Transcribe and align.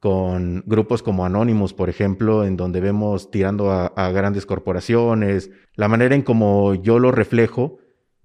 con 0.00 0.62
grupos 0.66 1.02
como 1.02 1.24
Anonymous, 1.24 1.74
por 1.74 1.88
ejemplo, 1.88 2.44
en 2.44 2.56
donde 2.56 2.80
vemos 2.80 3.30
tirando 3.30 3.70
a, 3.72 4.10
grandes 4.12 4.46
corporaciones. 4.46 5.50
La 5.74 5.88
manera 5.88 6.14
en 6.14 6.22
como 6.22 6.74
yo 6.74 6.98
lo 6.98 7.10
reflejo 7.10 7.78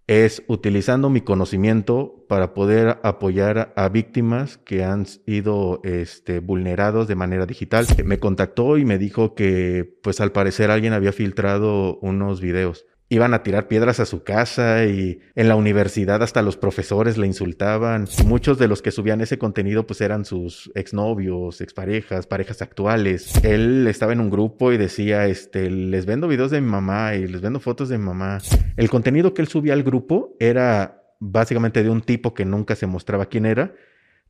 es 0.06 0.44
utilizando 0.48 1.10
mi 1.10 1.22
conocimiento 1.22 2.26
para 2.28 2.54
poder 2.54 3.00
apoyar 3.04 3.74
a 3.76 3.90
víctimas 3.90 4.58
que 4.58 4.84
han 4.84 5.06
sido 5.06 5.80
este, 5.84 6.40
vulnerados 6.40 7.08
de 7.08 7.16
manera 7.16 7.46
digital. 7.46 7.88
Me 8.06 8.20
contactó 8.20 8.78
y 8.78 8.86
me 8.86 8.98
dijo 8.98 9.34
que, 9.34 9.98
pues 10.04 10.20
al 10.20 10.32
parecer 10.32 10.72
alguien 10.72 10.94
había 10.94 11.14
filtrado 11.14 11.98
unos 12.00 12.42
videos 12.42 12.86
iban 13.14 13.36
a 13.36 13.44
tirar 13.44 13.68
piedras 13.68 14.00
a 14.00 14.08
su 14.08 14.24
casa 14.24 14.86
y 14.86 15.20
en 15.36 15.48
la 15.48 15.56
universidad 15.56 16.24
hasta 16.24 16.42
los 16.42 16.58
profesores 16.58 17.16
le 17.18 17.28
insultaban. 17.28 18.08
muchos 18.26 18.58
de 18.58 18.68
los 18.68 18.82
que 18.82 18.90
subían 18.90 19.22
ese 19.22 19.38
contenido 19.38 19.86
pues 19.86 20.02
eran 20.02 20.26
sus 20.26 20.72
exnovios, 20.74 21.62
exparejas, 21.62 22.26
parejas 22.26 22.64
actuales. 22.64 23.36
Él 23.44 23.86
estaba 23.88 24.14
en 24.14 24.20
un 24.20 24.32
grupo 24.32 24.72
y 24.72 24.78
decía, 24.78 25.28
este, 25.28 25.70
les 25.70 26.08
vendo 26.08 26.28
videos 26.28 26.50
de 26.50 26.60
mi 26.60 26.70
mamá 26.70 27.14
y 27.14 27.28
les 27.28 27.42
vendo 27.42 27.60
fotos 27.60 27.88
de 27.90 28.00
mi 28.00 28.06
mamá. 28.06 28.40
El 28.78 28.90
contenido 28.90 29.36
que 29.36 29.44
él 29.44 29.48
subía 29.48 29.74
al 29.74 29.84
grupo 29.84 30.36
era 30.40 31.04
básicamente 31.20 31.84
de 31.84 31.92
un 31.92 32.02
tipo 32.02 32.34
que 32.34 32.46
nunca 32.46 32.76
se 32.76 32.88
mostraba 32.88 33.28
quién 33.28 33.46
era, 33.46 33.76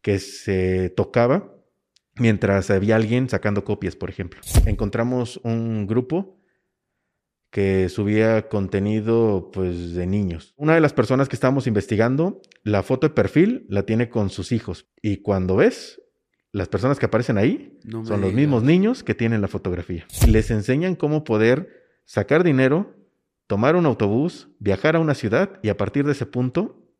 que 0.01 0.19
se 0.19 0.89
tocaba 0.89 1.55
mientras 2.17 2.69
había 2.69 2.97
alguien 2.97 3.29
sacando 3.29 3.63
copias, 3.63 3.95
por 3.95 4.09
ejemplo. 4.09 4.41
Encontramos 4.65 5.39
un 5.43 5.87
grupo 5.87 6.42
que 7.53 7.87
subía 7.87 8.49
contenido 8.49 9.51
pues 9.53 9.93
de 9.93 10.07
niños. 10.07 10.55
Una 10.57 10.73
de 10.73 10.81
las 10.81 10.91
personas 10.91 11.29
que 11.29 11.35
estábamos 11.35 11.67
investigando, 11.67 12.41
la 12.63 12.81
foto 12.81 13.07
de 13.07 13.13
perfil 13.13 13.67
la 13.69 13.83
tiene 13.83 14.09
con 14.09 14.31
sus 14.31 14.51
hijos 14.51 14.87
y 15.03 15.17
cuando 15.17 15.57
ves 15.57 16.01
las 16.51 16.67
personas 16.67 16.97
que 16.97 17.05
aparecen 17.05 17.37
ahí 17.37 17.77
son 18.05 18.21
los 18.21 18.33
mismos 18.33 18.63
niños 18.63 19.03
que 19.03 19.13
tienen 19.13 19.41
la 19.41 19.47
fotografía. 19.47 20.07
Les 20.27 20.49
enseñan 20.49 20.95
cómo 20.95 21.23
poder 21.23 21.69
sacar 22.05 22.43
dinero, 22.43 22.95
tomar 23.45 23.75
un 23.75 23.85
autobús, 23.85 24.49
viajar 24.57 24.95
a 24.95 24.99
una 24.99 25.13
ciudad 25.13 25.59
y 25.61 25.69
a 25.69 25.77
partir 25.77 26.07
de 26.07 26.13
ese 26.13 26.25
punto 26.25 26.91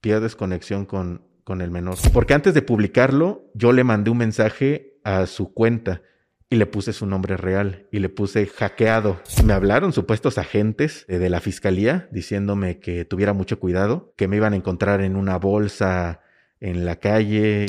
pierdes 0.00 0.36
conexión 0.36 0.86
con, 0.86 1.26
con 1.42 1.60
el 1.60 1.72
menor. 1.72 1.96
Porque 2.12 2.34
antes 2.34 2.54
de 2.54 2.62
publicarlo, 2.62 3.50
yo 3.52 3.72
le 3.72 3.82
mandé 3.82 4.12
un 4.12 4.18
mensaje 4.18 5.00
a 5.02 5.26
su 5.26 5.52
cuenta 5.52 6.02
y 6.50 6.56
le 6.56 6.66
puse 6.66 6.94
su 6.94 7.04
nombre 7.04 7.36
real 7.36 7.86
y 7.92 7.98
le 7.98 8.08
puse 8.08 8.46
hackeado. 8.46 9.20
Me 9.44 9.52
hablaron 9.52 9.92
supuestos 9.92 10.38
agentes 10.38 11.04
de 11.06 11.28
la 11.28 11.40
fiscalía 11.40 12.08
diciéndome 12.10 12.78
que 12.78 13.04
tuviera 13.04 13.34
mucho 13.34 13.58
cuidado, 13.58 14.14
que 14.16 14.28
me 14.28 14.36
iban 14.36 14.54
a 14.54 14.56
encontrar 14.56 15.02
en 15.02 15.16
una 15.16 15.36
bolsa 15.36 16.20
en 16.60 16.86
la 16.86 16.96
calle. 16.96 17.66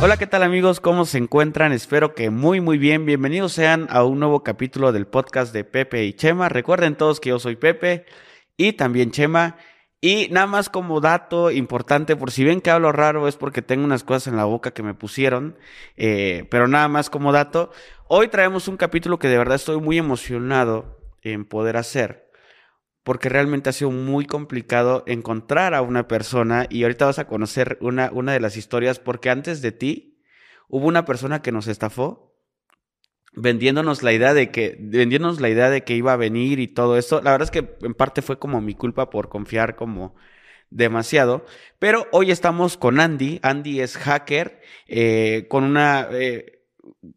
Hola, 0.00 0.16
¿qué 0.16 0.28
tal 0.28 0.44
amigos? 0.44 0.78
¿Cómo 0.78 1.04
se 1.04 1.18
encuentran? 1.18 1.72
Espero 1.72 2.14
que 2.14 2.30
muy 2.30 2.60
muy 2.60 2.78
bien. 2.78 3.04
Bienvenidos 3.04 3.52
sean 3.52 3.88
a 3.90 4.04
un 4.04 4.20
nuevo 4.20 4.44
capítulo 4.44 4.92
del 4.92 5.08
podcast 5.08 5.52
de 5.52 5.64
Pepe 5.64 6.04
y 6.04 6.12
Chema. 6.12 6.48
Recuerden 6.48 6.94
todos 6.94 7.18
que 7.18 7.30
yo 7.30 7.40
soy 7.40 7.56
Pepe 7.56 8.04
y 8.56 8.74
también 8.74 9.10
Chema. 9.10 9.56
Y 10.00 10.28
nada 10.30 10.46
más 10.46 10.68
como 10.68 11.00
dato 11.00 11.50
importante, 11.50 12.14
por 12.14 12.30
si 12.30 12.44
ven 12.44 12.60
que 12.60 12.70
hablo 12.70 12.92
raro 12.92 13.26
es 13.26 13.36
porque 13.36 13.62
tengo 13.62 13.84
unas 13.84 14.04
cosas 14.04 14.28
en 14.28 14.36
la 14.36 14.44
boca 14.44 14.70
que 14.70 14.84
me 14.84 14.94
pusieron, 14.94 15.58
eh, 15.96 16.46
pero 16.50 16.68
nada 16.68 16.86
más 16.86 17.10
como 17.10 17.32
dato, 17.32 17.72
hoy 18.06 18.28
traemos 18.28 18.68
un 18.68 18.76
capítulo 18.76 19.18
que 19.18 19.26
de 19.26 19.38
verdad 19.38 19.56
estoy 19.56 19.80
muy 19.80 19.98
emocionado 19.98 21.00
en 21.22 21.44
poder 21.44 21.76
hacer, 21.76 22.30
porque 23.02 23.28
realmente 23.28 23.70
ha 23.70 23.72
sido 23.72 23.90
muy 23.90 24.24
complicado 24.24 25.02
encontrar 25.08 25.74
a 25.74 25.82
una 25.82 26.06
persona 26.06 26.66
y 26.70 26.84
ahorita 26.84 27.06
vas 27.06 27.18
a 27.18 27.26
conocer 27.26 27.76
una, 27.80 28.10
una 28.12 28.32
de 28.32 28.40
las 28.40 28.56
historias, 28.56 29.00
porque 29.00 29.30
antes 29.30 29.62
de 29.62 29.72
ti 29.72 30.22
hubo 30.68 30.86
una 30.86 31.06
persona 31.06 31.42
que 31.42 31.50
nos 31.50 31.66
estafó 31.66 32.27
vendiéndonos 33.38 34.02
la 34.02 34.12
idea 34.12 34.34
de 34.34 34.50
que 34.50 34.76
vendiéndonos 34.78 35.40
la 35.40 35.48
idea 35.48 35.70
de 35.70 35.84
que 35.84 35.94
iba 35.94 36.12
a 36.12 36.16
venir 36.16 36.58
y 36.58 36.68
todo 36.68 36.96
eso. 36.96 37.20
La 37.22 37.32
verdad 37.32 37.46
es 37.46 37.50
que 37.50 37.76
en 37.86 37.94
parte 37.94 38.22
fue 38.22 38.38
como 38.38 38.60
mi 38.60 38.74
culpa 38.74 39.10
por 39.10 39.28
confiar 39.28 39.76
como 39.76 40.14
demasiado. 40.70 41.44
Pero 41.78 42.06
hoy 42.12 42.30
estamos 42.30 42.76
con 42.76 43.00
Andy. 43.00 43.40
Andy 43.42 43.80
es 43.80 43.96
hacker 43.96 44.60
eh, 44.86 45.46
con 45.48 45.64
una 45.64 46.08
eh, 46.12 46.54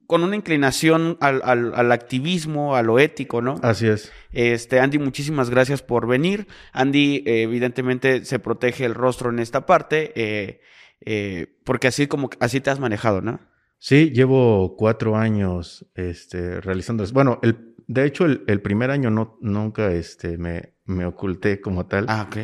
con 0.05 0.23
una 0.23 0.35
inclinación 0.35 1.17
al, 1.21 1.41
al, 1.43 1.91
activismo, 1.91 2.75
a 2.75 2.83
lo 2.83 2.99
ético, 2.99 3.41
¿no? 3.41 3.55
Así 3.63 3.87
es. 3.87 4.11
Este, 4.31 4.79
Andy, 4.79 4.99
muchísimas 4.99 5.49
gracias 5.49 5.81
por 5.81 6.07
venir. 6.07 6.47
Andy, 6.73 7.23
evidentemente, 7.25 8.25
se 8.25 8.37
protege 8.37 8.85
el 8.85 8.93
rostro 8.93 9.29
en 9.29 9.39
esta 9.39 9.65
parte, 9.65 10.11
eh, 10.15 11.47
porque 11.63 11.87
así 11.87 12.07
como 12.07 12.29
así 12.41 12.59
te 12.59 12.69
has 12.69 12.79
manejado, 12.79 13.21
¿no? 13.21 13.39
Sí, 13.83 14.11
llevo 14.11 14.75
cuatro 14.77 15.15
años 15.15 15.87
este, 15.95 16.61
realizando. 16.61 17.03
Bueno, 17.13 17.39
el, 17.41 17.73
de 17.87 18.05
hecho, 18.05 18.25
el, 18.25 18.61
primer 18.61 18.91
año 18.91 19.09
no, 19.09 19.39
nunca 19.41 19.91
este, 19.91 20.37
me, 20.37 20.75
me 20.85 21.03
oculté 21.03 21.59
como 21.59 21.87
tal. 21.87 22.05
Ah, 22.07 22.27
ok. 22.29 22.37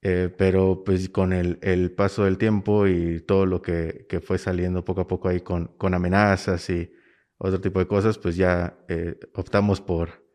Eh, 0.00 0.34
pero 0.38 0.84
pues 0.86 1.10
con 1.10 1.34
el, 1.34 1.58
el, 1.60 1.92
paso 1.92 2.24
del 2.24 2.38
tiempo 2.38 2.86
y 2.86 3.20
todo 3.20 3.44
lo 3.44 3.60
que, 3.60 4.06
que, 4.08 4.20
fue 4.22 4.38
saliendo 4.38 4.86
poco 4.86 5.02
a 5.02 5.06
poco 5.06 5.28
ahí 5.28 5.42
con, 5.42 5.66
con 5.76 5.92
amenazas 5.92 6.70
y 6.70 6.90
otro 7.36 7.60
tipo 7.60 7.78
de 7.78 7.86
cosas, 7.86 8.16
pues 8.16 8.34
ya 8.34 8.78
eh, 8.88 9.18
optamos 9.34 9.82
por, 9.82 10.27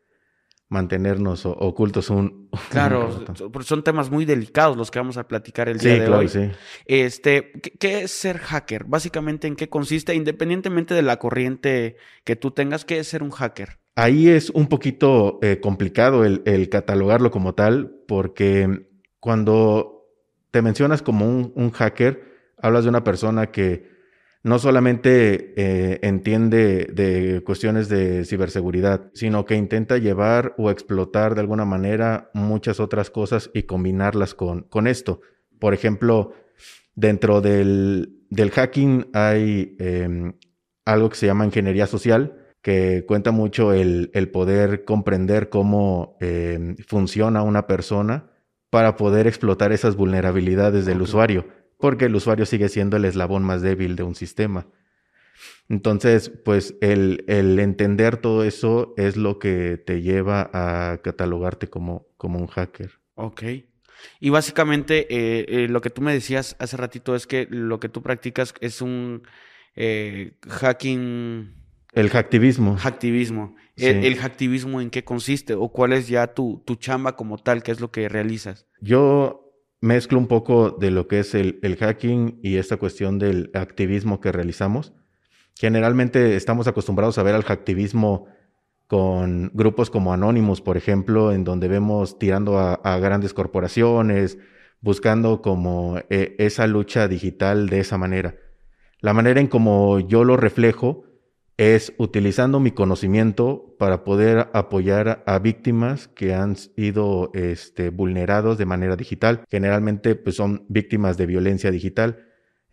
mantenernos 0.74 1.46
ocultos 1.46 2.10
un... 2.10 2.50
Claro, 2.68 3.24
son 3.62 3.84
temas 3.84 4.10
muy 4.10 4.24
delicados 4.24 4.76
los 4.76 4.90
que 4.90 4.98
vamos 4.98 5.16
a 5.16 5.28
platicar 5.28 5.68
el 5.68 5.78
día 5.78 6.00
de 6.00 6.08
hoy. 6.08 6.28
Sí. 6.28 6.50
Este, 6.84 7.52
¿qué, 7.78 8.02
es 8.02 8.10
ser 8.10 8.38
hacker? 8.38 8.84
Básicamente, 8.84 9.46
¿en 9.46 9.54
qué 9.54 9.68
consiste? 9.68 10.14
Independientemente 10.14 10.92
de 10.92 11.02
la 11.02 11.18
corriente 11.18 11.96
que 12.24 12.34
tú 12.34 12.50
tengas, 12.50 12.84
¿qué 12.84 12.98
es 12.98 13.06
ser 13.06 13.22
un 13.22 13.30
hacker? 13.30 13.78
Ahí 13.94 14.28
es 14.28 14.50
un 14.50 14.66
poquito 14.66 15.38
eh, 15.42 15.60
complicado 15.60 16.24
el, 16.24 16.42
el, 16.44 16.68
catalogarlo 16.68 17.30
como 17.30 17.54
tal, 17.54 17.94
porque 18.08 18.88
cuando 19.20 20.08
te 20.50 20.60
mencionas 20.60 21.02
como 21.02 21.24
un, 21.24 21.52
un 21.54 21.70
hacker, 21.70 22.52
hablas 22.58 22.82
de 22.82 22.90
una 22.90 23.04
persona 23.04 23.52
que 23.52 23.93
no 24.44 24.58
solamente 24.58 25.54
eh, 25.56 26.00
entiende 26.02 26.86
de 26.92 27.42
cuestiones 27.42 27.88
de 27.88 28.26
ciberseguridad, 28.26 29.10
sino 29.14 29.46
que 29.46 29.56
intenta 29.56 29.96
llevar 29.96 30.54
o 30.58 30.70
explotar 30.70 31.34
de 31.34 31.40
alguna 31.40 31.64
manera 31.64 32.30
muchas 32.34 32.78
otras 32.78 33.08
cosas 33.08 33.50
y 33.54 33.62
combinarlas 33.62 34.34
con, 34.34 34.64
con 34.64 34.86
esto. 34.86 35.22
Por 35.58 35.72
ejemplo, 35.72 36.34
dentro 36.94 37.40
del, 37.40 38.20
del 38.28 38.50
hacking 38.50 39.06
hay 39.14 39.76
em, 39.80 40.34
algo 40.84 41.08
que 41.08 41.16
se 41.16 41.26
llama 41.26 41.46
ingeniería 41.46 41.86
social, 41.86 42.36
que 42.60 43.06
cuenta 43.08 43.30
mucho 43.30 43.72
el, 43.72 44.10
el 44.12 44.28
poder 44.28 44.84
comprender 44.84 45.48
cómo 45.48 46.18
em, 46.20 46.76
funciona 46.86 47.42
una 47.42 47.66
persona 47.66 48.30
para 48.68 48.96
poder 48.96 49.26
explotar 49.26 49.72
esas 49.72 49.96
vulnerabilidades 49.96 50.84
del 50.84 51.00
usuario 51.00 51.46
porque 51.84 52.06
el 52.06 52.16
usuario 52.16 52.46
sigue 52.46 52.70
siendo 52.70 52.96
el 52.96 53.04
eslabón 53.04 53.42
más 53.42 53.60
débil 53.60 53.94
de 53.94 54.04
un 54.04 54.14
sistema. 54.14 54.66
Entonces, 55.68 56.30
pues 56.30 56.76
el, 56.80 57.26
el, 57.28 57.58
entender 57.58 58.16
todo 58.16 58.42
eso 58.42 58.94
es 58.96 59.18
lo 59.18 59.38
que 59.38 59.76
te 59.76 60.00
lleva 60.00 60.48
a 60.54 61.02
catalogarte 61.02 61.68
como, 61.68 62.06
como 62.16 62.38
un 62.38 62.46
hacker. 62.46 62.92
Ok. 63.16 63.42
Y 64.18 64.30
básicamente 64.30 65.06
eh, 65.10 65.44
eh, 65.46 65.68
lo 65.68 65.82
que 65.82 65.90
tú 65.90 66.00
me 66.00 66.14
decías 66.14 66.56
hace 66.58 66.78
ratito 66.78 67.14
es 67.14 67.26
que 67.26 67.48
lo 67.50 67.78
que 67.80 67.90
tú 67.90 68.00
practicas 68.00 68.54
es 68.62 68.80
un 68.80 69.20
eh, 69.76 70.38
hacking... 70.48 71.52
El 71.92 72.08
hacktivismo. 72.08 72.78
Hacktivismo. 72.78 73.56
¿El, 73.76 74.16
hacktivismo 74.16 74.80
en 74.80 74.88
qué 74.88 75.04
consiste? 75.04 75.52
¿O 75.52 75.68
cuál 75.68 75.92
es 75.92 76.08
ya 76.08 76.28
tu, 76.28 76.62
tu 76.64 76.76
chamba 76.76 77.14
como 77.14 77.36
tal? 77.36 77.62
¿Qué 77.62 77.72
es 77.72 77.82
lo 77.82 77.90
que 77.90 78.08
realizas? 78.08 78.66
Yo 78.80 79.43
mezclo 79.84 80.18
un 80.18 80.26
poco 80.26 80.70
de 80.70 80.90
lo 80.90 81.06
que 81.06 81.20
es 81.20 81.34
el, 81.34 81.60
hacking 81.78 82.40
y 82.42 82.56
esta 82.56 82.78
cuestión 82.78 83.18
del 83.18 83.50
activismo 83.52 84.18
que 84.20 84.32
realizamos. 84.32 84.94
Generalmente 85.54 86.36
estamos 86.36 86.66
acostumbrados 86.66 87.18
a 87.18 87.22
ver 87.22 87.34
al 87.34 87.44
hacktivismo 87.44 88.26
con 88.86 89.50
grupos 89.52 89.90
como 89.90 90.12
Anonymous, 90.12 90.62
por 90.62 90.78
ejemplo, 90.78 91.32
en 91.32 91.44
donde 91.44 91.68
vemos 91.68 92.18
tirando 92.18 92.58
a, 92.58 92.98
grandes 92.98 93.34
corporaciones, 93.34 94.38
buscando 94.80 95.42
como 95.42 95.98
eh, 96.08 96.34
esa 96.38 96.66
lucha 96.66 97.06
digital 97.06 97.68
de 97.68 97.80
esa 97.80 97.98
manera. 97.98 98.36
La 99.00 99.12
manera 99.12 99.40
en 99.40 99.48
como 99.48 100.00
yo 100.00 100.24
lo 100.24 100.38
reflejo 100.38 101.04
es 101.56 101.92
utilizando 101.98 102.60
mi 102.60 102.72
conocimiento 102.72 103.76
para 103.78 104.04
poder 104.04 104.48
apoyar 104.54 105.22
a 105.26 105.38
víctimas 105.38 106.08
que 106.08 106.34
han 106.34 106.56
sido 106.56 107.30
este, 107.34 107.90
vulnerados 107.90 108.58
de 108.58 108.66
manera 108.66 108.96
digital. 108.96 109.44
Generalmente 109.50 110.14
pues, 110.16 110.36
son 110.36 110.64
víctimas 110.68 111.16
de 111.16 111.26
violencia 111.26 111.70
digital 111.70 112.18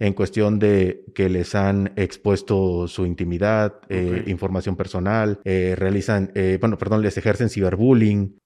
en 0.01 0.13
cuestión 0.13 0.57
de 0.57 1.05
que 1.13 1.29
les 1.29 1.53
han 1.53 1.93
expuesto 1.95 2.87
su 2.87 3.05
intimidad, 3.05 3.75
eh, 3.87 4.23
información 4.25 4.75
personal, 4.75 5.39
eh, 5.45 5.75
realizan, 5.77 6.31
eh, 6.33 6.57
bueno, 6.59 6.79
perdón, 6.79 7.03
les 7.03 7.15
ejercen 7.17 7.49
ciberbullying. 7.49 8.39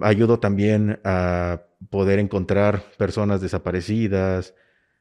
ayudo 0.00 0.38
también 0.38 1.00
a 1.02 1.62
poder 1.90 2.20
encontrar 2.20 2.84
personas 2.98 3.40
desaparecidas, 3.40 4.54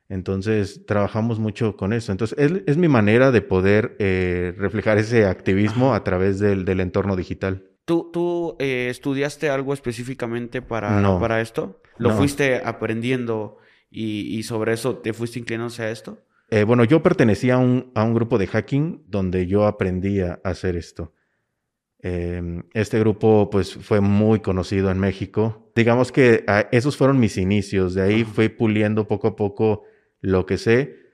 entonces, 0.07 0.85
trabajamos 0.85 1.39
mucho 1.39 1.75
con 1.75 1.91
eso. 1.91 2.11
Entonces, 2.11 2.37
es, 2.65 2.77
mi 2.77 2.87
manera 2.87 3.31
de 3.31 3.41
poder 3.41 3.95
eh, 3.99 4.53
reflejar 4.57 4.99
ese 4.99 5.25
activismo 5.25 5.95
a 5.95 6.03
través 6.03 6.39
del, 6.39 6.79
entorno 6.79 7.15
digital. 7.15 7.63
¿Tú, 7.85 8.11
tú 8.13 8.55
eh, 8.59 8.87
estudiaste 8.89 9.49
algo 9.49 9.73
específicamente 9.73 10.61
para, 10.61 11.19
para 11.19 11.41
esto? 11.41 11.81
¿Lo 11.97 12.11
fuiste 12.11 12.61
aprendiendo 12.63 13.57
y, 13.89 14.43
sobre 14.43 14.73
eso 14.73 14.97
te 14.97 15.13
fuiste 15.13 15.39
inclinándose 15.39 15.83
a 15.83 15.91
esto? 15.91 16.19
Eh, 16.51 16.63
bueno, 16.63 16.83
yo 16.83 17.01
pertenecía 17.01 17.55
a 17.55 17.57
un, 17.57 17.91
a 17.95 18.03
un, 18.03 18.13
grupo 18.13 18.37
de 18.37 18.45
hacking 18.45 19.03
donde 19.07 19.47
yo 19.47 19.65
aprendía 19.65 20.39
a 20.43 20.49
hacer 20.49 20.75
esto. 20.75 21.13
Em, 21.99 22.61
este 22.75 22.99
grupo 22.99 23.49
pues 23.49 23.73
fue 23.73 23.99
muy 23.99 24.41
conocido 24.41 24.91
en 24.91 24.99
México. 24.99 25.71
Digamos 25.75 26.11
que 26.11 26.43
ah, 26.47 26.67
esos 26.71 26.97
fueron 26.97 27.19
mis 27.19 27.37
inicios. 27.37 27.95
De 27.95 28.03
ahí 28.03 28.23
fui 28.23 28.49
puliendo 28.49 29.07
poco 29.07 29.29
a 29.29 29.35
poco 29.35 29.83
lo 30.25 30.45
que 30.45 30.57
sé. 30.57 31.06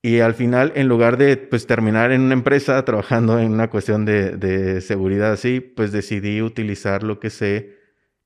Y 0.00 0.18
al 0.18 0.34
final, 0.34 0.72
en 0.74 0.88
lugar 0.88 1.16
de 1.16 1.36
pues, 1.36 1.66
terminar 1.66 2.10
en 2.12 2.22
una 2.22 2.34
empresa 2.34 2.84
trabajando 2.84 3.38
en 3.38 3.52
una 3.52 3.70
cuestión 3.70 4.04
de, 4.04 4.80
seguridad 4.80 5.32
así, 5.32 5.60
pues 5.60 5.92
decidí 5.92 6.42
utilizar 6.42 7.02
lo 7.02 7.20
que 7.20 7.30
sé 7.30 7.78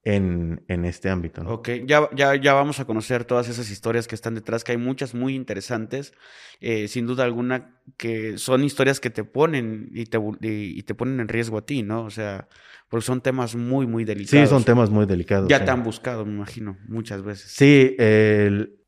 en, 0.02 0.62
este 0.68 1.10
ámbito. 1.10 1.42
Ok, 1.46 1.68
ya, 1.84 2.08
ya, 2.14 2.36
ya 2.36 2.54
vamos 2.54 2.78
a 2.78 2.84
conocer 2.84 3.24
todas 3.24 3.48
esas 3.48 3.70
historias 3.70 4.06
que 4.06 4.14
están 4.14 4.36
detrás, 4.36 4.62
que 4.62 4.70
hay 4.70 4.78
muchas 4.78 5.14
muy 5.14 5.34
interesantes, 5.34 6.14
eh, 6.60 6.86
sin 6.86 7.06
duda 7.06 7.24
alguna, 7.24 7.80
que 7.96 8.38
son 8.38 8.62
historias 8.62 9.00
que 9.00 9.10
te 9.10 9.24
ponen 9.24 9.90
y 9.92 10.06
te, 10.06 10.18
y 10.40 10.82
te 10.84 10.94
ponen 10.94 11.18
en 11.18 11.28
riesgo 11.28 11.58
a 11.58 11.66
ti, 11.66 11.82
¿no? 11.82 12.04
O 12.04 12.10
sea, 12.10 12.46
porque 12.88 13.04
son 13.04 13.20
temas 13.20 13.56
muy, 13.56 13.86
muy 13.86 14.04
delicados. 14.04 14.48
Sí, 14.48 14.54
son 14.54 14.62
temas 14.62 14.90
muy 14.90 15.06
delicados. 15.06 15.48
Ya 15.48 15.64
te 15.64 15.70
han 15.70 15.82
buscado, 15.82 16.24
me 16.24 16.32
imagino, 16.32 16.78
muchas 16.86 17.22
veces. 17.22 17.50
Sí, 17.50 17.96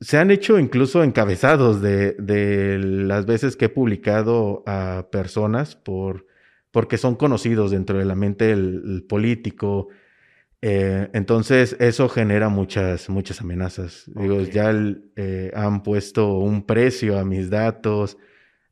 se 0.00 0.18
han 0.18 0.30
hecho 0.30 0.58
incluso 0.58 1.02
encabezados 1.02 1.82
de, 1.82 2.12
de, 2.12 2.78
las 2.78 3.26
veces 3.26 3.56
que 3.56 3.64
he 3.64 3.68
publicado 3.68 4.62
a 4.66 5.08
personas 5.10 5.74
por, 5.74 6.26
porque 6.70 6.96
son 6.96 7.16
conocidos 7.16 7.72
dentro 7.72 7.98
de 7.98 8.04
la 8.04 8.14
mente 8.14 8.46
del 8.46 9.04
político. 9.08 9.88
Eh, 10.62 11.08
entonces, 11.12 11.76
eso 11.80 12.08
genera 12.08 12.48
muchas, 12.48 13.08
muchas 13.08 13.40
amenazas. 13.40 14.04
Digo, 14.14 14.42
ya 14.42 14.72
eh, 15.16 15.50
han 15.54 15.82
puesto 15.82 16.38
un 16.38 16.64
precio 16.64 17.18
a 17.18 17.24
mis 17.24 17.50
datos, 17.50 18.16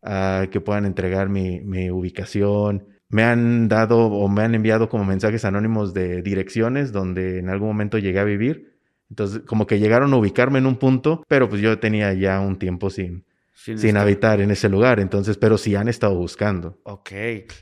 a 0.03 0.47
que 0.53 0.61
puedan 0.61 0.85
entregar 0.85 1.29
mi, 1.29 1.61
mi 1.63 1.91
ubicación 1.91 2.96
me 3.09 3.23
han 3.23 3.69
dado 3.69 4.07
o 4.07 4.29
me 4.29 4.43
han 4.43 4.55
enviado 4.55 4.89
como 4.89 5.05
mensajes 5.05 5.45
anónimos 5.45 5.95
de 5.95 6.23
direcciones 6.23 6.93
donde 6.93 7.39
en 7.39 7.49
algún 7.49 7.69
momento 7.69 7.99
llegué 7.99 8.19
a 8.19 8.25
vivir. 8.25 8.77
Entonces, 9.11 9.43
como 9.47 9.67
que 9.67 9.79
llegaron 9.79 10.13
a 10.13 10.17
ubicarme 10.17 10.59
en 10.59 10.67
un 10.67 10.77
punto, 10.77 11.23
pero 11.29 11.49
pues 11.49 11.61
yo 11.61 11.79
tenía 11.79 12.13
ya 12.15 12.41
un 12.41 12.59
tiempo 12.59 12.91
sin, 12.91 13.25
sin, 13.53 13.97
habitar 13.97 14.41
en 14.41 14.51
ese 14.51 14.69
lugar. 14.69 14.99
Entonces, 14.99 15.39
pero 15.39 15.59
sí 15.59 15.77
han 15.77 15.89
estado 15.89 16.17
buscando. 16.17 16.81
Ok, 16.83 17.13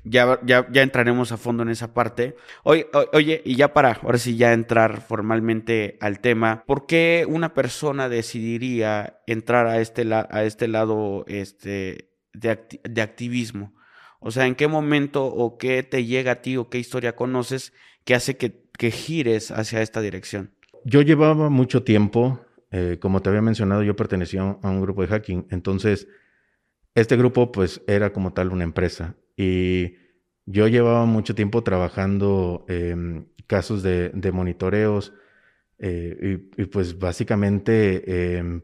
ya, 0.05 0.41
ya, 0.43 0.67
ya 0.73 0.83
entraremos 0.83 1.33
a 1.33 1.37
fondo 1.37 1.63
en 1.63 1.69
esa 1.69 1.93
parte. 1.93 2.35
Oye, 2.63 2.89
oye, 3.13 3.43
y 3.45 3.57
ya 3.57 3.75
para, 3.75 3.93
ahora 4.03 4.17
sí 4.17 4.37
ya 4.37 4.55
entrar 4.55 5.03
formalmente 5.03 5.99
al 6.01 6.21
tema, 6.21 6.65
¿por 6.67 6.87
qué 6.87 7.27
una 7.29 7.53
persona 7.53 8.09
decidiría 8.09 9.21
entrar 9.27 9.67
a 9.67 9.81
este, 9.81 10.09
a 10.15 10.45
este 10.45 10.67
lado 10.67 11.27
este, 11.29 12.11
de, 12.33 12.59
de 12.85 13.03
activismo? 13.03 13.75
O 14.27 14.31
sea, 14.31 14.47
¿en 14.47 14.55
qué 14.55 14.69
momento 14.69 15.27
o 15.27 15.59
qué 15.59 15.83
te 15.83 16.07
llega 16.07 16.33
a 16.33 16.35
ti 16.37 16.57
o 16.57 16.71
qué 16.71 16.79
historia 16.79 17.15
conoces 17.15 17.75
que 18.07 18.15
hace 18.15 18.39
que, 18.39 18.65
gires 18.91 19.51
hacia 19.51 19.83
esta 19.83 20.01
dirección? 20.01 20.51
Yo 20.87 21.03
llevaba 21.03 21.51
mucho 21.51 21.83
tiempo, 21.83 22.41
eh, 22.71 22.97
como 23.03 23.21
te 23.21 23.29
había 23.29 23.43
mencionado, 23.43 23.83
yo 23.83 23.95
pertenecía 23.97 24.41
a 24.63 24.71
un 24.71 24.81
grupo 24.81 25.03
de 25.03 25.09
hacking. 25.09 25.47
Entonces, 25.51 26.09
este 26.95 27.19
grupo 27.19 27.53
pues 27.53 27.83
era 27.87 28.15
como 28.15 28.33
tal 28.33 28.51
una 28.51 28.65
empresa. 28.65 29.15
Y 29.37 29.97
yo 30.47 30.69
llevaba 30.69 31.05
mucho 31.05 31.35
tiempo 31.35 31.63
trabajando 31.63 32.65
en 32.67 33.29
casos 33.47 33.83
de, 33.83 34.31
monitoreos. 34.33 35.13
Eh, 35.79 36.49
y, 36.57 36.65
pues 36.65 36.99
básicamente 36.99 38.39
em, 38.39 38.63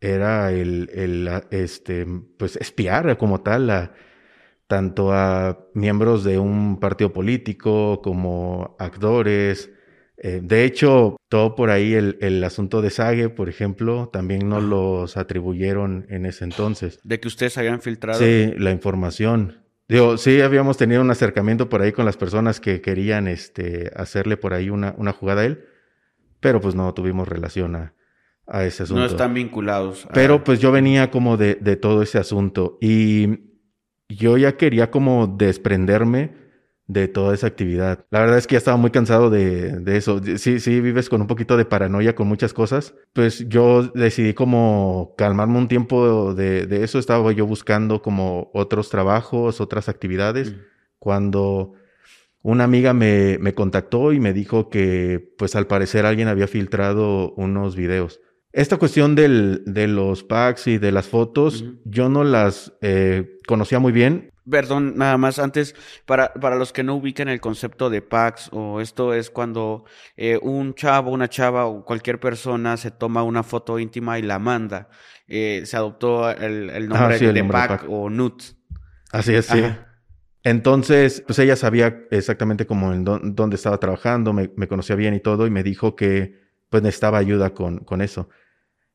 era 0.00 0.50
el, 0.50 0.88
el, 0.94 1.28
este, 1.50 2.06
pues 2.38 2.56
espiar 2.56 3.18
como 3.18 3.42
tal 3.42 3.68
a 3.68 3.92
tanto 4.68 5.12
a 5.12 5.66
miembros 5.74 6.22
de 6.22 6.38
un 6.38 6.78
partido 6.78 7.12
político 7.12 8.00
como 8.02 8.76
actores. 8.78 9.70
Eh, 10.18 10.40
de 10.42 10.64
hecho, 10.64 11.16
todo 11.28 11.54
por 11.54 11.70
ahí, 11.70 11.94
el, 11.94 12.44
asunto 12.44 12.82
de 12.82 12.90
Sage, 12.90 13.30
por 13.30 13.48
ejemplo, 13.48 14.10
también 14.12 14.48
nos 14.48 14.62
los 14.62 15.16
atribuyeron 15.16 16.06
en 16.10 16.26
ese 16.26 16.44
entonces. 16.44 17.00
De 17.02 17.18
que 17.18 17.28
ustedes 17.28 17.56
habían 17.56 17.80
filtrado. 17.80 18.20
Sí, 18.20 18.52
la 18.58 18.70
información. 18.70 19.64
Digo, 19.88 20.18
sí 20.18 20.42
habíamos 20.42 20.76
tenido 20.76 21.00
un 21.00 21.10
acercamiento 21.10 21.70
por 21.70 21.80
ahí 21.80 21.92
con 21.92 22.04
las 22.04 22.18
personas 22.18 22.60
que 22.60 22.82
querían 22.82 23.26
este, 23.26 23.90
hacerle 23.96 24.36
por 24.36 24.52
ahí 24.52 24.68
una, 24.68 24.94
una 24.98 25.12
jugada 25.14 25.42
a 25.42 25.44
él, 25.46 25.64
pero 26.40 26.60
pues 26.60 26.74
no 26.74 26.92
tuvimos 26.92 27.26
relación 27.26 27.74
a, 27.74 27.94
a 28.46 28.64
ese 28.64 28.82
asunto. 28.82 29.00
No 29.00 29.06
están 29.06 29.32
vinculados. 29.32 30.06
Pero 30.12 30.44
pues 30.44 30.60
yo 30.60 30.72
venía 30.72 31.10
como 31.10 31.38
de, 31.38 31.54
de 31.54 31.76
todo 31.76 32.02
ese 32.02 32.18
asunto 32.18 32.76
y 32.82 33.47
yo 34.08 34.36
ya 34.36 34.56
quería 34.56 34.90
como 34.90 35.26
desprenderme 35.26 36.32
de 36.88 37.06
toda 37.06 37.34
esa 37.34 37.46
actividad. 37.46 38.06
La 38.10 38.20
verdad 38.20 38.38
es 38.38 38.46
que 38.46 38.54
ya 38.54 38.58
estaba 38.58 38.78
muy 38.78 38.90
cansado 38.90 39.28
de, 39.28 39.82
eso. 39.96 40.20
Sí, 40.38 40.58
sí, 40.58 40.80
vives 40.80 41.10
con 41.10 41.20
un 41.20 41.26
poquito 41.26 41.56
de 41.58 41.66
paranoia 41.66 42.14
con 42.14 42.26
muchas 42.26 42.54
cosas. 42.54 42.94
Pues 43.12 43.46
yo 43.48 43.82
decidí 43.94 44.32
como 44.32 45.14
calmarme 45.16 45.58
un 45.58 45.68
tiempo 45.68 46.34
de, 46.34 46.66
eso. 46.82 46.98
Estaba 46.98 47.30
yo 47.32 47.46
buscando 47.46 48.00
como 48.00 48.50
otros 48.54 48.88
trabajos, 48.88 49.60
otras 49.60 49.90
actividades. 49.90 50.52
Mm. 50.52 50.56
Cuando 50.98 51.74
una 52.40 52.64
amiga 52.64 52.94
me, 52.94 53.36
me 53.38 53.54
contactó 53.54 54.14
y 54.14 54.20
me 54.20 54.32
dijo 54.32 54.70
que 54.70 55.34
pues 55.36 55.54
al 55.56 55.66
parecer 55.66 56.06
alguien 56.06 56.28
había 56.28 56.48
filtrado 56.48 57.34
unos 57.34 57.76
videos. 57.76 58.20
Esta 58.58 58.76
cuestión 58.76 59.14
del, 59.14 59.62
de 59.66 59.86
los 59.86 60.24
packs 60.24 60.66
y 60.66 60.78
de 60.78 60.90
las 60.90 61.06
fotos, 61.06 61.64
yo 61.84 62.08
no 62.08 62.24
las 62.24 62.72
eh, 62.80 63.38
conocía 63.46 63.78
muy 63.78 63.92
bien. 63.92 64.32
Perdón, 64.50 64.94
nada 64.96 65.16
más 65.16 65.38
antes, 65.38 65.76
para, 66.06 66.34
para 66.34 66.56
los 66.56 66.72
que 66.72 66.82
no 66.82 66.96
ubican 66.96 67.28
el 67.28 67.40
concepto 67.40 67.88
de 67.88 68.02
packs, 68.02 68.48
o 68.50 68.80
esto 68.80 69.14
es 69.14 69.30
cuando 69.30 69.84
eh, 70.16 70.40
un 70.42 70.74
chavo, 70.74 71.12
una 71.12 71.28
chava 71.28 71.66
o 71.66 71.84
cualquier 71.84 72.18
persona 72.18 72.76
se 72.76 72.90
toma 72.90 73.22
una 73.22 73.44
foto 73.44 73.78
íntima 73.78 74.18
y 74.18 74.22
la 74.22 74.40
manda. 74.40 74.88
Eh, 75.28 75.62
se 75.64 75.76
adoptó 75.76 76.28
el, 76.28 76.88
nombre 76.88 77.16
de, 77.16 77.44
pack, 77.44 77.84
o 77.88 78.10
nut. 78.10 78.42
Así 79.12 79.36
es, 79.36 79.46
sí. 79.46 79.62
Entonces, 80.42 81.22
pues 81.24 81.38
ella 81.38 81.54
sabía 81.54 82.06
exactamente 82.10 82.66
cómo 82.66 82.92
en 82.92 83.04
dónde 83.04 83.54
estaba 83.54 83.78
trabajando, 83.78 84.32
me, 84.32 84.50
me 84.56 84.66
conocía 84.66 84.96
bien 84.96 85.14
y 85.14 85.20
todo, 85.20 85.46
y 85.46 85.50
me 85.50 85.62
dijo 85.62 85.94
que 85.94 86.48
pues 86.68 86.82
necesitaba 86.82 87.18
ayuda 87.18 87.50
con, 87.50 87.84
con 87.84 88.02
eso. 88.02 88.28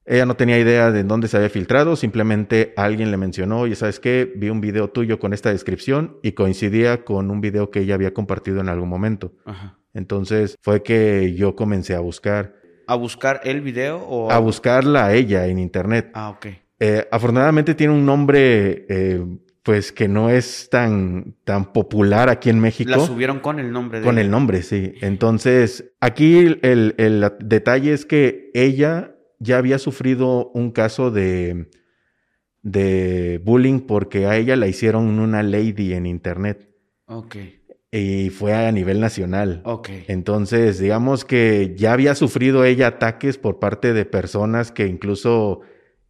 Ella 0.06 0.26
no 0.26 0.36
tenía 0.36 0.60
idea 0.60 0.92
de 0.92 1.04
dónde 1.04 1.28
se 1.28 1.38
había 1.38 1.50
filtrado, 1.50 1.96
simplemente 1.96 2.74
alguien 2.76 3.10
le 3.10 3.18
mencionó, 3.18 3.62
oye, 3.62 3.76
¿sabes 3.76 4.00
qué? 4.00 4.32
Vi 4.36 4.50
un 4.50 4.60
video 4.60 4.90
tuyo 4.90 5.18
con 5.18 5.34
esta 5.34 5.50
descripción 5.50 6.18
y 6.22 6.34
coincidía 6.34 7.06
con 7.06 7.32
un 7.32 7.40
video 7.40 7.72
que 7.72 7.80
ella 7.80 7.96
había 7.96 8.14
compartido 8.14 8.60
en 8.60 8.70
algún 8.70 8.90
momento. 8.90 9.34
Entonces 9.94 10.58
fue 10.62 10.84
que 10.84 11.34
yo 11.36 11.56
comencé 11.56 11.96
a 11.96 12.00
buscar. 12.00 12.56
¿A 12.88 12.96
buscar 12.96 13.40
el 13.46 13.62
video 13.62 14.04
o...? 14.06 14.30
A 14.30 14.40
buscarla 14.40 15.06
a 15.06 15.14
ella 15.14 15.48
en 15.48 15.58
internet. 15.58 16.12
Ah, 16.14 16.32
ok. 16.32 16.48
Eh, 16.80 17.08
afortunadamente 17.10 17.76
tiene 17.76 17.94
un 17.94 18.06
nombre 18.06 18.86
eh, 18.90 19.24
pues 19.64 19.94
que 19.94 20.10
no 20.10 20.30
es 20.30 20.68
tan, 20.70 21.36
tan 21.46 21.72
popular 21.72 22.28
aquí 22.28 22.50
en 22.50 22.60
México. 22.60 22.92
La 22.92 23.00
subieron 23.00 23.40
con 23.40 23.60
el 23.60 23.72
nombre 23.72 24.00
de 24.00 24.06
Con 24.06 24.20
el 24.20 24.30
nombre, 24.30 24.62
sí. 24.62 24.94
Entonces, 25.00 25.94
aquí 26.02 26.38
el, 26.62 26.96
el, 26.98 27.32
detalle 27.40 27.94
es 27.94 28.06
que 28.06 28.52
ella 28.54 29.13
ya 29.44 29.58
había 29.58 29.78
sufrido 29.78 30.50
un 30.54 30.72
caso 30.72 31.12
de, 31.12 31.70
de 32.62 33.42
bullying 33.44 33.82
porque 33.82 34.26
a 34.26 34.38
ella 34.38 34.56
la 34.56 34.68
hicieron 34.68 35.20
una 35.20 35.44
lady 35.44 35.94
en 35.94 36.06
internet. 36.06 36.70
Ok. 37.06 37.36
Y 37.92 38.30
fue 38.32 38.56
a 38.56 38.72
nivel 38.72 39.00
nacional. 39.00 39.62
Ok. 39.66 39.90
Entonces, 40.08 40.80
digamos 40.80 41.26
que 41.26 41.76
ya 41.78 41.94
había 41.94 42.16
sufrido 42.16 42.64
ella 42.64 42.88
ataques 42.88 43.38
por 43.38 43.60
parte 43.60 43.94
de 43.94 44.06
personas 44.06 44.72
que 44.72 44.88
incluso 44.88 45.62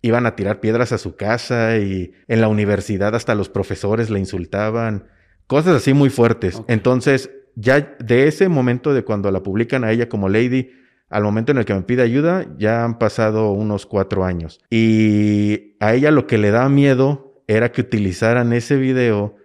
iban 0.02 0.25
a 0.25 0.36
tirar 0.36 0.60
piedras 0.60 0.92
a 0.92 0.98
su 0.98 1.16
casa 1.16 1.78
y 1.78 2.13
en 2.28 2.42
la 2.42 2.48
universidad 2.48 3.16
hasta 3.16 3.36
los 3.36 3.50
profesores 3.50 4.10
le 4.10 4.20
insultaban, 4.20 5.08
cosas 5.48 5.78
así 5.78 5.94
muy 5.94 6.10
fuertes. 6.10 6.62
Entonces, 6.68 7.32
ya 7.56 7.96
de 8.00 8.28
ese 8.28 8.50
momento 8.50 8.94
de 8.94 9.04
cuando 9.04 9.32
la 9.32 9.44
publican 9.44 9.84
a 9.84 9.92
ella 9.92 10.10
como 10.10 10.30
Lady, 10.30 10.72
al 11.13 11.24
momento 11.24 11.51
en 11.51 11.60
el 11.60 11.65
que 11.65 11.75
me 11.75 11.84
pide 11.84 12.01
ayuda, 12.01 12.48
ya 12.58 12.84
han 12.84 12.98
pasado 12.98 13.51
unos 13.51 13.86
cuatro 13.86 14.25
años. 14.25 14.60
Y 14.72 15.77
a 15.79 15.93
ella 15.93 16.10
lo 16.10 16.25
que 16.25 16.39
le 16.39 16.50
da 16.50 16.67
miedo 16.70 17.43
era 17.48 17.72
que 17.72 17.82
utilizaran 17.82 18.51
ese 18.51 18.77
video 18.77 19.36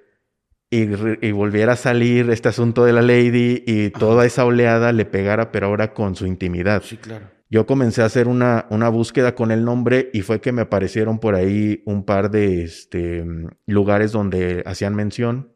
y, 0.71 0.87
volviera 1.33 1.75
a 1.75 1.77
salir 1.77 2.31
este 2.31 2.49
asunto 2.49 2.85
de 2.85 2.93
la 2.93 3.03
lady 3.03 3.63
y 3.67 3.91
toda 3.91 4.25
esa 4.25 4.47
oleada 4.47 4.93
le 4.93 5.05
pegara, 5.05 5.53
pero 5.53 5.67
ahora 5.67 5.93
con 5.93 6.17
su 6.17 6.27
intimidad. 6.27 6.83
Sí, 6.83 6.97
claro. 6.97 7.27
Yo 7.51 7.67
comencé 7.67 8.03
a 8.03 8.07
hacer 8.07 8.29
una, 8.29 8.67
una 8.71 8.89
búsqueda 8.89 9.35
con 9.35 9.51
el 9.51 9.65
nombre 9.65 10.11
y 10.13 10.23
fue 10.23 10.41
que 10.41 10.53
me 10.53 10.63
aparecieron 10.63 11.19
por 11.19 11.35
ahí 11.35 11.83
un 11.85 12.05
par 12.05 12.31
de 12.31 12.63
este, 12.63 13.25
lugares 13.67 14.13
donde 14.13 14.63
hacían 14.67 14.95
mención. 14.95 15.53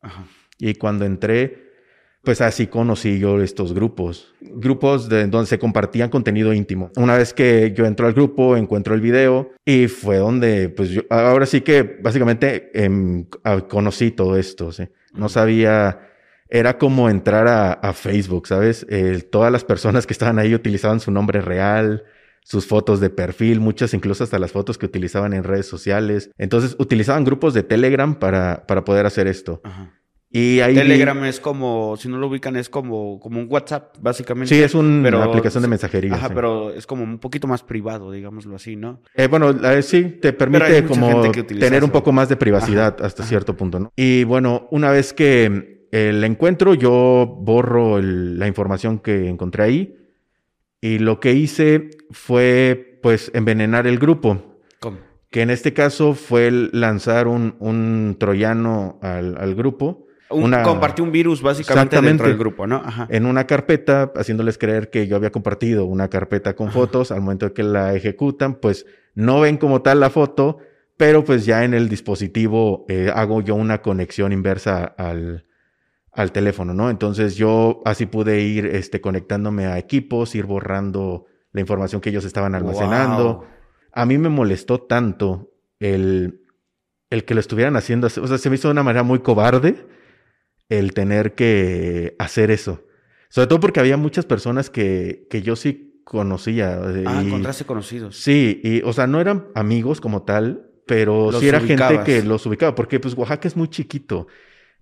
Ajá. 0.00 0.24
Y 0.58 0.74
cuando 0.74 1.04
entré, 1.04 1.67
pues 2.28 2.42
así 2.42 2.66
conocí 2.66 3.18
yo 3.18 3.40
estos 3.40 3.72
grupos, 3.72 4.34
grupos 4.42 5.08
de 5.08 5.28
donde 5.28 5.46
se 5.46 5.58
compartían 5.58 6.10
contenido 6.10 6.52
íntimo. 6.52 6.90
Una 6.96 7.16
vez 7.16 7.32
que 7.32 7.72
yo 7.74 7.86
entro 7.86 8.06
al 8.06 8.12
grupo, 8.12 8.54
encuentro 8.54 8.94
el 8.94 9.00
video 9.00 9.52
y 9.64 9.88
fue 9.88 10.18
donde, 10.18 10.68
pues 10.68 10.90
yo, 10.90 11.00
ahora 11.08 11.46
sí 11.46 11.62
que 11.62 11.82
básicamente 12.02 12.70
em, 12.74 13.24
conocí 13.70 14.10
todo 14.10 14.36
esto, 14.36 14.72
¿sí? 14.72 14.90
No 15.14 15.30
sabía, 15.30 16.00
era 16.50 16.76
como 16.76 17.08
entrar 17.08 17.48
a, 17.48 17.92
Facebook, 17.94 18.46
¿sabes? 18.46 18.86
todas 19.30 19.50
las 19.50 19.64
personas 19.64 20.06
que 20.06 20.12
estaban 20.12 20.38
ahí 20.38 20.54
utilizaban 20.54 21.00
su 21.00 21.10
nombre 21.10 21.40
real, 21.40 22.04
sus 22.42 22.66
fotos 22.66 23.00
de 23.00 23.08
perfil, 23.08 23.60
muchas 23.60 23.94
incluso 23.94 24.22
hasta 24.22 24.38
las 24.38 24.52
fotos 24.52 24.76
que 24.76 24.84
utilizaban 24.84 25.32
en 25.32 25.44
redes 25.44 25.64
sociales. 25.64 26.30
Entonces 26.36 26.76
utilizaban 26.78 27.24
grupos 27.24 27.54
de 27.54 27.62
Telegram 27.62 28.18
para, 28.18 28.66
para 28.66 28.84
poder 28.84 29.06
hacer 29.06 29.28
esto. 29.28 29.62
Ajá. 29.64 29.97
Y 30.30 30.60
ahí 30.60 30.74
Telegram 30.74 31.24
es 31.24 31.40
como, 31.40 31.96
si 31.96 32.08
no 32.08 32.18
lo 32.18 32.26
ubican, 32.26 32.54
es 32.56 32.68
como, 32.68 33.18
como 33.18 33.40
un 33.40 33.46
WhatsApp, 33.48 33.96
básicamente. 34.00 34.54
Sí, 34.54 34.62
es 34.62 34.74
una 34.74 35.24
aplicación 35.24 35.62
de 35.62 35.68
mensajería. 35.68 36.14
Ajá, 36.14 36.28
pero 36.28 36.70
es 36.70 36.86
como 36.86 37.02
un 37.02 37.18
poquito 37.18 37.46
más 37.46 37.62
privado, 37.62 38.12
digámoslo 38.12 38.56
así, 38.56 38.76
¿no? 38.76 39.00
Eh, 39.14 39.26
bueno, 39.26 39.54
sí, 39.82 40.18
te 40.20 40.34
permite 40.34 40.84
como 40.84 41.30
tener 41.32 41.82
un 41.82 41.90
poco 41.90 42.12
más 42.12 42.28
de 42.28 42.36
privacidad 42.36 43.02
hasta 43.02 43.22
cierto 43.22 43.56
punto, 43.56 43.80
¿no? 43.80 43.92
Y 43.96 44.24
bueno, 44.24 44.68
una 44.70 44.90
vez 44.90 45.14
que 45.14 45.86
el 45.90 46.22
encuentro, 46.22 46.74
yo 46.74 47.38
borro 47.40 48.00
la 48.02 48.46
información 48.46 48.98
que 48.98 49.28
encontré 49.28 49.62
ahí. 49.62 49.94
Y 50.80 50.98
lo 50.98 51.18
que 51.18 51.32
hice 51.32 51.90
fue, 52.10 53.00
pues, 53.02 53.32
envenenar 53.34 53.86
el 53.86 53.98
grupo. 53.98 54.60
¿Cómo? 54.78 54.98
Que 55.30 55.42
en 55.42 55.50
este 55.50 55.72
caso 55.72 56.14
fue 56.14 56.50
lanzar 56.50 57.26
un, 57.26 57.56
un 57.58 58.16
troyano 58.20 58.98
al, 59.02 59.36
al 59.38 59.54
grupo 59.54 60.06
compartí 60.28 61.02
un 61.02 61.10
virus 61.10 61.42
básicamente 61.42 62.00
dentro 62.00 62.28
del 62.28 62.36
grupo, 62.36 62.66
¿no? 62.66 62.82
En 63.08 63.26
una 63.26 63.46
carpeta, 63.46 64.12
haciéndoles 64.14 64.58
creer 64.58 64.90
que 64.90 65.06
yo 65.06 65.16
había 65.16 65.30
compartido 65.30 65.84
una 65.84 66.08
carpeta 66.08 66.54
con 66.54 66.70
fotos, 66.70 67.10
al 67.10 67.20
momento 67.20 67.46
de 67.46 67.52
que 67.52 67.62
la 67.62 67.94
ejecutan, 67.94 68.56
pues 68.56 68.86
no 69.14 69.40
ven 69.40 69.56
como 69.56 69.82
tal 69.82 70.00
la 70.00 70.10
foto, 70.10 70.58
pero 70.96 71.24
pues 71.24 71.46
ya 71.46 71.64
en 71.64 71.74
el 71.74 71.88
dispositivo 71.88 72.84
eh, 72.88 73.10
hago 73.14 73.40
yo 73.40 73.54
una 73.54 73.80
conexión 73.80 74.32
inversa 74.32 74.84
al, 74.84 75.46
al 76.12 76.32
teléfono, 76.32 76.74
¿no? 76.74 76.90
Entonces 76.90 77.36
yo 77.36 77.80
así 77.84 78.06
pude 78.06 78.40
ir 78.40 78.66
este, 78.66 79.00
conectándome 79.00 79.66
a 79.66 79.78
equipos, 79.78 80.34
ir 80.34 80.44
borrando 80.44 81.26
la 81.52 81.60
información 81.60 82.00
que 82.00 82.10
ellos 82.10 82.24
estaban 82.24 82.54
almacenando. 82.54 83.46
A 83.92 84.04
mí 84.04 84.18
me 84.18 84.28
molestó 84.28 84.80
tanto 84.82 85.52
el, 85.80 86.42
el 87.10 87.24
que 87.24 87.34
lo 87.34 87.40
estuvieran 87.40 87.76
haciendo, 87.76 88.08
o 88.08 88.26
sea, 88.26 88.38
se 88.38 88.50
me 88.50 88.56
hizo 88.56 88.68
de 88.68 88.72
una 88.72 88.82
manera 88.82 89.02
muy 89.02 89.20
cobarde 89.20 89.86
el 90.68 90.92
tener 90.92 91.34
que 91.34 92.14
hacer 92.18 92.50
eso. 92.50 92.84
Sobre 93.28 93.46
todo 93.46 93.60
porque 93.60 93.80
había 93.80 93.96
muchas 93.96 94.26
personas 94.26 94.70
que, 94.70 95.26
que 95.30 95.42
yo 95.42 95.56
sí 95.56 96.02
conocía. 96.04 96.80
Ah, 97.06 97.22
encontraste 97.22 97.64
conocidos. 97.64 98.16
Sí, 98.16 98.60
y, 98.64 98.82
o 98.82 98.92
sea, 98.92 99.06
no 99.06 99.20
eran 99.20 99.48
amigos 99.54 100.00
como 100.00 100.22
tal, 100.22 100.70
pero 100.86 101.30
sí 101.38 101.46
era 101.48 101.60
gente 101.60 102.00
que 102.04 102.22
los 102.22 102.46
ubicaba, 102.46 102.74
porque 102.74 102.98
pues 102.98 103.14
Oaxaca 103.14 103.46
es 103.46 103.56
muy 103.56 103.68
chiquito 103.68 104.26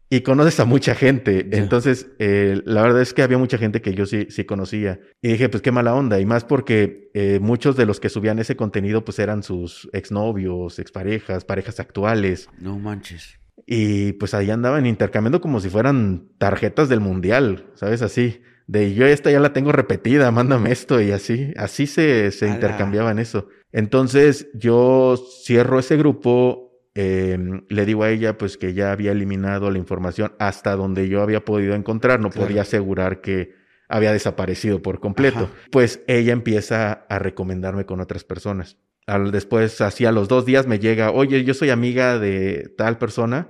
y 0.09 0.21
conoces 0.21 0.61
a 0.61 0.64
mucha 0.64 0.95
gente. 0.95 1.49
Entonces, 1.50 2.09
eh, 2.21 2.62
la 2.64 2.83
verdad 2.83 3.02
es 3.02 3.12
que 3.12 3.23
había 3.23 3.38
mucha 3.38 3.59
gente 3.59 3.83
que 3.83 3.93
yo 3.95 4.07
sí, 4.07 4.26
sí 4.31 4.45
conocía. 4.45 5.00
Y 5.21 5.33
dije, 5.33 5.49
pues 5.49 5.62
qué 5.62 5.73
mala 5.73 5.95
onda. 5.95 6.21
Y 6.21 6.26
más 6.26 6.45
porque 6.45 7.11
eh, 7.14 7.40
muchos 7.40 7.76
de 7.76 7.87
los 7.87 7.99
que 7.99 8.09
subían 8.09 8.38
ese 8.38 8.55
contenido, 8.57 9.05
pues 9.05 9.19
eran 9.19 9.43
sus 9.43 9.88
exnovios, 9.93 10.78
exparejas, 10.78 11.45
parejas 11.45 11.81
actuales. 11.81 12.49
No 12.59 12.78
manches. 12.78 13.40
Y 13.66 14.12
pues 14.14 14.32
ahí 14.32 14.50
andaban 14.50 14.87
intercambiando 14.87 15.40
como 15.40 15.61
si 15.61 15.68
fueran 15.68 16.28
tarjetas 16.38 16.88
del 16.88 17.00
mundial, 17.00 17.66
¿sabes? 17.75 18.00
Así. 18.02 18.42
De 18.68 18.94
yo 18.94 19.06
esta 19.06 19.30
ya 19.30 19.40
la 19.40 19.52
tengo 19.52 19.73
repetida, 19.73 20.30
mándame 20.30 20.73
esto 20.73 21.00
y 21.00 21.11
así. 21.11 21.52
Así 21.56 21.87
se, 21.87 22.30
se 22.30 22.49
intercambiaban 22.49 23.18
eso. 23.18 23.49
Entonces 23.73 24.49
yo 24.54 25.16
cierro 25.44 25.78
ese 25.78 25.96
grupo, 25.96 26.80
em, 26.94 27.64
le 27.68 27.85
digo 27.85 28.04
a 28.04 28.11
ella 28.11 28.38
pues 28.38 28.56
que 28.56 28.73
ya 28.73 28.92
había 28.92 29.12
eliminado 29.12 29.70
la 29.70 29.78
información 29.78 30.32
hasta 30.38 30.75
donde 30.76 31.08
yo 31.08 31.23
había 31.23 31.44
podido 31.44 31.75
encontrar, 31.75 32.20
no 32.20 32.30
podía 32.30 32.62
asegurar 32.62 33.20
que 33.20 33.54
había 33.88 34.12
desaparecido 34.12 34.82
por 34.82 35.00
completo. 35.00 35.50
Pues 35.70 36.02
ella 36.06 36.32
empieza 36.32 37.04
a 37.08 37.18
recomendarme 37.18 37.85
con 37.85 38.00
otras 38.00 38.25
personas. 38.25 38.78
Al, 39.06 39.30
después, 39.30 39.80
así 39.80 40.04
a 40.04 40.12
los 40.12 40.26
dos 40.26 40.44
días 40.44 40.66
me 40.66 40.78
llega, 40.78 41.11
oye, 41.12 41.44
yo 41.44 41.54
soy 41.54 41.70
amiga 41.70 42.18
de 42.18 42.73
tal 42.76 42.99
persona, 42.99 43.49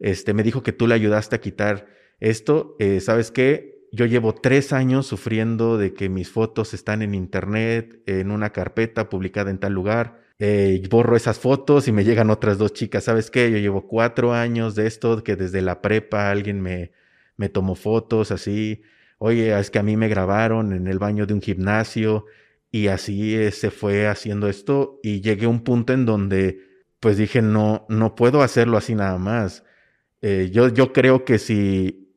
este, 0.00 0.34
me 0.34 0.42
dijo 0.42 0.62
que 0.62 0.72
tú 0.72 0.86
le 0.86 0.94
ayudaste 0.94 1.36
a 1.36 1.40
quitar 1.40 1.86
esto, 2.18 2.76
eh, 2.78 3.00
¿sabes 3.00 3.30
qué? 3.30 3.86
Yo 3.92 4.06
llevo 4.06 4.34
tres 4.34 4.72
años 4.72 5.06
sufriendo 5.06 5.78
de 5.78 5.94
que 5.94 6.08
mis 6.08 6.30
fotos 6.30 6.74
están 6.74 7.02
en 7.02 7.14
internet, 7.14 8.02
en 8.06 8.30
una 8.30 8.50
carpeta 8.50 9.08
publicada 9.08 9.50
en 9.50 9.58
tal 9.58 9.72
lugar. 9.72 10.20
Eh, 10.38 10.82
borro 10.88 11.16
esas 11.16 11.38
fotos 11.38 11.88
y 11.88 11.92
me 11.92 12.04
llegan 12.04 12.30
otras 12.30 12.56
dos 12.56 12.72
chicas. 12.72 13.04
¿Sabes 13.04 13.30
qué? 13.30 13.50
Yo 13.50 13.58
llevo 13.58 13.86
cuatro 13.86 14.32
años 14.32 14.74
de 14.74 14.86
esto, 14.86 15.22
que 15.24 15.36
desde 15.36 15.60
la 15.60 15.82
prepa 15.82 16.30
alguien 16.30 16.60
me, 16.60 16.92
me 17.36 17.48
tomó 17.48 17.74
fotos 17.74 18.30
así. 18.30 18.82
Oye, 19.18 19.58
es 19.58 19.70
que 19.70 19.78
a 19.78 19.82
mí 19.82 19.96
me 19.96 20.08
grabaron 20.08 20.72
en 20.72 20.86
el 20.86 20.98
baño 20.98 21.26
de 21.26 21.34
un 21.34 21.42
gimnasio 21.42 22.26
y 22.70 22.86
así 22.88 23.34
eh, 23.34 23.50
se 23.50 23.70
fue 23.70 24.06
haciendo 24.06 24.48
esto 24.48 25.00
y 25.02 25.20
llegué 25.20 25.46
a 25.46 25.48
un 25.48 25.64
punto 25.64 25.92
en 25.92 26.06
donde 26.06 26.60
pues 27.00 27.16
dije, 27.16 27.42
no, 27.42 27.86
no 27.88 28.14
puedo 28.14 28.42
hacerlo 28.42 28.76
así 28.76 28.94
nada 28.94 29.18
más. 29.18 29.64
Eh, 30.22 30.50
yo, 30.52 30.68
yo 30.68 30.92
creo 30.92 31.24
que 31.24 31.38
si 31.38 32.14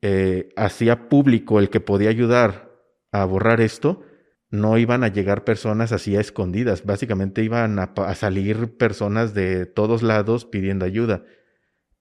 eh, 0.00 0.50
hacía 0.56 1.08
público 1.08 1.58
el 1.58 1.70
que 1.70 1.80
podía 1.80 2.10
ayudar 2.10 2.72
a 3.10 3.24
borrar 3.24 3.60
esto, 3.60 4.02
no 4.50 4.76
iban 4.78 5.04
a 5.04 5.08
llegar 5.08 5.44
personas 5.44 5.92
así 5.92 6.16
a 6.16 6.20
escondidas. 6.20 6.84
Básicamente 6.84 7.42
iban 7.42 7.78
a 7.78 8.14
salir 8.14 8.76
personas 8.76 9.34
de 9.34 9.66
todos 9.66 10.02
lados 10.02 10.44
pidiendo 10.44 10.84
ayuda 10.84 11.24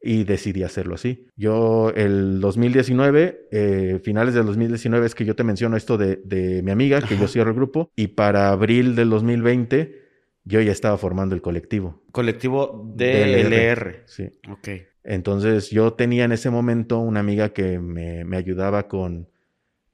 y 0.02 0.24
decidí 0.24 0.64
hacerlo 0.64 0.96
así. 0.96 1.28
Yo 1.36 1.92
el 1.96 2.42
2019, 2.42 3.48
eh, 3.52 4.00
finales 4.04 4.34
del 4.34 4.46
2019 4.48 5.06
es 5.06 5.16
que 5.16 5.26
yo 5.26 5.36
te 5.36 5.44
menciono 5.44 5.78
esto 5.78 5.98
de, 5.98 6.62
mi 6.64 6.72
amiga, 6.72 7.02
que 7.02 7.18
yo 7.18 7.28
cierro 7.28 7.52
el 7.52 7.56
grupo, 7.56 7.92
y 7.96 8.08
para 8.08 8.50
abril 8.50 8.96
del 8.96 9.10
2020 9.10 10.02
yo 10.44 10.60
ya 10.60 10.72
estaba 10.72 10.98
formando 10.98 11.36
el 11.36 11.42
colectivo. 11.42 12.02
Colectivo 12.12 12.92
DLR. 12.96 14.04
Sí. 14.08 14.30
Ok. 14.50 14.70
Entonces 15.04 15.70
yo 15.70 15.94
tenía 15.94 16.26
en 16.26 16.32
ese 16.32 16.50
momento 16.50 17.00
una 17.00 17.20
amiga 17.20 17.50
que 17.50 17.80
me, 17.80 18.24
me 18.26 18.38
ayudaba 18.38 18.88
con, 18.88 19.30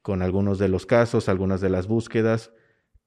con 0.02 0.22
algunos 0.22 0.58
de 0.58 0.68
los 0.68 0.86
casos, 0.86 1.28
algunas 1.28 1.60
de 1.60 1.70
las 1.70 1.86
búsquedas. 1.86 2.52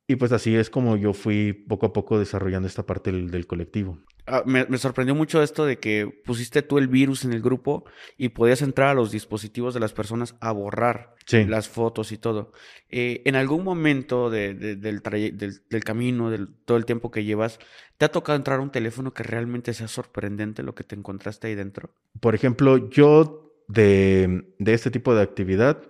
Y 0.08 0.18
pues 0.18 0.32
así 0.32 0.56
es 0.56 0.70
como 0.70 0.98
yo 0.98 1.14
fui 1.14 1.54
poco 1.54 1.86
a 1.86 1.94
poco 1.94 2.20
desarrollando 2.20 2.68
esta 2.68 2.86
parte 2.86 3.12
del, 3.12 3.48
colectivo. 3.48 4.00
Ah, 4.28 4.44
me, 4.46 4.66
sorprendió 4.78 5.16
mucho 5.16 5.42
esto 5.42 5.66
de 5.66 5.80
que 5.80 6.08
pusiste 6.26 6.62
tú 6.62 6.78
el 6.78 6.88
virus 6.88 7.26
en 7.26 7.34
el 7.34 7.42
grupo 7.42 7.86
y 8.18 8.30
podías 8.30 8.62
entrar 8.62 8.90
a 8.90 8.94
los 8.94 9.12
dispositivos 9.12 9.74
de 9.74 9.80
las 9.80 9.94
personas 9.94 10.36
a 10.40 10.52
borrar 10.52 11.16
las 11.32 11.70
fotos 11.70 12.12
y 12.12 12.18
todo. 12.18 12.52
Eh, 12.90 13.22
en 13.26 13.36
algún 13.36 13.64
momento 13.64 14.30
del, 14.30 14.80
del, 14.80 15.84
camino, 15.84 16.30
del 16.30 16.54
todo 16.66 16.78
el 16.78 16.86
tiempo 16.86 17.10
que 17.10 17.24
llevas, 17.24 17.60
¿te 17.98 18.06
ha 18.06 18.12
tocado 18.12 18.36
entrar 18.36 18.60
a 18.60 18.64
un 18.64 18.72
teléfono 18.72 19.14
que 19.14 19.24
realmente 19.24 19.74
sea 19.74 19.88
sorprendente 19.88 20.62
lo 20.62 20.76
que 20.76 20.84
te 20.84 20.96
encontraste 20.96 21.48
ahí 21.48 21.56
dentro? 21.56 21.96
Por 22.20 22.36
ejemplo, 22.36 22.90
yo 22.90 23.54
de, 23.68 24.54
de 24.60 24.74
este 24.74 24.92
tipo 24.92 25.16
de 25.16 25.24
actividad 25.24 25.82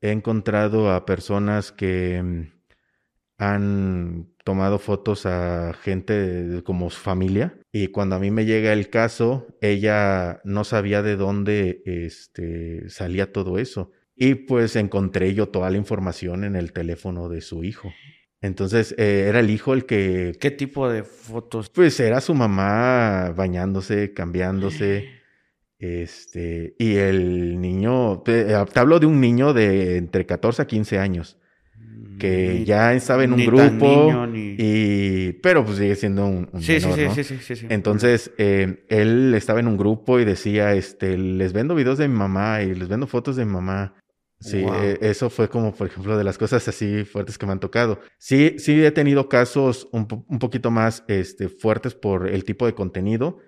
he 0.00 0.10
encontrado 0.10 0.92
a 0.92 1.04
personas 1.04 1.72
que 1.72 2.52
han 3.38 4.35
tomado 4.46 4.78
fotos 4.78 5.26
a 5.26 5.74
gente 5.82 6.62
como 6.64 6.88
su 6.88 7.00
familia 7.00 7.58
y 7.72 7.88
cuando 7.88 8.14
a 8.14 8.20
mí 8.20 8.30
me 8.30 8.44
llega 8.44 8.72
el 8.72 8.90
caso, 8.90 9.48
ella 9.60 10.40
no 10.44 10.62
sabía 10.62 11.02
de 11.02 11.16
dónde 11.16 11.82
este, 11.84 12.88
salía 12.88 13.32
todo 13.32 13.58
eso. 13.58 13.90
Y 14.14 14.36
pues 14.36 14.76
encontré 14.76 15.34
yo 15.34 15.48
toda 15.48 15.68
la 15.68 15.78
información 15.78 16.44
en 16.44 16.54
el 16.54 16.72
teléfono 16.72 17.28
de 17.28 17.40
su 17.40 17.64
hijo. 17.64 17.92
Entonces 18.40 18.94
eh, 18.98 19.26
era 19.28 19.40
el 19.40 19.50
hijo 19.50 19.74
el 19.74 19.84
que, 19.84 20.36
¿Qué 20.40 20.52
tipo 20.52 20.88
de 20.88 21.02
fotos? 21.02 21.68
pues 21.68 21.98
era 21.98 22.20
su 22.20 22.32
mamá 22.32 23.32
bañándose, 23.36 24.14
cambiándose. 24.14 25.08
Este, 25.80 26.76
y 26.78 26.94
el 26.94 27.60
niño, 27.60 28.22
te, 28.24 28.44
te 28.44 28.78
hablo 28.78 29.00
de 29.00 29.06
un 29.06 29.20
niño 29.20 29.52
de 29.52 29.96
entre 29.96 30.24
14 30.24 30.62
a 30.62 30.66
15 30.68 31.00
años, 31.00 31.36
que 32.18 32.54
Ni- 32.60 32.64
ya 32.64 32.94
estaba 32.94 33.24
en 33.24 33.32
un 33.34 33.44
grupo, 33.46 33.70
niño, 33.70 34.26
ni- 34.26 34.54
y, 34.58 35.32
pero 35.42 35.64
pues 35.64 35.78
sigue 35.78 35.94
siendo 35.96 36.26
un, 36.26 36.48
un 36.52 36.62
Sí, 36.62 36.80
sí, 36.80 36.92
sí, 36.92 37.04
¿no? 37.04 37.14
sí, 37.14 37.24
sí, 37.24 37.36
sí, 37.42 37.56
sí. 37.56 37.66
Entonces, 37.68 38.32
eh, 38.38 38.84
él 38.88 39.34
estaba 39.34 39.60
en 39.60 39.68
un 39.68 39.76
grupo 39.76 40.18
y 40.18 40.24
decía, 40.24 40.74
este, 40.74 41.18
les 41.18 41.52
vendo 41.52 41.74
videos 41.74 41.98
de 41.98 42.08
mi 42.08 42.16
mamá 42.16 42.62
y 42.62 42.74
les 42.74 42.88
vendo 42.88 43.06
fotos 43.06 43.36
de 43.36 43.44
mi 43.44 43.52
mamá. 43.52 43.94
Sí, 44.40 44.60
Wow. 44.62 44.74
eh, 44.82 44.98
eso 45.00 45.30
fue 45.30 45.48
como, 45.48 45.74
por 45.74 45.86
ejemplo, 45.86 46.16
de 46.18 46.24
las 46.24 46.36
cosas 46.38 46.66
así 46.68 47.04
fuertes 47.04 47.38
que 47.38 47.46
me 47.46 47.52
han 47.52 47.60
tocado. 47.60 48.00
Sí, 48.18 48.56
sí 48.58 48.84
he 48.84 48.90
tenido 48.90 49.28
casos 49.30 49.88
un, 49.92 50.06
po- 50.06 50.24
un 50.28 50.38
poquito 50.38 50.70
más, 50.70 51.04
este, 51.08 51.48
fuertes 51.48 51.94
por 51.94 52.28
el 52.28 52.44
tipo 52.44 52.66
de 52.66 52.74
contenido, 52.74 53.38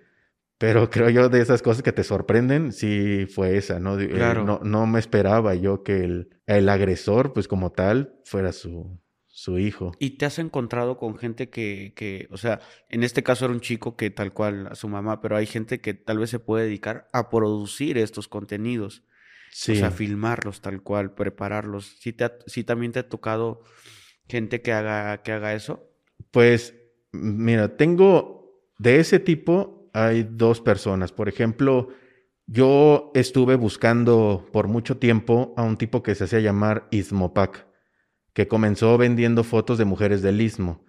pero 0.58 0.90
creo 0.90 1.08
yo 1.10 1.28
de 1.28 1.40
esas 1.40 1.62
cosas 1.62 1.82
que 1.82 1.92
te 1.92 2.04
sorprenden, 2.04 2.72
sí 2.72 3.26
fue 3.32 3.56
esa, 3.56 3.78
¿no? 3.78 3.98
Eh, 3.98 4.08
Claro. 4.08 4.44
no, 4.44 4.60
no 4.62 4.86
me 4.86 4.98
esperaba 4.98 5.54
yo 5.54 5.82
que 5.82 6.04
el, 6.04 6.28
el 6.46 6.68
agresor, 6.68 7.32
pues 7.32 7.46
como 7.48 7.70
tal, 7.72 8.16
fuera 8.24 8.52
su, 8.52 9.00
su 9.28 9.58
hijo. 9.58 9.92
¿Y 10.00 10.18
te 10.18 10.26
has 10.26 10.38
encontrado 10.40 10.96
con 10.98 11.16
gente 11.16 11.48
que, 11.48 11.92
que, 11.94 12.26
o 12.32 12.36
sea, 12.36 12.58
en 12.88 13.04
este 13.04 13.22
caso 13.22 13.44
era 13.44 13.54
un 13.54 13.60
chico 13.60 13.96
que 13.96 14.10
tal 14.10 14.32
cual 14.32 14.66
a 14.66 14.74
su 14.74 14.88
mamá, 14.88 15.20
pero 15.20 15.36
hay 15.36 15.46
gente 15.46 15.80
que 15.80 15.94
tal 15.94 16.18
vez 16.18 16.30
se 16.30 16.40
puede 16.40 16.64
dedicar 16.64 17.06
a 17.12 17.30
producir 17.30 17.96
estos 17.98 18.26
contenidos, 18.28 19.04
Sí. 19.50 19.72
o 19.72 19.74
sea, 19.76 19.90
filmarlos 19.90 20.60
tal 20.60 20.82
cual, 20.82 21.14
prepararlos. 21.14 21.96
¿Sí, 22.00 22.12
te 22.12 22.24
ha- 22.24 22.38
sí 22.46 22.64
también 22.64 22.92
te 22.92 22.98
ha 22.98 23.08
tocado 23.08 23.62
gente 24.28 24.60
que 24.60 24.72
haga, 24.72 25.22
que 25.22 25.32
haga 25.32 25.54
eso? 25.54 25.88
Pues, 26.32 26.74
mira, 27.12 27.76
tengo 27.76 28.60
de 28.78 29.00
ese 29.00 29.18
tipo, 29.20 29.77
hay 29.92 30.28
dos 30.30 30.60
personas. 30.60 31.12
Por 31.12 31.28
ejemplo, 31.28 31.88
yo 32.46 33.10
estuve 33.14 33.56
buscando 33.56 34.46
por 34.52 34.68
mucho 34.68 34.96
tiempo 34.96 35.52
a 35.56 35.62
un 35.62 35.76
tipo 35.76 36.02
que 36.02 36.14
se 36.14 36.24
hacía 36.24 36.40
llamar 36.40 36.88
Ismopac, 36.90 37.66
que 38.32 38.48
comenzó 38.48 38.96
vendiendo 38.96 39.44
fotos 39.44 39.78
de 39.78 39.84
mujeres 39.84 40.22
del 40.22 40.40
Istmo. 40.40 40.84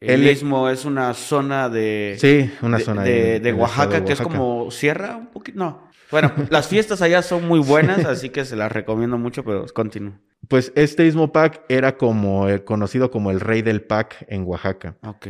El 0.00 0.28
Istmo 0.28 0.68
es 0.68 0.84
una 0.84 1.14
zona 1.14 1.68
de, 1.68 2.16
Sí, 2.18 2.50
una 2.60 2.78
de, 2.78 2.84
zona 2.84 3.02
de, 3.04 3.54
Oaxaca 3.56 4.04
que 4.04 4.12
es 4.12 4.20
como 4.20 4.70
sierra, 4.70 5.16
un 5.16 5.28
poquito, 5.28 5.58
no. 5.58 5.90
Bueno, 6.10 6.30
las 6.50 6.68
fiestas 6.68 7.00
allá 7.00 7.22
son 7.22 7.48
muy 7.48 7.60
buenas, 7.60 8.04
así 8.04 8.28
que 8.28 8.44
se 8.44 8.56
las 8.56 8.70
recomiendo 8.70 9.16
mucho, 9.16 9.44
pero 9.44 9.64
continúo. 9.72 10.12
Pues 10.48 10.72
este 10.74 11.06
Ismopac 11.06 11.62
era 11.68 11.96
como 11.96 12.48
el, 12.48 12.64
conocido 12.64 13.10
como 13.10 13.30
el 13.30 13.40
rey 13.40 13.62
del 13.62 13.80
pack 13.82 14.26
en 14.28 14.44
Oaxaca. 14.44 14.96
Ok. 15.02 15.28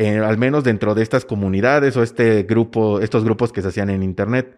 Eh, 0.00 0.18
al 0.18 0.38
menos 0.38 0.62
dentro 0.62 0.94
de 0.94 1.02
estas 1.02 1.24
comunidades 1.24 1.96
o 1.96 2.04
este 2.04 2.44
grupo, 2.44 3.00
estos 3.00 3.24
grupos 3.24 3.52
que 3.52 3.62
se 3.62 3.68
hacían 3.68 3.90
en 3.90 4.04
internet. 4.04 4.56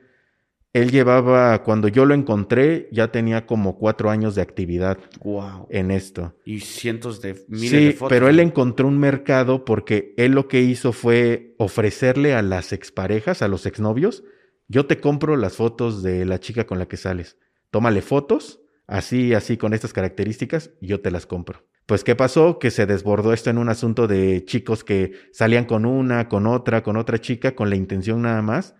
Él 0.74 0.90
llevaba, 0.90 1.62
cuando 1.64 1.88
yo 1.88 2.04
lo 2.04 2.12
encontré, 2.12 2.88
ya 2.92 3.10
tenía 3.10 3.46
como 3.46 3.78
cuatro 3.78 4.10
años 4.10 4.34
de 4.34 4.42
actividad 4.42 4.98
Wow. 5.24 5.66
en 5.70 5.90
esto. 5.90 6.36
Y 6.44 6.60
cientos 6.60 7.22
de 7.22 7.42
miles 7.48 7.70
Sí, 7.70 7.84
de 7.86 7.92
fotos. 7.92 8.10
pero 8.10 8.28
él 8.28 8.38
encontró 8.38 8.86
un 8.86 8.98
mercado 8.98 9.64
porque 9.64 10.12
él 10.18 10.32
lo 10.32 10.46
que 10.46 10.60
hizo 10.60 10.92
fue 10.92 11.54
ofrecerle 11.58 12.34
a 12.34 12.42
las 12.42 12.72
exparejas, 12.74 13.40
a 13.40 13.48
los 13.48 13.64
exnovios, 13.64 14.22
yo 14.68 14.84
te 14.86 14.98
compro 15.00 15.36
las 15.36 15.54
fotos 15.56 16.02
de 16.02 16.24
la 16.26 16.38
chica 16.38 16.66
con 16.66 16.78
la 16.78 16.86
que 16.86 16.98
sales. 16.98 17.38
Tómale 17.70 18.02
fotos, 18.02 18.60
así, 18.86 19.32
así, 19.32 19.56
con 19.56 19.72
estas 19.72 19.92
características, 19.94 20.70
y 20.82 20.86
yo 20.88 21.00
te 21.00 21.10
las 21.10 21.24
compro. 21.26 21.64
Pues, 21.90 22.04
¿qué 22.04 22.14
pasó? 22.14 22.60
Que 22.60 22.70
se 22.70 22.86
desbordó 22.86 23.32
esto 23.32 23.50
en 23.50 23.58
un 23.58 23.68
asunto 23.68 24.06
de 24.06 24.44
chicos 24.44 24.84
que 24.84 25.10
salían 25.32 25.64
con 25.64 25.84
una, 25.84 26.28
con 26.28 26.46
otra, 26.46 26.84
con 26.84 26.96
otra 26.96 27.18
chica, 27.20 27.56
con 27.56 27.68
la 27.68 27.74
intención 27.74 28.22
nada 28.22 28.42
más 28.42 28.76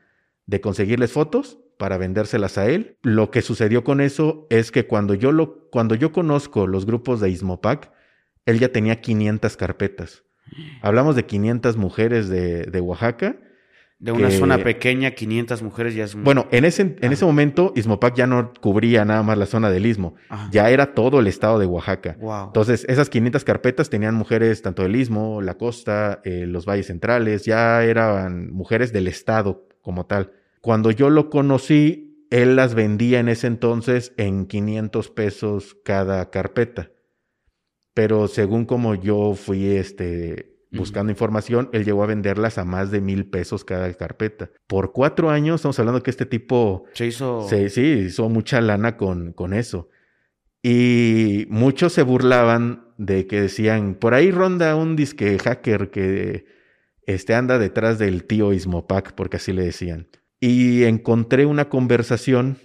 de 0.47 0.61
conseguirles 0.61 1.11
fotos 1.11 1.59
para 1.77 1.99
vendérselas 1.99 2.57
a 2.57 2.69
él. 2.69 2.99
Lo 3.03 3.33
que 3.33 3.43
sucedió 3.43 3.83
con 3.83 4.01
eso 4.01 4.47
es 4.49 4.71
que 4.71 4.87
cuando 4.87 5.15
yo 5.15 5.33
lo, 5.33 5.69
cuando 5.71 5.97
yo 5.97 6.13
conozco 6.13 6.69
los 6.69 6.87
grupos 6.87 7.19
de 7.19 7.31
Ismopac, 7.31 7.91
él 8.47 8.61
ya 8.61 8.71
tenía 8.71 9.01
500 9.01 9.57
carpetas. 9.57 10.23
Hablamos 10.81 11.17
de 11.17 11.27
500 11.27 11.77
mujeres 11.77 12.29
de, 12.29 12.63
de 12.63 12.81
Oaxaca. 12.81 13.41
De 14.01 14.13
una 14.13 14.29
que- 14.29 14.39
zona 14.39 14.57
pequeña, 14.59 15.11
500 15.11 15.63
mujeres 15.63 15.95
ya 15.95 16.05
es 16.05 16.15
un- 16.15 16.25
Bueno, 16.25 16.47
en 16.51 16.65
ese, 16.65 16.81
en 16.83 16.97
Ajá. 17.03 17.13
ese 17.13 17.25
momento 17.27 17.73
Ismopac 17.77 18.15
ya 18.17 18.27
no 18.27 18.51
cubría 18.61 19.05
nada 19.05 19.23
más 19.23 19.37
la 19.37 19.45
zona 19.45 19.69
del 19.71 19.85
Istmo, 19.85 20.15
Ajá. 20.31 20.49
ya 20.51 20.71
era 20.71 20.95
todo 20.95 21.21
el 21.21 21.27
estado 21.27 21.59
de 21.59 21.67
Oaxaca. 21.67 22.17
Wow. 22.19 22.47
Entonces, 22.47 22.87
esas 22.89 23.11
500 23.11 23.45
carpetas 23.45 23.91
tenían 23.91 24.15
mujeres 24.15 24.63
tanto 24.63 24.83
del 24.83 24.97
Istmo, 24.97 25.43
la 25.43 25.55
costa, 25.59 26.23
eh, 26.25 26.47
los 26.47 26.65
valles 26.65 26.87
centrales, 26.87 27.45
ya 27.45 27.85
eran 27.85 28.51
mujeres 28.51 28.91
del 28.95 29.07
estado 29.07 29.69
como 29.83 30.07
tal. 30.07 30.33
Cuando 30.63 30.91
yo 30.91 31.11
lo 31.11 31.29
conocí, 31.29 32.27
él 32.31 32.57
las 32.57 32.75
vendía 32.75 33.21
en 33.21 33.29
ese 33.29 33.49
entonces 33.49 34.15
en 34.17 34.47
500 34.47 35.11
pesos 35.11 35.77
cada 35.85 36.31
carpeta. 36.31 36.91
Pero 37.93 38.29
según 38.29 38.65
como 38.65 38.95
yo 38.95 39.35
fui 39.35 39.67
este, 39.67 40.50
buscando 40.73 41.11
información, 41.11 41.69
él 41.73 41.85
llegó 41.85 42.03
a 42.03 42.07
venderlas 42.07 42.59
a 42.59 42.65
más 42.65 42.91
de 42.91 43.01
mil 43.01 43.27
pesos 43.27 43.65
cada 43.65 43.93
carpeta. 43.95 44.51
Por 44.67 44.93
cuatro 44.93 45.31
años, 45.31 45.57
estamos 45.57 45.79
hablando 45.79 46.03
que 46.03 46.11
este 46.11 46.27
tipo 46.27 46.85
Se 46.93 47.07
hizo. 47.07 47.47
Sí, 47.49 47.69
sí, 47.69 47.83
hizo 47.83 48.29
mucha 48.29 48.61
lana 48.61 48.97
con, 48.97 49.33
con 49.33 49.53
eso. 49.53 49.89
Y 50.63 51.47
muchos 51.49 51.93
se 51.93 52.03
burlaban 52.03 52.85
de 52.99 53.27
que 53.27 53.41
decían, 53.41 53.95
por 53.95 54.15
ahí 54.15 54.31
ronda 54.31 54.77
un 54.77 54.95
disque 54.95 55.39
hacker 55.39 55.91
que 55.91 56.45
este, 57.07 57.35
anda 57.35 57.59
detrás 57.59 57.99
del 57.99 58.25
tío 58.25 58.53
Ismopac, 58.53 59.15
porque 59.15 59.39
así 59.39 59.53
le 59.53 59.65
decían. 59.65 60.09
Y 60.39 60.85
encontré 60.85 61.47
una 61.47 61.69
conversación 61.69 62.59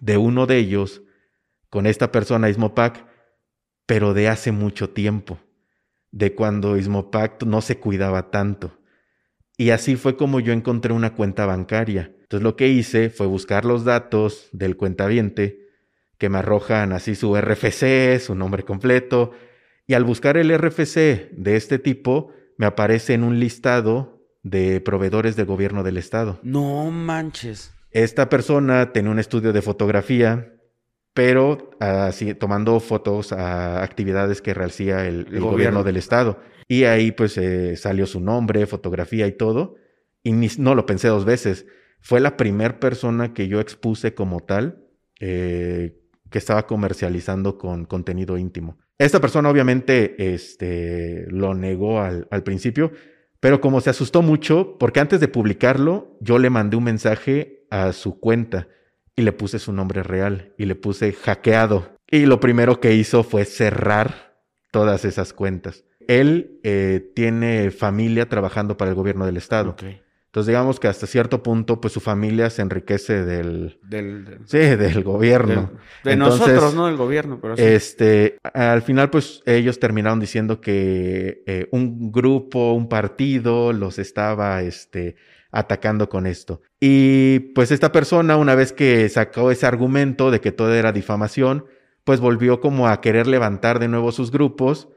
de 0.00 0.16
uno 0.16 0.46
de 0.46 0.56
ellos 0.56 1.02
con 1.68 1.86
esta 1.86 2.10
persona, 2.10 2.48
Ismopac, 2.48 3.06
pero 3.86 4.14
de 4.14 4.28
hace 4.28 4.50
mucho 4.50 4.90
tiempo, 4.90 5.38
de 6.12 6.34
cuando 6.34 6.76
Ismopac 6.76 7.42
no 7.44 7.60
se 7.60 7.78
cuidaba 7.78 8.30
tanto. 8.30 8.78
Y 9.56 9.70
así 9.70 9.96
fue 9.96 10.16
como 10.16 10.40
yo 10.40 10.52
encontré 10.52 10.92
una 10.92 11.14
cuenta 11.14 11.46
bancaria. 11.46 12.14
Entonces 12.22 12.42
lo 12.42 12.56
que 12.56 12.68
hice 12.68 13.10
fue 13.10 13.26
buscar 13.26 13.64
los 13.64 13.84
datos 13.84 14.48
del 14.52 14.76
cuentaviente 14.76 15.68
que 16.18 16.28
me 16.28 16.38
arrojan 16.38 16.92
así 16.92 17.14
su 17.14 17.34
RFC, 17.34 18.20
su 18.20 18.34
nombre 18.34 18.62
completo. 18.62 19.32
Y 19.86 19.94
al 19.94 20.04
buscar 20.04 20.36
el 20.36 20.56
RFC 20.56 21.30
de 21.32 21.56
este 21.56 21.78
tipo, 21.78 22.32
me 22.56 22.66
aparece 22.66 23.14
en 23.14 23.24
un 23.24 23.40
listado 23.40 24.20
de 24.42 24.80
proveedores 24.80 25.36
del 25.36 25.46
gobierno 25.46 25.82
del 25.82 25.96
estado. 25.96 26.38
No 26.42 26.90
manches. 26.90 27.72
Esta 27.90 28.28
persona 28.28 28.92
tenía 28.92 29.10
un 29.10 29.18
estudio 29.18 29.52
de 29.52 29.62
fotografía, 29.62 30.54
pero 31.14 31.70
así 31.80 32.34
tomando 32.34 32.78
fotos 32.80 33.32
a 33.32 33.82
actividades 33.82 34.40
que 34.42 34.54
realizaba 34.54 35.06
el, 35.06 35.20
el 35.20 35.24
gobierno. 35.24 35.50
gobierno. 35.50 35.84
del 35.84 35.96
estado. 35.96 36.38
Y 36.68 36.84
ahí 36.84 37.10
pues 37.12 37.36
eh, 37.36 37.76
salió 37.76 38.06
su 38.06 38.20
nombre, 38.20 38.66
fotografía 38.66 39.26
y 39.26 39.32
todo. 39.32 39.74
Y 40.22 40.32
ni- 40.32 40.48
no 40.58 40.74
lo 40.74 40.86
pensé 40.86 41.08
dos 41.08 41.24
veces. 41.24 41.66
Fue 42.00 42.20
la 42.20 42.36
primera 42.36 42.78
persona 42.78 43.34
que 43.34 43.48
yo 43.48 43.60
expuse 43.60 44.14
como 44.14 44.40
tal 44.40 44.84
eh, 45.18 45.98
que 46.30 46.38
estaba 46.38 46.66
comercializando 46.66 47.58
con 47.58 47.84
contenido 47.86 48.38
íntimo. 48.38 48.78
Esta 48.98 49.20
persona 49.20 49.50
obviamente 49.50 50.32
este, 50.34 51.26
lo 51.28 51.54
negó 51.54 52.00
al, 52.00 52.28
al 52.30 52.42
principio, 52.42 52.92
pero 53.40 53.60
como 53.60 53.80
se 53.80 53.90
asustó 53.90 54.22
mucho, 54.22 54.76
porque 54.78 55.00
antes 55.00 55.18
de 55.20 55.28
publicarlo, 55.28 56.16
yo 56.20 56.38
le 56.38 56.50
mandé 56.50 56.76
un 56.76 56.84
mensaje 56.84 57.64
a 57.70 57.92
su 57.92 58.20
cuenta 58.20 58.68
y 59.20 59.22
le 59.22 59.32
puse 59.32 59.58
su 59.58 59.72
nombre 59.72 60.02
real 60.02 60.52
y 60.58 60.64
le 60.64 60.74
puse 60.74 61.12
hackeado. 61.12 61.94
Y 62.10 62.26
lo 62.26 62.40
primero 62.40 62.80
que 62.80 62.94
hizo 62.94 63.22
fue 63.22 63.44
cerrar 63.44 64.34
todas 64.72 65.04
esas 65.04 65.32
cuentas. 65.32 65.84
Él 66.08 66.58
eh, 66.64 67.12
tiene 67.14 67.70
familia 67.70 68.28
trabajando 68.28 68.76
para 68.76 68.90
el 68.90 68.94
gobierno 68.96 69.26
del 69.26 69.36
estado. 69.36 69.76
Entonces 70.26 70.46
digamos 70.46 70.78
que 70.80 70.86
hasta 70.88 71.06
cierto 71.08 71.42
punto, 71.42 71.80
pues 71.80 71.92
su 71.92 72.00
familia 72.00 72.50
se 72.50 72.62
enriquece 72.62 73.24
del, 73.24 73.78
Del, 73.82 74.24
del- 74.24 74.38
sí, 74.46 74.58
del 74.58 75.02
gobierno. 75.02 75.54
del- 75.54 75.66
de 76.04 76.12
Entonces, 76.12 76.40
nosotros, 76.40 76.74
no 76.74 76.86
del 76.86 76.96
gobierno, 76.96 77.38
pero 77.42 77.56
sí. 77.56 77.62
Este, 77.64 78.38
al 78.54 78.82
final, 78.82 79.10
pues 79.10 79.42
ellos 79.44 79.78
terminaron 79.80 80.20
diciendo 80.20 80.60
que 80.60 81.42
eh, 81.46 81.68
un 81.72 82.10
grupo, 82.12 82.72
un 82.74 82.88
partido 82.88 83.72
los 83.72 83.98
estaba, 83.98 84.62
este, 84.62 85.16
atacando 85.52 86.08
con 86.08 86.26
esto. 86.26 86.62
Y 86.80 87.40
pues 87.54 87.70
esta 87.70 87.92
persona, 87.92 88.36
una 88.36 88.54
vez 88.54 88.72
que 88.72 89.08
sacó 89.08 89.50
ese 89.50 89.66
argumento 89.66 90.30
de 90.30 90.40
que 90.40 90.52
todo 90.52 90.74
era 90.74 90.92
difamación, 90.92 91.64
pues 92.04 92.20
volvió 92.20 92.60
como 92.60 92.88
a 92.88 93.00
querer 93.00 93.26
levantar 93.26 93.78
de 93.78 93.88
nuevo 93.88 94.12
sus 94.12 94.30
grupos 94.30 94.88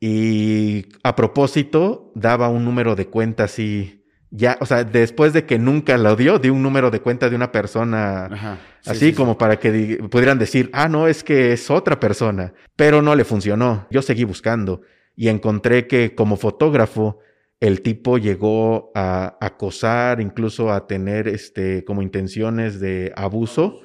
y 0.00 0.86
a 1.02 1.16
propósito 1.16 2.12
daba 2.14 2.48
un 2.48 2.64
número 2.64 2.94
de 2.94 3.06
cuenta 3.06 3.44
así, 3.44 4.04
ya, 4.30 4.58
o 4.60 4.66
sea, 4.66 4.84
después 4.84 5.32
de 5.32 5.44
que 5.46 5.58
nunca 5.58 5.96
lo 5.96 6.14
dio, 6.14 6.38
dio 6.38 6.52
un 6.52 6.62
número 6.62 6.90
de 6.90 7.00
cuenta 7.00 7.28
de 7.30 7.36
una 7.36 7.50
persona 7.50 8.26
Ajá. 8.26 8.58
Sí, 8.82 8.90
Así 8.90 8.98
sí, 9.00 9.06
sí. 9.10 9.12
como 9.14 9.36
para 9.38 9.58
que 9.58 9.72
di- 9.72 9.96
pudieran 9.96 10.38
decir, 10.38 10.70
ah, 10.72 10.88
no, 10.88 11.08
es 11.08 11.24
que 11.24 11.52
es 11.52 11.68
otra 11.70 11.98
persona, 11.98 12.52
pero 12.76 13.02
no 13.02 13.16
le 13.16 13.24
funcionó. 13.24 13.86
Yo 13.90 14.02
seguí 14.02 14.22
buscando 14.24 14.82
y 15.16 15.28
encontré 15.28 15.88
que 15.88 16.14
como 16.14 16.36
fotógrafo 16.36 17.18
el 17.60 17.82
tipo 17.82 18.18
llegó 18.18 18.92
a 18.94 19.36
acosar, 19.40 20.20
incluso 20.20 20.72
a 20.72 20.86
tener 20.86 21.28
este, 21.28 21.84
como 21.84 22.02
intenciones 22.02 22.80
de 22.80 23.12
abuso 23.16 23.80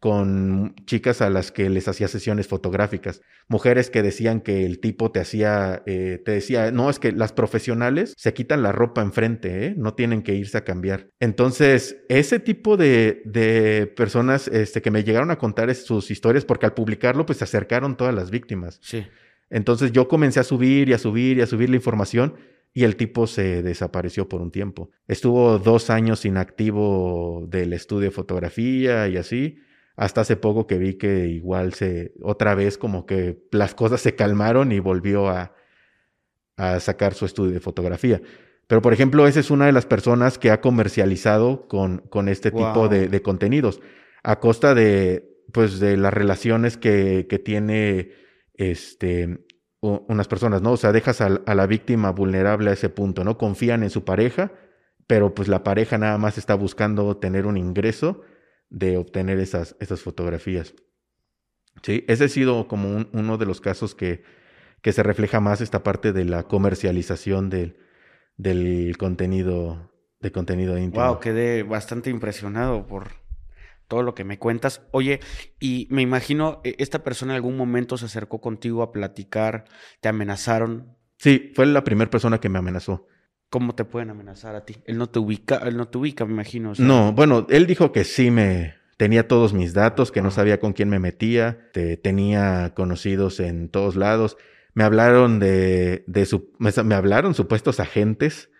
con 0.00 0.76
chicas 0.86 1.20
a 1.22 1.28
las 1.28 1.50
que 1.50 1.68
les 1.68 1.88
hacía 1.88 2.06
sesiones 2.06 2.46
fotográficas, 2.46 3.20
mujeres 3.48 3.90
que 3.90 4.02
decían 4.02 4.40
que 4.40 4.64
el 4.64 4.78
tipo 4.78 5.10
te 5.10 5.18
hacía, 5.18 5.82
eh, 5.86 6.22
te 6.24 6.32
decía, 6.32 6.70
no, 6.70 6.88
es 6.88 7.00
que 7.00 7.10
las 7.10 7.32
profesionales 7.32 8.14
se 8.16 8.32
quitan 8.32 8.62
la 8.62 8.70
ropa 8.70 9.02
enfrente, 9.02 9.66
¿eh? 9.66 9.74
no 9.76 9.94
tienen 9.94 10.22
que 10.22 10.34
irse 10.34 10.56
a 10.56 10.64
cambiar. 10.64 11.08
Entonces, 11.18 11.96
ese 12.08 12.38
tipo 12.38 12.76
de, 12.76 13.22
de 13.24 13.92
personas 13.96 14.46
este, 14.46 14.82
que 14.82 14.92
me 14.92 15.02
llegaron 15.02 15.32
a 15.32 15.38
contar 15.38 15.74
sus 15.74 16.12
historias, 16.12 16.44
porque 16.44 16.66
al 16.66 16.74
publicarlo, 16.74 17.26
pues 17.26 17.38
se 17.38 17.44
acercaron 17.44 17.96
todas 17.96 18.14
las 18.14 18.30
víctimas. 18.30 18.78
Sí. 18.80 19.04
Entonces 19.50 19.92
yo 19.92 20.08
comencé 20.08 20.38
a 20.40 20.44
subir 20.44 20.90
y 20.90 20.92
a 20.92 20.98
subir 20.98 21.38
y 21.38 21.40
a 21.40 21.46
subir 21.46 21.70
la 21.70 21.76
información 21.76 22.34
y 22.72 22.84
el 22.84 22.96
tipo 22.96 23.26
se 23.26 23.62
desapareció 23.62 24.28
por 24.28 24.40
un 24.40 24.50
tiempo. 24.50 24.90
Estuvo 25.06 25.58
dos 25.58 25.90
años 25.90 26.24
inactivo 26.24 27.46
del 27.48 27.72
estudio 27.72 28.04
de 28.04 28.10
fotografía 28.10 29.08
y 29.08 29.16
así, 29.16 29.58
hasta 29.96 30.20
hace 30.20 30.36
poco 30.36 30.66
que 30.66 30.78
vi 30.78 30.94
que 30.94 31.26
igual 31.26 31.74
se, 31.74 32.12
otra 32.22 32.54
vez 32.54 32.78
como 32.78 33.04
que 33.04 33.42
las 33.50 33.74
cosas 33.74 34.00
se 34.00 34.14
calmaron 34.14 34.70
y 34.70 34.78
volvió 34.78 35.28
a, 35.28 35.54
a 36.56 36.78
sacar 36.80 37.14
su 37.14 37.24
estudio 37.24 37.52
de 37.52 37.60
fotografía. 37.60 38.22
Pero, 38.68 38.82
por 38.82 38.92
ejemplo, 38.92 39.26
esa 39.26 39.40
es 39.40 39.50
una 39.50 39.66
de 39.66 39.72
las 39.72 39.86
personas 39.86 40.38
que 40.38 40.50
ha 40.50 40.60
comercializado 40.60 41.66
con, 41.68 41.98
con 42.10 42.28
este 42.28 42.50
tipo 42.50 42.88
de, 42.88 43.08
de, 43.08 43.22
contenidos, 43.22 43.80
a 44.22 44.40
costa 44.40 44.74
de, 44.74 45.26
pues, 45.52 45.80
de 45.80 45.96
las 45.96 46.12
relaciones 46.12 46.76
que, 46.76 47.26
que 47.28 47.38
tiene 47.38 48.12
este, 48.54 49.38
unas 49.80 50.28
personas, 50.28 50.62
¿no? 50.62 50.72
O 50.72 50.76
sea, 50.76 50.92
dejas 50.92 51.20
a, 51.20 51.26
a, 51.46 51.54
la 51.54 51.66
víctima 51.66 52.10
vulnerable 52.10 52.70
a 52.70 52.72
ese 52.72 52.88
punto, 52.88 53.24
¿no? 53.24 53.38
Confían 53.38 53.82
en 53.82 53.90
su 53.90 54.04
pareja, 54.04 54.52
pero 55.06 55.34
pues 55.34 55.48
la 55.48 55.62
pareja 55.62 55.98
nada 55.98 56.18
más 56.18 56.36
está 56.38 56.54
buscando 56.54 57.16
tener 57.16 57.46
un 57.46 57.56
ingreso 57.56 58.22
de 58.70 58.96
obtener 58.96 59.38
esas, 59.38 59.76
esas 59.80 60.02
fotografías. 60.02 60.74
Sí, 61.82 62.04
ese 62.08 62.24
ha 62.24 62.28
sido 62.28 62.66
como 62.66 62.94
un, 62.94 63.08
uno 63.12 63.38
de 63.38 63.46
los 63.46 63.60
casos 63.60 63.94
que, 63.94 64.24
que 64.82 64.92
se 64.92 65.02
refleja 65.02 65.40
más 65.40 65.60
esta 65.60 65.82
parte 65.82 66.12
de 66.12 66.24
la 66.24 66.42
comercialización 66.42 67.50
del, 67.50 67.76
del 68.36 68.96
contenido, 68.98 69.92
de 70.20 70.32
contenido 70.32 70.76
íntimo. 70.76 71.04
Wow, 71.04 71.20
quedé 71.20 71.62
bastante 71.62 72.10
impresionado 72.10 72.86
por, 72.86 73.08
todo 73.88 74.02
lo 74.02 74.14
que 74.14 74.24
me 74.24 74.38
cuentas. 74.38 74.82
Oye, 74.92 75.20
y 75.58 75.88
me 75.90 76.02
imagino, 76.02 76.60
e, 76.62 76.76
esta 76.78 77.02
persona 77.02 77.32
en 77.32 77.36
algún 77.36 77.56
momento 77.56 77.96
se 77.96 78.04
acercó 78.04 78.40
contigo 78.40 78.82
a 78.82 78.92
platicar, 78.92 79.64
te 80.00 80.08
amenazaron. 80.08 80.96
Sí, 81.16 81.52
fue 81.54 81.66
la 81.66 81.82
primera 81.82 82.10
persona 82.10 82.38
que 82.38 82.48
me 82.48 82.58
amenazó. 82.58 83.06
¿Cómo 83.50 83.74
te 83.74 83.86
pueden 83.86 84.10
amenazar 84.10 84.54
a 84.54 84.64
ti? 84.64 84.76
Él 84.84 84.98
no 84.98 85.08
te 85.08 85.18
ubica, 85.18 85.56
él 85.66 85.76
no 85.76 85.88
te 85.88 85.98
ubica, 85.98 86.26
me 86.26 86.32
imagino. 86.32 86.72
O 86.72 86.74
sea, 86.74 86.86
no, 86.86 87.12
bueno, 87.12 87.46
él 87.48 87.66
dijo 87.66 87.92
que 87.92 88.04
sí 88.04 88.30
me 88.30 88.74
tenía 88.98 89.26
todos 89.26 89.54
mis 89.54 89.72
datos, 89.72 90.12
que 90.12 90.20
no 90.20 90.30
sabía 90.30 90.60
con 90.60 90.74
quién 90.74 90.90
me 90.90 90.98
metía, 90.98 91.70
te, 91.72 91.96
tenía 91.96 92.74
conocidos 92.74 93.40
en 93.40 93.70
todos 93.70 93.96
lados. 93.96 94.36
Me 94.74 94.84
hablaron 94.84 95.40
de, 95.40 96.04
de 96.06 96.26
su, 96.26 96.52
me, 96.58 96.70
me 96.84 96.94
hablaron 96.94 97.34
supuestos 97.34 97.80
agentes 97.80 98.50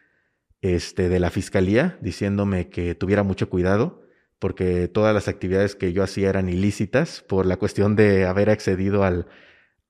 este, 0.63 1.11
de 1.11 1.21
la 1.21 1.31
fiscalía 1.31 1.99
diciéndome 2.01 2.71
que 2.71 2.95
tuviera 2.95 3.23
mucho 3.23 3.51
cuidado 3.51 4.08
porque 4.39 4.89
todas 4.89 5.15
las 5.15 5.29
actividades 5.29 5.75
que 5.75 5.93
yo 5.93 6.03
hacía 6.03 6.29
eran 6.29 6.49
ilícitas 6.49 7.25
por 7.29 7.47
la 7.47 7.57
cuestión 7.57 7.97
de 7.97 8.27
haber 8.27 8.51
accedido 8.51 9.05
al, 9.05 9.27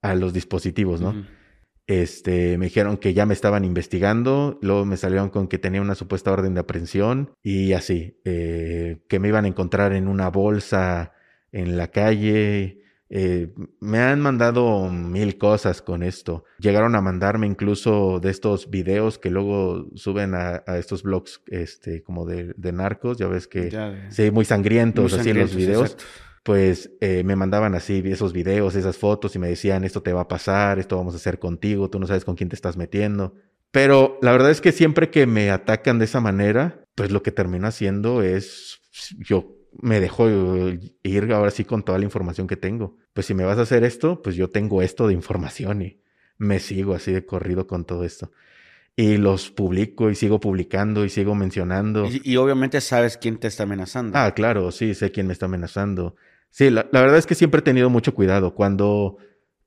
a 0.03 0.15
los 0.15 0.33
dispositivos, 0.33 1.01
¿no? 1.01 1.11
Uh 1.11 1.15
-huh. 1.15 1.27
Este, 1.89 2.59
me 2.59 2.67
dijeron 2.67 2.99
que 2.99 3.15
ya 3.15 3.25
me 3.25 3.33
estaban 3.33 3.65
investigando, 3.65 4.59
luego 4.61 4.85
me 4.85 4.99
salieron 4.99 5.31
con 5.31 5.49
que 5.49 5.57
tenía 5.57 5.81
una 5.81 5.95
supuesta 5.95 6.31
orden 6.31 6.53
de 6.53 6.61
aprehensión 6.61 7.33
y 7.43 7.73
así, 7.73 8.21
eh, 8.27 8.99
que 9.09 9.19
me 9.19 9.29
iban 9.29 9.47
a 9.47 9.49
encontrar 9.49 9.95
en 9.95 10.07
una 10.07 10.29
bolsa 10.29 11.15
en 11.51 11.79
la 11.79 11.89
calle. 11.89 12.83
Eh, 13.11 13.55
me 13.81 13.99
han 14.01 14.21
mandado 14.21 14.89
mil 14.91 15.39
cosas 15.39 15.81
con 15.81 16.03
esto. 16.03 16.45
Llegaron 16.59 16.95
a 16.95 17.01
mandarme 17.01 17.47
incluso 17.47 18.21
de 18.21 18.31
estos 18.31 18.69
videos 18.71 19.19
que 19.19 19.31
luego 19.31 19.87
suben 19.95 20.35
a, 20.35 20.63
a 20.67 20.79
estos 20.79 21.03
blogs 21.03 21.41
este, 21.47 22.03
como 22.03 22.27
de, 22.27 22.53
de, 22.57 22.73
narcos, 22.73 23.17
ya 23.17 23.27
ves 23.29 23.47
que 23.49 23.71
Ya, 23.71 24.09
sí, 24.11 24.31
muy 24.31 24.45
sangrientos, 24.45 25.13
Muy 25.13 25.21
así 25.21 25.33
los 25.33 25.51
sangrientos, 25.51 25.57
videos. 25.57 25.93
exacto. 25.93 26.05
Pues 26.45 26.91
eh, 27.01 27.25
me 27.25 27.37
mandaban 27.37 27.75
así 27.75 28.03
esos 28.07 28.33
videos, 28.33 28.75
esas 28.75 28.97
fotos 28.97 29.35
y 29.37 29.39
me 29.39 29.49
decían, 29.49 29.85
esto 29.85 30.03
te 30.03 30.13
va 30.13 30.23
a 30.23 30.29
pasar, 30.29 30.79
esto 30.79 30.97
vamos 30.97 31.15
a 31.15 31.19
hacer 31.19 31.39
contigo, 31.39 31.91
tú 31.91 31.99
no 31.99 32.07
sabes 32.07 32.25
con 32.25 32.37
quién 32.37 32.49
te 32.49 32.57
estás 32.57 32.77
metiendo. 32.77 33.35
Pero 33.71 34.19
la 34.23 34.33
verdad 34.33 34.51
es 34.51 34.61
que 34.63 34.73
siempre 34.73 35.11
que 35.11 35.27
me 35.27 35.51
atacan 35.51 35.99
de 35.99 36.07
esa 36.07 36.21
manera, 36.21 36.85
pues 36.95 37.11
lo 37.11 37.23
que 37.23 37.33
termino 37.33 37.67
haciendo 37.67 38.23
es, 38.23 38.81
yo 39.19 39.58
me 39.81 40.01
dejo 40.01 40.29
ir 40.29 41.33
ahora 41.33 41.51
sí 41.51 41.65
con 41.65 41.83
toda 41.83 41.99
la 41.99 42.05
información 42.05 42.47
que 42.47 42.57
tengo. 42.57 42.97
Pues 43.13 43.27
si 43.27 43.35
me 43.35 43.45
vas 43.45 43.59
a 43.59 43.63
hacer 43.63 43.85
esto, 43.85 44.23
pues 44.23 44.37
yo 44.37 44.51
tengo 44.51 44.83
esto 44.83 45.07
de 45.07 45.15
información 45.15 45.83
y 45.83 46.01
me 46.39 46.61
sigo 46.61 46.95
así 46.95 47.13
de 47.13 47.25
corrido 47.25 47.67
con 47.67 47.85
todo 47.85 48.05
esto. 48.05 48.31
Y 48.97 49.17
los 49.17 49.51
publico 49.51 50.11
y 50.11 50.15
sigo 50.15 50.41
publicando 50.41 51.05
y 51.05 51.09
sigo 51.09 51.35
mencionando. 51.35 52.07
Y, 52.07 52.21
y 52.25 52.37
obviamente 52.37 52.81
sabes 52.81 53.17
quién 53.17 53.39
te 53.39 53.47
está 53.47 53.63
amenazando. 53.63 54.19
Ah, 54.19 54.33
claro, 54.35 54.73
sí, 54.73 54.95
sé 54.95 55.13
quién 55.13 55.29
me 55.29 55.33
está 55.33 55.47
amenazando. 55.47 56.17
Sí, 56.51 56.71
la, 56.71 56.89
la 56.91 57.03
verdad 57.03 57.19
es 57.19 57.27
que 57.27 57.37
siempre 57.37 57.61
he 57.61 57.63
tenido 57.63 57.91
mucho 57.91 58.15
cuidado. 58.15 58.55
Cuando 58.55 59.19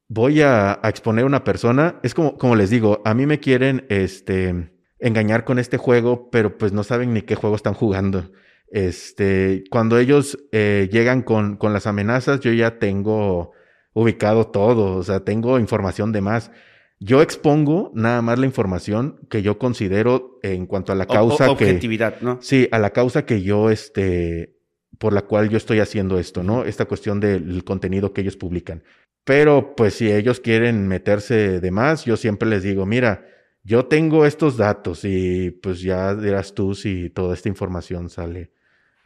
voy 0.10 0.42
a, 0.42 0.80
a 0.84 0.90
exponer 0.90 1.24
a 1.24 1.28
una 1.28 1.46
persona, 1.46 2.00
es 2.04 2.14
como, 2.14 2.38
como 2.38 2.56
les 2.58 2.70
digo, 2.70 3.02
a 3.06 3.14
mí 3.14 3.26
me 3.26 3.40
quieren 3.40 3.86
este, 3.88 4.74
engañar 5.00 5.46
con 5.46 5.60
este 5.60 5.78
juego, 5.78 6.30
pero 6.30 6.58
pues 6.58 6.74
no 6.74 6.84
saben 6.84 7.14
ni 7.14 7.22
qué 7.22 7.36
juego 7.36 7.56
están 7.56 7.74
jugando. 7.74 8.32
Este, 8.72 9.66
cuando 9.70 10.00
ellos 10.00 10.40
eh, 10.54 10.90
llegan 10.92 11.24
con, 11.24 11.58
con 11.58 11.74
las 11.74 11.88
amenazas, 11.88 12.40
yo 12.40 12.54
ya 12.54 12.80
tengo 12.80 13.52
ubicado 13.94 14.48
todo, 14.48 14.96
o 14.96 15.04
sea, 15.04 15.20
tengo 15.26 15.60
información 15.60 16.14
de 16.14 16.22
más. 16.22 16.52
Yo 17.00 17.22
expongo 17.22 17.92
nada 17.94 18.22
más 18.22 18.40
la 18.40 18.46
información 18.46 19.20
que 19.30 19.42
yo 19.42 19.58
considero 19.58 20.40
en 20.42 20.68
cuanto 20.68 20.94
a 20.94 20.96
la 20.96 21.06
causa 21.06 21.48
o, 21.48 21.50
o, 21.50 21.54
objetividad, 21.54 22.18
que, 22.18 22.26
¿no? 22.26 22.40
Sí, 22.42 22.70
a 22.72 22.80
la 22.80 22.92
causa 22.92 23.26
que 23.26 23.42
yo, 23.42 23.70
este, 23.70 24.56
por 24.98 25.12
la 25.12 25.24
cual 25.24 25.50
yo 25.50 25.58
estoy 25.58 25.80
haciendo 25.80 26.18
esto, 26.18 26.42
¿no? 26.42 26.64
Esta 26.64 26.86
cuestión 26.86 27.20
del 27.20 27.66
contenido 27.66 28.14
que 28.14 28.22
ellos 28.22 28.38
publican. 28.38 28.84
Pero, 29.26 29.76
pues, 29.76 29.96
si 29.96 30.10
ellos 30.10 30.40
quieren 30.40 30.88
meterse 30.88 31.60
de 31.60 31.72
más, 31.72 32.06
yo 32.06 32.16
siempre 32.16 32.48
les 32.48 32.64
digo, 32.64 32.86
mira, 32.86 33.26
yo 33.64 33.86
tengo 33.86 34.26
estos 34.26 34.56
datos 34.58 35.04
y 35.04 35.52
pues 35.52 35.82
ya 35.82 36.16
dirás 36.16 36.56
tú 36.56 36.74
si 36.74 37.10
toda 37.10 37.36
esta 37.36 37.50
información 37.50 38.10
sale 38.10 38.52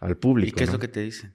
al 0.05 0.17
público. 0.17 0.49
¿Y 0.49 0.57
qué 0.57 0.63
es 0.63 0.71
lo 0.71 0.79
que 0.79 0.87
te 0.87 1.01
dicen? 1.01 1.33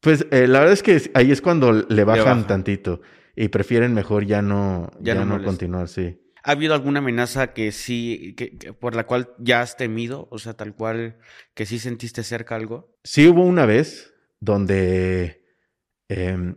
Pues 0.00 0.26
eh, 0.30 0.48
la 0.48 0.60
verdad 0.60 0.72
es 0.72 0.82
que 0.82 1.10
ahí 1.14 1.30
es 1.30 1.40
cuando 1.40 1.72
le 1.72 2.04
bajan, 2.04 2.24
bajan. 2.24 2.46
tantito 2.46 3.00
y 3.36 3.48
prefieren 3.48 3.94
mejor 3.94 4.26
ya 4.26 4.42
no, 4.42 4.90
ya, 5.00 5.14
ya 5.14 5.24
no, 5.24 5.38
no 5.38 5.44
continuar, 5.44 5.88
sí. 5.88 6.18
¿Ha 6.44 6.52
habido 6.52 6.74
alguna 6.74 6.98
amenaza 6.98 7.52
que 7.52 7.70
sí, 7.70 8.34
que, 8.36 8.58
que, 8.58 8.72
por 8.72 8.96
la 8.96 9.06
cual 9.06 9.30
ya 9.38 9.60
has 9.60 9.76
temido? 9.76 10.26
O 10.30 10.38
sea, 10.38 10.54
tal 10.54 10.74
cual, 10.74 11.18
que 11.54 11.66
sí 11.66 11.78
sentiste 11.78 12.24
cerca 12.24 12.56
algo. 12.56 12.96
Sí 13.04 13.28
hubo 13.28 13.44
una 13.44 13.64
vez 13.64 14.12
donde 14.40 15.44
eh, 16.08 16.54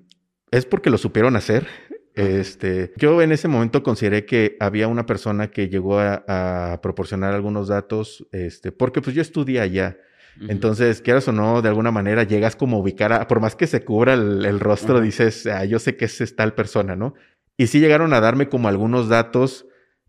es 0.50 0.66
porque 0.66 0.90
lo 0.90 0.98
supieron 0.98 1.36
hacer. 1.36 1.68
Este, 2.16 2.94
yo 2.96 3.22
en 3.22 3.32
ese 3.32 3.48
momento 3.48 3.84
consideré 3.84 4.26
que 4.26 4.58
había 4.60 4.88
una 4.88 5.06
persona 5.06 5.52
que 5.52 5.70
llegó 5.70 6.00
a, 6.00 6.24
a 6.72 6.82
proporcionar 6.82 7.34
algunos 7.34 7.68
datos, 7.68 8.26
este, 8.32 8.72
porque 8.72 9.02
pues 9.02 9.16
yo 9.16 9.22
estudié 9.22 9.60
allá. 9.60 9.98
Uh 10.38 10.44
-huh. 10.44 10.52
Entonces, 10.52 11.02
quieras 11.02 11.28
o 11.28 11.32
no, 11.32 11.62
de 11.62 11.70
alguna 11.70 11.92
manera 11.92 12.24
llegas 12.24 12.56
como 12.56 12.78
a 12.78 12.80
ubicar, 12.80 13.14
a, 13.14 13.28
por 13.28 13.40
más 13.40 13.56
que 13.56 13.68
se 13.68 13.84
cubra 13.84 14.14
el, 14.14 14.46
el 14.46 14.60
rostro, 14.60 14.96
uh 14.96 15.00
-huh. 15.00 15.04
dices, 15.04 15.46
ah, 15.48 15.66
yo 15.66 15.80
sé 15.80 15.96
que 15.98 16.06
es 16.06 16.36
tal 16.36 16.54
persona, 16.54 16.96
¿no? 16.96 17.14
Y 17.58 17.68
sí 17.68 17.80
llegaron 17.80 18.14
a 18.14 18.20
darme 18.20 18.50
como 18.50 18.68
algunos 18.68 19.08
datos 19.08 19.66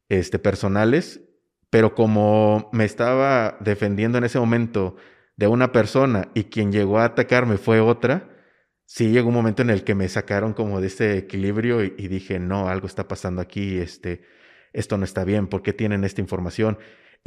este, 0.09 0.39
personales, 0.39 1.21
pero 1.71 1.95
como 1.95 2.71
me 2.73 2.85
estaba 2.85 3.57
defendiendo 3.61 4.19
en 4.19 4.25
ese 4.25 4.39
momento 4.39 4.97
de 5.37 5.47
una 5.47 5.73
persona 5.73 6.29
y 6.35 6.45
quien 6.45 6.73
llegó 6.73 6.99
a 6.99 7.05
atacarme 7.05 7.57
fue 7.59 7.81
otra, 7.81 8.31
sí 8.85 9.11
llegó 9.11 9.29
un 9.29 9.35
momento 9.35 9.63
en 9.63 9.71
el 9.71 9.85
que 9.85 9.95
me 9.95 10.09
sacaron 10.09 10.55
como 10.55 10.81
de 10.81 10.87
ese 10.87 11.19
equilibrio 11.19 11.85
y, 11.85 11.95
y 11.99 12.09
dije, 12.09 12.39
no, 12.39 12.69
algo 12.69 12.87
está 12.87 13.07
pasando 13.09 13.43
aquí, 13.43 13.79
este, 13.79 14.23
esto 14.73 14.97
no 14.97 15.05
está 15.05 15.25
bien, 15.25 15.49
¿por 15.49 15.63
qué 15.63 15.73
tienen 15.73 16.05
esta 16.05 16.21
información? 16.21 16.79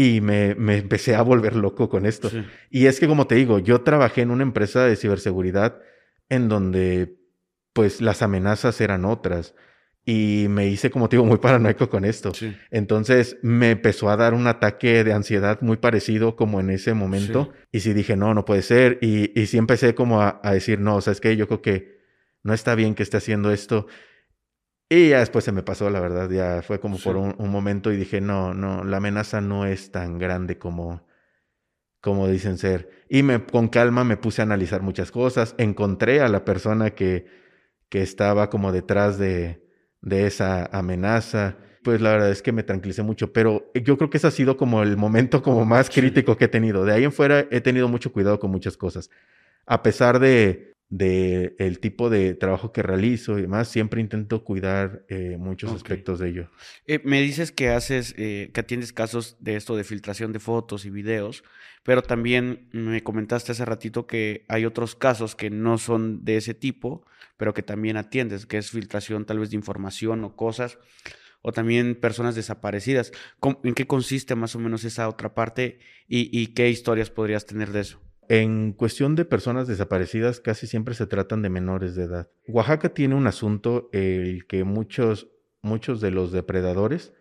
Y 0.02 0.22
me, 0.22 0.56
me 0.56 0.78
empecé 0.78 1.14
a 1.14 1.22
volver 1.24 1.58
loco 1.58 1.90
con 1.90 2.06
esto. 2.06 2.30
Sí. 2.30 2.46
Y 2.70 2.86
es 2.86 3.02
que, 3.02 3.08
como 3.08 3.28
te 3.28 3.36
digo, 3.36 3.60
yo 3.60 3.82
trabajé 3.82 4.22
en 4.22 4.32
una 4.32 4.44
empresa 4.44 4.86
de 4.86 4.96
ciberseguridad 4.96 5.82
en 6.30 6.48
donde, 6.48 7.18
pues, 7.74 8.00
las 8.00 8.22
amenazas 8.22 8.80
eran 8.80 9.04
otras 9.04 9.56
y 10.06 10.46
me 10.48 10.68
hice, 10.68 10.90
como 10.90 11.10
te 11.10 11.18
digo, 11.18 11.26
muy 11.26 11.40
paranoico 11.40 11.90
con 11.90 12.06
esto. 12.06 12.34
Sí. 12.34 12.56
Entonces 12.72 13.38
me 13.42 13.72
empezó 13.72 14.10
a 14.10 14.16
dar 14.16 14.34
un 14.34 14.48
ataque 14.48 15.04
de 15.04 15.12
ansiedad 15.12 15.60
muy 15.60 15.76
parecido 15.76 16.38
como 16.38 16.62
en 16.62 16.70
ese 16.70 16.94
momento. 16.94 17.52
Sí. 17.52 17.68
Y 17.74 17.80
sí 17.82 17.94
dije, 17.94 18.16
no, 18.16 18.34
no 18.34 18.46
puede 18.46 18.62
ser. 18.62 19.00
Y, 19.02 19.38
y 19.38 19.48
sí 19.48 19.58
empecé 19.58 19.96
como 19.96 20.22
a, 20.22 20.40
a 20.44 20.54
decir, 20.54 20.80
no, 20.80 20.96
o 20.96 21.02
sea, 21.02 21.12
es 21.12 21.20
que 21.20 21.36
yo 21.36 21.46
creo 21.48 21.62
que 21.62 22.00
no 22.42 22.54
está 22.54 22.74
bien 22.74 22.96
que 22.96 23.04
esté 23.04 23.18
haciendo 23.18 23.52
esto. 23.52 23.88
Y 24.92 25.10
ya 25.10 25.20
después 25.20 25.46
se 25.46 25.52
me 25.52 25.62
pasó, 25.62 25.90
la 25.92 26.00
verdad, 26.00 26.30
ya 26.32 26.64
fue 26.64 26.80
como 26.80 26.98
por 26.98 27.16
un, 27.16 27.36
un, 27.38 27.50
momento 27.52 27.92
y 27.92 27.98
dije, 27.98 28.22
no, 28.22 28.56
no, 28.56 28.84
la 28.84 28.98
amenaza 28.98 29.40
no 29.40 29.68
es 29.68 29.92
tan 29.92 30.18
grande 30.18 30.58
como, 30.58 31.06
como 32.02 32.28
dicen 32.28 32.58
ser. 32.58 32.90
Y 33.08 33.22
me, 33.22 33.46
con 33.46 33.68
calma 33.68 34.04
me 34.04 34.18
puse 34.18 34.42
a 34.42 34.46
analizar 34.46 34.82
muchas 34.82 35.12
cosas, 35.12 35.54
encontré 35.60 36.22
a 36.22 36.28
la 36.28 36.44
persona 36.44 36.90
que, 36.92 37.28
que 37.90 38.02
estaba 38.02 38.50
como 38.50 38.72
detrás 38.72 39.20
de, 39.20 39.64
de 40.02 40.26
esa 40.26 40.66
amenaza. 40.72 41.58
Pues 41.84 42.02
la 42.02 42.12
verdad 42.12 42.32
es 42.32 42.42
que 42.42 42.52
me 42.52 42.64
tranquilicé 42.64 43.04
mucho, 43.04 43.32
pero 43.32 43.72
yo 43.76 43.96
creo 43.96 44.10
que 44.10 44.18
ese 44.18 44.28
ha 44.28 44.32
sido 44.32 44.58
como 44.58 44.82
el 44.82 44.98
momento 44.98 45.44
como 45.44 45.66
más 45.66 45.90
crítico 45.90 46.36
que 46.36 46.46
he 46.46 46.50
tenido. 46.50 46.84
De 46.84 46.94
ahí 46.94 47.04
en 47.04 47.12
fuera 47.12 47.46
he 47.52 47.62
tenido 47.62 47.88
mucho 47.88 48.12
cuidado 48.12 48.40
con 48.40 48.50
muchas 48.50 48.76
cosas. 48.76 49.10
A 49.68 49.84
pesar 49.84 50.20
de, 50.20 50.74
de 50.90 51.56
el 51.60 51.80
tipo 51.80 52.10
de 52.10 52.34
trabajo 52.34 52.72
que 52.72 52.82
realizo 52.82 53.38
y 53.38 53.44
demás, 53.44 53.68
siempre 53.68 54.02
intento 54.02 54.44
cuidar 54.44 55.06
eh, 55.08 55.38
muchos 55.38 55.72
aspectos 55.72 56.20
de 56.20 56.30
ello. 56.30 56.50
Eh, 56.88 57.00
me 57.04 57.22
dices 57.22 57.52
que 57.52 57.70
haces, 57.70 58.16
eh, 58.18 58.50
que 58.54 58.60
atiendes 58.62 58.92
casos 58.92 59.38
de 59.40 59.56
esto 59.56 59.76
de 59.76 59.84
filtración 59.84 60.34
de 60.34 60.40
fotos 60.40 60.86
y 60.86 60.90
videos, 60.90 61.44
pero 61.84 62.02
también 62.02 62.68
me 62.72 63.04
comentaste 63.04 63.52
hace 63.52 63.66
ratito 63.66 64.08
que 64.08 64.46
hay 64.48 64.66
otros 64.66 64.96
casos 64.96 65.36
que 65.36 65.50
no 65.52 65.78
son 65.78 66.26
de 66.26 66.38
ese 66.38 66.56
tipo, 66.56 67.06
pero 67.38 67.54
que 67.54 67.62
también 67.64 67.96
atiendes, 67.96 68.46
que 68.48 68.58
es 68.58 68.72
filtración 68.72 69.26
tal 69.26 69.40
vez 69.40 69.52
de 69.52 69.56
información 69.58 70.24
o 70.24 70.36
cosas, 70.36 70.80
o 71.42 71.52
también 71.54 71.96
personas 71.96 72.36
desaparecidas. 72.36 73.12
¿Cómo- 73.40 73.62
¿En 73.64 73.74
qué 73.76 73.86
consiste 73.88 74.36
más 74.36 74.56
o 74.56 74.60
menos 74.60 74.84
esa 74.84 75.08
otra 75.08 75.34
parte 75.36 75.80
y, 76.08 76.30
y 76.38 76.48
qué 76.48 76.70
historias 76.70 77.10
podrías 77.12 77.46
tener 77.46 77.72
de 77.72 77.82
eso? 77.82 78.02
En 78.30 78.74
cuestión 78.74 79.16
de 79.16 79.26
personas 79.26 79.68
desaparecidas, 79.68 80.40
casi 80.40 80.68
siempre 80.68 80.94
se 80.94 81.08
tratan 81.08 81.42
de 81.42 81.50
menores 81.50 81.96
de 81.96 82.04
edad. 82.04 82.30
Oaxaca 82.48 82.90
tiene 82.90 83.16
un 83.16 83.26
asunto 83.26 83.90
el 83.92 84.46
que 84.46 84.64
muchos, 84.64 85.30
muchos 85.64 86.00
de 86.00 86.12
los 86.12 86.32
depredadores 86.32 87.12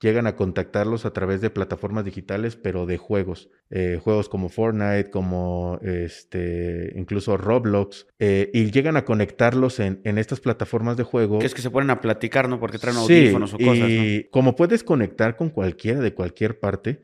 llegan 0.00 0.26
a 0.26 0.36
contactarlos 0.36 1.04
a 1.04 1.12
través 1.12 1.40
de 1.40 1.50
plataformas 1.50 2.04
digitales, 2.04 2.56
pero 2.56 2.86
de 2.86 2.96
juegos. 2.96 3.50
Eh, 3.70 4.00
juegos 4.02 4.28
como 4.28 4.48
Fortnite, 4.48 5.10
como 5.10 5.78
este, 5.82 6.92
incluso 6.96 7.36
Roblox, 7.36 8.06
eh, 8.18 8.50
y 8.52 8.70
llegan 8.70 8.96
a 8.96 9.04
conectarlos 9.04 9.80
en, 9.80 10.00
en 10.04 10.18
estas 10.18 10.40
plataformas 10.40 10.96
de 10.96 11.04
juego. 11.04 11.38
Que 11.38 11.46
es 11.46 11.54
que 11.54 11.62
se 11.62 11.70
ponen 11.70 11.90
a 11.90 12.00
platicar, 12.00 12.48
¿no? 12.48 12.60
Porque 12.60 12.78
traen 12.78 12.96
Sí, 12.98 13.00
audífonos 13.00 13.54
o 13.54 13.58
cosas, 13.58 13.78
¿no? 13.78 13.88
y 13.88 14.28
como 14.30 14.54
puedes 14.56 14.84
conectar 14.84 15.36
con 15.36 15.50
cualquiera 15.50 16.00
de 16.00 16.14
cualquier 16.14 16.58
parte, 16.58 17.02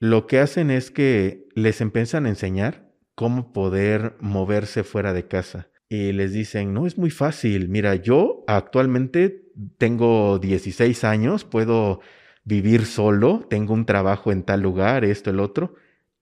lo 0.00 0.26
que 0.26 0.40
hacen 0.40 0.70
es 0.70 0.90
que 0.90 1.46
les 1.54 1.82
empiezan 1.82 2.24
a 2.24 2.30
enseñar 2.30 2.90
cómo 3.14 3.52
poder 3.52 4.16
moverse 4.18 4.82
fuera 4.82 5.12
de 5.12 5.28
casa. 5.28 5.68
Y 5.90 6.12
les 6.12 6.32
dicen, 6.32 6.72
no 6.72 6.86
es 6.86 6.96
muy 6.96 7.10
fácil. 7.10 7.68
Mira, 7.68 7.94
yo 7.96 8.42
actualmente 8.46 9.44
tengo 9.76 10.38
16 10.38 11.04
años, 11.04 11.44
puedo 11.44 12.00
vivir 12.44 12.86
solo, 12.86 13.46
tengo 13.50 13.74
un 13.74 13.84
trabajo 13.84 14.32
en 14.32 14.42
tal 14.42 14.62
lugar, 14.62 15.04
esto, 15.04 15.28
el 15.28 15.38
otro. 15.38 15.74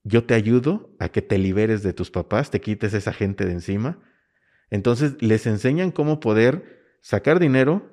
Yo 0.03 0.25
te 0.25 0.35
ayudo 0.35 0.97
a 0.99 1.11
que 1.11 1.23
te 1.23 1.39
liberes 1.39 1.85
de 1.85 1.93
tus 1.93 2.11
papás, 2.11 2.51
te 2.51 2.61
quites 2.61 2.95
esa 2.95 3.13
gente 3.13 3.45
de 3.45 3.53
encima. 3.53 4.01
Entonces 4.71 5.23
les 5.23 5.47
enseñan 5.47 5.93
cómo 5.93 6.19
poder 6.19 6.97
sacar 7.01 7.39
dinero, 7.39 7.93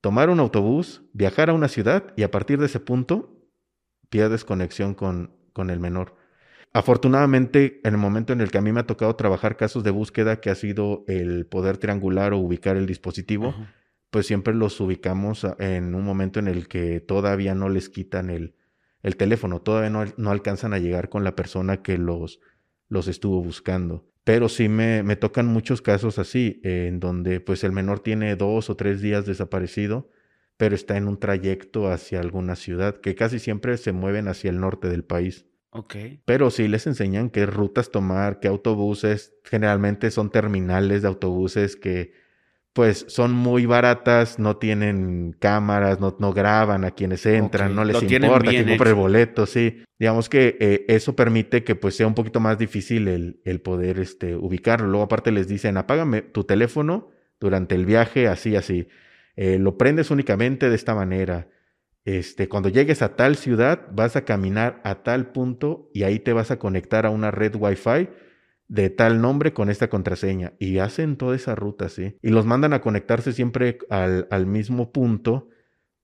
tomar 0.00 0.30
un 0.30 0.40
autobús, 0.40 1.02
viajar 1.12 1.50
a 1.50 1.54
una 1.54 1.68
ciudad 1.68 2.14
y 2.16 2.22
a 2.22 2.30
partir 2.30 2.58
de 2.58 2.66
ese 2.66 2.80
punto 2.80 3.35
pierdes 4.08 4.44
conexión 4.44 4.94
con, 4.94 5.30
con 5.52 5.70
el 5.70 5.80
menor. 5.80 6.14
Afortunadamente, 6.72 7.80
en 7.84 7.94
el 7.94 7.98
momento 7.98 8.32
en 8.32 8.42
el 8.42 8.50
que 8.50 8.58
a 8.58 8.60
mí 8.60 8.70
me 8.70 8.80
ha 8.80 8.86
tocado 8.86 9.16
trabajar 9.16 9.56
casos 9.56 9.82
de 9.82 9.90
búsqueda, 9.90 10.40
que 10.40 10.50
ha 10.50 10.54
sido 10.54 11.04
el 11.08 11.46
poder 11.46 11.78
triangular 11.78 12.34
o 12.34 12.38
ubicar 12.38 12.76
el 12.76 12.86
dispositivo, 12.86 13.48
Ajá. 13.48 13.72
pues 14.10 14.26
siempre 14.26 14.52
los 14.52 14.78
ubicamos 14.80 15.46
en 15.58 15.94
un 15.94 16.04
momento 16.04 16.38
en 16.38 16.48
el 16.48 16.68
que 16.68 17.00
todavía 17.00 17.54
no 17.54 17.70
les 17.70 17.88
quitan 17.88 18.28
el, 18.28 18.54
el 19.02 19.16
teléfono, 19.16 19.62
todavía 19.62 19.88
no, 19.88 20.04
no 20.18 20.30
alcanzan 20.30 20.74
a 20.74 20.78
llegar 20.78 21.08
con 21.08 21.24
la 21.24 21.34
persona 21.34 21.82
que 21.82 21.96
los, 21.96 22.40
los 22.88 23.08
estuvo 23.08 23.42
buscando. 23.42 24.04
Pero 24.24 24.48
sí 24.48 24.68
me, 24.68 25.02
me 25.02 25.16
tocan 25.16 25.46
muchos 25.46 25.80
casos 25.80 26.18
así, 26.18 26.60
eh, 26.64 26.88
en 26.88 27.00
donde 27.00 27.40
pues 27.40 27.64
el 27.64 27.72
menor 27.72 28.00
tiene 28.00 28.36
dos 28.36 28.68
o 28.68 28.76
tres 28.76 29.00
días 29.00 29.24
desaparecido, 29.24 30.10
pero 30.56 30.74
está 30.74 30.96
en 30.96 31.08
un 31.08 31.18
trayecto 31.18 31.90
hacia 31.90 32.20
alguna 32.20 32.56
ciudad, 32.56 32.96
que 32.96 33.14
casi 33.14 33.38
siempre 33.38 33.76
se 33.76 33.92
mueven 33.92 34.28
hacia 34.28 34.50
el 34.50 34.60
norte 34.60 34.88
del 34.88 35.04
país. 35.04 35.46
Ok. 35.70 35.96
Pero 36.24 36.50
sí 36.50 36.68
les 36.68 36.86
enseñan 36.86 37.28
qué 37.28 37.44
rutas 37.44 37.90
tomar, 37.90 38.40
qué 38.40 38.48
autobuses. 38.48 39.34
Generalmente 39.44 40.10
son 40.10 40.30
terminales 40.30 41.02
de 41.02 41.08
autobuses 41.08 41.76
que 41.76 42.12
pues 42.72 43.06
son 43.08 43.32
muy 43.32 43.64
baratas, 43.64 44.38
no 44.38 44.58
tienen 44.58 45.34
cámaras, 45.38 45.98
no, 45.98 46.14
no 46.20 46.34
graban 46.34 46.84
a 46.84 46.90
quienes 46.90 47.24
entran, 47.24 47.74
no 47.74 47.86
les 47.86 47.94
lo 47.94 48.02
importa 48.02 48.50
quién 48.50 48.68
compra 48.68 48.90
el 48.90 48.94
boleto, 48.94 49.46
sí. 49.46 49.82
Digamos 49.98 50.28
que 50.28 50.58
eh, 50.60 50.84
eso 50.88 51.16
permite 51.16 51.64
que 51.64 51.74
pues 51.74 51.96
sea 51.96 52.06
un 52.06 52.14
poquito 52.14 52.38
más 52.38 52.58
difícil 52.58 53.08
el, 53.08 53.40
el 53.46 53.62
poder 53.62 53.98
este, 53.98 54.36
ubicarlo. 54.36 54.88
Luego 54.88 55.04
aparte 55.04 55.32
les 55.32 55.48
dicen, 55.48 55.78
apágame 55.78 56.20
tu 56.20 56.44
teléfono 56.44 57.08
durante 57.40 57.74
el 57.74 57.86
viaje, 57.86 58.28
así, 58.28 58.56
así. 58.56 58.88
Eh, 59.36 59.58
lo 59.58 59.76
prendes 59.76 60.10
únicamente 60.10 60.68
de 60.68 60.74
esta 60.74 60.94
manera. 60.94 61.48
Este, 62.04 62.48
cuando 62.48 62.68
llegues 62.68 63.02
a 63.02 63.16
tal 63.16 63.36
ciudad, 63.36 63.88
vas 63.92 64.16
a 64.16 64.24
caminar 64.24 64.80
a 64.84 65.02
tal 65.02 65.32
punto 65.32 65.90
y 65.92 66.04
ahí 66.04 66.18
te 66.20 66.32
vas 66.32 66.50
a 66.50 66.58
conectar 66.58 67.04
a 67.04 67.10
una 67.10 67.30
red 67.30 67.54
Wi-Fi 67.56 68.08
de 68.68 68.90
tal 68.90 69.20
nombre 69.20 69.52
con 69.52 69.70
esta 69.70 69.88
contraseña. 69.88 70.52
Y 70.58 70.78
hacen 70.78 71.16
toda 71.16 71.36
esa 71.36 71.54
ruta, 71.54 71.88
sí. 71.88 72.16
Y 72.22 72.30
los 72.30 72.46
mandan 72.46 72.72
a 72.72 72.80
conectarse 72.80 73.32
siempre 73.32 73.78
al, 73.90 74.26
al 74.30 74.46
mismo 74.46 74.92
punto 74.92 75.48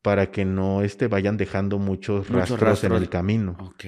para 0.03 0.33
que 0.33 0.45
no 0.45 0.83
este, 0.83 1.07
vayan 1.07 1.37
dejando 1.37 1.79
muchos, 1.79 2.29
Muchos 2.31 2.59
rastros, 2.59 2.85
en 2.85 2.93
el 2.93 3.09
camino. 3.09 3.57
Ok. 3.61 3.85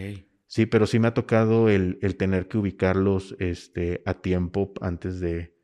Sí, 0.46 0.66
pero 0.66 0.86
sí 0.86 1.00
me 1.00 1.08
ha 1.08 1.14
tocado 1.14 1.68
el, 1.68 1.98
el 2.00 2.16
tener 2.16 2.46
que 2.46 2.58
ubicarlos 2.58 3.34
este, 3.40 4.02
a 4.06 4.14
tiempo 4.14 4.72
antes 4.80 5.18
de... 5.18 5.56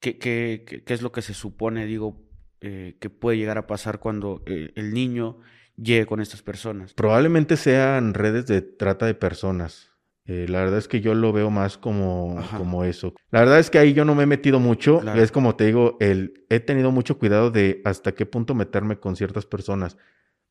¿Qué, 0.00 0.16
qué, 0.16 0.64
qué- 0.66 0.82
qué 0.82 0.94
es 0.94 1.02
lo 1.02 1.12
que 1.12 1.20
se 1.20 1.34
supone, 1.34 1.84
digo, 1.84 2.22
eh, 2.62 2.96
que 3.00 3.10
puede 3.10 3.36
llegar 3.38 3.58
a 3.58 3.66
pasar 3.66 3.98
cuando 3.98 4.42
eh, 4.46 4.72
el 4.76 4.94
niño 4.94 5.38
llegue 5.76 6.06
con 6.06 6.20
estas 6.20 6.42
personas? 6.42 6.94
Probablemente 6.94 7.56
sean 7.56 8.14
redes 8.14 8.46
de 8.46 8.62
trata 8.62 9.06
de 9.06 9.14
personas. 9.14 9.90
Eh, 10.24 10.46
la 10.48 10.60
verdad 10.60 10.78
es 10.78 10.86
que 10.86 11.00
yo 11.00 11.14
lo 11.14 11.32
veo 11.32 11.50
más 11.50 11.78
como, 11.78 12.36
Ajá. 12.38 12.56
como 12.58 12.84
eso. 12.84 13.14
La 13.30 13.40
verdad 13.40 13.58
es 13.58 13.70
que 13.70 13.78
ahí 13.78 13.92
yo 13.92 14.04
no 14.04 14.14
me 14.14 14.22
he 14.22 14.26
metido 14.26 14.60
mucho. 14.60 15.00
Claro. 15.00 15.20
Es 15.20 15.32
como 15.32 15.56
te 15.56 15.66
digo, 15.66 15.96
el, 16.00 16.44
he 16.48 16.60
tenido 16.60 16.92
mucho 16.92 17.18
cuidado 17.18 17.50
de 17.50 17.82
hasta 17.84 18.12
qué 18.12 18.24
punto 18.24 18.54
meterme 18.54 18.98
con 18.98 19.16
ciertas 19.16 19.46
personas. 19.46 19.96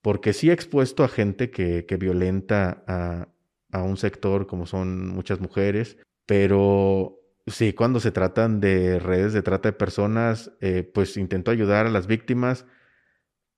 Porque 0.02 0.34
sí 0.34 0.50
he 0.50 0.54
expuesto 0.54 1.04
a 1.04 1.08
gente 1.08 1.52
que, 1.52 1.86
que 1.86 1.96
violenta 1.96 2.84
a, 2.88 3.30
a 3.72 3.84
un 3.84 3.98
sector 3.98 4.48
como 4.48 4.66
son 4.66 5.08
muchas 5.08 5.40
mujeres. 5.40 5.98
Pero 6.26 7.21
sí, 7.52 7.74
cuando 7.74 8.00
se 8.00 8.12
tratan 8.12 8.60
de 8.60 9.00
redes 9.00 9.34
de 9.34 9.42
trata 9.42 9.70
de 9.70 9.74
personas, 9.74 10.52
eh, 10.62 10.84
pues 10.84 11.18
intento 11.18 11.52
ayudar 11.52 11.86
a 11.86 11.90
las 11.90 12.08
víctimas, 12.08 12.66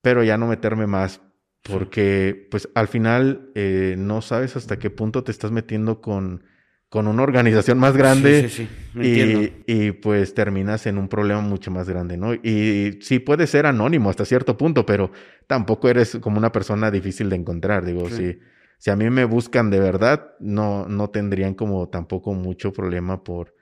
pero 0.01 0.23
ya 0.23 0.38
no 0.38 0.47
meterme 0.47 0.88
más 0.88 1.21
porque 1.63 2.47
pues 2.51 2.67
al 2.75 2.88
final 2.89 3.49
eh, 3.56 3.95
no 3.97 4.21
sabes 4.21 4.56
hasta 4.58 4.77
qué 4.77 4.89
punto 4.89 5.23
te 5.23 5.32
estás 5.32 5.51
metiendo 5.51 6.01
con, 6.01 6.43
con 6.89 7.08
una 7.08 7.23
organización 7.23 7.79
más 7.79 7.95
grande 7.95 8.49
Sí, 8.49 8.49
sí, 8.49 8.67
sí. 8.93 9.01
Y, 9.01 9.63
y, 9.65 9.91
pues 9.91 10.36
terminas 10.36 10.86
en 10.86 10.99
un 10.99 11.08
problema 11.08 11.41
mucho 11.41 11.71
más 11.71 11.89
grande, 11.89 12.15
¿no? 12.15 12.36
Y 12.36 12.99
sí 13.01 13.17
puede 13.17 13.47
ser 13.47 13.65
anónimo 13.65 14.12
hasta 14.12 14.23
cierto 14.23 14.56
punto, 14.56 14.86
pero 14.86 15.12
tampoco 15.47 15.89
eres 15.89 16.17
como 16.21 16.38
una 16.38 16.51
persona 16.51 16.91
difícil 16.91 17.29
de 17.29 17.38
encontrar, 17.38 17.86
digo, 17.86 18.08
Sí. 18.10 18.15
si, 18.15 18.39
si 18.77 18.91
a 18.91 18.95
mí 18.95 19.10
me 19.10 19.25
buscan 19.25 19.71
de 19.71 19.79
verdad, 19.79 20.36
no, 20.39 20.86
no 20.88 21.10
tendrían 21.10 21.56
como 21.56 21.89
tampoco 21.89 22.34
mucho 22.34 22.71
problema 22.71 23.23
por, 23.23 23.53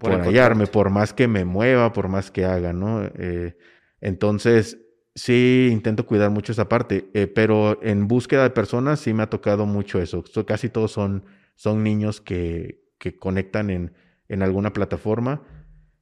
Por 0.00 0.12
por, 0.12 0.22
hallarme, 0.22 0.66
por 0.66 0.90
más 0.90 1.12
que 1.12 1.28
me 1.28 1.44
mueva, 1.44 1.92
por 1.92 2.08
más 2.08 2.30
que 2.30 2.44
haga, 2.46 2.72
¿no? 2.72 3.04
Eh, 3.04 3.56
entonces, 4.00 4.78
sí 5.14 5.68
intento 5.70 6.06
cuidar 6.06 6.30
mucho 6.30 6.52
esa 6.52 6.68
parte, 6.68 7.10
eh, 7.14 7.26
pero 7.26 7.78
en 7.82 8.08
búsqueda 8.08 8.42
de 8.44 8.50
personas 8.50 8.98
sí 9.00 9.12
me 9.12 9.22
ha 9.22 9.30
tocado 9.30 9.66
mucho 9.66 10.00
eso. 10.00 10.24
So- 10.26 10.46
casi 10.46 10.70
todos 10.70 10.90
son, 10.90 11.24
son 11.54 11.82
niños 11.84 12.20
que, 12.20 12.80
que 12.98 13.16
conectan 13.16 13.68
en, 13.70 13.92
en 14.28 14.42
alguna 14.42 14.72
plataforma 14.72 15.42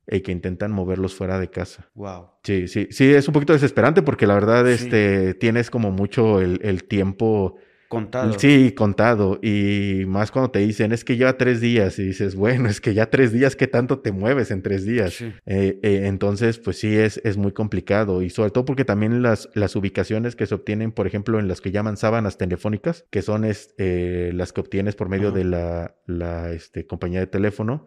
y 0.07 0.21
que 0.21 0.33
intentan 0.33 0.71
moverlos 0.71 1.15
fuera 1.15 1.39
de 1.41 1.51
casa. 1.51 1.91
Wow. 1.95 2.29
Sí, 2.45 2.69
sí, 2.69 2.87
sí, 2.91 3.13
es 3.13 3.27
un 3.29 3.35
poquito 3.35 3.53
desesperante 3.53 4.03
porque 4.03 4.27
la 4.27 4.35
verdad, 4.35 4.65
Sí. 4.67 4.73
este, 4.75 5.35
tienes 5.35 5.71
como 5.71 5.91
mucho 5.91 6.41
el, 6.41 6.61
el 6.63 6.85
tiempo 6.85 7.57
Contado. 7.88 8.38
Sí, 8.38 8.72
contado. 8.72 9.38
Y 9.42 10.05
más 10.07 10.31
cuando 10.31 10.51
te 10.51 10.59
dicen, 10.59 10.92
es 10.92 11.05
que 11.05 11.16
lleva 11.16 11.38
tres 11.38 11.62
días. 11.62 11.98
Y 11.98 12.05
dices, 12.05 12.35
bueno, 12.35 12.68
es 12.68 12.83
que 12.83 12.92
ya 12.92 13.09
tres 13.09 13.33
días, 13.33 13.57
¿qué 13.57 13.66
tanto 13.66 14.01
te 14.01 14.12
mueves 14.12 14.51
en 14.51 14.61
tres 14.61 14.85
días? 14.85 15.14
Sí. 15.14 15.33
Eh, 15.46 15.81
eh, 15.83 16.03
entonces, 16.05 16.59
pues 16.59 16.79
sí, 16.79 16.94
es, 16.94 17.18
es 17.24 17.38
muy 17.38 17.53
complicado. 17.53 18.20
Y 18.20 18.29
sobre 18.29 18.51
todo 18.51 18.66
porque 18.66 18.85
también 18.85 19.22
las, 19.22 19.48
las 19.55 19.74
ubicaciones 19.74 20.37
que 20.37 20.46
se 20.46 20.55
obtienen, 20.55 20.92
por 20.92 21.07
ejemplo, 21.07 21.38
en 21.38 21.48
las 21.48 21.62
que 21.62 21.70
llaman 21.70 21.96
sábanas 21.96 22.37
telefónicas, 22.37 23.07
que 23.11 23.22
son 23.22 23.46
es, 23.46 23.74
eh, 23.79 24.33
las 24.35 24.53
que 24.53 24.61
obtienes 24.61 24.94
por 24.94 25.09
medio 25.09 25.29
Ajá. 25.29 25.38
de 25.38 25.44
la, 25.44 25.96
la 26.07 26.53
este, 26.53 26.87
compañía 26.87 27.20
de 27.20 27.27
teléfono, 27.27 27.87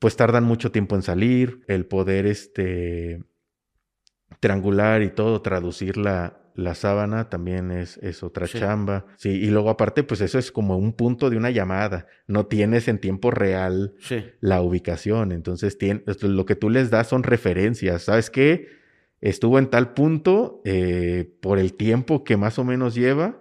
pues 0.00 0.16
tardan 0.16 0.42
mucho 0.42 0.72
tiempo 0.72 0.96
en 0.96 1.02
salir. 1.02 1.60
El 1.68 1.86
poder, 1.86 2.26
este 2.26 3.22
triangular 4.40 5.02
y 5.02 5.10
todo, 5.10 5.42
traducir 5.42 5.96
la, 5.96 6.40
la 6.58 6.74
sábana 6.74 7.30
también 7.30 7.70
es, 7.70 7.98
es 7.98 8.24
otra 8.24 8.48
Sí. 8.48 8.58
chamba. 8.58 9.06
Sí, 9.16 9.28
y 9.30 9.46
luego 9.46 9.70
aparte, 9.70 10.02
pues 10.02 10.20
eso 10.20 10.40
es 10.40 10.50
como 10.50 10.76
un 10.76 10.92
punto 10.92 11.30
de 11.30 11.36
una 11.36 11.50
llamada. 11.50 12.08
No 12.26 12.46
tienes 12.46 12.88
en 12.88 12.98
tiempo 12.98 13.30
real 13.30 13.94
Sí. 14.00 14.24
la 14.40 14.60
ubicación. 14.60 15.30
Entonces, 15.30 15.78
tien- 15.78 16.02
esto- 16.08 16.26
lo 16.26 16.44
que 16.46 16.56
tú 16.56 16.68
les 16.68 16.90
das 16.90 17.06
son 17.06 17.22
referencias. 17.22 18.02
¿Sabes 18.02 18.28
qué? 18.28 18.66
Estuvo 19.20 19.60
en 19.60 19.68
tal 19.70 19.94
punto, 19.94 20.60
eh, 20.64 21.32
por 21.40 21.60
el 21.60 21.74
tiempo 21.74 22.24
que 22.24 22.36
más 22.36 22.58
o 22.58 22.64
menos 22.64 22.94
lleva, 22.96 23.40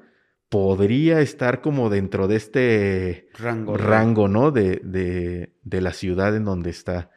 podría 0.50 1.20
estar 1.20 1.62
como 1.62 1.90
dentro 1.90 2.28
de 2.28 2.36
este 2.36 3.30
Rango. 3.38 3.78
rango, 3.78 4.28
¿no? 4.28 4.52
De, 4.52 4.80
de, 4.84 5.54
de 5.64 5.82
la 5.82 5.92
ciudad 5.92 6.36
en 6.36 6.46
donde 6.46 6.70
está. 6.70 7.10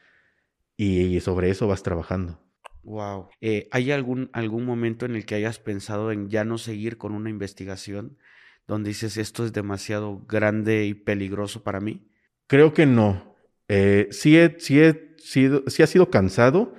Y, 0.76 1.00
y 1.16 1.20
sobre 1.20 1.50
eso 1.50 1.68
vas 1.68 1.82
trabajando. 1.82 2.40
Wow. 2.82 3.28
Eh, 3.40 3.68
¿Hay 3.70 3.90
algún, 3.92 4.30
algún 4.32 4.64
momento 4.64 5.06
en 5.06 5.16
el 5.16 5.26
que 5.26 5.34
hayas 5.34 5.58
pensado 5.58 6.12
en 6.12 6.28
ya 6.28 6.44
no 6.44 6.58
seguir 6.58 6.96
con 6.96 7.12
una 7.12 7.30
investigación 7.30 8.18
donde 8.66 8.88
dices 8.88 9.16
esto 9.16 9.44
es 9.44 9.52
demasiado 9.52 10.24
grande 10.26 10.86
y 10.86 10.94
peligroso 10.94 11.62
para 11.62 11.80
mí? 11.80 12.08
Creo 12.46 12.72
que 12.72 12.86
no. 12.86 13.36
Eh, 13.68 14.08
sí, 14.10 14.36
he, 14.36 14.56
sí, 14.58 14.80
he 14.80 15.14
sido, 15.18 15.64
sí 15.66 15.82
ha 15.82 15.86
sido 15.86 16.10
cansado 16.10 16.74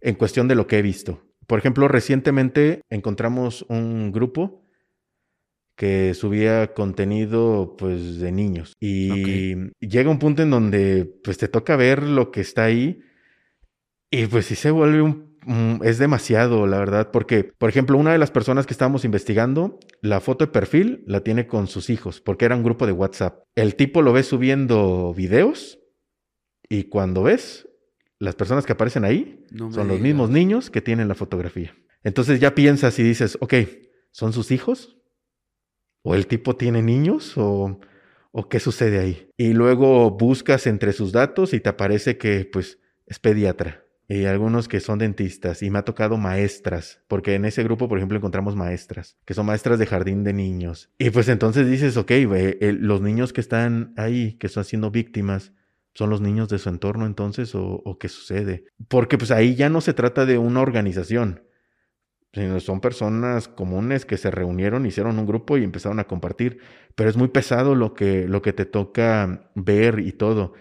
en 0.00 0.14
cuestión 0.14 0.48
de 0.48 0.54
lo 0.54 0.66
que 0.66 0.78
he 0.78 0.82
visto. 0.82 1.22
Por 1.46 1.58
ejemplo, 1.58 1.88
recientemente 1.88 2.82
encontramos 2.88 3.66
un 3.68 4.12
grupo 4.12 4.64
que 5.76 6.14
subía 6.14 6.72
contenido 6.72 7.74
pues 7.76 8.20
de 8.20 8.30
niños 8.30 8.74
y 8.78 9.56
llega 9.80 10.08
un 10.08 10.20
punto 10.20 10.42
en 10.42 10.50
donde 10.50 11.04
pues 11.24 11.36
te 11.36 11.48
toca 11.48 11.74
ver 11.74 12.02
lo 12.04 12.30
que 12.30 12.40
está 12.40 12.64
ahí 12.64 13.00
y 14.22 14.26
pues 14.26 14.46
sí 14.46 14.54
se 14.54 14.70
vuelve 14.70 15.02
un 15.02 15.34
mm, 15.46 15.82
es 15.84 15.98
demasiado, 15.98 16.66
la 16.66 16.78
verdad, 16.78 17.10
porque 17.10 17.44
por 17.44 17.68
ejemplo, 17.68 17.98
una 17.98 18.12
de 18.12 18.18
las 18.18 18.30
personas 18.30 18.66
que 18.66 18.72
estábamos 18.72 19.04
investigando, 19.04 19.78
la 20.00 20.20
foto 20.20 20.46
de 20.46 20.52
perfil 20.52 21.04
la 21.06 21.20
tiene 21.22 21.46
con 21.46 21.66
sus 21.66 21.90
hijos, 21.90 22.20
porque 22.20 22.44
era 22.46 22.56
un 22.56 22.62
grupo 22.62 22.86
de 22.86 22.92
WhatsApp. 22.92 23.42
El 23.54 23.74
tipo 23.74 24.02
lo 24.02 24.12
ve 24.12 24.22
subiendo 24.22 25.12
videos 25.14 25.78
y 26.68 26.84
cuando 26.84 27.22
ves 27.22 27.68
las 28.18 28.34
personas 28.36 28.64
que 28.64 28.72
aparecen 28.72 29.04
ahí 29.04 29.44
No 29.50 29.70
son 29.70 29.88
los 29.88 29.96
digas. 29.98 30.02
mismos 30.02 30.30
niños 30.30 30.70
que 30.70 30.80
tienen 30.80 31.08
la 31.08 31.14
fotografía. 31.14 31.74
Entonces 32.02 32.40
ya 32.40 32.54
piensas 32.54 32.98
y 32.98 33.02
dices, 33.02 33.36
ok, 33.40 33.54
¿son 34.12 34.32
sus 34.32 34.50
hijos? 34.50 34.96
¿O 36.02 36.14
el 36.14 36.26
tipo 36.26 36.56
tiene 36.56 36.82
niños? 36.82 37.36
¿O, 37.36 37.80
o 38.32 38.48
qué 38.48 38.60
sucede 38.60 38.98
ahí? 38.98 39.28
Y 39.36 39.52
luego 39.52 40.10
buscas 40.10 40.66
entre 40.66 40.92
sus 40.92 41.12
datos 41.12 41.52
y 41.54 41.60
te 41.60 41.68
aparece 41.70 42.16
que 42.18 42.48
pues 42.50 42.78
es 43.06 43.18
pediatra. 43.18 43.83
Y 44.08 44.26
algunos 44.26 44.68
que 44.68 44.80
son 44.80 44.98
dentistas. 44.98 45.62
Y 45.62 45.70
me 45.70 45.78
ha 45.78 45.82
tocado 45.84 46.16
maestras. 46.18 47.00
Porque 47.08 47.34
en 47.34 47.44
ese 47.46 47.62
grupo, 47.62 47.88
por 47.88 47.98
ejemplo, 47.98 48.18
encontramos 48.18 48.54
maestras. 48.54 49.16
Que 49.24 49.34
son 49.34 49.46
maestras 49.46 49.78
de 49.78 49.86
jardín 49.86 50.24
de 50.24 50.32
niños. 50.34 50.90
Y 50.98 51.10
pues 51.10 51.28
entonces 51.28 51.68
dices, 51.70 51.96
ok, 51.96 52.10
ve, 52.28 52.58
el- 52.60 52.86
los 52.86 53.00
niños 53.00 53.32
que 53.32 53.40
están 53.40 53.94
ahí, 53.96 54.34
que 54.34 54.46
están 54.46 54.64
siendo 54.64 54.90
víctimas, 54.90 55.52
¿Son 55.96 56.10
los 56.10 56.20
niños 56.20 56.48
de 56.48 56.58
su 56.58 56.68
entorno 56.70 57.06
entonces 57.06 57.54
o, 57.54 57.64
o 57.84 57.98
qué 58.00 58.08
sucede? 58.08 58.64
Porque 58.88 59.16
pues 59.16 59.30
ahí 59.30 59.54
ya 59.54 59.68
no 59.68 59.80
se 59.80 59.94
trata 59.94 60.26
de 60.26 60.38
una 60.38 60.60
organización, 60.60 61.44
sino 62.32 62.58
son 62.58 62.80
personas 62.80 63.46
comunes 63.46 64.04
que 64.04 64.16
se 64.16 64.32
reunieron, 64.32 64.86
hicieron 64.86 65.18
un 65.20 65.26
grupo 65.26 65.56
y 65.56 65.62
empezaron 65.62 66.00
a 66.00 66.04
compartir. 66.08 66.58
Pero 66.96 67.08
es 67.08 67.16
muy 67.16 67.28
pesado 67.28 67.76
lo 67.76 67.94
que, 67.94 68.26
lo 68.26 68.42
que 68.42 68.52
te 68.52 68.64
toca 68.66 69.50
ver 69.54 70.00
y 70.00 70.10
todo. 70.12 70.54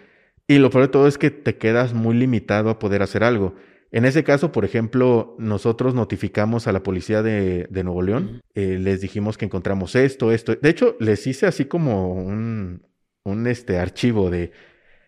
Y 0.47 0.57
lo 0.59 0.69
peor 0.69 0.85
de 0.85 0.87
todo 0.89 1.07
es 1.07 1.17
que 1.17 1.31
te 1.31 1.57
quedas 1.57 1.93
muy 1.93 2.15
limitado 2.15 2.69
a 2.69 2.79
poder 2.79 3.01
hacer 3.01 3.23
algo. 3.23 3.55
En 3.91 4.05
ese 4.05 4.23
caso, 4.23 4.51
por 4.51 4.65
ejemplo, 4.65 5.35
nosotros 5.37 5.93
notificamos 5.93 6.67
a 6.67 6.71
la 6.71 6.81
policía 6.83 7.21
de, 7.21 7.67
de 7.69 7.83
Nuevo 7.83 8.01
León, 8.01 8.41
eh, 8.55 8.77
les 8.79 9.01
dijimos 9.01 9.37
que 9.37 9.45
encontramos 9.45 9.95
esto, 9.95 10.31
esto. 10.31 10.55
De 10.55 10.69
hecho, 10.69 10.95
les 10.99 11.25
hice 11.27 11.45
así 11.45 11.65
como 11.65 12.11
un, 12.13 12.81
un 13.23 13.47
este, 13.47 13.77
archivo 13.77 14.29
de 14.31 14.51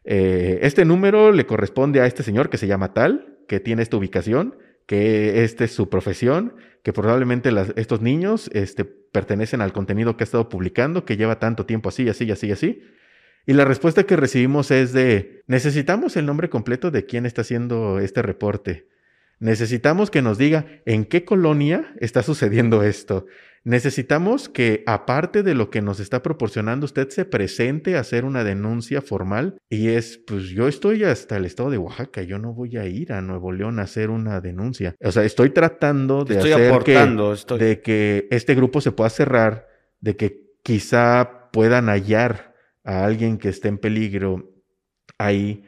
eh, 0.04 0.60
este 0.62 0.86
número 0.86 1.32
le 1.32 1.48
corresponde 1.48 2.00
a 2.00 2.06
este 2.06 2.21
señor 2.21 2.50
que 2.52 2.58
se 2.60 2.67
llama 2.67 2.93
tal, 2.93 3.39
que 3.48 3.60
tiene 3.60 3.82
esta 3.82 3.98
ubicación, 3.98 4.56
que 4.86 5.43
esta 5.43 5.63
es 5.63 5.71
su 5.71 5.89
profesión, 5.89 6.54
que 6.84 6.93
probablemente 6.93 7.52
las- 7.52 7.74
estos 7.76 8.02
niños 8.02 8.52
este, 8.54 8.86
pertenecen 8.86 9.62
al 9.62 9.74
contenido 9.74 10.15
que 10.15 10.24
ha 10.24 10.26
estado 10.26 10.48
publicando, 10.48 11.06
que 11.06 11.17
lleva 11.17 11.39
tanto 11.39 11.65
tiempo 11.65 11.89
así, 11.89 12.08
así, 12.08 12.30
así, 12.32 12.52
así. 12.52 12.84
Y 13.46 13.54
la 13.54 13.66
respuesta 13.66 14.04
que 14.04 14.16
recibimos 14.16 14.72
es 14.72 14.92
de, 14.94 15.44
necesitamos 15.48 16.18
el 16.18 16.26
nombre 16.26 16.50
completo 16.50 16.92
de 16.92 17.06
quién 17.06 17.26
está 17.26 17.42
haciendo 17.42 18.00
este 18.00 18.22
reporte. 18.22 18.88
Necesitamos 19.40 20.10
que 20.10 20.22
nos 20.22 20.38
diga 20.38 20.66
en 20.86 21.06
qué 21.06 21.26
colonia 21.26 21.94
está 22.00 22.24
sucediendo 22.24 22.84
esto. 22.84 23.26
Necesitamos 23.66 24.48
que, 24.48 24.84
aparte 24.86 25.44
de 25.44 25.56
lo 25.56 25.70
que 25.70 25.82
nos 25.82 26.00
está 26.00 26.22
proporcionando, 26.24 26.86
usted 26.86 27.10
se 27.10 27.26
presente 27.26 27.98
a 27.98 28.00
hacer 28.00 28.24
una 28.24 28.44
denuncia 28.44 29.02
formal. 29.02 29.58
Y 29.70 29.90
es, 29.90 30.20
pues 30.26 30.46
yo 30.50 30.68
estoy 30.68 31.04
hasta 31.04 31.36
el 31.38 31.46
estado 31.46 31.72
de 31.72 31.78
Oaxaca, 31.80 32.22
yo 32.22 32.40
no 32.40 32.54
voy 32.54 32.78
a 32.78 32.86
ir 32.86 33.12
a 33.12 33.22
Nuevo 33.22 33.52
León 33.52 33.80
a 33.80 33.84
hacer 33.84 34.10
una 34.10 34.40
denuncia. 34.40 34.96
O 35.04 35.12
sea, 35.12 35.24
estoy 35.24 35.50
tratando 35.50 36.24
de 36.24 36.36
Estoy 36.36 36.52
hacer 36.54 36.84
que, 36.84 36.94
estoy- 37.34 37.60
de 37.60 37.82
que 37.82 38.28
este 38.32 38.56
grupo 38.56 38.82
se 38.82 38.92
pueda 38.92 39.10
cerrar, 39.10 39.68
de 40.00 40.16
que 40.16 40.44
quizá 40.64 41.50
puedan 41.52 41.88
hallar 41.90 42.55
a 42.86 43.04
alguien 43.06 43.38
que 43.38 43.50
esté 43.50 43.67
en 43.67 43.78
peligro 43.78 44.54
ahí. 45.17 45.63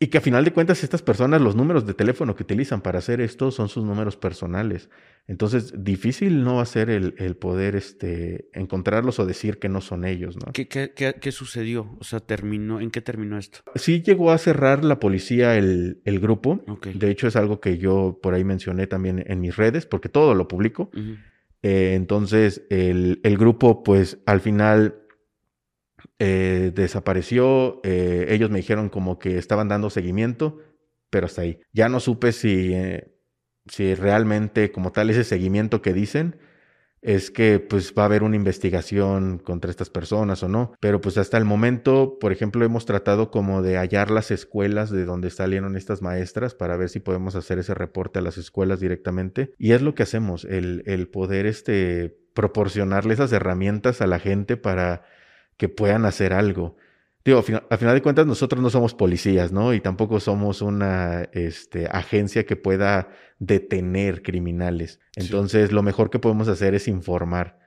Y 0.00 0.08
que 0.08 0.18
a 0.18 0.20
final 0.20 0.44
de 0.44 0.52
cuentas 0.52 0.82
estas 0.82 1.02
personas, 1.02 1.40
los 1.40 1.54
números 1.54 1.86
de 1.86 1.94
teléfono 1.94 2.34
que 2.34 2.42
utilizan 2.42 2.80
para 2.82 2.98
hacer 2.98 3.20
esto 3.20 3.50
son 3.52 3.68
sus 3.68 3.84
números 3.84 4.16
personales. 4.16 4.90
Entonces, 5.28 5.72
difícil 5.84 6.42
no 6.42 6.56
va 6.56 6.62
a 6.62 6.66
ser 6.66 6.90
el, 6.90 7.14
el 7.16 7.36
poder 7.36 7.76
este, 7.76 8.50
encontrarlos 8.52 9.18
o 9.20 9.24
decir 9.24 9.58
que 9.58 9.68
no 9.68 9.80
son 9.80 10.04
ellos, 10.04 10.36
¿no? 10.36 10.52
¿Qué, 10.52 10.66
qué, 10.68 10.92
qué- 10.94 11.14
qué 11.18 11.32
sucedió? 11.32 11.96
O 12.00 12.04
sea, 12.04 12.18
terminó, 12.20 12.80
¿en 12.80 12.90
qué 12.90 13.00
terminó 13.00 13.38
esto? 13.38 13.60
Sí 13.76 14.02
llegó 14.02 14.32
a 14.32 14.38
cerrar 14.38 14.84
la 14.84 14.98
policía 14.98 15.56
el, 15.56 16.02
el 16.04 16.18
grupo. 16.20 16.62
De 16.92 17.08
hecho, 17.10 17.28
es 17.28 17.36
algo 17.36 17.60
que 17.60 17.78
yo 17.78 18.18
por 18.20 18.34
ahí 18.34 18.42
mencioné 18.44 18.86
también 18.88 19.22
en 19.26 19.40
mis 19.40 19.56
redes, 19.56 19.86
porque 19.86 20.08
todo 20.08 20.34
lo 20.34 20.48
publico. 20.48 20.90
Eh, 21.62 21.94
entonces, 21.94 22.66
el, 22.68 23.20
el 23.22 23.38
grupo, 23.38 23.84
pues 23.84 24.18
al 24.26 24.40
final 24.40 25.03
eh, 26.18 26.72
desapareció. 26.74 27.80
Eh, 27.84 28.26
ellos 28.30 28.50
me 28.50 28.58
dijeron 28.58 28.88
como 28.88 29.18
que 29.18 29.38
estaban 29.38 29.68
dando 29.68 29.90
seguimiento, 29.90 30.58
pero 31.10 31.26
hasta 31.26 31.42
ahí. 31.42 31.60
Ya 31.72 31.88
no 31.88 32.00
supe 32.00 32.32
si, 32.32 32.72
eh, 32.74 33.14
si 33.66 33.94
realmente, 33.94 34.72
como 34.72 34.92
tal, 34.92 35.10
ese 35.10 35.24
seguimiento 35.24 35.82
que 35.82 35.92
dicen 35.92 36.36
es 37.04 37.30
que 37.30 37.60
pues 37.60 37.92
va 37.96 38.04
a 38.04 38.06
haber 38.06 38.22
una 38.22 38.34
investigación 38.34 39.38
contra 39.38 39.70
estas 39.70 39.90
personas 39.90 40.42
o 40.42 40.48
no. 40.48 40.72
Pero 40.80 41.02
pues 41.02 41.18
hasta 41.18 41.36
el 41.36 41.44
momento, 41.44 42.18
por 42.18 42.32
ejemplo, 42.32 42.64
hemos 42.64 42.86
tratado 42.86 43.30
como 43.30 43.60
de 43.60 43.76
hallar 43.76 44.10
las 44.10 44.30
escuelas 44.30 44.90
de 44.90 45.04
donde 45.04 45.28
salieron 45.28 45.76
estas 45.76 46.00
maestras 46.00 46.54
para 46.54 46.78
ver 46.78 46.88
si 46.88 47.00
podemos 47.00 47.34
hacer 47.34 47.58
ese 47.58 47.74
reporte 47.74 48.20
a 48.20 48.22
las 48.22 48.38
escuelas 48.38 48.80
directamente. 48.80 49.52
Y 49.58 49.72
es 49.72 49.82
lo 49.82 49.94
que 49.94 50.02
hacemos, 50.02 50.46
el, 50.46 50.82
el 50.86 51.08
poder 51.08 51.44
este, 51.44 52.16
proporcionarle 52.32 53.12
esas 53.12 53.32
herramientas 53.32 54.00
a 54.00 54.06
la 54.06 54.18
gente 54.18 54.56
para 54.56 55.04
que 55.56 55.68
puedan 55.68 56.04
hacer 56.04 56.32
algo. 56.32 56.76
Digo, 57.24 57.38
a 57.38 57.42
final, 57.42 57.94
de 57.94 58.02
cuentas 58.02 58.26
nosotros 58.26 58.60
no 58.62 58.68
somos 58.68 58.94
policías, 58.94 59.50
¿no? 59.50 59.72
Y 59.72 59.80
tampoco 59.80 60.20
somos 60.20 60.60
una 60.60 61.22
este, 61.32 61.86
agencia 61.86 62.44
que 62.44 62.56
pueda 62.56 63.08
detener 63.38 64.22
criminales. 64.22 65.00
Sí. 65.16 65.22
Entonces, 65.22 65.72
lo 65.72 65.82
mejor 65.82 66.10
que 66.10 66.18
podemos 66.18 66.48
hacer 66.48 66.74
es 66.74 66.86
informar. 66.86 67.58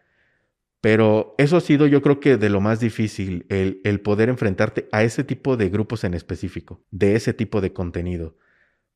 Pero 0.80 1.34
eso 1.40 1.58
ha 1.58 1.62
sido 1.62 1.88
yo 1.88 2.04
creo 2.04 2.20
que 2.20 2.38
de 2.38 2.50
lo 2.50 2.62
más 2.62 2.80
difícil, 2.80 3.48
el, 3.50 3.82
el 3.84 4.00
poder 4.00 4.30
enfrentarte 4.30 4.88
a 4.92 5.02
ese 5.04 5.24
tipo 5.24 5.58
de 5.58 5.70
grupos 5.70 6.04
en 6.04 6.14
específico, 6.14 6.84
de 6.92 7.16
ese 7.16 7.34
tipo 7.34 7.60
de 7.60 7.74
contenido. 7.74 8.36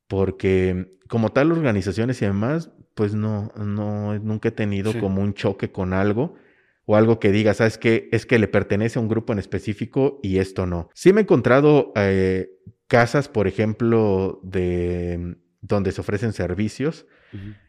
Porque 0.06 0.96
como 1.08 1.30
tal 1.30 1.50
organizaciones 1.50 2.22
y 2.22 2.26
demás, 2.26 2.70
pues 2.94 3.14
no, 3.14 3.52
no, 3.56 4.16
nunca 4.20 4.48
he 4.50 4.52
tenido 4.52 4.92
Sí. 4.92 5.00
como 5.00 5.22
un 5.22 5.34
choque 5.34 5.72
con 5.72 5.92
algo 5.92 6.36
o 6.84 6.96
algo 6.96 7.20
que 7.20 7.32
diga, 7.32 7.54
¿sabes 7.54 7.78
qué? 7.78 8.08
Es 8.12 8.26
que 8.26 8.38
le 8.38 8.48
pertenece 8.48 8.98
a 8.98 9.02
un 9.02 9.08
grupo 9.08 9.32
en 9.32 9.38
específico 9.38 10.18
y 10.22 10.38
esto 10.38 10.66
no. 10.66 10.88
Sí 10.94 11.12
me 11.12 11.20
he 11.20 11.22
encontrado 11.22 11.92
eh, 11.96 12.50
casas, 12.88 13.28
por 13.28 13.46
ejemplo, 13.46 14.40
de 14.42 15.36
donde 15.60 15.92
se 15.92 16.00
ofrecen 16.00 16.32
servicios, 16.32 17.06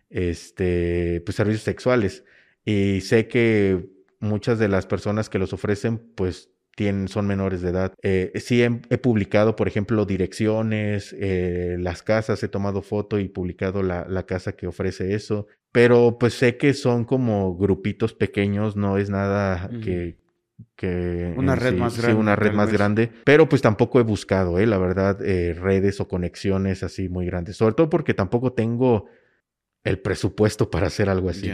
este, 0.10 1.22
pues 1.26 1.36
servicios 1.36 1.64
sexuales. 1.64 2.24
Y 2.66 3.02
sé 3.02 3.28
que 3.28 3.90
muchas 4.20 4.58
de 4.58 4.68
las 4.68 4.86
personas 4.86 5.30
que 5.30 5.40
los 5.40 5.54
ofrecen, 5.54 6.00
pues 6.16 6.50
tienen, 6.76 7.08
son 7.08 7.28
menores 7.28 7.62
de 7.62 7.70
edad. 7.70 7.94
Eh, 8.02 8.32
sí 8.40 8.64
he, 8.64 8.82
he 8.90 8.98
publicado, 8.98 9.56
por 9.56 9.68
ejemplo, 9.68 10.06
direcciones, 10.06 11.16
eh, 11.20 11.78
las 11.80 12.04
casas, 12.04 12.42
he 12.44 12.48
tomado 12.48 12.82
foto 12.82 13.20
y 13.20 13.30
publicado 13.30 13.84
la, 13.84 14.06
la 14.08 14.26
casa 14.26 14.54
que 14.54 14.68
ofrece 14.68 15.14
eso. 15.14 15.48
Pero 15.72 16.18
pues 16.20 16.34
sé 16.36 16.58
que 16.58 16.74
son 16.74 17.04
como 17.06 17.56
grupitos 17.58 18.14
pequeños, 18.14 18.76
no 18.76 18.98
es 18.98 19.10
nada 19.10 19.70
que, 19.82 20.18
que 20.76 21.34
Una 21.36 21.56
red 21.56 21.74
sí- 21.74 21.80
más 21.80 21.94
sí, 21.94 22.02
grande, 22.02 22.20
una 22.20 22.36
red 22.36 22.54
más 22.54 22.68
vez. 22.68 22.78
grande, 22.78 23.12
pero 23.24 23.50
pues 23.50 23.62
tampoco 23.62 24.00
he 24.00 24.04
buscado, 24.04 24.60
eh, 24.60 24.68
la 24.68 24.78
verdad, 24.78 25.20
eh, 25.26 25.54
redes 25.54 26.00
o 26.00 26.08
conexiones 26.08 26.84
así 26.84 27.10
muy 27.10 27.26
grandes, 27.26 27.58
sobre 27.58 27.74
todo 27.76 27.90
porque 27.90 28.14
tampoco 28.14 28.54
tengo 28.54 29.06
el 29.84 30.00
presupuesto 30.00 30.70
para 30.70 30.88
hacer 30.88 31.10
algo 31.10 31.30
así. 31.30 31.52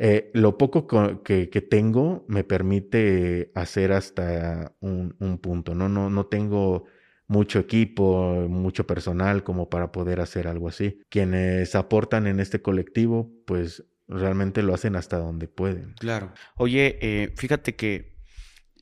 Eh, 0.00 0.30
lo 0.32 0.56
poco 0.56 0.86
que, 1.24 1.66
tengo 1.68 2.24
me 2.28 2.44
permite 2.44 3.50
hacer 3.54 3.92
hasta 3.92 4.76
un, 4.80 5.38
punto, 5.42 5.74
¿no? 5.74 5.88
No, 5.88 6.08
no 6.08 6.26
tengo 6.26 6.84
mucho 7.26 7.58
equipo, 7.58 8.46
mucho 8.48 8.86
personal 8.86 9.42
como 9.42 9.68
para 9.68 9.90
poder 9.90 10.20
hacer 10.20 10.46
algo 10.46 10.68
así. 10.68 11.00
Quienes 11.10 11.74
aportan 11.74 12.28
en 12.28 12.38
este 12.38 12.62
colectivo, 12.62 13.30
pues 13.44 13.84
realmente 14.06 14.62
lo 14.62 14.72
hacen 14.72 14.94
hasta 14.94 15.18
donde 15.18 15.48
pueden. 15.48 15.94
Claro. 15.98 16.32
Oye, 16.56 16.98
eh, 17.02 17.34
fíjate 17.36 17.74
que 17.74 18.16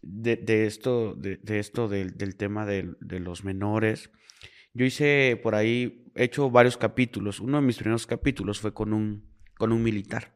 de, 0.02 0.66
esto, 0.66 1.14
de, 1.14 1.40
esto 1.58 1.88
del, 1.88 2.16
del 2.16 2.36
tema 2.36 2.66
de, 2.66 2.94
de, 3.00 3.20
los 3.20 3.42
menores, 3.42 4.10
yo 4.74 4.84
hice 4.84 5.40
por 5.42 5.54
ahí, 5.54 6.04
he 6.14 6.24
hecho 6.24 6.50
varios 6.50 6.76
capítulos. 6.76 7.40
Uno 7.40 7.58
de 7.60 7.66
mis 7.66 7.78
primeros 7.78 8.06
capítulos 8.06 8.60
fue 8.60 8.72
con 8.74 8.92
un, 8.92 9.24
con 9.56 9.72
un 9.72 9.82
militar. 9.82 10.35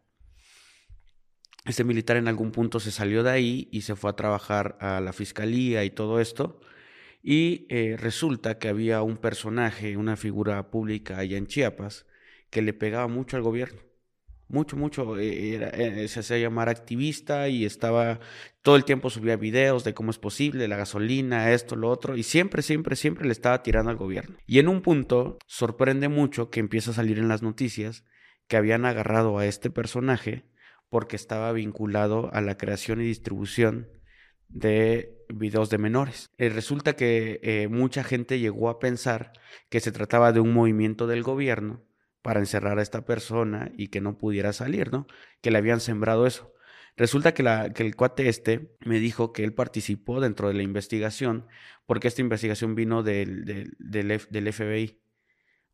Este 1.67 1.85
militar 1.85 2.17
en 2.17 2.29
algún 2.29 2.53
punto 2.53 2.81
se 2.81 2.91
salió 2.91 3.23
de 3.23 3.31
ahí 3.31 3.69
y 3.71 3.83
se 3.83 3.95
fue 3.95 4.11
a 4.11 4.17
trabajar 4.17 4.79
a 4.81 5.01
la 5.01 5.13
fiscalía 5.13 5.85
y 5.85 5.91
todo 5.91 6.21
esto. 6.21 6.61
Y 7.23 7.67
eh, 7.69 7.97
resulta 7.99 8.59
que 8.59 8.69
había 8.69 9.03
un 9.03 9.19
personaje, 9.19 9.97
una 9.97 10.17
figura 10.17 10.71
pública 10.71 11.19
allá 11.19 11.37
en 11.37 11.47
Chiapas, 11.47 12.07
que 12.49 12.63
le 12.63 12.73
pegaba 12.73 13.09
mucho 13.09 13.37
al 13.37 13.43
gobierno. 13.43 13.83
Mucho, 14.49 14.77
mucho. 14.77 15.19
Eh, 15.19 15.71
eh, 15.75 16.09
se 16.09 16.21
hacía 16.21 16.39
llamar 16.39 16.69
activista 16.69 17.49
y 17.49 17.65
estaba 17.65 18.19
todo 18.63 18.75
el 18.75 18.85
tiempo 18.85 19.09
subía 19.09 19.37
videos 19.37 19.85
de 19.85 19.95
cómo 19.95 20.11
es 20.11 20.19
posible, 20.19 20.67
la 20.67 20.77
gasolina, 20.77 21.53
esto, 21.53 21.77
lo 21.77 21.89
otro. 21.89 22.17
Y 22.17 22.25
siempre, 22.25 22.63
siempre, 22.63 22.97
siempre 22.97 23.27
le 23.27 23.33
estaba 23.33 23.63
tirando 23.63 23.91
al 23.91 23.97
gobierno. 23.97 24.37
Y 24.47 24.59
en 24.59 24.69
un 24.69 24.83
punto 24.83 25.39
sorprende 25.47 26.09
mucho 26.09 26.51
que 26.51 26.59
empieza 26.59 26.91
a 26.91 26.95
salir 26.95 27.19
en 27.19 27.29
las 27.29 27.43
noticias 27.43 28.05
que 28.49 28.57
habían 28.57 28.87
agarrado 28.87 29.39
a 29.39 29.47
este 29.47 29.71
personaje 29.71 30.45
porque 30.91 31.17
estaba 31.17 31.53
vinculado 31.53 32.31
a 32.35 32.41
la 32.41 32.59
creación 32.59 33.01
y 33.01 33.05
distribución 33.05 33.89
de 34.49 35.17
videos 35.29 35.71
de 35.71 35.79
menores. 35.79 36.31
Eh, 36.37 36.49
resulta 36.49 36.95
que 36.95 37.41
eh, 37.43 37.69
mucha 37.69 38.05
gente 38.05 38.41
llegó 38.41 38.69
a 38.69 38.81
pensar 38.81 39.33
que 39.69 39.81
se 39.81 39.93
trataba 39.93 40.33
de 40.33 40.41
un 40.41 40.53
movimiento 40.53 41.07
del 41.07 41.23
gobierno 41.23 41.83
para 42.21 42.41
encerrar 42.41 42.79
a 42.79 42.83
esta 42.83 43.05
persona 43.05 43.71
y 43.77 43.89
que 43.89 44.01
no 44.01 44.19
pudiera 44.19 44.53
salir, 44.53 44.93
¿no? 44.93 45.07
Que 45.41 45.51
le 45.51 45.59
habían 45.59 45.81
sembrado 45.81 46.27
eso. 46.27 46.53
Resulta 46.97 47.33
que, 47.33 47.43
el 47.77 47.97
cuate 47.97 48.29
este 48.29 48.77
me 48.85 48.99
dijo 48.99 49.33
que 49.33 49.45
él 49.45 49.55
participó 49.55 50.21
dentro 50.21 50.49
de 50.49 50.55
la 50.55 50.63
investigación 50.63 51.47
porque 51.87 52.09
esta 52.09 52.21
investigación 52.21 52.75
vino 52.75 53.03
del, 53.03 53.73
del 53.79 54.53
FBI 54.53 55.01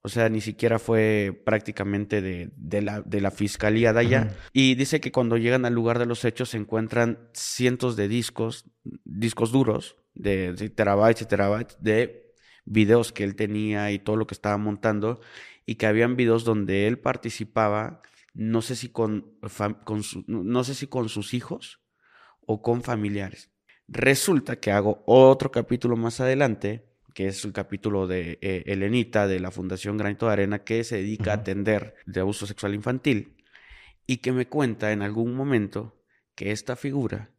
o 0.03 0.09
sea, 0.09 0.29
ni 0.29 0.41
siquiera 0.41 0.79
fue 0.79 1.43
prácticamente 1.45 2.23
de, 2.23 2.51
de, 2.57 2.81
la, 2.81 3.01
de 3.03 3.21
la, 3.21 3.33
fiscalía 3.33 3.93
de 3.93 4.01
allá. 4.01 4.37
Y 4.53 4.77
dice 4.77 5.01
que 5.01 5.11
cuando 5.11 5.37
llegan 5.37 5.65
al 5.65 5.75
lugar 5.75 5.99
de 5.99 6.07
los 6.07 6.25
hechos 6.25 6.51
se 6.51 6.59
encuentran 6.59 7.29
cientos 7.33 7.97
de 7.97 8.07
discos, 8.07 8.67
discos 9.05 9.51
duros, 9.51 9.97
de, 10.15 10.55
terabytes 10.75 11.23
y 11.23 11.27
terabytes, 11.27 11.77
de 11.81 12.33
videos 12.65 13.13
que 13.13 13.25
él 13.25 13.35
tenía 13.35 13.91
y 13.91 13.99
todo 13.99 14.15
lo 14.15 14.29
que 14.29 14.35
estaba 14.35 14.57
montando. 14.59 15.21
Y 15.65 15.75
que 15.75 15.87
habían 15.87 16.15
videos 16.15 16.45
donde 16.45 16.87
él 16.87 17.01
participaba, 17.01 18.01
no 18.33 18.63
sé 18.63 18.77
si 18.77 18.91
con, 18.91 19.37
con 19.85 20.03
no 20.29 20.63
sé 20.63 20.75
si 20.75 20.87
con 20.87 21.09
sus 21.09 21.35
hijos 21.35 21.81
o 22.47 22.63
con 22.63 22.83
familiares. 22.83 23.51
Resulta 23.89 24.61
que 24.61 24.71
hago 24.71 25.03
otro 25.07 25.51
capítulo 25.51 25.97
más 25.97 26.21
adelante 26.21 26.87
que 27.17 27.29
es 27.29 27.43
el 27.47 27.55
capítulo 27.55 28.07
de 28.07 28.39
eh, 28.43 28.65
Elenita 28.67 29.27
de 29.27 29.41
la 29.41 29.51
Fundación 29.51 29.97
Granito 29.97 30.27
de 30.27 30.35
Arena, 30.35 30.65
que 30.65 30.85
se 30.85 30.97
dedica 30.97 31.31
a 31.31 31.37
atender 31.37 31.95
de 32.05 32.21
abuso 32.21 32.47
sexual 32.47 32.75
infantil, 32.75 33.43
y 34.07 34.19
que 34.19 34.33
me 34.33 34.49
cuenta 34.49 34.93
en 34.93 35.01
algún 35.01 35.35
momento 35.35 35.99
que 36.35 36.53
esta 36.53 36.77
figura 36.77 37.31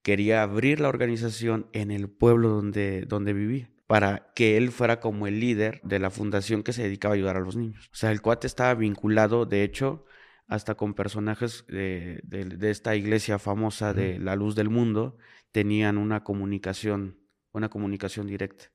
quería 0.00 0.42
abrir 0.42 0.80
la 0.80 0.88
organización 0.88 1.68
en 1.74 1.90
el 1.90 2.08
pueblo 2.08 2.48
donde, 2.48 3.02
donde 3.02 3.34
vivía 3.34 3.70
para 3.86 4.32
que 4.34 4.56
él 4.56 4.72
fuera 4.72 4.98
como 4.98 5.26
el 5.26 5.40
líder 5.40 5.82
de 5.84 5.98
la 5.98 6.08
fundación 6.08 6.62
que 6.62 6.72
se 6.72 6.84
dedicaba 6.84 7.12
a 7.12 7.16
ayudar 7.16 7.36
a 7.36 7.40
los 7.40 7.54
niños. 7.54 7.90
O 7.92 7.94
sea, 7.94 8.12
el 8.12 8.22
cuate 8.22 8.46
estaba 8.46 8.72
vinculado, 8.72 9.44
de 9.44 9.62
hecho, 9.62 10.06
hasta 10.46 10.74
con 10.74 10.94
personajes 10.94 11.66
de, 11.68 12.22
esta 12.62 12.96
iglesia 12.96 13.38
famosa 13.38 13.92
de 13.92 14.18
la 14.18 14.36
luz 14.36 14.54
del 14.54 14.70
mundo, 14.70 15.18
tenían 15.50 15.98
una 15.98 16.24
comunicación, 16.24 17.18
una 17.52 17.68
comunicación 17.68 18.26
directa 18.26 18.71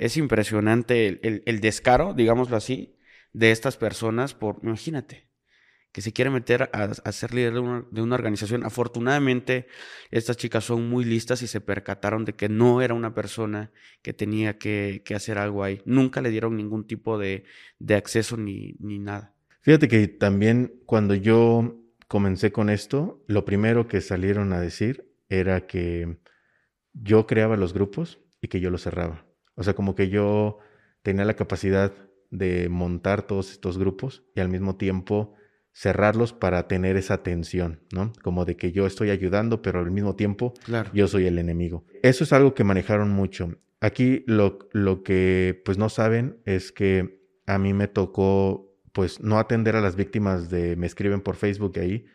es 0.00 0.16
impresionante 0.16 1.20
el, 1.44 1.60
descaro, 1.60 2.14
digámoslo 2.14 2.56
así, 2.56 2.96
de 3.34 3.50
estas 3.50 3.76
personas 3.76 4.32
por, 4.32 4.58
imagínate, 4.62 5.28
que 5.92 6.00
se 6.00 6.14
quiere 6.14 6.30
meter 6.30 6.70
a, 6.72 7.12
ser 7.12 7.34
líder 7.34 7.52
de 7.52 8.00
una, 8.00 8.14
organización. 8.14 8.64
Afortunadamente, 8.64 9.66
estas 10.10 10.38
chicas 10.38 10.64
son 10.64 10.88
muy 10.88 11.04
listas 11.04 11.42
y 11.42 11.46
se 11.46 11.60
percataron 11.60 12.24
de 12.24 12.32
que 12.32 12.48
no 12.48 12.80
era 12.80 12.94
una 12.94 13.12
persona 13.12 13.72
que 14.00 14.14
tenía 14.14 14.56
que, 14.56 15.02
hacer 15.14 15.36
algo 15.36 15.64
ahí. 15.64 15.82
Nunca 15.84 16.22
le 16.22 16.30
dieron 16.30 16.56
ningún 16.56 16.86
tipo 16.86 17.18
de, 17.18 17.44
acceso 17.90 18.38
ni, 18.38 18.76
ni 18.78 18.98
nada. 18.98 19.34
Fíjate 19.60 19.86
que 19.86 20.08
también 20.08 20.80
cuando 20.86 21.14
yo 21.14 21.78
comencé 22.08 22.52
con 22.52 22.70
esto, 22.70 23.22
lo 23.26 23.44
primero 23.44 23.86
que 23.86 24.00
salieron 24.00 24.54
a 24.54 24.60
decir 24.62 25.12
era 25.28 25.66
que 25.66 26.16
yo 26.94 27.26
creaba 27.26 27.58
los 27.58 27.74
grupos 27.74 28.18
y 28.40 28.48
que 28.48 28.60
yo 28.60 28.70
los 28.70 28.82
cerraba. 28.84 29.29
O 29.54 29.62
sea, 29.62 29.74
como 29.74 29.94
que 29.94 30.08
yo 30.08 30.58
tenía 31.02 31.24
la 31.24 31.34
capacidad 31.34 31.92
de 32.30 32.68
montar 32.68 33.22
todos 33.22 33.50
estos 33.50 33.78
grupos 33.78 34.22
y 34.34 34.40
al 34.40 34.48
mismo 34.48 34.76
tiempo 34.76 35.34
cerrarlos 35.72 36.32
para 36.32 36.66
tener 36.68 36.96
esa 36.96 37.14
atención, 37.14 37.80
¿no? 37.92 38.12
Como 38.22 38.44
de 38.44 38.56
que 38.56 38.72
yo 38.72 38.86
estoy 38.86 39.10
ayudando, 39.10 39.62
pero 39.62 39.80
al 39.80 39.90
mismo 39.90 40.16
tiempo 40.16 40.54
yo 40.92 41.08
soy 41.08 41.26
el 41.26 41.38
enemigo. 41.38 41.84
Eso 42.02 42.24
es 42.24 42.32
algo 42.32 42.54
que 42.54 42.64
manejaron 42.64 43.10
mucho. 43.10 43.56
Aquí 43.80 44.24
lo, 44.26 44.58
lo 44.72 45.02
que 45.02 45.62
pues 45.64 45.78
no 45.78 45.88
saben 45.88 46.40
es 46.44 46.72
que 46.72 47.20
a 47.46 47.58
mí 47.58 47.72
me 47.72 47.88
tocó 47.88 48.70
pues 48.92 49.20
no 49.20 49.38
atender 49.38 49.76
a 49.76 49.80
las 49.80 49.96
víctimas 49.96 50.50
de 50.50 50.76
me 50.76 50.86
escriben 50.86 51.20
por 51.20 51.36
Facebook 51.36 51.78
ahí. 51.78 52.06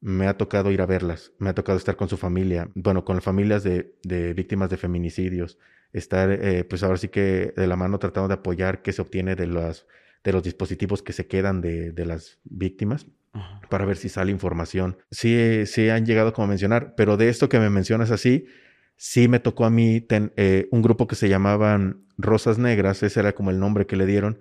Me 0.00 0.28
ha 0.28 0.36
tocado 0.36 0.70
ir 0.70 0.82
a 0.82 0.86
verlas, 0.86 1.32
me 1.38 1.48
ha 1.48 1.54
tocado 1.54 1.78
estar 1.78 1.96
con 1.96 2.08
su 2.08 2.16
familia, 2.16 2.70
bueno, 2.74 3.04
con 3.04 3.16
las 3.16 3.24
familias 3.24 3.64
de, 3.64 3.96
de 4.04 4.34
víctimas 4.34 4.70
de 4.70 4.76
feminicidios, 4.76 5.58
estar, 5.98 6.30
eh, 6.30 6.64
pues 6.64 6.82
ahora 6.82 6.96
sí 6.96 7.08
que 7.08 7.52
de 7.56 7.66
la 7.66 7.76
mano 7.76 7.98
tratando 7.98 8.28
de 8.28 8.34
apoyar 8.34 8.82
qué 8.82 8.92
se 8.92 9.02
obtiene 9.02 9.36
de, 9.36 9.46
las, 9.46 9.86
de 10.24 10.32
los 10.32 10.42
dispositivos 10.42 11.02
que 11.02 11.12
se 11.12 11.26
quedan 11.26 11.60
de, 11.60 11.92
de 11.92 12.06
las 12.06 12.38
víctimas 12.44 13.06
para 13.68 13.84
ver 13.84 13.96
si 13.96 14.08
sale 14.08 14.30
información. 14.30 14.98
Sí, 15.10 15.66
sí 15.66 15.88
han 15.88 16.06
llegado 16.06 16.32
como 16.32 16.46
a 16.46 16.48
mencionar, 16.48 16.94
pero 16.96 17.16
de 17.16 17.28
esto 17.28 17.48
que 17.48 17.58
me 17.58 17.70
mencionas 17.70 18.10
así, 18.10 18.46
sí 18.96 19.28
me 19.28 19.40
tocó 19.40 19.64
a 19.64 19.70
mí 19.70 20.06
eh, 20.08 20.68
un 20.70 20.82
grupo 20.82 21.06
que 21.06 21.16
se 21.16 21.28
llamaban 21.28 22.04
Rosas 22.16 22.58
Negras, 22.58 23.02
ese 23.02 23.20
era 23.20 23.34
como 23.34 23.50
el 23.50 23.58
nombre 23.58 23.86
que 23.86 23.96
le 23.96 24.06
dieron, 24.06 24.38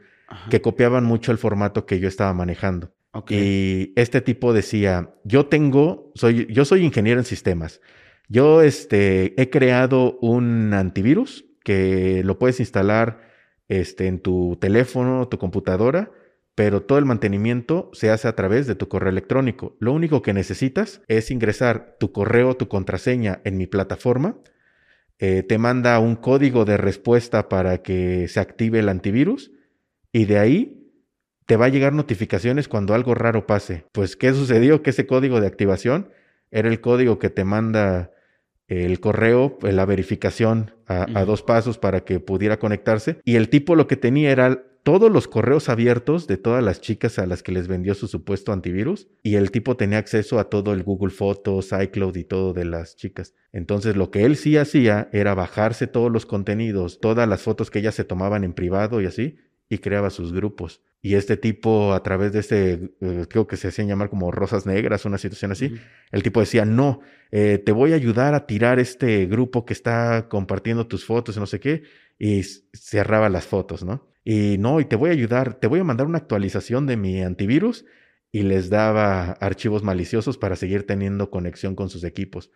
que 0.50 0.62
copiaban 0.62 1.04
mucho 1.04 1.32
el 1.32 1.38
formato 1.38 1.86
que 1.86 2.00
yo 2.00 2.08
estaba 2.08 2.34
manejando. 2.34 2.94
Y 3.30 3.94
este 3.96 4.20
tipo 4.20 4.52
decía, 4.52 5.14
yo 5.24 5.46
tengo, 5.46 6.12
soy, 6.16 6.48
yo 6.50 6.66
soy 6.66 6.84
ingeniero 6.84 7.20
en 7.20 7.26
sistemas. 7.26 7.80
Yo 8.28 8.62
este, 8.62 9.40
he 9.42 9.50
creado 9.50 10.18
un 10.20 10.74
antivirus 10.74 11.45
que 11.66 12.22
lo 12.24 12.38
puedes 12.38 12.60
instalar 12.60 13.20
este, 13.68 14.06
en 14.06 14.20
tu 14.20 14.56
teléfono, 14.62 15.28
tu 15.28 15.40
computadora, 15.40 16.12
pero 16.54 16.84
todo 16.84 17.00
el 17.00 17.06
mantenimiento 17.06 17.90
se 17.92 18.12
hace 18.12 18.28
a 18.28 18.36
través 18.36 18.68
de 18.68 18.76
tu 18.76 18.88
correo 18.88 19.10
electrónico. 19.10 19.76
Lo 19.80 19.92
único 19.92 20.22
que 20.22 20.32
necesitas 20.32 21.02
es 21.08 21.32
ingresar 21.32 21.98
tu 22.00 22.12
correo, 22.12 22.56
tu 22.56 22.68
contraseña 22.68 23.42
en 23.44 23.58
mi 23.58 23.66
plataforma. 23.66 24.38
Eh, 25.18 25.42
te 25.42 25.58
manda 25.58 25.98
un 25.98 26.16
código 26.16 26.66
de 26.66 26.78
respuesta 26.78 27.50
para 27.50 27.80
que 27.80 28.28
se 28.28 28.40
active 28.40 28.80
el 28.80 28.88
antivirus 28.88 29.52
y 30.12 30.26
de 30.26 30.38
ahí 30.38 30.94
te 31.48 31.58
va 31.58 31.66
a 31.66 31.70
llegar 31.70 31.94
notificaciones 31.94 32.68
cuando 32.68 32.94
algo 32.94 33.16
raro 33.16 33.48
pase. 33.48 33.86
Pues, 33.92 34.16
¿qué 34.16 34.32
sucedió? 34.34 34.84
Que 34.84 34.92
ese 34.92 35.08
código 35.08 35.42
de 35.42 35.48
activación 35.48 36.12
era 36.52 36.70
el 36.70 36.80
código 36.80 37.18
que 37.18 37.32
te 37.32 37.44
manda 37.44 38.12
el 38.68 39.00
correo, 39.00 39.58
pues, 39.58 39.74
la 39.74 39.86
verificación 39.86 40.75
a, 40.88 41.26
dos 41.26 41.42
pasos 41.42 41.78
para 41.78 42.04
que 42.04 42.20
pudiera 42.20 42.60
conectarse. 42.60 43.20
Y 43.24 43.36
el 43.36 43.50
tipo 43.50 43.76
lo 43.76 43.88
que 43.88 43.98
tenía 43.98 44.32
era 44.32 44.64
todos 44.84 45.12
los 45.12 45.28
correos 45.28 45.68
abiertos 45.68 46.28
de 46.28 46.38
todas 46.38 46.64
las 46.64 46.80
chicas 46.80 47.18
a 47.18 47.26
las 47.26 47.42
que 47.42 47.52
les 47.52 47.68
vendió 47.68 47.96
su 47.96 48.08
supuesto 48.08 48.54
antivirus. 48.54 49.08
Y 49.24 49.36
el 49.36 49.50
tipo 49.50 49.76
tenía 49.76 49.98
acceso 49.98 50.38
a 50.38 50.50
todo 50.50 50.74
el 50.74 50.84
Google 50.84 51.12
Fotos, 51.12 51.72
iCloud 51.72 52.16
y 52.16 52.24
todo 52.24 52.54
de 52.54 52.66
las 52.66 52.96
chicas. 52.96 53.34
Entonces 53.52 53.96
lo 53.96 54.12
que 54.12 54.26
él 54.26 54.36
sí 54.36 54.58
hacía 54.58 55.10
era 55.12 55.34
bajarse 55.34 55.88
todos 55.88 56.12
los 56.12 56.26
contenidos, 56.26 57.00
todas 57.00 57.28
las 57.28 57.42
fotos 57.42 57.72
que 57.72 57.80
ellas 57.80 57.96
se 57.96 58.04
tomaban 58.04 58.44
en 58.44 58.54
privado 58.54 59.02
y 59.02 59.06
así, 59.06 59.38
y 59.70 59.80
creaba 59.80 60.10
sus 60.10 60.34
grupos. 60.34 60.82
Y 61.02 61.16
este 61.16 61.38
tipo, 61.38 61.94
a 61.94 62.02
través 62.02 62.34
de 62.34 62.40
este, 62.40 62.96
eh, 63.02 63.26
creo 63.30 63.46
que 63.46 63.58
se 63.58 63.68
hacían 63.68 63.88
llamar 63.88 64.10
como 64.10 64.32
rosas 64.32 64.66
negras, 64.66 65.06
una 65.06 65.20
situación 65.20 65.52
así, 65.52 65.76
el 66.12 66.24
tipo 66.24 66.40
decía, 66.40 66.66
no, 66.66 67.02
eh, 67.32 67.62
te 67.64 67.72
voy 67.72 67.92
a 67.92 67.96
ayudar 67.96 68.34
a 68.34 68.48
tirar 68.48 68.80
este 68.80 69.28
grupo 69.28 69.66
que 69.66 69.74
está 69.74 70.28
compartiendo 70.30 70.88
tus 70.88 71.06
fotos 71.06 71.38
y 71.38 71.40
no 71.40 71.46
sé 71.46 71.60
qué, 71.60 71.84
y 72.18 72.42
cerraba 72.74 73.30
las 73.30 73.46
fotos, 73.46 73.84
¿no? 73.84 74.08
Y 74.24 74.58
no, 74.58 74.80
y 74.80 74.86
te 74.86 74.96
voy 74.96 75.12
a 75.12 75.14
ayudar, 75.14 75.54
te 75.60 75.68
voy 75.68 75.80
a 75.80 75.84
mandar 75.84 76.08
una 76.08 76.18
actualización 76.18 76.88
de 76.88 76.98
mi 76.98 77.22
antivirus 77.22 77.86
y 78.32 78.42
les 78.42 78.72
daba 78.72 79.34
archivos 79.34 79.84
maliciosos 79.84 80.40
para 80.40 80.56
seguir 80.56 80.88
teniendo 80.88 81.30
conexión 81.30 81.76
con 81.76 81.90
sus 81.90 82.04
equipos. 82.04 82.50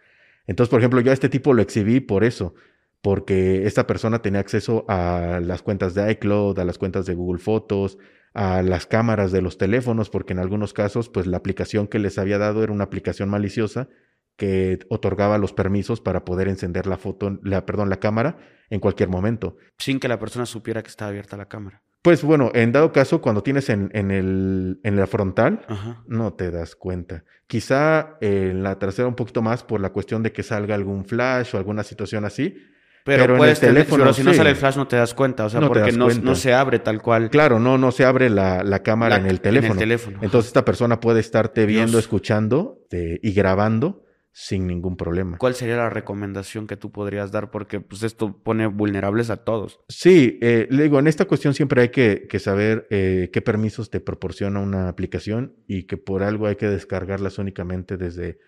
Entonces, 0.47 0.71
por 0.71 0.79
ejemplo, 0.79 0.99
yo 1.01 1.11
a 1.11 1.13
este 1.13 1.29
tipo 1.29 1.53
lo 1.53 1.61
exhibí 1.61 1.99
por 1.99 2.23
eso, 2.23 2.55
porque 3.01 3.65
esta 3.65 3.87
persona 3.87 4.21
tenía 4.21 4.41
acceso 4.41 4.85
a 4.87 5.39
las 5.41 5.61
cuentas 5.61 5.93
de 5.93 6.11
iCloud, 6.11 6.59
a 6.59 6.65
las 6.65 6.77
cuentas 6.77 7.05
de 7.05 7.15
Google 7.15 7.39
Fotos, 7.41 7.97
a 8.33 8.61
las 8.61 8.85
cámaras 8.85 9.31
de 9.31 9.41
los 9.41 9.57
teléfonos, 9.57 10.09
porque 10.09 10.33
en 10.33 10.39
algunos 10.39 10.73
casos, 10.73 11.09
pues 11.09 11.27
la 11.27 11.37
aplicación 11.37 11.87
que 11.87 11.99
les 11.99 12.17
había 12.17 12.37
dado 12.37 12.63
era 12.63 12.73
una 12.73 12.83
aplicación 12.83 13.29
maliciosa 13.29 13.89
que 14.35 14.79
otorgaba 14.89 15.37
los 15.37 15.51
permisos 15.53 15.99
para 15.99 16.23
poder 16.23 16.47
encender 16.47 16.87
la 16.87 16.97
foto, 16.97 17.39
la, 17.43 17.65
perdón, 17.65 17.89
la 17.89 17.99
cámara 17.99 18.37
en 18.69 18.79
cualquier 18.79 19.09
momento. 19.09 19.57
Sin 19.77 19.99
que 19.99 20.07
la 20.07 20.19
persona 20.19 20.45
supiera 20.45 20.81
que 20.81 20.89
estaba 20.89 21.09
abierta 21.09 21.35
la 21.35 21.47
cámara. 21.47 21.83
Pues 22.01 22.23
bueno, 22.23 22.49
en 22.53 22.71
dado 22.71 22.93
caso, 22.93 23.21
cuando 23.21 23.43
tienes 23.43 23.69
en, 23.69 23.89
en, 23.93 24.11
el, 24.11 24.79
en 24.83 24.95
la 24.95 25.05
frontal, 25.05 25.65
no 26.07 26.33
te 26.33 26.49
das 26.49 26.77
cuenta. 26.77 27.25
Quizá 27.47 28.17
en 28.21 28.63
la 28.63 28.79
trasera 28.79 29.09
un 29.09 29.15
poquito 29.15 29.41
más 29.41 29.65
por 29.65 29.81
la 29.81 29.89
cuestión 29.89 30.23
de 30.23 30.31
que 30.31 30.43
salga 30.43 30.75
algún 30.75 31.03
flash 31.03 31.53
o 31.53 31.57
alguna 31.57 31.83
situación 31.83 32.23
así, 32.23 32.55
pero, 33.03 33.37
en 33.37 33.49
el 33.49 33.59
teléfono, 33.59 34.13
si 34.13 34.23
no 34.23 34.33
sale 34.33 34.51
el 34.51 34.55
flash 34.55 34.75
no 34.75 34.87
te 34.87 34.95
das 34.95 35.13
cuenta, 35.13 35.45
o 35.45 35.49
sea, 35.49 35.61
porque 35.61 35.91
no, 35.91 36.09
no, 36.09 36.35
se 36.35 36.53
abre 36.53 36.79
tal 36.79 37.01
cual. 37.01 37.29
Claro, 37.29 37.59
no, 37.59 37.77
no 37.77 37.91
se 37.91 38.05
abre 38.05 38.29
la, 38.29 38.63
la 38.63 38.83
cámara 38.83 39.17
en, 39.17 39.25
el 39.25 39.41
teléfono. 39.41 39.73
en 39.73 39.77
el 39.77 39.79
teléfono. 39.79 40.19
Entonces 40.21 40.49
esta 40.49 40.65
persona 40.65 40.99
puede 40.99 41.19
estarte 41.19 41.65
viendo, 41.65 41.99
escuchando 41.99 42.85
eh, 42.91 43.19
y 43.21 43.31
grabando 43.33 44.03
sin 44.31 44.67
ningún 44.67 44.95
problema. 44.95 45.37
¿Cuál 45.37 45.55
sería 45.55 45.75
la 45.75 45.89
recomendación 45.89 46.67
que 46.67 46.77
tú 46.77 46.91
podrías 46.91 47.31
dar? 47.31 47.51
Porque 47.51 47.81
pues 47.81 48.03
esto 48.03 48.41
pone 48.41 48.67
vulnerables 48.67 49.29
a 49.29 49.37
todos. 49.37 49.81
Sí, 49.89 50.37
eh, 50.41 50.67
le 50.69 50.83
digo, 50.83 50.99
en 50.99 51.07
esta 51.07 51.25
cuestión 51.25 51.53
siempre 51.53 51.81
hay 51.81 51.89
que, 51.89 52.27
que 52.29 52.39
saber 52.39 52.87
eh, 52.89 53.29
qué 53.33 53.41
permisos 53.41 53.89
te 53.89 53.99
proporciona 53.99 54.59
una 54.61 54.87
aplicación 54.87 55.55
y 55.67 55.83
que 55.83 55.97
por 55.97 56.23
algo 56.23 56.47
hay 56.47 56.55
que 56.55 56.67
descargarlas 56.67 57.37
únicamente 57.37 57.97
desde 57.97 58.39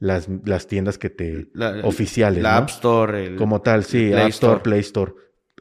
las, 0.00 0.28
las 0.44 0.66
tiendas 0.66 0.98
que 0.98 1.10
te 1.10 1.48
oficiales. 1.82 2.42
La 2.42 2.56
App 2.56 2.68
Store. 2.68 3.36
Como 3.36 3.62
tal, 3.62 3.84
sí, 3.84 4.12
App 4.12 4.28
Store, 4.28 4.60
Play 4.60 4.80
Store. 4.80 5.12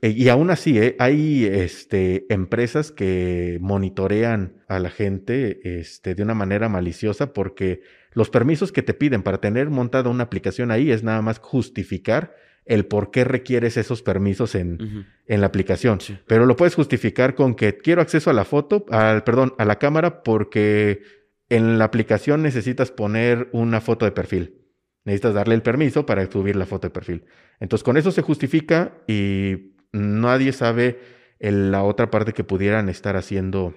Eh, 0.02 0.10
y 0.10 0.30
aún 0.30 0.50
así, 0.52 0.78
eh, 0.78 0.96
hay 1.00 1.46
este, 1.46 2.32
empresas 2.32 2.92
que 2.92 3.58
monitorean 3.62 4.64
a 4.68 4.80
la 4.80 4.90
gente 4.90 5.80
este, 5.80 6.16
de 6.16 6.24
una 6.24 6.36
manera 6.36 6.70
maliciosa 6.70 7.34
porque 7.34 7.82
los 8.14 8.30
permisos 8.30 8.72
que 8.72 8.84
te 8.84 8.94
piden 8.94 9.24
para 9.24 9.40
tener 9.40 9.70
montada 9.70 10.10
una 10.10 10.24
aplicación 10.24 10.72
ahí 10.72 10.92
es 10.92 11.04
nada 11.04 11.22
más 11.22 11.40
justificar 11.40 12.36
el 12.66 12.86
por 12.86 13.12
qué 13.12 13.24
requieres 13.24 13.78
esos 13.78 14.04
permisos 14.04 14.54
en, 14.54 15.08
en 15.26 15.42
la 15.42 15.48
aplicación. 15.48 16.00
Pero 16.28 16.46
lo 16.46 16.56
puedes 16.56 16.76
justificar 16.76 17.34
con 17.34 17.56
que 17.56 17.78
quiero 17.78 18.02
acceso 18.02 18.30
a 18.30 18.34
la 18.34 18.44
foto, 18.44 18.86
al, 18.90 19.24
perdón, 19.24 19.54
a 19.58 19.66
la 19.66 19.80
cámara 19.80 20.22
porque 20.22 21.02
en 21.50 21.78
la 21.78 21.86
aplicación 21.86 22.44
necesitas 22.44 22.92
poner 22.92 23.50
una 23.52 23.82
foto 23.82 24.06
de 24.06 24.12
perfil. 24.12 24.62
Necesitas 25.06 25.34
darle 25.34 25.56
el 25.56 25.62
permiso 25.62 26.06
para 26.06 26.30
subir 26.30 26.56
la 26.56 26.66
foto 26.66 26.88
de 26.88 26.92
perfil. 26.92 27.26
Entonces, 27.60 27.84
con 27.84 27.96
eso 27.96 28.12
se 28.12 28.22
justifica 28.22 28.94
y 29.08 29.76
nadie 29.94 30.52
sabe 30.52 31.00
la 31.40 31.84
otra 31.84 32.12
parte 32.12 32.34
que 32.34 32.44
pudieran 32.44 32.90
estar 32.90 33.16
haciendo 33.16 33.74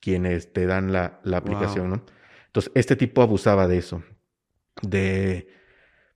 quienes 0.00 0.52
te 0.52 0.66
dan 0.66 0.92
la, 0.92 1.20
aplicación, 1.32 1.90
¿no? 1.90 2.04
Entonces, 2.46 2.72
este 2.74 2.96
tipo 2.96 3.22
abusaba 3.22 3.68
de 3.68 3.78
eso, 3.78 4.02
de 4.82 5.48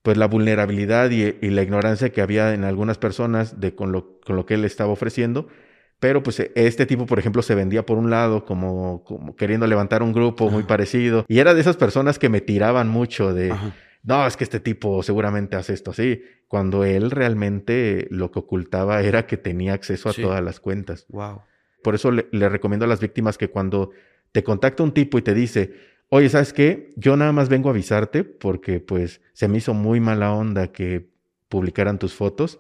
pues 0.02 0.16
la 0.16 0.26
vulnerabilidad 0.26 1.10
y, 1.10 1.36
y, 1.40 1.50
la 1.50 1.62
ignorancia 1.62 2.10
que 2.10 2.22
había 2.22 2.54
en 2.54 2.64
algunas 2.64 2.98
personas 2.98 3.60
de 3.60 3.74
con 3.74 3.92
lo, 3.92 4.20
con 4.20 4.36
lo 4.36 4.46
que 4.46 4.54
él 4.54 4.64
estaba 4.64 4.92
ofreciendo 4.92 5.48
pero 6.00 6.22
pues 6.22 6.40
e, 6.40 6.50
este 6.54 6.86
tipo, 6.86 7.06
por 7.06 7.18
ejemplo, 7.18 7.42
se 7.42 7.54
vendía 7.54 7.86
por 7.86 7.98
un 7.98 8.10
lado 8.10 8.44
como, 8.44 9.04
como 9.04 9.36
queriendo 9.36 9.66
levantar 9.66 10.02
un 10.02 10.12
grupo 10.12 10.50
muy 10.50 10.64
parecido. 10.64 11.24
Y 11.28 11.38
era 11.38 11.54
de 11.54 11.60
esas 11.60 11.76
personas 11.76 12.18
que 12.18 12.28
me 12.28 12.40
tiraban 12.40 12.88
mucho 12.88 13.32
de, 13.32 13.54
no, 14.02 14.26
es 14.26 14.36
que 14.36 14.44
este 14.44 14.58
tipo 14.58 15.02
seguramente 15.02 15.56
hace 15.56 15.74
esto 15.74 15.92
así. 15.92 16.22
Cuando 16.48 16.84
él 16.84 17.10
realmente 17.10 18.08
lo 18.10 18.32
que 18.32 18.40
ocultaba 18.40 19.02
era 19.02 19.26
que 19.26 19.36
tenía 19.36 19.74
acceso 19.74 20.08
a 20.08 20.14
todas 20.14 20.42
las 20.42 20.58
cuentas. 20.58 21.06
Wow. 21.10 21.42
Por 21.82 21.94
eso 21.94 22.10
le, 22.10 22.26
le, 22.32 22.48
recomiendo 22.48 22.86
a 22.86 22.88
las 22.88 23.00
víctimas 23.00 23.38
que 23.38 23.48
cuando 23.48 23.90
te 24.32 24.42
contacta 24.42 24.82
un 24.82 24.92
tipo 24.92 25.18
y 25.18 25.22
te 25.22 25.34
dice, 25.34 25.74
oye, 26.08 26.28
¿sabes 26.28 26.52
qué? 26.52 26.92
Yo 26.96 27.16
nada 27.16 27.32
más 27.32 27.48
vengo 27.48 27.68
a 27.68 27.72
avisarte 27.72 28.24
porque 28.24 28.80
pues 28.80 29.20
se 29.32 29.48
me 29.48 29.58
hizo 29.58 29.74
muy 29.74 30.00
mala 30.00 30.32
onda 30.32 30.68
que 30.68 31.08
publicaran 31.48 31.98
tus 31.98 32.14
fotos 32.14 32.58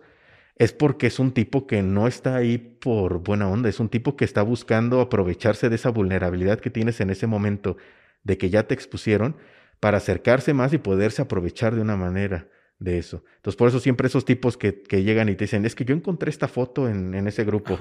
es 0.60 0.74
porque 0.74 1.06
es 1.06 1.18
un 1.18 1.32
tipo 1.32 1.66
que 1.66 1.82
no 1.82 2.06
está 2.06 2.36
ahí 2.36 2.58
por 2.58 3.22
buena 3.22 3.48
onda, 3.48 3.70
es 3.70 3.80
un 3.80 3.88
tipo 3.88 4.14
que 4.14 4.26
está 4.26 4.42
buscando 4.42 5.00
aprovecharse 5.00 5.70
de 5.70 5.76
esa 5.76 5.88
vulnerabilidad 5.88 6.60
que 6.60 6.68
tienes 6.68 7.00
en 7.00 7.08
ese 7.08 7.26
momento 7.26 7.78
de 8.24 8.36
que 8.36 8.50
ya 8.50 8.64
te 8.64 8.74
expusieron 8.74 9.36
para 9.80 9.96
acercarse 9.96 10.52
más 10.52 10.74
y 10.74 10.78
poderse 10.78 11.22
aprovechar 11.22 11.74
de 11.74 11.80
una 11.80 11.96
manera 11.96 12.46
de 12.80 12.98
eso. 12.98 13.22
Entonces, 13.36 13.56
por 13.56 13.68
eso 13.68 13.78
siempre 13.78 14.08
esos 14.08 14.24
tipos 14.24 14.56
que, 14.56 14.82
que 14.82 15.04
llegan 15.04 15.28
y 15.28 15.36
te 15.36 15.44
dicen, 15.44 15.64
es 15.64 15.74
que 15.74 15.84
yo 15.84 15.94
encontré 15.94 16.30
esta 16.30 16.48
foto 16.48 16.88
en, 16.88 17.14
en 17.14 17.28
ese 17.28 17.44
grupo. 17.44 17.78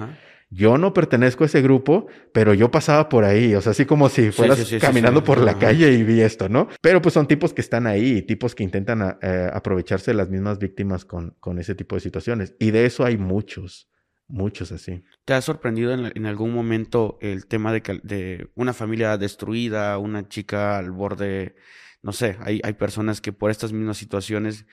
Yo 0.52 0.78
no 0.78 0.94
pertenezco 0.94 1.44
a 1.44 1.48
ese 1.48 1.62
grupo, 1.62 2.08
pero 2.34 2.54
yo 2.54 2.70
pasaba 2.70 3.08
por 3.08 3.24
ahí, 3.24 3.56
o 3.56 3.62
sea, 3.62 3.72
así 3.72 3.86
como 3.86 4.10
si 4.10 4.32
fueras 4.32 4.60
caminando 4.82 5.24
por 5.24 5.40
la 5.40 5.58
calle 5.58 5.92
y 5.94 6.04
vi 6.04 6.22
esto, 6.22 6.50
¿no? 6.50 6.68
Pero 6.82 7.02
pues 7.02 7.14
son 7.14 7.28
tipos 7.28 7.54
que 7.54 7.62
están 7.62 7.88
ahí, 7.88 8.22
tipos 8.24 8.56
que 8.56 8.64
intentan 8.64 9.18
eh, 9.22 9.50
aprovecharse 9.54 10.12
de 10.12 10.18
las 10.18 10.30
mismas 10.30 10.60
víctimas 10.60 11.06
con, 11.06 11.36
con 11.40 11.60
ese 11.60 11.76
tipo 11.76 11.96
de 11.96 12.02
situaciones. 12.02 12.56
Y 12.60 12.72
de 12.72 12.86
eso 12.86 13.06
hay 13.06 13.18
muchos. 13.18 13.90
Muchos 14.32 14.72
así. 14.72 15.04
¿Te 15.26 15.34
ha 15.34 15.42
sorprendido 15.42 15.92
en, 15.92 16.12
en 16.14 16.26
algún 16.28 16.54
momento 16.54 17.18
el 17.20 17.48
tema 17.48 17.74
de, 17.74 17.82
que, 17.82 18.00
de 18.04 18.52
una 18.54 18.74
familia 18.74 19.18
destruida, 19.18 19.98
una 19.98 20.28
chica 20.28 20.78
al 20.78 20.92
borde 20.92 21.56
no 22.02 22.14
sé, 22.14 22.38
hay, 22.42 22.62
hay 22.64 22.74
personas 22.74 23.20
que 23.20 23.34
por 23.34 23.52
estas 23.52 23.74
mismas 23.74 23.98
situaciones 23.98 24.66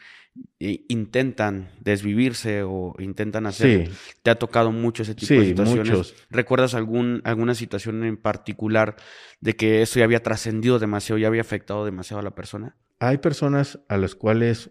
eh, 0.61 0.85
intentan 0.89 1.71
desvivirse 1.81 2.63
o 2.63 2.95
intentan 2.99 3.47
hacer. 3.47 3.91
¿Te 4.23 4.31
ha 4.31 4.37
tocado 4.37 4.71
mucho 4.71 5.03
ese 5.03 5.15
tipo 5.15 5.35
de 5.35 5.47
situaciones? 5.47 5.91
Muchos. 5.91 6.15
¿Recuerdas 6.31 6.75
algún, 6.75 7.23
alguna 7.25 7.55
situación 7.55 8.05
en 8.05 8.17
particular 8.17 8.97
de 9.41 9.57
que 9.57 9.83
eso 9.83 9.99
ya 9.99 10.05
había 10.05 10.23
trascendido 10.23 10.79
demasiado, 10.79 11.19
ya 11.19 11.27
había 11.27 11.41
afectado 11.41 11.85
demasiado 11.85 12.21
a 12.21 12.23
la 12.23 12.35
persona? 12.35 12.77
Hay 13.01 13.19
personas 13.19 13.81
a 13.89 13.97
las 13.97 14.15
cuales, 14.15 14.71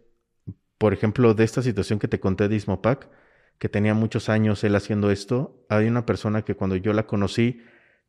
por 0.78 0.94
ejemplo, 0.94 1.34
de 1.34 1.44
esta 1.44 1.62
situación 1.62 2.00
que 2.00 2.08
te 2.08 2.20
conté 2.20 2.48
de 2.48 2.56
Ismopac, 2.56 3.10
que 3.60 3.70
tenía 3.70 3.94
muchos 3.94 4.30
años 4.30 4.64
él 4.64 4.76
haciendo 4.76 5.12
esto, 5.12 5.66
hay 5.70 5.88
una 5.88 6.06
persona 6.06 6.44
que 6.44 6.56
cuando 6.56 6.76
yo 6.78 6.94
la 6.94 7.06
conocí 7.06 7.62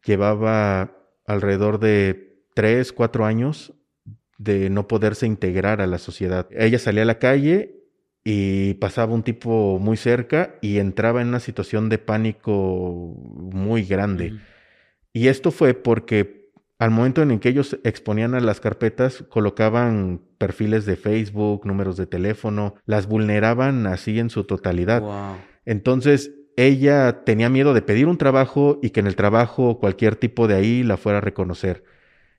llevaba 0.05 0.97
alrededor 1.27 1.81
de 1.81 2.45
tres, 2.55 2.93
cuatro 2.93 3.25
años 3.25 3.73
de 4.39 4.70
no 4.70 4.87
poderse 4.87 5.26
integrar 5.26 5.80
a 5.80 5.87
la 5.87 5.99
sociedad. 5.99 6.47
Ella 6.51 6.78
salía 6.78 7.03
a 7.03 7.07
la 7.07 7.18
calle 7.18 7.76
y 8.24 8.74
pasaba 8.74 9.14
un 9.14 9.22
tipo 9.22 9.78
muy 9.78 9.97
cerca 9.97 10.57
y 10.61 10.78
entraba 10.78 11.22
en 11.22 11.28
una 11.28 11.41
situación 11.41 11.89
de 11.89 11.99
pánico 11.99 13.14
muy 13.53 13.84
grande. 13.84 14.34
Y 15.12 15.28
esto 15.28 15.51
fue 15.51 15.74
porque 15.74 16.51
al 16.78 16.91
momento 16.91 17.22
en 17.22 17.30
el 17.30 17.41
que 17.41 17.49
ellos 17.49 17.78
exponían 17.84 18.34
a 18.34 18.41
las 18.41 18.61
carpetas, 18.61 19.24
colocaban 19.28 20.20
perfiles 20.39 20.84
de 20.84 20.97
Facebook, 20.97 21.64
números 21.64 21.97
de 21.97 22.07
teléfono, 22.07 22.74
las 22.84 23.07
vulneraban 23.07 23.87
así 23.87 24.18
en 24.18 24.28
su 24.28 24.45
totalidad. 24.45 25.03
Entonces, 25.64 26.32
ella 26.57 27.24
tenía 27.24 27.49
miedo 27.49 27.74
de 27.74 27.82
pedir 27.82 28.07
un 28.07 28.18
trabajo 28.18 28.78
y 28.82 28.91
que 28.91 29.01
en 29.01 29.07
el 29.07 29.16
trabajo 29.16 29.78
cualquier 29.78 30.16
tipo 30.16 30.49
de 30.49 30.55
ahí 30.55 30.82
la 30.82 30.97
fuera 30.97 31.18
a 31.18 31.22
reconocer. 31.22 31.84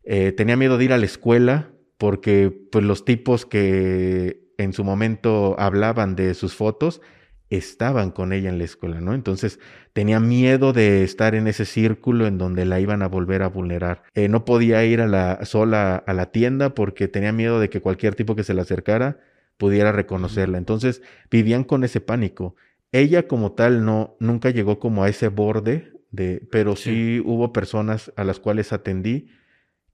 Eh, 0.04 0.32
tenía 0.32 0.56
miedo 0.56 0.78
de 0.78 0.86
ir 0.86 0.94
a 0.94 0.98
la 0.98 1.06
escuela 1.06 1.72
porque 1.98 2.52
pues 2.72 2.84
los 2.86 3.06
tipos 3.06 3.46
que 3.46 4.48
en 4.58 4.74
su 4.74 4.84
momento 4.84 5.56
hablaban 5.60 6.16
de 6.16 6.34
sus 6.34 6.56
fotos 6.56 7.02
estaban 7.50 8.12
con 8.12 8.34
ella 8.34 8.50
en 8.50 8.58
la 8.58 8.66
escuela, 8.66 9.00
¿no? 9.00 9.14
Entonces 9.14 9.60
tenía 9.94 10.20
miedo 10.20 10.74
de 10.74 11.04
estar 11.04 11.34
en 11.34 11.48
ese 11.48 11.66
círculo 11.66 12.28
en 12.28 12.38
donde 12.38 12.66
la 12.66 12.80
iban 12.80 13.02
a 13.02 13.08
volver 13.08 13.42
a 13.42 13.48
vulnerar. 13.48 14.04
Eh, 14.16 14.28
no 14.28 14.44
podía 14.44 14.84
ir 14.84 15.00
a 15.02 15.08
la, 15.08 15.46
sola 15.46 15.96
a 15.96 16.14
la 16.14 16.32
tienda 16.32 16.74
porque 16.76 17.08
tenía 17.08 17.32
miedo 17.32 17.60
de 17.60 17.70
que 17.70 17.82
cualquier 17.82 18.16
tipo 18.16 18.36
que 18.36 18.44
se 18.44 18.54
le 18.54 18.62
acercara 18.62 19.20
pudiera 19.58 19.92
reconocerla. 19.92 20.58
Entonces 20.58 21.02
vivían 21.32 21.64
con 21.64 21.84
ese 21.84 22.02
pánico. 22.02 22.56
Ella 22.92 23.28
como 23.28 23.54
tal 23.54 23.86
no, 23.86 24.18
nunca 24.20 24.50
llegó 24.50 24.80
como 24.80 25.04
a 25.04 25.10
ese 25.10 25.30
borde 25.30 25.94
de, 26.12 26.46
pero 26.52 26.76
sí 26.76 27.22
hubo 27.26 27.54
personas 27.54 28.12
a 28.16 28.24
las 28.24 28.40
cuales 28.40 28.74
atendí 28.74 29.30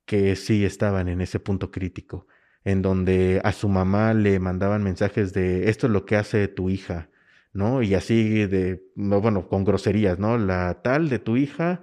que 0.05 0.35
sí 0.35 0.65
estaban 0.65 1.07
en 1.07 1.21
ese 1.21 1.39
punto 1.39 1.71
crítico, 1.71 2.27
en 2.63 2.81
donde 2.81 3.41
a 3.43 3.51
su 3.51 3.69
mamá 3.69 4.13
le 4.13 4.39
mandaban 4.39 4.83
mensajes 4.83 5.33
de 5.33 5.69
esto 5.69 5.87
es 5.87 5.93
lo 5.93 6.05
que 6.05 6.15
hace 6.15 6.47
tu 6.47 6.69
hija, 6.69 7.09
¿no? 7.53 7.81
Y 7.81 7.93
así 7.93 8.45
de, 8.45 8.83
bueno, 8.95 9.47
con 9.47 9.63
groserías, 9.63 10.19
¿no? 10.19 10.37
La 10.37 10.81
tal 10.81 11.09
de 11.09 11.19
tu 11.19 11.37
hija, 11.37 11.81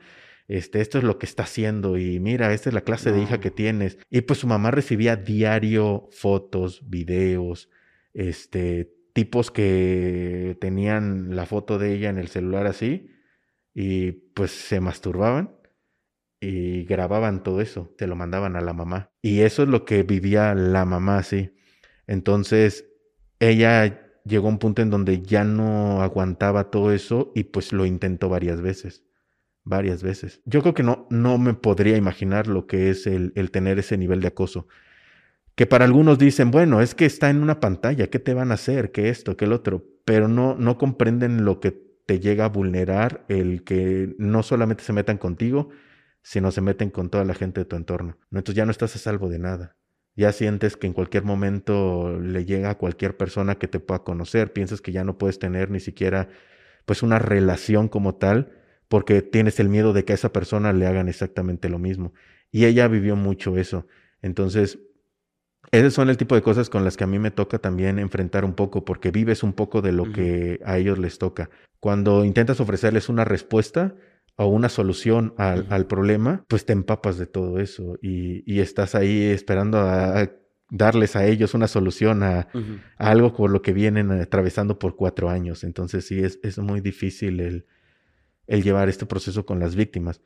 este, 0.49 0.81
esto 0.81 0.99
es 0.99 1.05
lo 1.05 1.19
que 1.19 1.27
está 1.27 1.45
haciendo 1.45 1.97
y 1.97 2.19
mira, 2.21 2.53
esta 2.53 2.71
es 2.71 2.75
la 2.75 2.81
clase 2.83 3.13
de 3.13 3.23
hija 3.23 3.41
que 3.41 3.51
tienes. 3.51 3.99
Y 4.11 4.23
pues 4.23 4.41
su 4.41 4.47
mamá 4.47 4.71
recibía 4.71 5.17
diario 5.17 6.09
fotos, 6.11 6.89
videos, 6.89 7.71
este, 8.15 8.93
tipos 9.13 9.51
que 9.51 10.57
tenían 10.61 11.37
la 11.37 11.47
foto 11.47 11.79
de 11.79 11.95
ella 11.95 12.11
en 12.11 12.19
el 12.19 12.29
celular 12.29 12.67
así 12.67 13.11
y 13.75 14.13
pues 14.13 14.51
se 14.51 14.81
masturbaban 14.81 15.60
y 16.41 16.85
grababan 16.85 17.43
todo 17.43 17.61
eso, 17.61 17.95
te 17.99 18.07
lo 18.07 18.17
mandaban 18.17 18.57
a 18.57 18.63
la 18.63 18.73
mamá. 18.73 19.11
Y 19.21 19.41
eso 19.41 19.63
es 19.63 19.69
lo 19.69 19.85
que 19.85 20.03
vivía 20.03 20.55
la 20.55 20.87
mamá, 20.87 21.23
sí. 21.23 21.55
Entonces, 22.07 22.87
ella 23.39 24.01
llegó 24.25 24.49
a 24.49 24.51
un 24.51 24.59
punto 24.59 24.83
en 24.83 24.91
donde 24.91 25.23
ya 25.23 25.45
no 25.45 26.03
aguantaba 26.03 26.71
todo 26.71 26.93
eso 26.93 27.33
y 27.35 27.45
pues 27.45 27.73
lo 27.73 27.85
intentó 27.85 28.29
varias 28.29 28.61
veces. 28.63 29.05
Varias 29.65 30.03
veces. 30.03 30.41
Yo 30.47 30.63
creo 30.63 30.73
que 30.73 30.83
no, 30.83 31.07
no 31.11 31.37
me 31.37 31.53
podría 31.53 31.97
imaginar 31.99 32.47
lo 32.47 32.67
que 32.67 32.89
es 32.91 33.07
el, 33.07 33.33
el 33.37 33.51
tener 33.51 33.79
ese 33.79 33.99
nivel 33.99 34.23
de 34.23 34.29
acoso. 34.29 34.67
Que 35.55 35.67
para 35.67 35.85
algunos 35.85 36.19
dicen, 36.19 36.51
bueno, 36.51 36.81
es 36.81 36.95
que 36.95 37.05
está 37.05 37.29
en 37.29 37.43
una 37.43 37.61
pantalla, 37.61 38.09
¿qué 38.09 38.19
te 38.19 38.33
van 38.33 38.51
a 38.51 38.55
hacer? 38.55 38.93
¿Qué 38.93 39.11
esto? 39.11 39.37
¿Qué 39.37 39.45
el 39.45 39.53
otro? 39.53 39.85
Pero 40.07 40.27
no, 40.27 40.55
no 40.55 40.79
comprenden 40.79 41.45
lo 41.45 41.61
que 41.61 41.73
te 42.07 42.19
llega 42.19 42.47
a 42.47 42.49
vulnerar 42.49 43.27
el 43.29 43.63
que 43.63 44.15
no 44.19 44.43
solamente 44.43 44.83
se 44.83 44.95
metan 44.95 45.19
contigo, 45.19 45.69
sino 46.23 46.51
se 46.51 46.61
meten 46.61 46.91
con 46.91 47.11
toda 47.11 47.25
la 47.25 47.35
gente 47.35 47.61
de 47.61 47.65
tu 47.65 47.77
entorno. 47.77 48.19
Entonces 48.31 48.55
ya 48.55 48.65
no 48.65 48.71
estás 48.71 48.95
a 48.97 48.99
salvo 48.99 49.29
de 49.29 49.39
nada. 49.39 49.77
Ya 50.17 50.33
sientes 50.33 50.77
que 50.77 50.87
en 50.87 50.93
cualquier 50.93 51.25
momento 51.25 52.19
le 52.19 52.45
llega 52.45 52.71
a 52.71 52.79
cualquier 52.79 53.17
persona 53.17 53.57
que 53.57 53.69
te 53.69 53.81
pueda 53.81 54.01
conocer, 54.01 54.53
piensas 54.53 54.81
que 54.81 54.93
ya 54.93 55.05
no 55.05 55.19
puedes 55.19 55.39
tener 55.39 55.71
ni 55.71 55.81
siquiera 55.81 56.29
pues 56.85 57.03
una 57.03 57.19
relación 57.19 57.89
como 57.89 58.17
tal, 58.17 58.53
porque 58.89 59.23
tienes 59.23 59.61
el 59.61 59.69
miedo 59.69 59.93
de 59.93 60.05
que 60.05 60.13
a 60.13 60.17
esa 60.17 60.33
persona 60.33 60.73
le 60.73 60.87
hagan 60.87 61.09
exactamente 61.09 61.69
lo 61.69 61.79
mismo. 61.79 62.13
Y 62.51 62.65
ella 62.65 62.89
vivió 62.89 63.15
mucho 63.15 63.57
eso. 63.57 63.87
Entonces, 64.23 64.81
esos 65.71 65.95
son 65.95 66.11
el 66.11 66.17
tipo 66.17 66.35
de 66.35 66.43
cosas 66.43 66.69
con 66.69 66.85
las 66.85 66.97
que 66.97 67.05
a 67.05 67.07
mí 67.07 67.19
me 67.19 67.31
toca 67.31 67.59
también 67.59 68.01
enfrentar 68.01 68.45
un 68.45 68.55
poco, 68.55 68.85
porque 68.85 69.13
vives 69.13 69.45
un 69.45 69.53
poco 69.53 69.83
de 69.83 69.93
lo 69.93 70.11
que 70.11 70.59
a 70.65 70.79
ellos 70.79 70.99
les 70.99 71.19
toca. 71.19 71.49
Cuando 71.79 72.25
intentas 72.25 72.61
ofrecerles 72.61 73.09
una 73.09 73.25
respuesta, 73.25 73.95
o 74.41 74.47
una 74.47 74.71
solución 74.71 75.35
al, 75.37 75.67
al, 75.69 75.87
problema, 75.87 76.47
pues 76.49 76.65
te 76.65 76.73
empapas 76.73 77.19
de 77.19 77.27
todo 77.27 77.61
eso 77.61 77.99
y, 78.01 78.43
y 78.51 78.61
estás 78.61 78.95
ahí 78.95 79.25
esperando 79.25 79.79
a, 79.79 80.31
darles 80.71 81.15
a 81.15 81.27
ellos 81.27 81.53
una 81.53 81.69
solución 81.69 82.23
a, 82.23 82.49
a, 82.97 83.11
algo 83.11 83.35
por 83.35 83.51
lo 83.51 83.61
que 83.61 83.75
vienen 83.75 84.11
atravesando 84.11 84.79
por 84.79 84.97
cuatro 84.97 85.29
años. 85.29 85.63
Entonces 85.63 86.07
sí, 86.07 86.21
es, 86.21 86.41
es 86.43 86.59
muy 86.59 86.81
difícil 86.81 87.41
el, 87.41 87.67
el, 88.47 88.63
llevar 88.63 88.89
este 88.89 89.05
proceso 89.05 89.45
con 89.45 89.61
las 89.61 89.77
víctimas. 89.77 90.23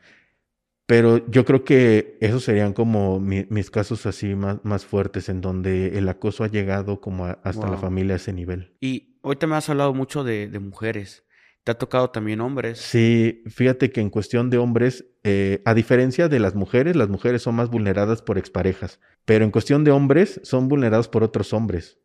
Pero 0.86 1.28
yo 1.28 1.44
creo 1.44 1.64
que 1.64 2.16
esos 2.20 2.44
serían 2.44 2.72
como 2.72 3.18
mi, 3.18 3.46
mis 3.50 3.68
casos 3.68 4.06
así 4.06 4.36
más, 4.36 4.58
más 4.62 4.84
fuertes, 4.84 5.28
en 5.28 5.40
donde 5.40 5.98
el 5.98 6.08
acoso 6.08 6.44
ha 6.44 6.48
llegado 6.48 7.00
como 7.00 7.24
a, 7.24 7.32
hasta 7.42 7.62
wow. 7.62 7.72
la 7.72 7.78
familia 7.78 8.12
a 8.12 8.16
ese 8.18 8.32
nivel. 8.32 8.76
Y 8.80 9.16
hoy 9.22 9.34
te 9.34 9.48
me 9.48 9.56
has 9.56 9.68
hablado 9.68 9.92
mucho 9.92 10.22
de, 10.22 10.46
de 10.46 10.58
mujeres. 10.60 11.24
¿Te 11.64 11.72
ha 11.72 11.78
tocado 11.78 12.10
también 12.10 12.42
hombres? 12.42 12.78
Sí, 12.78 13.42
fíjate 13.46 13.90
que 13.90 14.02
en 14.02 14.10
cuestión 14.10 14.50
de 14.50 14.58
hombres, 14.58 15.06
eh, 15.22 15.62
a 15.64 15.72
diferencia 15.72 16.28
de 16.28 16.38
las 16.38 16.54
mujeres, 16.54 16.94
las 16.94 17.08
mujeres 17.08 17.40
son 17.40 17.54
más 17.54 17.70
vulneradas 17.70 18.20
por 18.20 18.36
exparejas, 18.36 19.00
pero 19.24 19.46
en 19.46 19.50
cuestión 19.50 19.82
de 19.82 19.90
hombres 19.90 20.40
son 20.44 20.68
vulnerados 20.68 21.08
por 21.08 21.24
otros 21.24 21.54
hombres, 21.54 21.98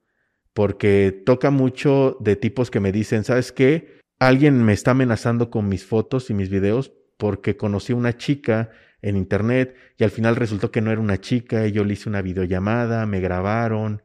porque 0.54 1.22
toca 1.26 1.52
mucho 1.52 2.16
de 2.22 2.38
tipos 2.38 2.72
que 2.72 2.80
me 2.80 2.94
dicen, 2.94 3.26
¿sabes 3.26 3.52
qué? 3.52 4.00
Alguien 4.18 4.64
me 4.64 4.72
está 4.72 4.92
amenazando 4.92 5.50
con 5.50 5.68
mis 5.68 5.86
fotos 5.86 6.30
y 6.30 6.34
mis 6.34 6.50
videos 6.50 6.94
porque 7.18 7.58
conocí 7.58 7.92
a 7.92 7.98
una 7.98 8.16
chica 8.16 8.70
en 9.02 9.18
internet 9.18 9.76
y 9.98 10.06
al 10.06 10.12
final 10.12 10.38
resultó 10.38 10.72
que 10.72 10.80
no 10.80 10.90
era 10.90 11.02
una 11.02 11.20
chica 11.20 11.68
y 11.68 11.74
yo 11.74 11.84
le 11.84 11.94
hice 11.94 12.08
una 12.08 12.22
videollamada, 12.22 13.06
me 13.06 13.20
grabaron, 13.20 14.04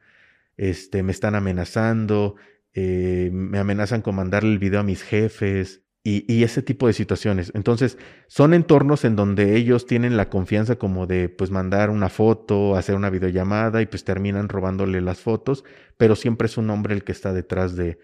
este, 0.57 1.05
me 1.05 1.13
están 1.13 1.37
amenazando, 1.37 2.35
eh, 2.75 3.31
me 3.33 3.59
amenazan 3.59 4.03
con 4.03 4.17
mandarle 4.17 4.53
el 4.53 4.59
video 4.59 4.81
a 4.81 4.85
mis 4.85 5.03
jefes 5.03 5.83
y, 6.03 6.31
y, 6.33 6.43
ese 6.45 6.61
tipo 6.61 6.87
de 6.87 6.93
situaciones. 6.93 7.51
Entonces, 7.55 7.97
son 8.27 8.53
entornos 8.53 9.05
en 9.05 9.17
donde 9.17 9.57
ellos 9.57 9.87
tienen 9.87 10.17
la 10.19 10.29
confianza 10.29 10.77
como 10.77 11.07
de 11.07 11.31
pues 11.31 11.51
mandar 11.51 11.89
una 11.89 12.11
foto, 12.11 12.77
hacer 12.77 12.95
una 12.95 13.09
videollamada 13.09 13.81
y 13.81 13.87
pues 13.87 14.05
terminan 14.05 14.51
robándole 14.51 15.01
las 15.01 15.21
fotos, 15.21 15.65
pero 15.97 16.15
siempre 16.15 16.47
es 16.47 16.59
un 16.59 16.69
hombre 16.69 16.95
el 16.95 17.05
que 17.05 17.13
está 17.13 17.33
detrás 17.33 17.75
de, 17.75 17.99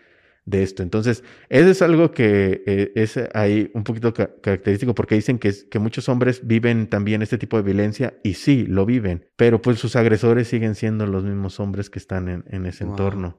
de 0.45 0.63
esto. 0.63 0.83
Entonces, 0.83 1.25
eso 1.49 1.69
es 1.69 1.83
algo 1.83 2.13
que 2.13 2.63
eh, 2.67 2.93
es 2.95 3.19
ahí 3.35 3.71
un 3.75 3.85
poquito 3.85 4.15
ca 4.15 4.31
característico 4.41 4.95
porque 4.95 5.15
dicen 5.15 5.39
que, 5.39 5.53
que 5.71 5.79
muchos 5.79 6.09
hombres 6.09 6.47
viven 6.47 6.89
también 6.89 7.23
este 7.23 7.39
tipo 7.39 7.57
de 7.57 7.63
violencia 7.63 8.15
y 8.23 8.35
sí, 8.35 8.65
lo 8.67 8.87
viven, 8.87 9.27
pero 9.37 9.61
pues 9.61 9.79
sus 9.79 9.97
agresores 9.97 10.49
siguen 10.49 10.75
siendo 10.75 11.07
los 11.07 11.25
mismos 11.25 11.61
hombres 11.61 11.91
que 11.91 11.99
están 11.99 12.29
en, 12.29 12.45
en 12.49 12.67
ese 12.67 12.85
wow. 12.85 12.93
entorno. 12.93 13.39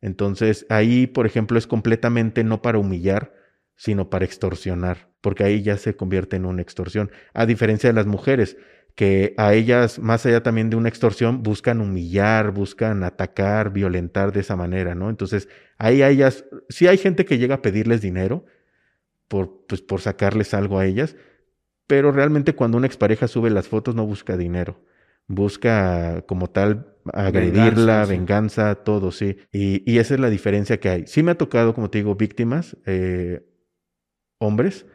Entonces, 0.00 0.66
ahí, 0.68 1.06
por 1.06 1.26
ejemplo, 1.26 1.58
es 1.58 1.66
completamente 1.66 2.44
no 2.44 2.62
para 2.62 2.78
humillar, 2.78 3.34
sino 3.76 4.10
para 4.10 4.24
extorsionar, 4.24 5.08
porque 5.20 5.44
ahí 5.44 5.62
ya 5.62 5.76
se 5.76 5.96
convierte 5.96 6.36
en 6.36 6.46
una 6.46 6.62
extorsión. 6.62 7.10
A 7.34 7.46
diferencia 7.46 7.88
de 7.90 7.94
las 7.94 8.06
mujeres, 8.06 8.56
que 8.94 9.34
a 9.38 9.54
ellas, 9.54 9.98
más 9.98 10.26
allá 10.26 10.42
también 10.42 10.70
de 10.70 10.76
una 10.76 10.88
extorsión, 10.88 11.42
buscan 11.42 11.80
humillar, 11.80 12.50
buscan 12.50 13.04
atacar, 13.04 13.72
violentar 13.72 14.32
de 14.32 14.40
esa 14.40 14.56
manera, 14.56 14.94
¿no? 14.94 15.10
Entonces, 15.10 15.48
ahí 15.78 16.02
a 16.02 16.10
ellas, 16.10 16.44
sí 16.68 16.86
hay 16.86 16.98
gente 16.98 17.24
que 17.24 17.38
llega 17.38 17.56
a 17.56 17.62
pedirles 17.62 18.02
dinero 18.02 18.44
por, 19.28 19.66
pues, 19.66 19.82
por 19.82 20.00
sacarles 20.00 20.54
algo 20.54 20.78
a 20.78 20.86
ellas, 20.86 21.16
pero 21.86 22.12
realmente 22.12 22.54
cuando 22.54 22.78
una 22.78 22.86
expareja 22.86 23.28
sube 23.28 23.50
las 23.50 23.68
fotos 23.68 23.94
no 23.94 24.06
busca 24.06 24.36
dinero 24.36 24.82
busca 25.30 26.22
como 26.26 26.50
tal 26.50 26.89
agredirla, 27.12 28.04
venganza, 28.04 28.06
sí. 28.06 28.10
venganza 28.10 28.74
todo, 28.76 29.12
sí. 29.12 29.36
Y, 29.52 29.90
y, 29.90 29.98
esa 29.98 30.14
es 30.14 30.20
la 30.20 30.30
diferencia 30.30 30.78
que 30.80 30.88
hay. 30.88 31.06
Sí 31.06 31.22
me 31.22 31.32
ha 31.32 31.38
tocado, 31.38 31.74
como 31.74 31.90
te 31.90 31.98
digo, 31.98 32.14
víctimas, 32.14 32.76
eh, 32.86 33.42
hombres, 34.38 34.86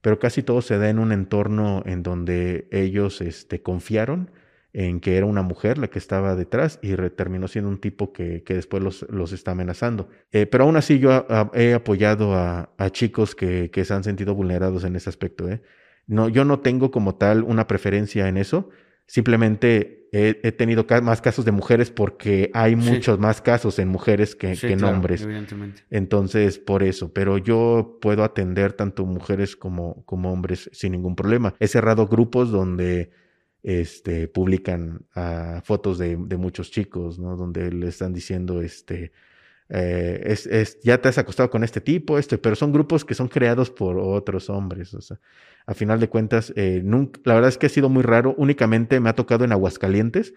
pero 0.00 0.18
casi 0.18 0.42
todo 0.42 0.62
se 0.62 0.78
da 0.78 0.88
en 0.90 0.98
un 0.98 1.12
entorno 1.12 1.82
en 1.86 2.02
donde 2.02 2.68
ellos 2.70 3.20
este, 3.20 3.62
confiaron 3.62 4.30
en 4.72 5.00
que 5.00 5.16
era 5.16 5.26
una 5.26 5.42
mujer 5.42 5.78
la 5.78 5.88
que 5.88 5.98
estaba 5.98 6.34
detrás 6.34 6.78
y 6.82 6.94
terminó 7.10 7.46
siendo 7.46 7.70
un 7.70 7.78
tipo 7.78 8.12
que, 8.12 8.42
que 8.42 8.54
después 8.54 8.82
los, 8.82 9.06
los, 9.10 9.32
está 9.32 9.50
amenazando. 9.50 10.08
Eh, 10.30 10.46
pero 10.46 10.64
aún 10.64 10.76
así 10.76 10.98
yo 10.98 11.12
a, 11.12 11.26
a, 11.28 11.50
he 11.54 11.74
apoyado 11.74 12.34
a, 12.34 12.72
a 12.78 12.90
chicos 12.90 13.34
que, 13.34 13.70
que, 13.70 13.84
se 13.84 13.92
han 13.92 14.04
sentido 14.04 14.34
vulnerados 14.34 14.84
en 14.84 14.96
ese 14.96 15.10
aspecto. 15.10 15.48
¿eh? 15.48 15.62
No, 16.06 16.28
yo 16.28 16.44
no 16.44 16.60
tengo 16.60 16.90
como 16.90 17.16
tal 17.16 17.42
una 17.42 17.66
preferencia 17.66 18.28
en 18.28 18.38
eso, 18.38 18.70
Simplemente 19.06 20.08
he, 20.12 20.40
he, 20.42 20.52
tenido 20.52 20.86
más 21.02 21.20
casos 21.20 21.44
de 21.44 21.52
mujeres 21.52 21.90
porque 21.90 22.50
hay 22.54 22.76
muchos 22.76 23.16
sí. 23.16 23.20
más 23.20 23.40
casos 23.40 23.78
en 23.78 23.88
mujeres 23.88 24.34
que, 24.34 24.54
sí, 24.54 24.66
que 24.66 24.72
en 24.74 24.80
claro, 24.80 24.94
hombres. 24.94 25.26
Entonces, 25.90 26.58
por 26.58 26.82
eso. 26.82 27.12
Pero 27.12 27.38
yo 27.38 27.98
puedo 28.00 28.24
atender 28.24 28.74
tanto 28.74 29.04
mujeres 29.04 29.56
como, 29.56 30.04
como 30.04 30.32
hombres 30.32 30.70
sin 30.72 30.92
ningún 30.92 31.16
problema. 31.16 31.54
He 31.58 31.68
cerrado 31.68 32.06
grupos 32.06 32.50
donde 32.50 33.10
este, 33.62 34.28
publican 34.28 35.06
uh, 35.16 35.60
fotos 35.62 35.98
de, 35.98 36.16
de, 36.16 36.36
muchos 36.36 36.70
chicos, 36.70 37.18
¿no? 37.18 37.36
Donde 37.36 37.70
le 37.70 37.88
están 37.88 38.12
diciendo, 38.12 38.60
este, 38.60 39.12
eh, 39.74 40.22
es, 40.26 40.46
es, 40.46 40.78
ya 40.82 41.00
te 41.00 41.08
has 41.08 41.16
acostado 41.16 41.48
con 41.48 41.64
este 41.64 41.80
tipo, 41.80 42.18
este, 42.18 42.36
pero 42.36 42.54
son 42.56 42.72
grupos 42.72 43.06
que 43.06 43.14
son 43.14 43.28
creados 43.28 43.70
por 43.70 43.96
otros 43.96 44.50
hombres. 44.50 44.92
O 44.92 45.00
sea, 45.00 45.18
a 45.64 45.72
final 45.72 45.98
de 45.98 46.10
cuentas, 46.10 46.52
eh, 46.56 46.82
nunca, 46.84 47.18
la 47.24 47.34
verdad 47.34 47.48
es 47.48 47.56
que 47.56 47.66
ha 47.66 47.70
sido 47.70 47.88
muy 47.88 48.02
raro. 48.02 48.34
Únicamente 48.36 49.00
me 49.00 49.08
ha 49.08 49.14
tocado 49.14 49.46
en 49.46 49.52
Aguascalientes. 49.52 50.34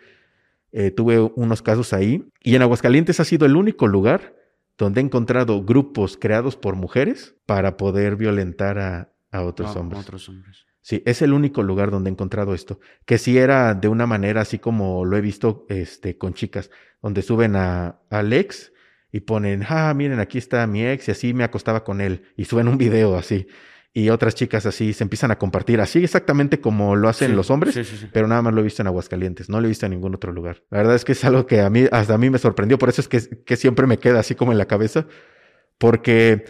Eh, 0.71 0.91
tuve 0.91 1.19
unos 1.19 1.61
casos 1.61 1.91
ahí. 1.91 2.23
Y 2.43 2.55
en 2.55 2.61
Aguascalientes 2.61 3.19
ha 3.19 3.25
sido 3.25 3.45
el 3.45 3.57
único 3.57 3.87
lugar 3.87 4.35
donde 4.77 5.01
he 5.01 5.03
encontrado 5.03 5.65
grupos 5.65 6.15
creados 6.15 6.55
por 6.55 6.77
mujeres 6.77 7.35
para 7.45 7.75
poder 7.75 8.15
violentar 8.15 8.79
a, 8.79 9.11
a 9.31 9.43
otros, 9.43 9.75
hombres. 9.75 9.99
otros 9.99 10.29
hombres. 10.29 10.65
Sí, 10.79 11.03
es 11.05 11.21
el 11.21 11.33
único 11.33 11.61
lugar 11.61 11.91
donde 11.91 12.09
he 12.09 12.13
encontrado 12.13 12.53
esto. 12.53 12.79
Que 13.05 13.17
si 13.17 13.31
sí 13.31 13.37
era 13.37 13.73
de 13.73 13.89
una 13.89 14.05
manera 14.07 14.39
así 14.41 14.59
como 14.59 15.03
lo 15.03 15.17
he 15.17 15.21
visto 15.21 15.65
este, 15.67 16.17
con 16.17 16.33
chicas, 16.33 16.71
donde 17.01 17.21
suben 17.21 17.57
a, 17.57 17.99
a 18.09 18.19
Alex 18.19 18.71
y 19.15 19.21
ponen, 19.21 19.63
ah, 19.69 19.93
miren, 19.93 20.19
aquí 20.19 20.37
está 20.37 20.67
mi 20.67 20.85
ex 20.85 21.07
y 21.07 21.11
así 21.11 21.33
me 21.33 21.45
acostaba 21.45 21.85
con 21.85 22.01
él. 22.01 22.23
Y 22.35 22.43
suben 22.43 22.67
un 22.67 22.77
video 22.77 23.15
así. 23.15 23.47
Y 23.93 24.09
otras 24.09 24.35
chicas 24.35 24.65
así 24.65 24.91
se 24.91 25.05
empiezan 25.05 25.31
a 25.31 25.37
compartir, 25.37 25.79
así 25.79 26.03
exactamente 26.03 26.59
como 26.59 26.97
lo 26.97 27.07
hacen 27.07 27.29
Sí, 27.29 27.33
los 27.33 27.49
hombres, 27.49 27.75
sí, 27.75 27.85
sí, 27.85 27.95
sí. 27.95 28.09
pero 28.11 28.27
nada 28.27 28.41
más 28.41 28.53
lo 28.53 28.59
he 28.59 28.63
visto 28.65 28.81
en 28.81 28.87
Aguascalientes, 28.87 29.47
no 29.47 29.61
lo 29.61 29.67
he 29.67 29.69
visto 29.69 29.85
en 29.85 29.93
ningún 29.93 30.13
otro 30.15 30.33
lugar. 30.33 30.63
La 30.69 30.79
verdad 30.79 30.95
es 30.97 31.05
que 31.05 31.13
es 31.13 31.23
algo 31.23 31.45
que 31.45 31.61
a 31.61 31.69
mí, 31.69 31.85
hasta 31.93 32.15
a 32.15 32.17
mí 32.17 32.29
me 32.29 32.39
sorprendió, 32.39 32.77
por 32.77 32.89
eso 32.89 32.99
es 32.99 33.07
que, 33.07 33.21
que 33.45 33.55
siempre 33.55 33.87
me 33.87 33.99
queda 33.99 34.19
así 34.19 34.35
como 34.35 34.51
en 34.51 34.57
la 34.57 34.65
cabeza, 34.65 35.07
porque 35.77 36.43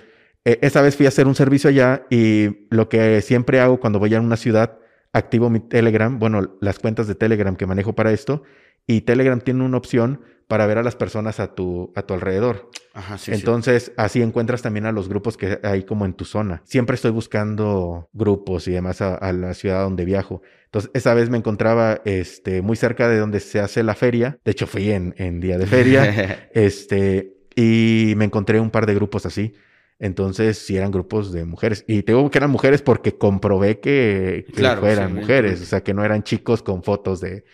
eh, 0.43 0.57
esa 0.63 0.81
vez 0.81 0.95
fui 0.95 1.05
a 1.05 1.09
hacer 1.09 1.27
un 1.27 1.35
servicio 1.35 1.69
allá 1.69 2.07
y 2.09 2.65
lo 2.71 2.89
que 2.89 3.21
siempre 3.21 3.59
hago 3.59 3.79
cuando 3.79 3.99
voy 3.99 4.15
a 4.15 4.19
una 4.19 4.37
ciudad, 4.37 4.79
activo 5.15 5.49
mi 5.49 5.61
Telegram, 5.61 6.19
bueno, 6.19 6.57
las 6.59 6.79
cuentas 6.79 7.07
de 7.07 7.15
Telegram 7.15 7.55
que 7.55 7.65
manejo 7.65 7.93
para 7.93 8.11
esto, 8.11 8.43
y 8.85 9.01
Telegram 9.01 9.39
tiene 9.39 9.63
una 9.63 9.77
opción 9.77 10.21
para 10.47 10.67
ver 10.67 10.77
a 10.77 10.83
las 10.83 10.95
personas 10.95 11.39
a 11.39 11.55
tu, 11.55 11.91
a 11.95 12.03
tu 12.03 12.13
alrededor. 12.13 12.69
Ajá, 12.93 13.17
sí, 13.17 13.31
Entonces, 13.33 13.85
sí. 13.85 13.91
así 13.97 14.21
encuentras 14.21 14.61
también 14.61 14.85
a 14.85 14.91
los 14.91 15.09
grupos 15.09 15.37
que 15.37 15.59
hay 15.63 15.83
como 15.83 16.05
en 16.05 16.13
tu 16.13 16.25
zona. 16.25 16.61
Siempre 16.65 16.95
estoy 16.95 17.11
buscando 17.11 18.09
grupos 18.13 18.67
y 18.67 18.71
demás 18.71 19.01
a, 19.01 19.15
a, 19.15 19.33
la 19.33 19.53
ciudad 19.53 19.83
donde 19.83 20.05
viajo. 20.05 20.41
Entonces, 20.65 20.91
esa 20.93 21.13
vez 21.13 21.29
me 21.29 21.37
encontraba 21.37 22.01
este, 22.05 22.61
muy 22.61 22.75
cerca 22.75 23.09
de 23.09 23.17
donde 23.17 23.39
se 23.39 23.59
hace 23.59 23.81
la 23.81 23.95
feria. 23.95 24.37
De 24.45 24.51
hecho, 24.51 24.67
fui 24.67 24.91
en, 24.91 25.15
en 25.17 25.39
día 25.39 25.57
de 25.57 25.65
feria. 25.65 26.49
este, 26.53 27.33
y 27.55 28.13
me 28.17 28.25
encontré 28.25 28.59
un 28.59 28.69
par 28.69 28.85
de 28.85 28.93
grupos 28.93 29.25
así. 29.25 29.53
Entonces, 29.99 30.57
sí 30.57 30.75
eran 30.75 30.91
grupos 30.91 31.31
de 31.31 31.45
mujeres. 31.45 31.85
Y 31.87 32.03
tengo 32.03 32.29
que 32.29 32.37
eran 32.37 32.51
mujeres 32.51 32.81
porque 32.81 33.17
comprobé 33.17 33.79
que, 33.79 34.45
que 34.47 34.53
Claro, 34.53 34.81
fueran 34.81 35.09
sí, 35.09 35.13
mujeres. 35.19 35.61
O 35.61 35.65
sea, 35.65 35.83
que 35.83 35.93
no 35.93 36.03
eran 36.03 36.23
chicos 36.23 36.61
con 36.61 36.83
fotos 36.83 37.21
de, 37.21 37.45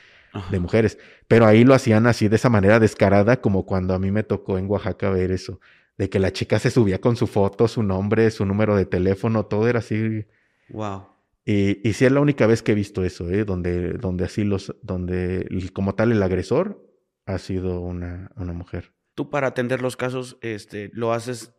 de 0.49 0.59
mujeres. 0.59 0.97
Pero 1.27 1.45
ahí 1.45 1.63
lo 1.63 1.73
hacían 1.73 2.07
así 2.07 2.27
de 2.27 2.37
esa 2.37 2.49
manera 2.49 2.79
descarada, 2.79 3.41
como 3.41 3.65
cuando 3.65 3.93
a 3.93 3.99
mí 3.99 4.11
me 4.11 4.23
tocó 4.23 4.57
en 4.57 4.69
Oaxaca 4.69 5.09
ver 5.11 5.31
eso. 5.31 5.59
De 5.97 6.09
que 6.09 6.19
la 6.19 6.31
chica 6.31 6.57
se 6.57 6.71
subía 6.71 6.99
con 6.99 7.15
su 7.15 7.27
foto, 7.27 7.67
su 7.67 7.83
nombre, 7.83 8.31
su 8.31 8.45
número 8.45 8.75
de 8.75 8.85
teléfono, 8.85 9.45
todo 9.45 9.67
era 9.67 9.79
así. 9.79 10.25
Wow. 10.69 11.07
Y, 11.45 11.87
y 11.87 11.93
sí 11.93 12.05
es 12.05 12.11
la 12.11 12.21
única 12.21 12.47
vez 12.47 12.63
que 12.63 12.71
he 12.71 12.75
visto 12.75 13.03
eso, 13.03 13.29
¿eh? 13.29 13.45
Donde, 13.45 13.93
donde 13.93 14.25
así 14.25 14.43
los, 14.43 14.75
donde 14.81 15.47
como 15.73 15.95
tal 15.95 16.11
el 16.11 16.23
agresor 16.23 16.87
ha 17.25 17.37
sido 17.37 17.81
una, 17.81 18.31
una 18.35 18.53
mujer. 18.53 18.93
Tú 19.15 19.29
para 19.29 19.47
atender 19.47 19.81
los 19.81 19.97
casos, 19.97 20.37
este, 20.41 20.89
lo 20.93 21.13
haces 21.13 21.53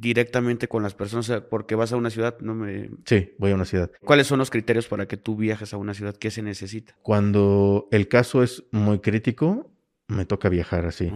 directamente 0.00 0.68
con 0.68 0.82
las 0.82 0.94
personas, 0.94 1.42
porque 1.50 1.74
vas 1.74 1.92
a 1.92 1.96
una 1.96 2.10
ciudad, 2.10 2.36
no 2.40 2.54
me... 2.54 2.90
Sí, 3.04 3.32
voy 3.38 3.50
a 3.50 3.54
una 3.54 3.64
ciudad. 3.64 3.90
¿Cuáles 4.04 4.26
son 4.26 4.38
los 4.38 4.50
criterios 4.50 4.86
para 4.86 5.06
que 5.06 5.16
tú 5.16 5.36
viajes 5.36 5.74
a 5.74 5.76
una 5.76 5.94
ciudad? 5.94 6.14
¿Qué 6.16 6.30
se 6.30 6.42
necesita? 6.42 6.94
Cuando 7.02 7.88
el 7.90 8.08
caso 8.08 8.42
es 8.42 8.64
muy 8.70 9.00
crítico, 9.00 9.70
me 10.06 10.24
toca 10.24 10.48
viajar 10.48 10.86
así. 10.86 11.10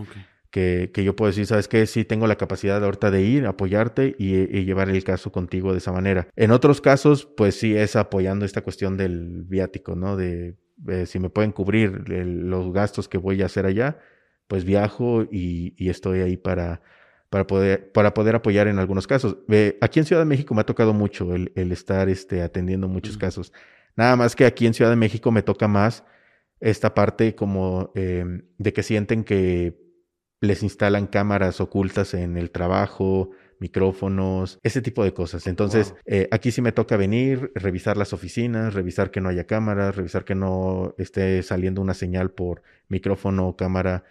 Que, 0.51 0.91
que 0.93 1.03
yo 1.03 1.17
puedo 1.17 1.31
decir, 1.31 1.47
¿sabes 1.47 1.67
qué? 1.67 1.87
Sí 1.87 2.05
tengo 2.05 2.27
la 2.27 2.37
capacidad 2.37 2.85
ahorita 2.85 3.11
de 3.11 3.23
ir, 3.23 3.47
apoyarte 3.47 4.15
y, 4.19 4.35
y 4.35 4.65
llevar 4.67 4.91
el 4.91 5.03
caso 5.03 5.33
contigo 5.33 5.73
de 5.73 5.79
esa 5.79 5.93
manera. 5.93 6.29
En 6.37 6.51
otros 6.51 6.83
casos, 6.83 7.25
pues 7.25 7.55
sí 7.59 7.75
es 7.75 7.97
apoyando 7.97 8.45
esta 8.45 8.61
cuestión 8.61 8.99
del 8.99 9.45
viático, 9.45 9.95
¿no? 9.97 10.15
De 10.17 10.57
eh, 10.89 11.07
si 11.07 11.19
me 11.21 11.31
pueden 11.31 11.53
cubrir 11.53 12.03
el- 12.09 12.51
los 12.51 12.71
gastos 12.73 13.09
que 13.09 13.17
voy 13.17 13.41
a 13.41 13.47
hacer 13.47 13.65
allá, 13.65 13.99
pues 14.47 14.65
viajo 14.67 15.23
y, 15.23 15.73
y 15.79 15.89
estoy 15.89 16.21
ahí 16.21 16.37
para, 16.37 16.83
para, 17.33 17.47
poder, 17.47 17.91
para 17.93 18.13
poder 18.13 18.35
apoyar 18.37 18.69
en 18.69 18.79
algunos 18.79 19.07
casos. 19.07 19.39
Eh, 19.49 19.79
aquí 19.81 19.99
en 19.99 20.05
Ciudad 20.05 20.21
de 20.21 20.27
México 20.27 20.55
me 20.55 20.61
ha 20.61 20.67
tocado 20.67 20.93
mucho 20.93 21.35
el, 21.35 21.51
el 21.57 21.73
estar 21.73 22.11
este, 22.11 22.43
atendiendo 22.43 22.89
muchos 22.89 23.17
casos. 23.17 23.53
Nada 23.97 24.17
más 24.17 24.37
que 24.37 24.45
aquí 24.45 24.67
en 24.67 24.75
Ciudad 24.75 24.91
de 24.91 24.97
México 24.97 25.33
me 25.33 25.43
toca 25.43 25.67
más 25.67 26.05
esta 26.61 26.93
parte 26.95 27.35
como 27.35 27.91
eh, 27.95 28.43
de 28.59 28.73
que 28.75 28.83
sienten 28.83 29.25
que 29.25 29.81
les 30.43 30.63
instalan 30.63 31.07
cámaras 31.07 31.61
ocultas 31.63 32.13
en 32.13 32.37
el 32.37 32.51
trabajo, 32.51 33.31
micrófonos, 33.61 34.59
ese 34.63 34.83
tipo 34.83 35.03
de 35.03 35.15
cosas. 35.15 35.47
Entonces, 35.47 35.91
Wow. 35.93 35.99
eh, 36.05 36.29
aquí 36.33 36.51
sí 36.51 36.61
me 36.61 36.73
toca 36.73 36.99
venir, 36.99 37.51
revisar 37.55 37.97
las 37.97 38.13
oficinas, 38.13 38.75
revisar 38.75 39.11
que 39.11 39.23
no 39.23 39.31
haya 39.31 39.47
cámaras, 39.47 39.97
revisar 39.97 40.25
que 40.25 40.35
no 40.35 40.95
esté 40.99 41.43
saliendo 41.43 41.81
una 41.81 41.95
señal 41.95 42.31
por 42.31 42.63
micrófono 42.89 43.49
o 43.49 43.57
cámara, 43.57 44.05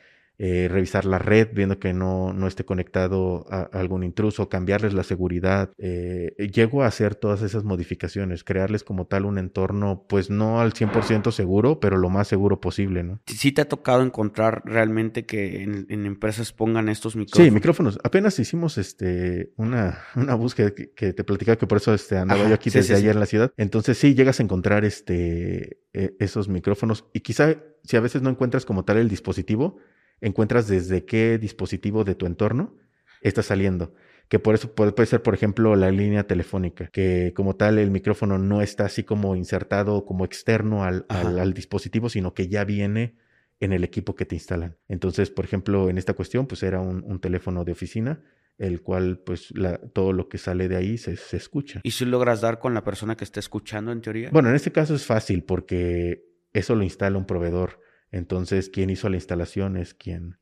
eh, 0.43 0.67
revisar 0.71 1.05
la 1.05 1.19
red, 1.19 1.49
viendo 1.53 1.77
que 1.77 1.93
no, 1.93 2.33
no 2.33 2.47
esté 2.47 2.65
conectado 2.65 3.45
a, 3.51 3.69
a 3.71 3.79
algún 3.79 4.03
intruso, 4.03 4.49
cambiarles 4.49 4.95
la 4.95 5.03
seguridad. 5.03 5.69
Eh, 5.77 6.33
llego 6.51 6.81
a 6.81 6.87
hacer 6.87 7.13
todas 7.13 7.43
esas 7.43 7.63
modificaciones, 7.63 8.43
crearles 8.43 8.83
como 8.83 9.05
tal 9.05 9.25
un 9.25 9.37
entorno, 9.37 10.07
pues 10.09 10.31
no 10.31 10.59
al 10.59 10.73
100% 10.73 11.31
seguro, 11.31 11.79
pero 11.79 11.99
lo 11.99 12.09
más 12.09 12.27
seguro 12.27 12.59
posible, 12.59 13.03
¿no? 13.03 13.21
¿Sí 13.27 13.51
te 13.51 13.61
ha 13.61 13.69
tocado 13.69 14.01
encontrar 14.01 14.63
realmente 14.65 15.27
que 15.27 15.61
en, 15.61 15.85
en 15.89 16.07
empresas 16.07 16.53
pongan 16.53 16.89
estos 16.89 17.15
micrófonos? 17.15 17.45
Sí, 17.47 17.51
micrófonos. 17.53 17.99
Apenas 18.03 18.39
hicimos 18.39 18.79
este 18.79 19.51
una, 19.57 19.99
una 20.15 20.33
búsqueda 20.33 20.71
que, 20.71 20.89
que 20.91 21.13
te 21.13 21.23
platicaba 21.23 21.55
que 21.57 21.67
por 21.67 21.77
eso 21.77 21.93
este, 21.93 22.17
andaba 22.17 22.41
Ajá, 22.41 22.49
yo 22.49 22.55
aquí 22.55 22.71
sí, 22.71 22.79
desde 22.79 22.95
sí, 22.95 22.99
sí. 22.99 23.03
ayer 23.03 23.13
en 23.13 23.19
la 23.19 23.27
ciudad. 23.27 23.53
Entonces 23.57 23.95
sí 23.95 24.15
llegas 24.15 24.39
a 24.39 24.43
encontrar 24.43 24.85
este 24.85 25.81
eh, 25.93 26.15
esos 26.19 26.49
micrófonos 26.49 27.05
y 27.13 27.19
quizá 27.19 27.57
si 27.83 27.95
a 27.95 27.99
veces 27.99 28.23
no 28.23 28.31
encuentras 28.31 28.65
como 28.65 28.85
tal 28.85 28.97
el 28.97 29.07
dispositivo, 29.07 29.77
encuentras 30.21 30.67
desde 30.67 31.05
qué 31.05 31.37
dispositivo 31.37 32.03
de 32.03 32.15
tu 32.15 32.25
entorno 32.25 32.77
está 33.21 33.43
saliendo. 33.43 33.93
Que 34.29 34.39
por 34.39 34.55
eso 34.55 34.73
puede, 34.73 34.93
puede 34.93 35.07
ser, 35.07 35.21
por 35.21 35.33
ejemplo, 35.33 35.75
la 35.75 35.91
línea 35.91 36.25
telefónica, 36.25 36.87
que 36.87 37.33
como 37.35 37.57
tal 37.57 37.77
el 37.79 37.91
micrófono 37.91 38.37
no 38.37 38.61
está 38.61 38.85
así 38.85 39.03
como 39.03 39.35
insertado 39.35 40.05
como 40.05 40.23
externo 40.23 40.85
al, 40.85 41.05
al, 41.09 41.27
Ajá. 41.27 41.41
al 41.41 41.53
dispositivo, 41.53 42.07
sino 42.07 42.33
que 42.33 42.47
ya 42.47 42.63
viene 42.63 43.15
en 43.59 43.73
el 43.73 43.83
equipo 43.83 44.15
que 44.15 44.25
te 44.25 44.35
instalan. 44.35 44.77
Entonces, 44.87 45.29
por 45.29 45.43
ejemplo, 45.43 45.89
en 45.89 45.97
esta 45.97 46.13
cuestión, 46.13 46.47
pues 46.47 46.63
era 46.63 46.79
un, 46.79 47.03
un 47.03 47.19
teléfono 47.19 47.65
de 47.65 47.73
oficina, 47.73 48.23
el 48.57 48.81
cual, 48.81 49.19
pues, 49.19 49.51
la, 49.51 49.77
todo 49.79 50.13
lo 50.13 50.29
que 50.29 50.37
sale 50.37 50.67
de 50.69 50.77
ahí 50.77 50.97
se, 50.97 51.17
se 51.17 51.35
escucha. 51.35 51.81
¿Y 51.83 51.91
si 51.91 52.05
logras 52.05 52.41
dar 52.41 52.59
con 52.59 52.73
la 52.73 52.83
persona 52.83 53.17
que 53.17 53.23
está 53.23 53.39
escuchando 53.39 53.91
en 53.91 54.01
teoría? 54.01 54.29
Bueno, 54.31 54.49
en 54.49 54.55
este 54.55 54.71
caso 54.71 54.95
es 54.95 55.05
fácil 55.05 55.43
porque 55.43 56.23
eso 56.53 56.73
lo 56.75 56.83
instala 56.83 57.17
un 57.17 57.25
proveedor. 57.25 57.79
Entonces, 58.11 58.69
quien 58.69 58.89
hizo 58.89 59.09
la 59.09 59.15
instalación 59.15 59.77
es 59.77 59.93
quien, 59.93 60.37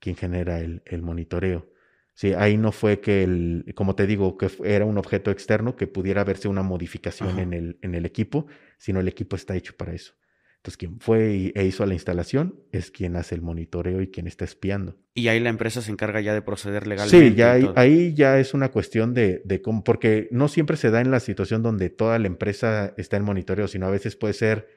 quien 0.00 0.16
genera 0.16 0.60
el, 0.60 0.82
el 0.86 1.02
monitoreo. 1.02 1.70
Sí, 2.14 2.34
ahí 2.34 2.56
no 2.58 2.72
fue 2.72 3.00
que 3.00 3.22
el, 3.22 3.72
como 3.74 3.94
te 3.94 4.06
digo, 4.06 4.36
que 4.36 4.50
era 4.64 4.84
un 4.84 4.98
objeto 4.98 5.30
externo 5.30 5.76
que 5.76 5.86
pudiera 5.86 6.24
verse 6.24 6.48
una 6.48 6.62
modificación 6.62 7.30
Ajá. 7.30 7.42
en 7.42 7.52
el, 7.54 7.78
en 7.80 7.94
el 7.94 8.04
equipo, 8.04 8.46
sino 8.76 9.00
el 9.00 9.08
equipo 9.08 9.34
está 9.36 9.56
hecho 9.56 9.74
para 9.76 9.94
eso. 9.94 10.12
Entonces, 10.56 10.76
quien 10.76 11.00
fue 11.00 11.32
y- 11.34 11.52
e 11.56 11.64
hizo 11.64 11.84
la 11.86 11.94
instalación 11.94 12.60
es 12.70 12.90
quien 12.90 13.16
hace 13.16 13.34
el 13.34 13.42
monitoreo 13.42 14.00
y 14.02 14.08
quien 14.08 14.26
está 14.28 14.44
espiando. 14.44 14.96
Y 15.14 15.28
ahí 15.28 15.40
la 15.40 15.48
empresa 15.48 15.82
se 15.82 15.90
encarga 15.90 16.20
ya 16.20 16.34
de 16.34 16.42
proceder 16.42 16.86
legalmente. 16.86 17.30
Sí, 17.30 17.34
ya 17.34 17.72
ahí 17.74 18.14
ya 18.14 18.38
es 18.38 18.54
una 18.54 18.70
cuestión 18.70 19.12
de, 19.14 19.42
de 19.44 19.60
cómo, 19.60 19.82
porque 19.82 20.28
no 20.30 20.46
siempre 20.48 20.76
se 20.76 20.90
da 20.90 21.00
en 21.00 21.10
la 21.10 21.18
situación 21.18 21.62
donde 21.62 21.90
toda 21.90 22.18
la 22.18 22.26
empresa 22.28 22.94
está 22.96 23.16
en 23.16 23.24
monitoreo, 23.24 23.66
sino 23.66 23.86
a 23.86 23.90
veces 23.90 24.14
puede 24.16 24.34
ser 24.34 24.68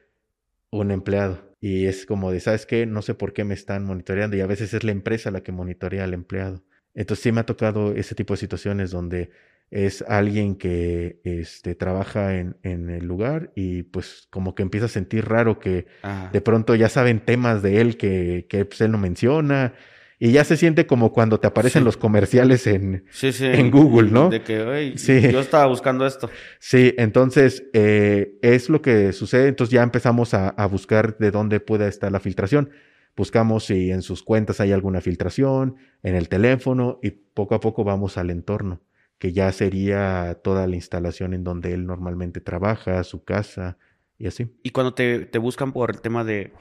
un 0.70 0.90
empleado. 0.90 1.38
Y 1.60 1.86
es 1.86 2.06
como 2.06 2.32
de, 2.32 2.40
¿sabes 2.40 2.66
qué? 2.66 2.86
No 2.86 3.02
sé 3.02 3.14
por 3.14 3.32
qué 3.32 3.44
me 3.44 3.54
están 3.54 3.84
monitoreando 3.84 4.36
y 4.36 4.40
a 4.40 4.46
veces 4.46 4.74
es 4.74 4.84
la 4.84 4.92
empresa 4.92 5.30
la 5.30 5.42
que 5.42 5.52
monitorea 5.52 6.04
al 6.04 6.14
empleado. 6.14 6.62
Entonces 6.94 7.22
sí 7.22 7.32
me 7.32 7.40
ha 7.40 7.46
tocado 7.46 7.94
ese 7.94 8.14
tipo 8.14 8.34
de 8.34 8.38
situaciones 8.38 8.90
donde 8.90 9.30
es 9.70 10.02
alguien 10.02 10.56
que 10.56 11.20
este, 11.24 11.74
trabaja 11.74 12.36
en, 12.36 12.56
en 12.62 12.88
el 12.88 13.04
lugar 13.04 13.52
y 13.56 13.82
pues 13.82 14.28
como 14.30 14.54
que 14.54 14.62
empieza 14.62 14.86
a 14.86 14.90
sentir 14.90 15.24
raro 15.26 15.58
que 15.58 15.86
Ajá. 16.02 16.30
de 16.32 16.40
pronto 16.40 16.74
ya 16.74 16.88
saben 16.88 17.20
temas 17.20 17.62
de 17.62 17.80
él 17.80 17.96
que, 17.96 18.46
que 18.48 18.64
pues, 18.64 18.80
él 18.80 18.92
no 18.92 18.98
menciona 18.98 19.74
y 20.18 20.32
ya 20.32 20.44
se 20.44 20.56
siente 20.56 20.86
como 20.86 21.12
cuando 21.12 21.38
te 21.40 21.46
aparecen 21.46 21.82
Sí. 21.82 21.84
los 21.84 21.96
comerciales 21.96 22.66
en... 22.66 23.04
Sí, 23.10 23.32
sí. 23.32 23.46
en 23.46 23.70
Google, 23.70 24.10
¿no? 24.10 24.30
De 24.30 24.42
que, 24.42 24.60
"Oye, 24.62 24.96
Sí. 24.98 25.20
yo 25.30 25.40
estaba 25.40 25.66
buscando 25.66 26.06
esto. 26.06 26.30
Sí, 26.58 26.94
entonces 26.96 27.64
eh, 27.74 28.38
es 28.42 28.68
lo 28.70 28.80
que 28.82 29.12
sucede, 29.12 29.48
entonces 29.48 29.72
ya 29.72 29.82
empezamos 29.82 30.32
a, 30.34 30.48
a 30.48 30.66
buscar 30.66 31.18
de 31.18 31.30
dónde 31.30 31.60
pueda 31.60 31.86
estar 31.88 32.10
la 32.10 32.20
filtración. 32.20 32.70
Buscamos 33.16 33.64
si 33.64 33.90
en 33.90 34.02
sus 34.02 34.22
cuentas 34.22 34.60
hay 34.60 34.72
alguna 34.72 35.00
filtración, 35.00 35.76
en 36.02 36.14
el 36.14 36.28
teléfono 36.28 36.98
y 37.02 37.10
poco 37.10 37.54
a 37.54 37.60
poco 37.60 37.82
vamos 37.84 38.18
al 38.18 38.28
entorno, 38.30 38.82
que 39.18 39.32
ya 39.32 39.50
sería 39.52 40.38
toda 40.44 40.66
la 40.66 40.76
instalación 40.76 41.32
en 41.34 41.42
donde 41.42 41.72
él 41.72 41.86
normalmente 41.86 42.40
trabaja, 42.40 43.02
su 43.04 43.24
casa 43.24 43.78
y 44.18 44.26
así. 44.26 44.54
Y 44.62 44.70
cuando 44.70 44.92
te, 44.92 45.20
te 45.26 45.38
buscan 45.38 45.72
por 45.72 45.90
el 45.94 46.00
tema 46.02 46.24
de, 46.24 46.52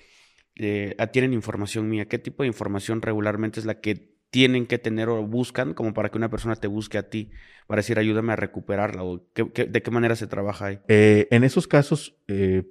de, 0.56 0.96
ah, 1.00 1.08
tienen 1.08 1.34
información 1.34 1.90
mía, 1.90 2.08
¿qué 2.08 2.18
tipo 2.20 2.44
de 2.44 2.48
información 2.48 3.02
regularmente 3.02 3.60
es 3.60 3.66
la 3.66 3.80
que 3.82 4.16
tienen 4.30 4.66
que 4.68 4.78
tener 4.78 5.08
o 5.10 5.26
buscan 5.26 5.74
como 5.74 5.94
para 5.94 6.10
que 6.10 6.18
una 6.18 6.30
persona 6.30 6.56
te 6.56 6.68
busque 6.68 6.98
a 6.98 7.10
ti 7.10 7.32
para 7.68 7.80
decir 7.80 7.98
ayúdame 8.00 8.34
a 8.34 8.36
recuperarla 8.36 9.04
o 9.04 9.24
qué- 9.34 9.52
qué- 9.52 9.66
de 9.66 9.82
qué 9.82 9.92
manera 9.92 10.16
se 10.16 10.28
trabaja 10.28 10.66
ahí? 10.66 10.80
Eh, 10.88 11.28
en 11.32 11.44
esos 11.44 11.68
casos, 11.68 12.18
eh, 12.28 12.64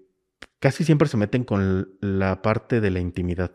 casi 0.59 0.85
siempre 0.85 1.09
se 1.09 1.17
meten 1.17 1.45
con 1.45 1.89
la 2.01 2.43
parte 2.43 2.81
de 2.81 2.91
la 2.91 3.01
intimidad. 3.01 3.53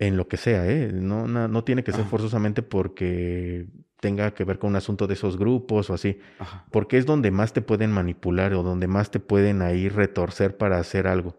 En 0.00 0.16
lo 0.16 0.28
que 0.28 0.36
sea, 0.36 0.70
¿eh? 0.70 0.90
No, 0.92 1.26
no, 1.26 1.48
no 1.48 1.64
tiene 1.64 1.82
que 1.82 1.90
ser 1.92 2.02
Ajá. 2.02 2.10
forzosamente 2.10 2.62
porque 2.62 3.66
tenga 4.00 4.32
que 4.32 4.44
ver 4.44 4.58
con 4.60 4.70
un 4.70 4.76
asunto 4.76 5.08
de 5.08 5.14
esos 5.14 5.36
grupos 5.36 5.90
o 5.90 5.94
así. 5.94 6.20
Ajá. 6.38 6.66
Porque 6.70 6.98
es 6.98 7.06
donde 7.06 7.32
más 7.32 7.52
te 7.52 7.62
pueden 7.62 7.90
manipular 7.90 8.54
o 8.54 8.62
donde 8.62 8.86
más 8.86 9.10
te 9.10 9.18
pueden 9.18 9.60
ahí 9.60 9.88
retorcer 9.88 10.56
para 10.56 10.78
hacer 10.78 11.08
algo. 11.08 11.36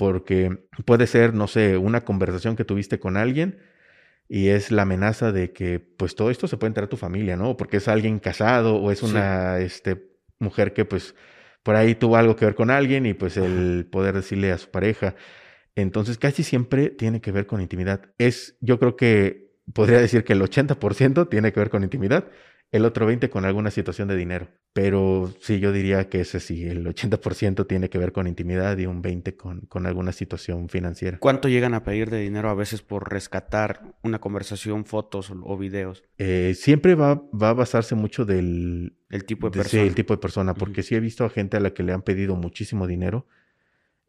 Porque 0.00 0.64
puede 0.86 1.06
ser, 1.06 1.34
no 1.34 1.46
sé, 1.46 1.76
una 1.76 2.06
conversación 2.06 2.56
que 2.56 2.64
tuviste 2.64 2.98
con 2.98 3.18
alguien 3.18 3.58
y 4.30 4.48
es 4.48 4.72
la 4.72 4.82
amenaza 4.82 5.30
de 5.30 5.52
que 5.52 5.78
pues 5.78 6.14
todo 6.14 6.30
esto 6.30 6.48
se 6.48 6.56
puede 6.56 6.68
enterar 6.70 6.86
a 6.86 6.88
tu 6.88 6.96
familia, 6.96 7.36
¿no? 7.36 7.58
Porque 7.58 7.76
es 7.76 7.86
alguien 7.86 8.18
casado 8.18 8.76
o 8.76 8.90
es 8.90 9.00
Sí. 9.00 9.06
una 9.10 9.58
este, 9.58 10.08
mujer 10.38 10.72
que 10.72 10.86
pues 10.86 11.14
por 11.62 11.76
ahí 11.76 11.94
tuvo 11.94 12.16
algo 12.16 12.34
que 12.34 12.46
ver 12.46 12.54
con 12.54 12.70
alguien 12.70 13.04
y 13.04 13.12
pues 13.12 13.36
el 13.36 13.86
poder 13.92 14.14
decirle 14.14 14.52
a 14.52 14.56
su 14.56 14.70
pareja. 14.70 15.16
Entonces 15.74 16.16
casi 16.16 16.44
siempre 16.44 16.88
tiene 16.88 17.20
que 17.20 17.30
ver 17.30 17.46
con 17.46 17.60
intimidad. 17.60 18.00
Es, 18.16 18.56
yo 18.62 18.78
creo 18.78 18.96
que 18.96 19.50
podría 19.74 20.00
decir 20.00 20.24
que 20.24 20.32
el 20.32 20.40
80% 20.40 21.28
tiene 21.28 21.52
que 21.52 21.60
ver 21.60 21.68
con 21.68 21.82
intimidad, 21.82 22.24
el 22.72 22.84
otro 22.84 23.10
20% 23.10 23.30
con 23.30 23.44
alguna 23.44 23.70
situación 23.70 24.08
de 24.08 24.16
dinero. 24.16 24.48
Pero 24.72 25.32
sí, 25.40 25.58
yo 25.58 25.72
diría 25.72 26.08
que 26.08 26.20
ese 26.20 26.38
sí, 26.38 26.64
el 26.66 26.86
80% 26.86 27.66
tiene 27.66 27.90
que 27.90 27.98
ver 27.98 28.12
con 28.12 28.28
intimidad 28.28 28.78
y 28.78 28.86
un 28.86 29.02
20% 29.02 29.36
con, 29.36 29.60
con 29.62 29.86
alguna 29.86 30.12
situación 30.12 30.68
financiera. 30.68 31.18
¿Cuánto 31.18 31.48
llegan 31.48 31.74
a 31.74 31.82
pedir 31.82 32.08
de 32.10 32.20
dinero 32.20 32.48
a 32.48 32.54
veces 32.54 32.82
por 32.82 33.10
rescatar 33.12 33.82
una 34.04 34.20
conversación, 34.20 34.84
fotos 34.84 35.30
o, 35.30 35.40
o 35.42 35.58
videos? 35.58 36.04
Eh, 36.18 36.54
siempre 36.56 36.94
va, 36.94 37.16
va 37.32 37.48
a 37.50 37.54
basarse 37.54 37.96
mucho 37.96 38.24
del, 38.24 38.96
El 39.10 39.24
tipo 39.24 39.50
de 39.50 39.58
de- 39.58 39.64
sí, 39.64 39.70
persona. 39.70 39.88
el 39.88 39.94
tipo 39.96 40.14
de 40.14 40.18
persona, 40.20 40.54
porque 40.54 40.82
Ujú. 40.82 40.88
sí 40.88 40.94
he 40.94 41.00
visto 41.00 41.24
a 41.24 41.30
gente 41.30 41.56
a 41.56 41.60
la 41.60 41.74
que 41.74 41.82
le 41.82 41.92
han 41.92 42.02
pedido 42.02 42.36
muchísimo 42.36 42.86
dinero 42.86 43.26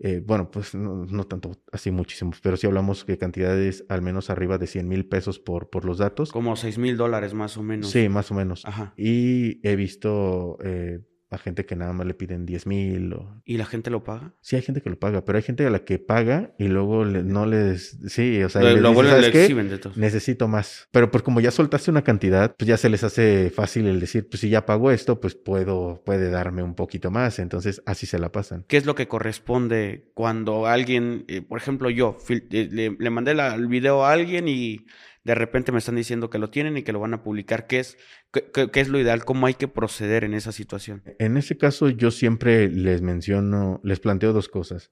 eh, 0.04 0.20
bueno, 0.26 0.50
pues 0.50 0.74
no, 0.74 1.06
no, 1.06 1.26
tanto 1.26 1.52
así 1.72 1.92
muchísimos, 1.92 2.42
pero 2.42 2.58
sí 2.58 2.66
hablamos 2.66 3.06
de 3.06 3.20
cantidades 3.20 3.86
al 3.88 4.02
menos 4.02 4.32
arriba 4.32 4.58
de 4.58 4.66
100 4.66 4.88
mil 4.88 5.08
pesos 5.08 5.38
por, 5.38 5.70
por 5.70 5.86
los 5.86 6.00
datos. 6.00 6.32
Como 6.32 6.56
6 6.56 6.80
mil 6.80 6.98
dólares 6.98 7.36
más 7.36 7.56
o 7.58 7.62
menos. 7.62 7.92
Sí, 7.92 8.10
más 8.10 8.32
o 8.32 8.34
menos. 8.34 8.66
Ajá. 8.66 8.96
Y 8.98 9.60
he 9.68 9.76
visto 9.76 10.58
eh, 10.64 11.02
a 11.32 11.38
gente 11.38 11.66
que 11.66 11.76
nada 11.76 11.94
más 11.94 12.06
le 12.06 12.14
piden 12.14 12.46
10 12.46 12.68
mil. 12.68 13.14
O... 13.14 13.42
¿Y 13.46 13.58
la 13.58 13.66
gente 13.66 13.90
lo 13.90 14.04
paga? 14.04 14.34
Sí, 14.42 14.56
hay 14.58 14.62
gente 14.62 14.82
que 14.82 14.90
lo 14.90 15.00
paga, 15.00 15.26
pero 15.26 15.38
hay 15.38 15.44
gente 15.44 15.66
a 15.66 15.70
la 15.70 15.84
que 15.86 15.98
paga 15.98 16.54
y 16.60 16.68
luego 16.68 17.06
le, 17.06 17.24
no 17.24 17.46
les... 17.46 17.98
Sí, 18.08 18.44
o 18.44 18.50
sea, 18.50 18.62
Lo, 18.62 18.70
les 18.74 18.82
lo 18.82 18.90
dice, 18.90 18.96
vuelven, 18.96 19.12
"¿Sabes 19.14 19.26
le 19.28 19.32
qué? 19.32 19.90
de. 19.90 19.92
Necesito 19.96 20.48
más. 20.48 20.88
Pero 20.92 21.10
pues 21.10 21.24
como 21.24 21.40
ya 21.40 21.52
soltaste 21.52 21.90
una 21.90 22.04
cantidad, 22.04 22.56
pues 22.58 22.68
ya 22.68 22.78
se 22.78 22.90
les 22.90 23.04
hace 23.04 23.50
fácil 23.50 23.88
el 23.88 24.00
decir, 24.00 24.28
pues 24.30 24.42
si 24.42 24.50
ya 24.50 24.66
pago 24.66 24.92
esto, 24.92 25.20
pues 25.22 25.36
puedo, 25.36 26.04
puede 26.06 26.30
darme 26.30 26.64
un 26.64 26.76
poquito 26.76 27.12
más. 27.12 27.40
Entonces 27.40 27.82
así 27.86 28.06
se 28.06 28.20
la 28.20 28.32
pasan. 28.32 28.66
¿Qué 28.68 28.78
es 28.78 28.86
lo 28.86 28.94
que 28.96 29.08
corresponde 29.08 30.12
cuando 30.14 30.68
alguien, 30.68 31.26
eh, 31.28 31.42
por 31.42 31.58
ejemplo, 31.60 31.90
yo 31.90 32.18
eh, 32.30 32.70
le, 32.72 32.96
le 33.00 33.10
mandé 33.10 33.34
la- 33.34 33.56
el 33.56 33.68
video 33.68 34.06
a 34.06 34.12
alguien 34.12 34.48
y 34.48 34.86
de 35.24 35.36
repente 35.36 35.72
me 35.72 35.78
están 35.78 35.96
diciendo 35.96 36.30
que 36.30 36.40
lo 36.40 36.50
tienen 36.50 36.78
y 36.78 36.84
que 36.84 36.92
lo 36.92 37.00
van 37.00 37.14
a 37.14 37.24
publicar? 37.24 37.68
¿Qué 37.68 37.80
es, 37.80 37.98
qué, 38.32 38.70
es 38.74 38.90
lo 38.90 39.00
ideal? 39.00 39.24
¿Cómo 39.24 39.46
hay 39.48 39.54
que 39.54 39.68
proceder 39.68 40.24
en 40.24 40.34
esa 40.34 40.52
situación? 40.52 41.04
En 41.20 41.38
ese 41.38 41.58
caso 41.58 41.90
yo 41.90 42.12
siempre 42.12 42.70
les 42.70 43.02
menciono, 43.02 43.80
les 43.84 44.00
planteo 44.00 44.34
dos 44.34 44.50
cosas. 44.50 44.92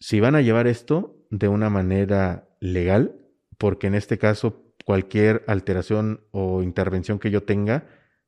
Si 0.00 0.20
van 0.20 0.34
a 0.34 0.40
llevar 0.40 0.66
esto 0.66 1.16
de 1.30 1.48
una 1.48 1.70
manera 1.70 2.48
legal, 2.60 3.16
porque 3.58 3.86
en 3.86 3.94
este 3.94 4.18
caso 4.18 4.74
cualquier 4.84 5.44
alteración 5.46 6.24
o 6.30 6.62
intervención 6.62 7.18
que 7.18 7.30
yo 7.30 7.42
tenga 7.42 7.86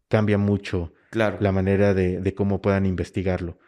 cambia 0.08 0.38
mucho 0.38 0.92
Claro. 1.10 1.36
la 1.40 1.52
manera 1.52 1.94
de, 1.94 2.20
de 2.20 2.34
cómo 2.34 2.60
puedan 2.60 2.86
investigarlo. 2.86 3.58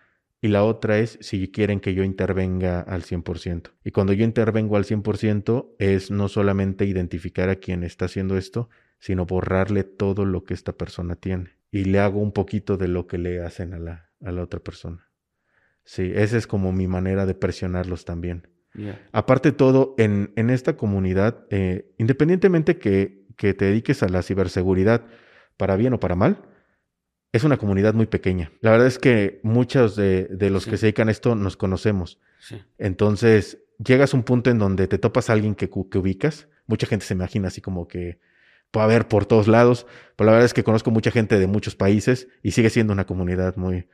Y 0.40 0.48
la 0.48 0.64
otra 0.64 0.98
es 0.98 1.18
si 1.20 1.48
quieren 1.50 1.80
que 1.80 1.94
yo 1.94 2.04
intervenga 2.04 2.80
al 2.80 3.02
100%. 3.02 3.70
Y 3.84 3.90
cuando 3.90 4.12
yo 4.12 4.24
intervengo 4.24 4.76
al 4.76 4.84
100% 4.84 5.76
es 5.78 6.10
no 6.10 6.28
solamente 6.28 6.84
identificar 6.84 7.48
a 7.48 7.56
quien 7.56 7.82
está 7.82 8.04
haciendo 8.04 8.36
esto, 8.36 8.68
sino 8.98 9.26
borrarle 9.26 9.84
todo 9.84 10.24
lo 10.24 10.44
que 10.44 10.54
esta 10.54 10.72
persona 10.72 11.16
tiene. 11.16 11.56
Y 11.70 11.84
le 11.84 11.98
hago 12.00 12.20
un 12.20 12.32
poquito 12.32 12.76
de 12.76 12.88
lo 12.88 13.06
que 13.06 13.18
le 13.18 13.42
hacen 13.42 13.74
a 13.74 13.78
la, 13.78 14.10
a 14.22 14.32
la 14.32 14.42
otra 14.42 14.60
persona. 14.60 15.08
Sí, 15.84 16.12
esa 16.14 16.36
es 16.36 16.46
como 16.46 16.72
mi 16.72 16.86
manera 16.86 17.26
de 17.26 17.34
presionarlos 17.34 18.04
también. 18.04 18.48
Aparte 19.12 19.52
de 19.52 19.56
todo, 19.56 19.94
en, 19.96 20.32
en 20.36 20.50
esta 20.50 20.76
comunidad, 20.76 21.46
eh, 21.48 21.94
independientemente 21.96 22.76
que, 22.76 23.24
que 23.36 23.54
te 23.54 23.66
dediques 23.66 24.02
a 24.02 24.08
la 24.08 24.22
ciberseguridad, 24.22 25.06
para 25.56 25.76
bien 25.76 25.94
o 25.94 26.00
para 26.00 26.14
mal, 26.14 26.42
es 27.32 27.44
una 27.44 27.56
comunidad 27.58 27.94
muy 27.94 28.06
pequeña. 28.06 28.50
La 28.60 28.70
verdad 28.70 28.86
es 28.86 28.98
que 28.98 29.40
muchos 29.42 29.96
de, 29.96 30.24
de 30.30 30.50
los 30.50 30.64
Sí. 30.64 30.70
que 30.70 30.76
se 30.78 30.86
dedican 30.86 31.08
a 31.08 31.10
esto 31.12 31.34
nos 31.34 31.56
conocemos. 31.56 32.18
Sí. 32.40 32.56
Entonces, 32.78 33.58
llegas 33.84 34.14
a 34.14 34.16
un 34.16 34.22
punto 34.22 34.50
en 34.50 34.58
donde 34.58 34.88
te 34.88 34.98
topas 34.98 35.28
a 35.28 35.32
alguien 35.34 35.54
que, 35.54 35.68
que 35.68 35.98
ubicas. 35.98 36.48
Mucha 36.66 36.86
gente 36.86 37.04
se 37.04 37.14
imagina 37.14 37.48
así 37.48 37.60
como 37.60 37.88
que 37.88 38.18
puede 38.70 38.84
haber 38.84 39.08
por 39.08 39.26
todos 39.26 39.48
lados. 39.48 39.86
Pero 40.16 40.26
la 40.26 40.32
verdad 40.32 40.46
es 40.46 40.54
que 40.54 40.64
conozco 40.64 40.90
mucha 40.90 41.10
gente 41.10 41.38
de 41.38 41.46
muchos 41.46 41.76
países 41.76 42.28
y 42.42 42.52
sigue 42.52 42.70
siendo 42.70 42.92
una 42.92 43.04
comunidad 43.06 43.56
muy, 43.56 43.86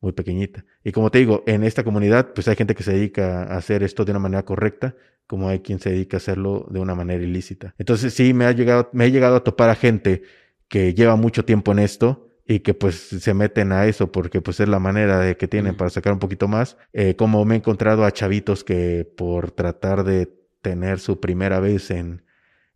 muy 0.00 0.12
pequeñita. 0.12 0.64
Y 0.84 0.92
como 0.92 1.10
te 1.10 1.18
digo, 1.20 1.42
en 1.46 1.64
esta 1.64 1.84
comunidad, 1.84 2.32
pues 2.34 2.48
hay 2.48 2.56
gente 2.56 2.74
que 2.74 2.82
se 2.82 2.92
dedica 2.92 3.44
a 3.44 3.56
hacer 3.56 3.82
esto 3.82 4.04
de 4.04 4.10
una 4.12 4.20
manera 4.20 4.44
correcta, 4.44 4.94
como 5.26 5.48
hay 5.48 5.60
quien 5.60 5.78
se 5.78 5.90
dedica 5.90 6.16
a 6.16 6.18
hacerlo 6.18 6.66
de 6.70 6.80
una 6.80 6.94
manera 6.94 7.22
ilícita. 7.22 7.74
Entonces, 7.78 8.12
sí, 8.12 8.34
me 8.34 8.44
ha 8.46 8.52
llegado, 8.52 8.90
me 8.92 9.06
he 9.06 9.10
llegado 9.10 9.36
a 9.36 9.44
topar 9.44 9.70
a 9.70 9.74
gente 9.74 10.22
que 10.68 10.92
lleva 10.94 11.16
mucho 11.16 11.44
tiempo 11.44 11.72
en 11.72 11.78
esto 11.80 12.29
y 12.50 12.60
que 12.60 12.74
pues 12.74 12.96
se 12.96 13.32
meten 13.32 13.70
a 13.70 13.86
eso 13.86 14.10
porque 14.10 14.40
pues 14.40 14.58
es 14.58 14.68
la 14.68 14.80
manera 14.80 15.20
de 15.20 15.36
que 15.36 15.46
tienen 15.46 15.76
para 15.76 15.88
sacar 15.88 16.12
un 16.12 16.18
poquito 16.18 16.48
más. 16.48 16.76
Eh, 16.92 17.14
como 17.14 17.44
me 17.44 17.54
he 17.54 17.58
encontrado 17.58 18.04
a 18.04 18.10
chavitos 18.10 18.64
que 18.64 19.04
por 19.16 19.52
tratar 19.52 20.02
de 20.02 20.28
tener 20.60 20.98
su 20.98 21.20
primera 21.20 21.60
vez 21.60 21.92
en, 21.92 22.24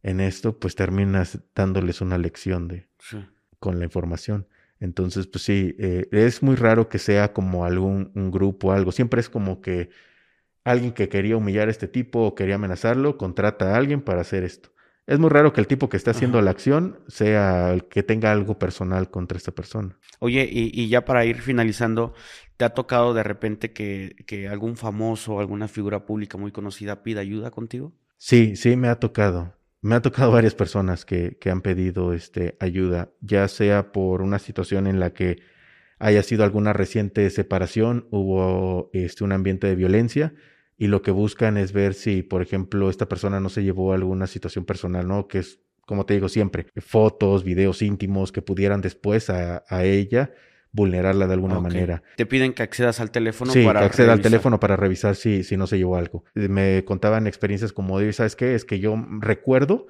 en 0.04 0.20
esto, 0.20 0.60
pues 0.60 0.76
terminas 0.76 1.40
dándoles 1.56 2.00
una 2.00 2.18
lección 2.18 2.68
de, 2.68 2.86
Sí. 3.00 3.18
con 3.58 3.80
la 3.80 3.84
información. 3.84 4.46
Entonces, 4.78 5.26
pues 5.26 5.42
sí, 5.42 5.74
eh, 5.80 6.06
es 6.12 6.40
muy 6.40 6.54
raro 6.54 6.88
que 6.88 7.00
sea 7.00 7.32
como 7.32 7.64
algún 7.64 8.12
un 8.14 8.30
grupo 8.30 8.68
o 8.68 8.72
algo. 8.72 8.92
Siempre 8.92 9.20
es 9.20 9.28
como 9.28 9.60
que 9.60 9.90
alguien 10.62 10.92
que 10.92 11.08
quería 11.08 11.36
humillar 11.36 11.66
a 11.66 11.72
este 11.72 11.88
tipo 11.88 12.20
o 12.20 12.34
quería 12.36 12.54
amenazarlo, 12.54 13.18
contrata 13.18 13.74
a 13.74 13.76
alguien 13.76 14.02
para 14.02 14.20
hacer 14.20 14.44
esto. 14.44 14.70
Es 15.06 15.18
muy 15.18 15.28
raro 15.28 15.52
que 15.52 15.60
el 15.60 15.66
tipo 15.66 15.88
que 15.88 15.96
está 15.98 16.12
haciendo 16.12 16.38
Ajá. 16.38 16.46
la 16.46 16.50
acción 16.50 16.98
sea 17.08 17.72
el 17.74 17.84
que 17.88 18.02
tenga 18.02 18.32
algo 18.32 18.58
personal 18.58 19.10
contra 19.10 19.36
esta 19.36 19.52
persona. 19.52 19.98
Oye, 20.18 20.48
y, 20.50 20.70
y 20.72 20.88
ya 20.88 21.04
para 21.04 21.26
ir 21.26 21.42
finalizando, 21.42 22.14
¿te 22.56 22.64
ha 22.64 22.70
tocado 22.70 23.12
de 23.12 23.22
repente 23.22 23.72
que, 23.72 24.16
que 24.26 24.48
algún 24.48 24.76
famoso 24.76 25.34
o 25.34 25.40
alguna 25.40 25.68
figura 25.68 26.06
pública 26.06 26.38
muy 26.38 26.52
conocida 26.52 27.02
pida 27.02 27.20
ayuda 27.20 27.50
contigo? 27.50 27.92
Sí, 28.16 28.56
sí, 28.56 28.76
me 28.76 28.88
ha 28.88 28.98
tocado. 28.98 29.54
Me 29.82 29.94
ha 29.94 30.00
tocado 30.00 30.32
varias 30.32 30.54
personas 30.54 31.04
que, 31.04 31.36
que 31.38 31.50
han 31.50 31.60
pedido 31.60 32.14
este, 32.14 32.56
ayuda, 32.58 33.10
ya 33.20 33.46
sea 33.48 33.92
por 33.92 34.22
una 34.22 34.38
situación 34.38 34.86
en 34.86 34.98
la 34.98 35.12
que 35.12 35.42
haya 35.98 36.22
sido 36.22 36.44
alguna 36.44 36.72
reciente 36.72 37.28
separación, 37.28 38.08
hubo 38.10 38.88
este, 38.94 39.24
un 39.24 39.32
ambiente 39.32 39.66
de 39.66 39.74
violencia 39.74 40.32
y 40.76 40.88
lo 40.88 41.02
que 41.02 41.10
buscan 41.10 41.56
es 41.56 41.72
ver 41.72 41.94
si, 41.94 42.22
por 42.22 42.42
ejemplo, 42.42 42.90
esta 42.90 43.08
persona 43.08 43.40
no 43.40 43.48
se 43.48 43.62
llevó 43.62 43.92
a 43.92 43.96
alguna 43.96 44.26
situación 44.26 44.64
personal, 44.64 45.06
¿no? 45.06 45.28
Que 45.28 45.38
es, 45.38 45.60
como 45.86 46.06
te 46.06 46.14
digo 46.14 46.28
siempre, 46.28 46.66
fotos, 46.78 47.44
videos 47.44 47.82
íntimos 47.82 48.32
que 48.32 48.42
pudieran 48.42 48.80
después 48.80 49.30
a, 49.30 49.64
a 49.68 49.84
ella 49.84 50.32
vulnerarla 50.74 51.28
de 51.28 51.34
alguna 51.34 51.60
manera. 51.60 52.02
Te 52.16 52.26
piden 52.26 52.52
que 52.52 52.64
accedas 52.64 52.98
al 52.98 53.12
teléfono 53.12 53.52
sí, 53.52 53.64
para 53.64 53.80
que 53.80 53.86
acceda 53.86 54.06
al 54.06 54.18
revisar. 54.18 54.30
teléfono 54.30 54.58
para 54.58 54.74
revisar 54.74 55.14
si, 55.14 55.44
si 55.44 55.56
no 55.56 55.68
se 55.68 55.78
llevó 55.78 55.96
algo. 55.96 56.24
Me 56.34 56.84
contaban 56.84 57.28
experiencias 57.28 57.72
como 57.72 58.00
de, 58.00 58.12
¿sabes 58.12 58.34
qué? 58.34 58.56
Es 58.56 58.64
que 58.64 58.80
yo 58.80 58.96
recuerdo 59.20 59.86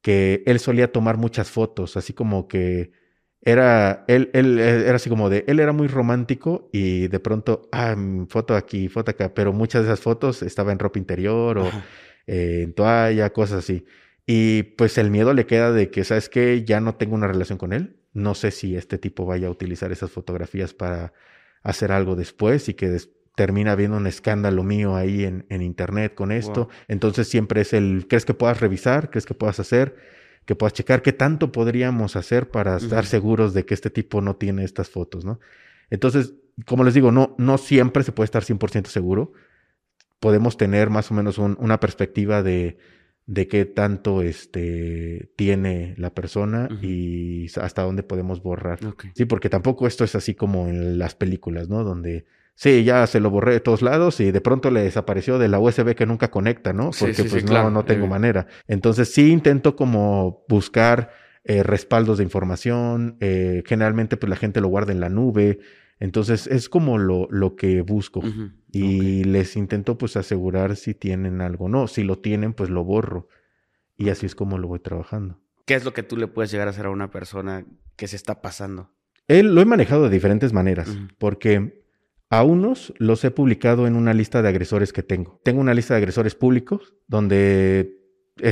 que 0.00 0.42
él 0.46 0.58
solía 0.58 0.90
tomar 0.90 1.18
muchas 1.18 1.50
fotos, 1.50 1.98
así 1.98 2.14
como 2.14 2.48
que 2.48 2.92
era, 3.46 4.04
él, 4.08 4.28
él 4.34 4.58
eh, 4.58 4.82
era 4.86 4.96
así 4.96 5.08
como 5.08 5.30
de, 5.30 5.44
él 5.46 5.60
era 5.60 5.72
muy 5.72 5.86
romántico 5.88 6.68
y 6.72 7.06
de 7.08 7.20
pronto, 7.20 7.68
ah, 7.72 7.94
mm, 7.96 8.26
foto 8.26 8.54
aquí, 8.56 8.88
foto 8.88 9.12
acá, 9.12 9.32
pero 9.32 9.52
muchas 9.54 9.82
de 9.82 9.88
esas 9.88 10.00
fotos 10.00 10.42
estaba 10.42 10.72
en 10.72 10.78
ropa 10.78 10.98
interior 10.98 11.56
o 11.58 11.70
eh, 12.26 12.62
en 12.64 12.72
toalla, 12.74 13.32
cosas 13.32 13.60
así. 13.60 13.84
Y 14.26 14.64
pues 14.64 14.98
el 14.98 15.10
miedo 15.10 15.32
le 15.32 15.46
queda 15.46 15.70
de 15.72 15.90
que, 15.90 16.02
¿sabes 16.04 16.28
qué? 16.28 16.64
Ya 16.64 16.80
no 16.80 16.96
tengo 16.96 17.14
una 17.14 17.28
relación 17.28 17.56
con 17.58 17.72
él. 17.72 17.96
No 18.12 18.34
sé 18.34 18.50
si 18.50 18.76
este 18.76 18.98
tipo 18.98 19.24
vaya 19.24 19.46
a 19.46 19.50
utilizar 19.50 19.92
esas 19.92 20.10
fotografías 20.10 20.74
para 20.74 21.12
hacer 21.62 21.92
algo 21.92 22.16
después 22.16 22.68
y 22.68 22.74
que 22.74 22.88
des- 22.88 23.10
termina 23.36 23.72
habiendo 23.72 23.96
un 23.98 24.06
escándalo 24.08 24.64
mío 24.64 24.96
ahí 24.96 25.24
en, 25.24 25.46
en 25.50 25.62
internet 25.62 26.14
con 26.14 26.32
esto. 26.32 26.64
Wow. 26.64 26.68
Entonces 26.88 27.28
siempre 27.28 27.60
es 27.60 27.72
el, 27.74 28.06
¿crees 28.08 28.24
que 28.24 28.34
puedas 28.34 28.58
revisar? 28.60 29.10
¿Crees 29.10 29.26
que 29.26 29.34
puedas 29.34 29.60
hacer? 29.60 29.94
Que 30.46 30.54
puedas 30.54 30.72
checar 30.72 31.02
qué 31.02 31.12
tanto 31.12 31.52
podríamos 31.52 32.16
hacer 32.16 32.50
para 32.50 32.76
estar 32.78 33.04
seguros 33.04 33.52
de 33.52 33.66
que 33.66 33.74
este 33.74 33.90
tipo 33.90 34.20
no 34.22 34.36
tiene 34.36 34.64
estas 34.64 34.88
fotos, 34.88 35.24
¿no? 35.24 35.38
Entonces, 35.90 36.34
como 36.64 36.82
les 36.84 36.94
digo, 36.94 37.12
no, 37.12 37.34
no 37.36 37.58
siempre 37.58 38.02
se 38.04 38.12
puede 38.12 38.24
estar 38.26 38.42
100% 38.44 38.86
seguro. 38.86 39.32
Podemos 40.20 40.56
tener 40.56 40.88
más 40.88 41.10
o 41.10 41.14
menos 41.14 41.36
un- 41.38 41.56
una 41.60 41.78
perspectiva 41.78 42.42
de, 42.42 42.78
de 43.26 43.48
qué 43.48 43.64
tanto 43.66 44.22
este, 44.22 45.30
tiene 45.36 45.94
la 45.98 46.14
persona 46.14 46.68
y 46.82 47.46
hasta 47.60 47.82
dónde 47.82 48.02
podemos 48.02 48.42
borrar. 48.42 48.78
Sí, 49.14 49.24
porque 49.26 49.50
tampoco 49.50 49.86
esto 49.86 50.04
es 50.04 50.14
así 50.14 50.34
como 50.34 50.68
en 50.68 50.98
las 50.98 51.14
películas, 51.14 51.68
¿no? 51.68 51.84
Donde, 51.84 52.24
sí, 52.56 52.82
ya 52.82 53.06
se 53.06 53.20
lo 53.20 53.30
borré 53.30 53.52
de 53.52 53.60
todos 53.60 53.82
lados 53.82 54.18
y 54.18 54.32
de 54.32 54.40
pronto 54.40 54.72
le 54.72 54.82
desapareció 54.82 55.38
de 55.38 55.46
la 55.48 55.60
USB 55.60 55.94
que 55.94 56.06
nunca 56.06 56.30
conecta, 56.32 56.72
¿no? 56.72 56.90
Porque 56.98 57.14
sí, 57.14 57.22
sí, 57.22 57.28
pues 57.28 57.44
no, 57.44 57.50
claro. 57.50 57.70
no 57.70 57.84
tengo 57.84 58.06
Eh. 58.06 58.08
manera. 58.08 58.48
Entonces 58.66 59.12
sí 59.14 59.30
intento 59.30 59.76
como 59.76 60.44
buscar 60.48 61.10
eh, 61.44 61.62
respaldos 61.62 62.18
de 62.18 62.24
información. 62.24 63.16
eh, 63.20 63.62
generalmente 63.66 64.16
pues 64.16 64.28
la 64.30 64.36
gente 64.36 64.60
lo 64.60 64.66
guarda 64.68 64.90
en 64.92 64.98
la 64.98 65.08
nube. 65.08 65.60
Entonces 66.00 66.48
es 66.48 66.68
como 66.68 66.98
lo, 66.98 67.28
lo 67.30 67.54
que 67.54 67.82
busco. 67.82 68.20
Y 68.72 69.22
les 69.24 69.56
intento 69.56 69.96
pues 69.96 70.16
asegurar 70.16 70.74
si 70.76 70.92
tienen 70.92 71.40
algo. 71.40 71.68
No, 71.68 71.86
si 71.86 72.02
lo 72.02 72.18
tienen 72.18 72.52
pues 72.52 72.68
lo 72.68 72.82
borro. 72.84 73.28
Y 73.96 74.08
así 74.10 74.26
es 74.26 74.34
como 74.34 74.58
lo 74.58 74.66
voy 74.68 74.80
trabajando. 74.80 75.38
¿Qué 75.64 75.74
es 75.74 75.84
lo 75.84 75.94
que 75.94 76.02
tú 76.02 76.16
le 76.16 76.26
puedes 76.26 76.50
llegar 76.50 76.66
a 76.68 76.70
hacer 76.70 76.86
a 76.86 76.90
una 76.90 77.10
persona 77.10 77.64
que 77.96 78.08
se 78.08 78.16
está 78.16 78.42
pasando? 78.42 78.90
Él 79.28 79.54
lo 79.54 79.60
he 79.60 79.64
manejado 79.64 80.04
de 80.04 80.10
diferentes 80.10 80.52
maneras, 80.52 80.96
porque 81.18 81.85
a 82.30 82.42
unos 82.42 82.92
los 82.98 83.24
he 83.24 83.30
publicado 83.30 83.86
en 83.86 83.94
una 83.96 84.12
lista 84.14 84.42
de 84.42 84.48
agresores 84.48 84.92
que 84.92 85.02
tengo. 85.02 85.40
Tengo 85.44 85.60
una 85.60 85.74
lista 85.74 85.94
de 85.94 85.98
agresores 85.98 86.34
públicos 86.34 86.94
donde 87.06 87.98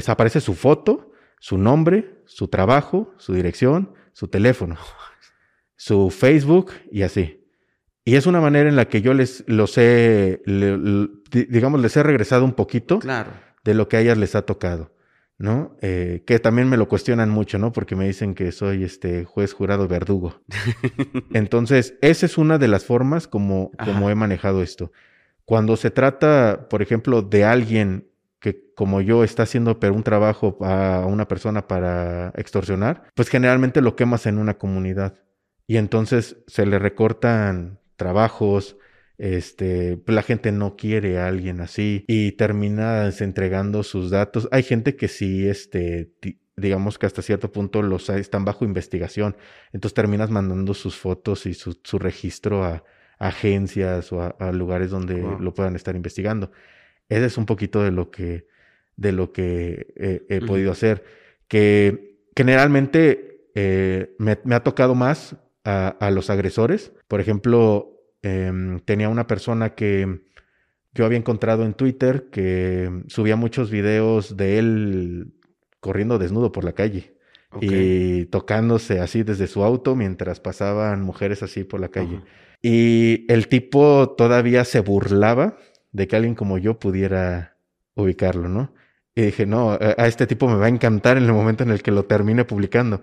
aparece 0.06 0.40
su 0.40 0.54
foto, 0.54 1.10
su 1.40 1.58
nombre, 1.58 2.22
su 2.26 2.48
trabajo, 2.48 3.12
su 3.18 3.34
dirección, 3.34 3.92
su 4.12 4.28
teléfono, 4.28 4.76
su 5.76 6.10
Facebook 6.10 6.70
y 6.90 7.02
así. 7.02 7.40
Y 8.04 8.16
es 8.16 8.26
una 8.26 8.40
manera 8.40 8.68
en 8.68 8.76
la 8.76 8.86
que 8.86 9.00
yo 9.02 9.14
les 9.14 9.44
los 9.48 9.76
he, 9.78 10.42
le- 10.44 10.76
le- 10.78 11.08
di- 11.30 11.46
digamos, 11.46 11.80
les 11.80 11.96
he 11.96 12.02
regresado 12.02 12.44
un 12.44 12.52
poquito 12.52 12.98
Claro. 12.98 13.30
de 13.64 13.74
lo 13.74 13.88
que 13.88 13.96
a 13.96 14.00
ellas 14.00 14.18
les 14.18 14.34
ha 14.34 14.42
tocado, 14.42 14.93
¿no? 15.38 15.76
Eh, 15.80 16.22
que 16.26 16.38
también 16.38 16.68
me 16.68 16.76
lo 16.76 16.88
cuestionan 16.88 17.30
mucho, 17.30 17.58
¿no? 17.58 17.72
Porque 17.72 17.96
me 17.96 18.06
dicen 18.06 18.34
que 18.34 18.52
soy 18.52 18.84
este 18.84 19.24
juez 19.24 19.52
jurado 19.52 19.88
verdugo. 19.88 20.42
Entonces, 21.32 21.94
esa 22.00 22.26
es 22.26 22.38
una 22.38 22.58
de 22.58 22.68
las 22.68 22.84
formas 22.84 23.26
como, 23.26 23.72
como 23.84 24.10
he 24.10 24.14
manejado 24.14 24.62
esto. 24.62 24.92
Cuando 25.44 25.76
se 25.76 25.90
trata, 25.90 26.68
por 26.70 26.82
ejemplo, 26.82 27.22
de 27.22 27.44
alguien 27.44 28.08
que 28.40 28.72
como 28.74 29.00
yo 29.00 29.24
está 29.24 29.44
haciendo 29.44 29.78
un 29.92 30.02
trabajo 30.02 30.58
a 30.60 31.06
una 31.06 31.26
persona 31.26 31.66
para 31.66 32.32
extorsionar, 32.36 33.04
pues 33.14 33.28
generalmente 33.28 33.80
lo 33.80 33.96
quemas 33.96 34.26
en 34.26 34.38
una 34.38 34.58
comunidad 34.58 35.14
y 35.66 35.78
entonces 35.78 36.36
se 36.46 36.66
le 36.66 36.78
recortan 36.78 37.78
trabajos, 37.96 38.76
este, 39.18 39.96
pues 39.96 40.14
la 40.14 40.22
gente 40.22 40.50
no 40.52 40.76
quiere 40.76 41.18
a 41.18 41.28
alguien 41.28 41.60
así 41.60 42.04
y 42.08 42.32
termina 42.32 43.08
entregando 43.08 43.82
sus 43.82 44.10
datos. 44.10 44.48
Hay 44.50 44.62
gente 44.62 44.96
que 44.96 45.08
sí, 45.08 45.46
este, 45.46 46.12
digamos 46.56 46.98
que 46.98 47.06
hasta 47.06 47.22
cierto 47.22 47.52
punto 47.52 47.82
los 47.82 48.08
están 48.10 48.44
bajo 48.44 48.64
investigación, 48.64 49.36
entonces 49.72 49.94
terminas 49.94 50.30
mandando 50.30 50.74
sus 50.74 50.96
fotos 50.96 51.46
y 51.46 51.54
su, 51.54 51.98
registro 51.98 52.64
a, 52.64 52.84
agencias 53.18 54.12
o 54.12 54.20
a, 54.20 54.52
lugares 54.52 54.90
donde 54.90 55.22
lo 55.38 55.54
puedan 55.54 55.76
estar 55.76 55.94
investigando. 55.94 56.50
Ese 57.08 57.26
es 57.26 57.38
un 57.38 57.46
poquito 57.46 57.82
de 57.82 57.92
lo 57.92 58.10
que, 58.10 58.46
de 58.96 59.12
lo 59.12 59.32
que 59.32 60.24
he 60.28 60.40
podido 60.40 60.72
hacer, 60.72 61.04
que 61.46 62.18
generalmente 62.36 63.48
eh, 63.54 64.16
me, 64.18 64.38
me, 64.44 64.56
ha 64.56 64.64
tocado 64.64 64.96
más 64.96 65.36
a, 65.62 65.88
a 65.88 66.10
los 66.10 66.28
agresores. 66.30 66.92
Por 67.06 67.20
ejemplo, 67.20 67.93
Em, 68.24 68.80
tenía 68.80 69.10
una 69.10 69.26
persona 69.26 69.74
que 69.74 70.22
yo 70.94 71.04
había 71.04 71.18
encontrado 71.18 71.62
en 71.62 71.74
Twitter 71.74 72.30
que 72.32 73.02
subía 73.06 73.36
muchos 73.36 73.70
videos 73.70 74.38
de 74.38 74.58
él 74.58 75.34
corriendo 75.78 76.18
desnudo 76.18 76.50
por 76.50 76.64
la 76.64 76.72
calle 76.72 77.12
y 77.60 78.24
tocándose 78.26 79.00
así 79.00 79.24
desde 79.24 79.46
su 79.46 79.62
auto 79.62 79.94
mientras 79.94 80.40
pasaban 80.40 81.02
mujeres 81.02 81.42
así 81.42 81.64
por 81.64 81.80
la 81.80 81.90
calle. 81.90 82.22
Y 82.62 83.26
el 83.28 83.46
tipo 83.48 84.14
todavía 84.16 84.64
se 84.64 84.80
burlaba 84.80 85.58
de 85.92 86.08
que 86.08 86.16
alguien 86.16 86.34
como 86.34 86.56
yo 86.56 86.78
pudiera 86.78 87.58
ubicarlo, 87.94 88.48
¿no? 88.48 88.72
Y 89.14 89.20
dije, 89.20 89.44
no, 89.44 89.72
a 89.72 90.06
este 90.06 90.26
tipo 90.26 90.48
me 90.48 90.56
va 90.56 90.64
a 90.64 90.70
encantar 90.70 91.18
en 91.18 91.24
el 91.24 91.32
momento 91.32 91.62
en 91.62 91.70
el 91.70 91.82
que 91.82 91.90
lo 91.90 92.06
termine 92.06 92.46
publicando. 92.46 93.02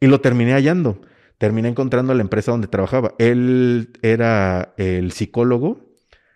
Y 0.00 0.08
lo 0.08 0.20
terminé 0.20 0.52
hallando 0.52 1.00
terminé 1.38 1.68
encontrando 1.68 2.12
la 2.14 2.22
empresa 2.22 2.50
donde 2.50 2.68
trabajaba. 2.68 3.14
Él 3.18 3.90
era 4.02 4.74
el 4.76 5.12
psicólogo 5.12 5.94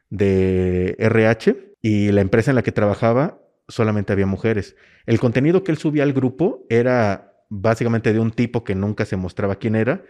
de 0.09 0.96
RH 0.98 1.74
y 1.82 2.12
la 2.12 2.20
empresa 2.20 2.50
en 2.50 2.55
la 2.55 2.62
que 2.62 2.72
trabajaba 2.72 3.40
solamente 3.68 4.12
había 4.12 4.26
mujeres. 4.26 4.76
El 5.07 5.18
contenido 5.18 5.64
que 5.64 5.72
él 5.72 5.78
subía 5.78 6.05
al 6.05 6.12
grupo 6.12 6.64
era 6.70 7.34
básicamente 7.48 8.12
de 8.12 8.20
un 8.20 8.30
tipo 8.30 8.64
que 8.64 8.74
nunca 8.74 9.05
se 9.05 9.16
mostraba 9.16 9.57
quién 9.57 9.74
era, 9.74 10.05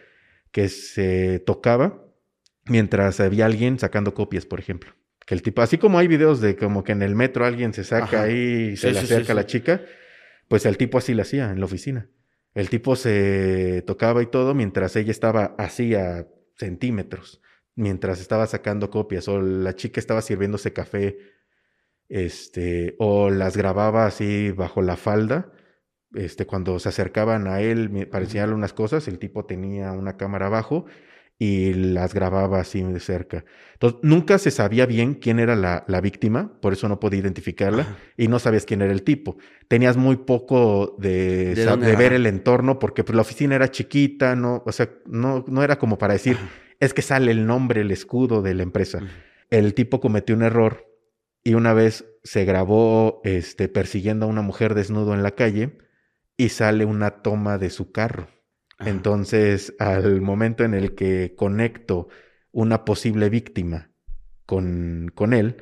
que 0.50 0.68
se 0.68 1.40
tocaba 1.40 2.04
mientras 2.66 3.18
había 3.20 3.46
alguien 3.46 3.78
sacando 3.78 4.14
copias, 4.14 4.46
por 4.46 4.60
ejemplo. 4.60 4.92
Que 5.26 5.34
el 5.34 5.42
tipo, 5.42 5.62
así 5.62 5.78
como 5.78 5.98
hay 5.98 6.08
videos 6.08 6.40
de 6.40 6.56
como 6.56 6.84
que 6.84 6.92
en 6.92 7.02
el 7.02 7.14
metro 7.14 7.46
alguien 7.46 7.72
se 7.72 7.84
saca 7.84 8.22
ahí 8.22 8.70
y 8.72 8.76
se 8.76 8.92
le 8.92 8.98
acerca 8.98 9.32
a 9.32 9.36
la 9.36 9.46
chica, 9.46 9.80
pues 10.48 10.66
el 10.66 10.76
tipo 10.76 10.98
así 10.98 11.14
lo 11.14 11.22
hacía 11.22 11.50
en 11.50 11.60
la 11.60 11.64
oficina. 11.64 12.08
El 12.54 12.68
tipo 12.68 12.96
se 12.96 13.82
tocaba 13.86 14.22
y 14.22 14.26
todo 14.26 14.54
mientras 14.54 14.96
ella 14.96 15.10
estaba 15.10 15.54
así 15.58 15.94
a 15.94 16.28
centímetros, 16.56 17.40
mientras 17.74 18.20
estaba 18.20 18.46
sacando 18.46 18.90
copias, 18.90 19.28
o 19.28 19.40
la 19.40 19.74
chica 19.74 20.00
estaba 20.00 20.22
sirviéndose 20.22 20.72
café, 20.72 21.18
este, 22.08 22.94
o 22.98 23.30
las 23.30 23.56
grababa 23.56 24.06
así 24.06 24.50
bajo 24.52 24.82
la 24.82 24.96
falda. 24.96 25.52
Este, 26.14 26.44
cuando 26.44 26.78
se 26.78 26.90
acercaban 26.90 27.46
a 27.46 27.62
él 27.62 28.08
para 28.10 28.24
enseñarle 28.24 28.54
unas 28.54 28.74
cosas, 28.74 29.08
el 29.08 29.18
tipo 29.18 29.46
tenía 29.46 29.92
una 29.92 30.18
cámara 30.18 30.46
abajo 30.46 30.84
y 31.38 31.74
las 31.74 32.14
grababa 32.14 32.60
así 32.60 32.82
de 32.82 33.00
cerca. 33.00 33.44
Entonces, 33.72 33.98
nunca 34.02 34.38
se 34.38 34.50
sabía 34.50 34.86
bien 34.86 35.14
quién 35.14 35.40
era 35.40 35.56
la, 35.56 35.84
la 35.88 36.00
víctima, 36.00 36.60
por 36.60 36.72
eso 36.72 36.88
no 36.88 37.00
podía 37.00 37.20
identificarla, 37.20 37.96
y 38.16 38.28
no 38.28 38.38
sabías 38.38 38.64
quién 38.64 38.82
era 38.82 38.92
el 38.92 39.02
tipo. 39.02 39.36
Tenías 39.66 39.96
muy 39.96 40.16
poco 40.16 40.96
de, 40.98 41.54
¿De, 41.54 41.96
ver 41.96 42.12
el 42.12 42.26
entorno, 42.26 42.78
porque 42.78 43.02
pues, 43.02 43.16
la 43.16 43.22
oficina 43.22 43.56
era 43.56 43.70
chiquita, 43.70 44.36
no, 44.36 44.62
o 44.64 44.72
sea, 44.72 44.90
no, 45.06 45.44
no 45.48 45.64
era 45.64 45.78
como 45.78 45.98
para 45.98 46.12
decir, 46.12 46.36
es 46.78 46.94
que 46.94 47.02
sale 47.02 47.32
el 47.32 47.46
nombre, 47.46 47.80
el 47.80 47.90
escudo 47.90 48.42
de 48.42 48.54
la 48.54 48.62
empresa. 48.62 49.00
El 49.50 49.74
tipo 49.74 50.00
cometió 50.00 50.34
un 50.34 50.42
error 50.42 50.86
y 51.44 51.54
una 51.54 51.74
vez 51.74 52.04
se 52.22 52.44
grabó 52.44 53.20
este, 53.24 53.68
persiguiendo 53.68 54.26
a 54.26 54.28
una 54.28 54.42
mujer 54.42 54.74
desnudo 54.74 55.12
en 55.14 55.22
la 55.22 55.32
calle 55.32 55.78
y 56.36 56.50
sale 56.50 56.84
una 56.84 57.22
toma 57.22 57.58
de 57.58 57.70
su 57.70 57.92
carro. 57.92 58.28
Entonces, 58.86 59.74
al 59.78 60.20
momento 60.20 60.64
en 60.64 60.74
el 60.74 60.94
que 60.94 61.34
conecto 61.36 62.08
una 62.50 62.84
posible 62.84 63.28
víctima 63.28 63.90
con, 64.46 65.10
con 65.14 65.32
él, 65.32 65.56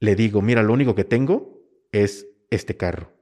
le 0.00 0.14
digo, 0.14 0.42
mira, 0.42 0.62
lo 0.62 0.72
único 0.72 0.94
que 0.94 1.04
tengo 1.04 1.62
es 1.92 2.26
este 2.50 2.76
carro. 2.76 3.12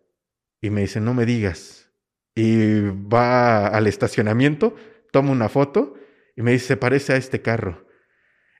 Y 0.60 0.70
me 0.70 0.82
dice, 0.82 1.00
no 1.00 1.14
me 1.14 1.26
digas. 1.26 1.92
Y 2.34 2.80
va 2.80 3.68
al 3.68 3.86
estacionamiento, 3.86 4.74
toma 5.12 5.30
una 5.30 5.48
foto 5.48 5.94
y 6.36 6.42
me 6.42 6.52
dice, 6.52 6.66
se 6.68 6.76
parece 6.76 7.12
a 7.12 7.16
este 7.16 7.42
carro. 7.42 7.86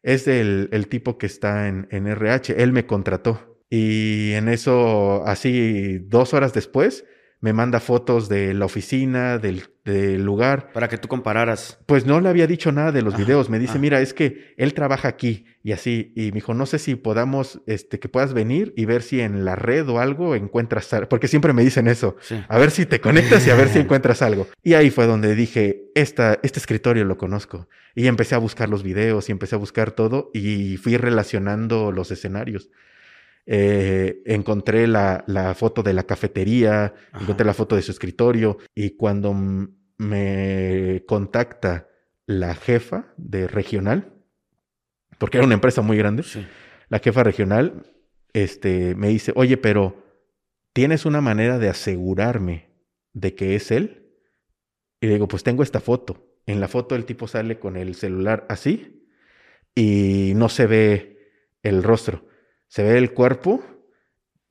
Es 0.03 0.25
del 0.27 0.69
el 0.73 0.89
tipo 0.89 1.19
que 1.19 1.27
está 1.27 1.67
en, 1.67 1.89
en 1.91 2.07
RH. 2.07 2.63
Él 2.63 2.73
me 2.73 2.87
contrató. 2.87 3.59
Y 3.71 4.33
en 4.33 4.49
eso, 4.49 5.27
así 5.27 5.99
dos 5.99 6.35
horas 6.35 6.53
después, 6.53 7.05
me 7.45 7.53
manda 7.53 7.79
fotos 7.79 8.31
de 8.31 8.55
la 8.55 8.65
oficina, 8.65 9.37
del, 9.37 9.65
lugar. 10.25 10.73
Para 10.73 10.89
que 10.89 10.97
tú 10.97 11.09
compararas. 11.09 11.79
Pues 11.85 12.07
no 12.07 12.19
le 12.23 12.31
había 12.31 12.47
dicho 12.47 12.73
nada 12.73 12.91
de 12.91 13.03
los 13.03 13.19
videos. 13.19 13.51
Me 13.51 13.59
dice, 13.59 13.79
mira, 13.79 14.01
es 14.01 14.15
que 14.15 14.55
él 14.57 14.73
trabaja 14.73 15.09
aquí 15.09 15.45
y 15.63 15.73
así. 15.73 16.15
Y 16.17 16.29
me 16.29 16.37
dijo, 16.37 16.55
no 16.55 16.65
sé 16.65 16.79
si 16.79 16.95
podamos, 16.95 17.61
este, 17.67 17.99
que 17.99 18.09
puedas 18.09 18.33
venir 18.33 18.73
y 18.79 18.87
ver 18.87 19.03
si 19.03 19.21
en 19.21 19.45
la 19.45 19.57
red 19.57 19.87
o 19.91 20.01
algo 20.01 20.35
encuentras 20.35 20.91
algo. 20.95 21.11
Porque 21.11 21.29
siempre 21.29 21.53
me 21.53 21.63
dicen 21.63 21.87
eso. 21.87 22.17
A 22.49 22.57
ver 22.57 22.71
si 22.71 22.87
te 22.87 23.03
conectas 23.03 23.47
y 23.47 23.51
a 23.51 23.57
ver 23.57 23.69
si 23.69 23.79
encuentras 23.81 24.23
algo. 24.23 24.49
Y 24.63 24.73
ahí 24.73 24.89
fue 24.89 25.05
donde 25.05 25.35
dije, 25.35 25.91
Esta, 25.95 26.39
este 26.43 26.59
escritorio 26.59 27.05
lo 27.05 27.19
conozco. 27.19 27.69
Y 27.95 28.07
empecé 28.07 28.37
a 28.37 28.39
buscar 28.39 28.71
los 28.71 28.83
videos 28.83 29.29
y 29.29 29.33
empecé 29.33 29.55
a 29.55 29.59
buscar 29.59 29.91
todo 29.91 30.31
y 30.33 30.79
fui 30.79 30.97
relacionando 30.97 31.93
los 31.93 32.11
escenarios. 32.11 32.71
Eh, 33.47 34.23
encontré 34.25 34.87
la, 34.87 35.23
la, 35.27 35.55
foto 35.55 35.83
de 35.83 35.93
la 35.93 36.05
cafetería, 36.05 36.95
encontré 37.21 37.45
la 37.45 37.53
foto 37.53 37.77
de 37.77 37.83
su 37.83 37.91
escritorio 37.91 38.57
y 38.75 38.97
cuando 38.97 39.35
me 39.99 41.05
contacta 41.07 41.89
la 42.27 42.55
jefa 42.55 43.13
de 43.19 43.47
regional, 43.47 44.15
porque 45.19 45.37
era 45.37 45.47
una 45.47 45.55
empresa 45.55 45.83
muy 45.83 45.99
grande, 45.99 46.25
la 46.89 47.01
jefa 47.01 47.23
regional 47.23 47.85
este, 48.33 48.95
me 48.95 49.09
dice, 49.09 49.33
oye, 49.37 49.59
pero 49.59 50.03
¿tienes 50.73 51.05
una 51.05 51.21
manera 51.21 51.59
de 51.59 51.69
asegurarme 51.69 52.71
de 53.13 53.35
que 53.35 53.57
es 53.57 53.71
él? 53.71 54.09
Y 55.01 55.07
digo, 55.07 55.29
pues 55.29 55.43
tengo 55.43 55.63
esta 55.63 55.81
foto. 55.81 56.31
En 56.47 56.61
la 56.61 56.69
foto 56.69 56.95
el 56.95 57.05
tipo 57.05 57.29
sale 57.29 57.59
con 57.59 57.77
el 57.77 57.95
celular 57.95 58.47
así 58.49 59.07
y 59.75 60.33
no 60.35 60.49
se 60.49 60.67
ve 60.67 61.19
el 61.63 61.83
rostro 61.83 62.27
se 62.75 62.83
ve 62.83 62.99
el 62.99 63.13
cuerpo 63.13 63.63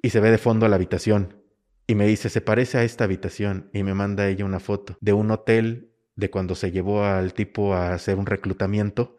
y 0.02 0.12
se 0.12 0.22
ve 0.22 0.32
de 0.32 0.38
fondo 0.38 0.70
la 0.70 0.78
habitación. 0.78 1.44
Y 1.88 1.96
me 1.96 2.08
dice, 2.08 2.30
se 2.30 2.40
parece 2.40 2.78
a 2.78 2.86
esta 2.86 3.04
habitación. 3.04 3.70
Y 3.74 3.84
me 3.84 3.94
manda 3.94 4.30
ella 4.30 4.46
una 4.46 4.62
foto 4.62 4.98
de 5.02 5.12
un 5.12 5.30
hotel 5.30 5.92
de 6.16 6.30
cuando 6.30 6.56
se 6.56 6.72
llevó 6.72 7.04
al 7.04 7.34
tipo 7.34 7.74
a 7.74 7.94
hacer 7.94 8.18
un 8.18 8.26
reclutamiento 8.26 9.18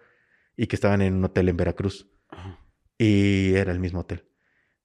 y 0.57 0.69
que 0.69 0.77
estaban 0.77 1.03
en 1.03 1.17
un 1.17 1.25
hotel 1.27 1.51
en 1.51 1.57
Veracruz. 1.59 2.09
Y 2.97 3.53
era 3.53 3.73
el 3.73 3.79
mismo 3.79 4.01
hotel. 4.01 4.25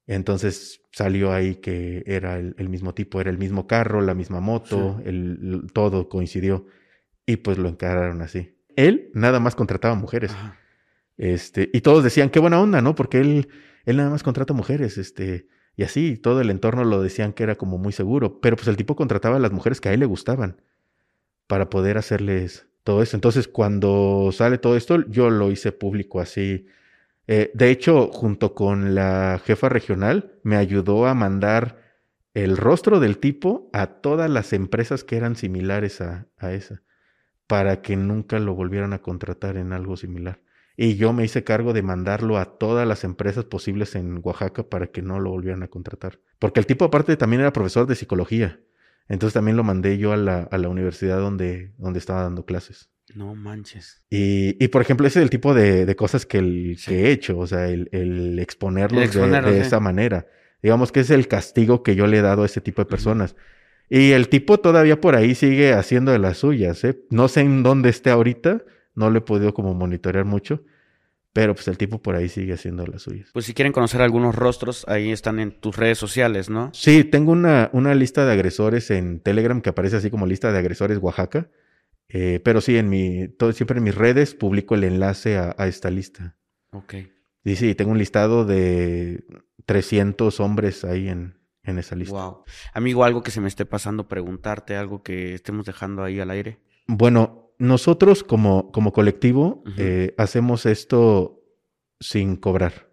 Entonces 0.06 0.82
salió 0.92 1.32
ahí 1.32 1.56
que 1.56 2.04
era 2.06 2.40
el, 2.40 2.68
mismo 2.68 2.94
tipo, 2.94 3.22
era 3.22 3.30
el 3.30 3.38
mismo 3.38 3.68
carro, 3.68 4.02
la 4.02 4.16
misma 4.16 4.42
moto, 4.42 5.00
el, 5.06 5.68
todo 5.72 6.10
coincidió. 6.10 6.66
Y 7.26 7.38
pues 7.38 7.58
lo 7.58 7.70
encararon 7.70 8.22
así. 8.22 8.58
Él 8.76 9.12
nada 9.14 9.40
más 9.40 9.56
contrataba 9.56 9.96
mujeres. 9.96 10.36
Este, 11.16 11.70
y 11.72 11.80
todos 11.80 12.04
decían, 12.04 12.30
qué 12.30 12.40
buena 12.40 12.60
onda, 12.60 12.82
¿no? 12.82 12.96
Porque 12.96 13.22
él 13.22 13.48
él 13.90 13.98
nada 13.98 14.10
más 14.10 14.24
contrata 14.24 14.54
mujeres, 14.54 14.98
este, 14.98 15.48
y 15.76 15.84
así, 15.84 16.18
todo 16.18 16.42
el 16.42 16.50
entorno 16.50 16.84
lo 16.84 17.02
decían 17.02 17.34
que 17.34 17.44
era 17.44 17.56
como 17.56 17.78
muy 17.78 17.94
seguro, 17.94 18.40
pero 18.42 18.56
pues 18.56 18.68
el 18.68 18.78
tipo 18.78 18.96
contrataba 18.96 19.38
a 19.38 19.40
las 19.40 19.52
mujeres 19.52 19.82
que 19.82 19.90
a 19.90 19.94
él 19.94 20.02
le 20.02 20.06
gustaban 20.06 20.62
para 21.48 21.70
poder 21.70 21.98
hacerles 21.98 22.68
todo 22.84 23.02
eso. 23.02 23.18
Entonces, 23.18 23.48
cuando 23.48 24.30
sale 24.32 24.58
todo 24.58 24.76
esto, 24.78 25.06
yo 25.08 25.30
lo 25.30 25.52
hice 25.52 25.72
público 25.72 26.20
así. 26.20 26.68
Eh, 27.28 27.52
de 27.54 27.72
hecho, 27.72 28.08
junto 28.12 28.54
con 28.56 28.94
la 28.94 29.42
jefa 29.44 29.70
regional, 29.70 30.34
me 30.44 30.58
ayudó 30.58 31.08
a 31.08 31.14
mandar 31.14 31.82
el 32.34 32.58
rostro 32.58 33.00
del 33.00 33.18
tipo 33.18 33.70
a 33.74 33.88
todas 33.88 34.30
las 34.30 34.54
empresas 34.54 35.04
que 35.04 35.18
eran 35.18 35.36
similares 35.36 36.02
a, 36.02 36.28
a 36.38 36.54
esa, 36.54 36.84
para 37.48 37.82
que 37.82 37.96
nunca 37.96 38.40
lo 38.40 38.54
volvieran 38.54 38.94
a 38.94 39.02
contratar 39.02 39.58
en 39.58 39.74
algo 39.74 39.98
similar. 39.98 40.40
Y 40.82 40.96
yo 40.96 41.12
me 41.12 41.26
hice 41.26 41.44
cargo 41.44 41.74
de 41.74 41.82
mandarlo 41.82 42.38
a 42.38 42.58
todas 42.58 42.88
las 42.88 43.04
empresas 43.04 43.44
posibles 43.44 43.96
en 43.96 44.22
Oaxaca 44.24 44.64
para 44.64 44.88
que 44.88 45.02
no 45.02 45.20
lo 45.20 45.30
volvieran 45.30 45.62
a 45.62 45.68
contratar. 45.68 46.22
Porque 46.40 46.62
el 46.62 46.66
tipo 46.66 46.86
aparte 46.86 47.18
también 47.18 47.42
era 47.42 47.52
profesor 47.52 47.86
de 47.86 47.96
psicología. 47.96 48.62
Entonces 49.10 49.34
también 49.34 49.58
lo 49.58 49.66
mandé 49.66 49.98
yo 49.98 50.14
a 50.14 50.16
la, 50.16 50.44
a 50.44 50.58
la 50.58 50.70
universidad 50.70 51.18
donde, 51.18 51.74
donde 51.78 52.00
estaba 52.00 52.22
dando 52.24 52.46
clases. 52.46 52.90
No 53.14 53.36
manches. 53.36 54.06
Y, 54.10 54.56
y 54.64 54.70
por 54.70 54.82
ejemplo, 54.82 55.06
ese 55.06 55.20
es 55.20 55.24
el 55.24 55.30
tipo 55.30 55.54
de, 55.54 55.86
de 55.86 55.96
cosas 55.98 56.26
que, 56.26 56.38
el, 56.38 56.78
que 56.86 57.08
he 57.08 57.12
hecho, 57.12 57.38
o 57.38 57.46
sea, 57.46 57.68
el, 57.68 57.90
el 57.92 58.40
exponerlos, 58.40 59.02
El 59.02 59.08
exponerlos, 59.08 59.52
de, 59.52 59.60
esa 59.60 59.82
manera. 59.82 60.28
Digamos 60.64 60.94
que 60.94 61.02
es 61.02 61.10
el 61.10 61.28
castigo 61.28 61.84
que 61.84 61.96
yo 61.96 62.08
le 62.08 62.20
he 62.20 62.22
dado 62.22 62.44
a 62.44 62.46
ese 62.46 62.62
tipo 62.62 62.82
de 62.82 62.86
personas. 62.86 63.36
Y 63.90 64.12
el 64.12 64.30
tipo 64.30 64.62
todavía 64.62 65.02
por 65.02 65.18
ahí 65.18 65.36
sigue 65.36 65.74
haciendo 65.74 66.14
de 66.14 66.20
las 66.20 66.38
suyas, 66.38 66.82
¿eh? 66.86 67.02
No 67.10 67.28
sé 67.28 67.42
en 67.42 67.64
dónde 67.64 67.90
esté 67.90 68.12
ahorita, 68.12 68.64
no 68.96 69.10
lo 69.10 69.18
he 69.18 69.22
podido 69.22 69.54
como 69.54 69.74
monitorear 69.74 70.24
mucho, 70.24 70.64
pero 71.40 71.56
pues 71.56 71.70
el 71.70 71.78
tipo 71.78 72.02
por 72.02 72.18
ahí 72.18 72.28
sigue 72.28 72.52
haciendo 72.52 72.86
las 72.86 73.04
suyas. 73.04 73.30
Pues 73.32 73.46
si 73.46 73.54
quieren 73.54 73.72
conocer 73.72 74.02
algunos 74.02 74.36
rostros, 74.36 74.84
ahí 74.90 75.10
están 75.10 75.40
en 75.40 75.58
tus 75.58 75.78
redes 75.78 75.98
sociales, 75.98 76.50
¿no? 76.50 76.70
Sí, 76.74 77.06
tengo 77.06 77.32
una, 77.32 77.70
una 77.72 77.96
lista 77.96 78.26
de 78.26 78.34
agresores 78.34 78.92
en 78.92 79.22
Telegram 79.22 79.62
que 79.62 79.70
aparece 79.70 79.96
así 79.96 80.10
como 80.10 80.26
lista 80.28 80.52
de 80.52 80.60
agresores 80.60 80.98
Oaxaca. 80.98 81.50
Eh, 82.10 82.42
pero 82.44 82.60
sí, 82.60 82.76
en 82.76 82.90
mi, 82.90 83.30
todo, 83.30 83.54
siempre 83.54 83.78
en 83.78 83.86
mis 83.86 83.96
redes 83.96 84.36
publico 84.36 84.76
el 84.76 84.84
enlace 84.84 85.38
a, 85.38 85.56
a 85.58 85.68
esta 85.68 85.90
lista. 85.90 86.36
Ok. 86.74 86.96
Y 87.46 87.56
sí, 87.56 87.74
tengo 87.74 87.92
un 87.92 88.00
listado 88.00 88.44
de 88.44 89.24
300 89.66 90.42
hombres 90.42 90.84
ahí 90.84 91.08
en, 91.08 91.40
en 91.64 91.80
esa 91.80 91.96
lista. 91.96 92.16
Wow. 92.16 92.44
Amigo, 92.74 93.06
algo 93.06 93.24
que 93.24 93.32
se 93.32 93.40
me 93.40 93.48
esté 93.48 93.66
pasando, 93.66 94.10
preguntarte, 94.10 94.76
algo 94.76 95.04
que 95.04 95.36
estemos 95.36 95.66
dejando 95.66 96.04
ahí 96.04 96.20
al 96.20 96.32
aire. 96.32 96.60
Bueno, 96.86 97.39
nosotros 97.60 98.24
como, 98.24 98.72
como 98.72 98.94
colectivo 98.94 99.64
eh, 99.78 100.16
hacemos 100.18 100.66
esto 100.66 101.44
sin 102.00 102.38
cobrar. 102.38 102.90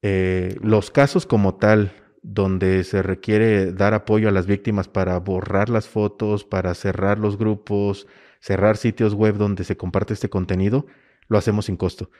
Eh, 0.00 0.56
los 0.62 0.92
casos 0.92 1.26
como 1.26 1.56
tal, 1.56 1.92
donde 2.22 2.84
se 2.84 3.02
requiere 3.02 3.72
dar 3.72 3.94
apoyo 3.94 4.28
a 4.28 4.32
las 4.32 4.46
víctimas 4.46 4.88
para 4.88 5.18
borrar 5.18 5.68
las 5.68 5.88
fotos, 5.88 6.44
para 6.44 6.72
cerrar 6.74 7.18
los 7.18 7.36
grupos, 7.36 8.06
cerrar 8.40 8.76
sitios 8.76 9.14
web 9.14 9.36
donde 9.36 9.64
se 9.64 9.76
comparte 9.76 10.14
este 10.14 10.30
contenido, 10.30 10.86
lo 11.26 11.36
hacemos 11.36 11.66
sin 11.66 11.76
costo. 11.76 12.10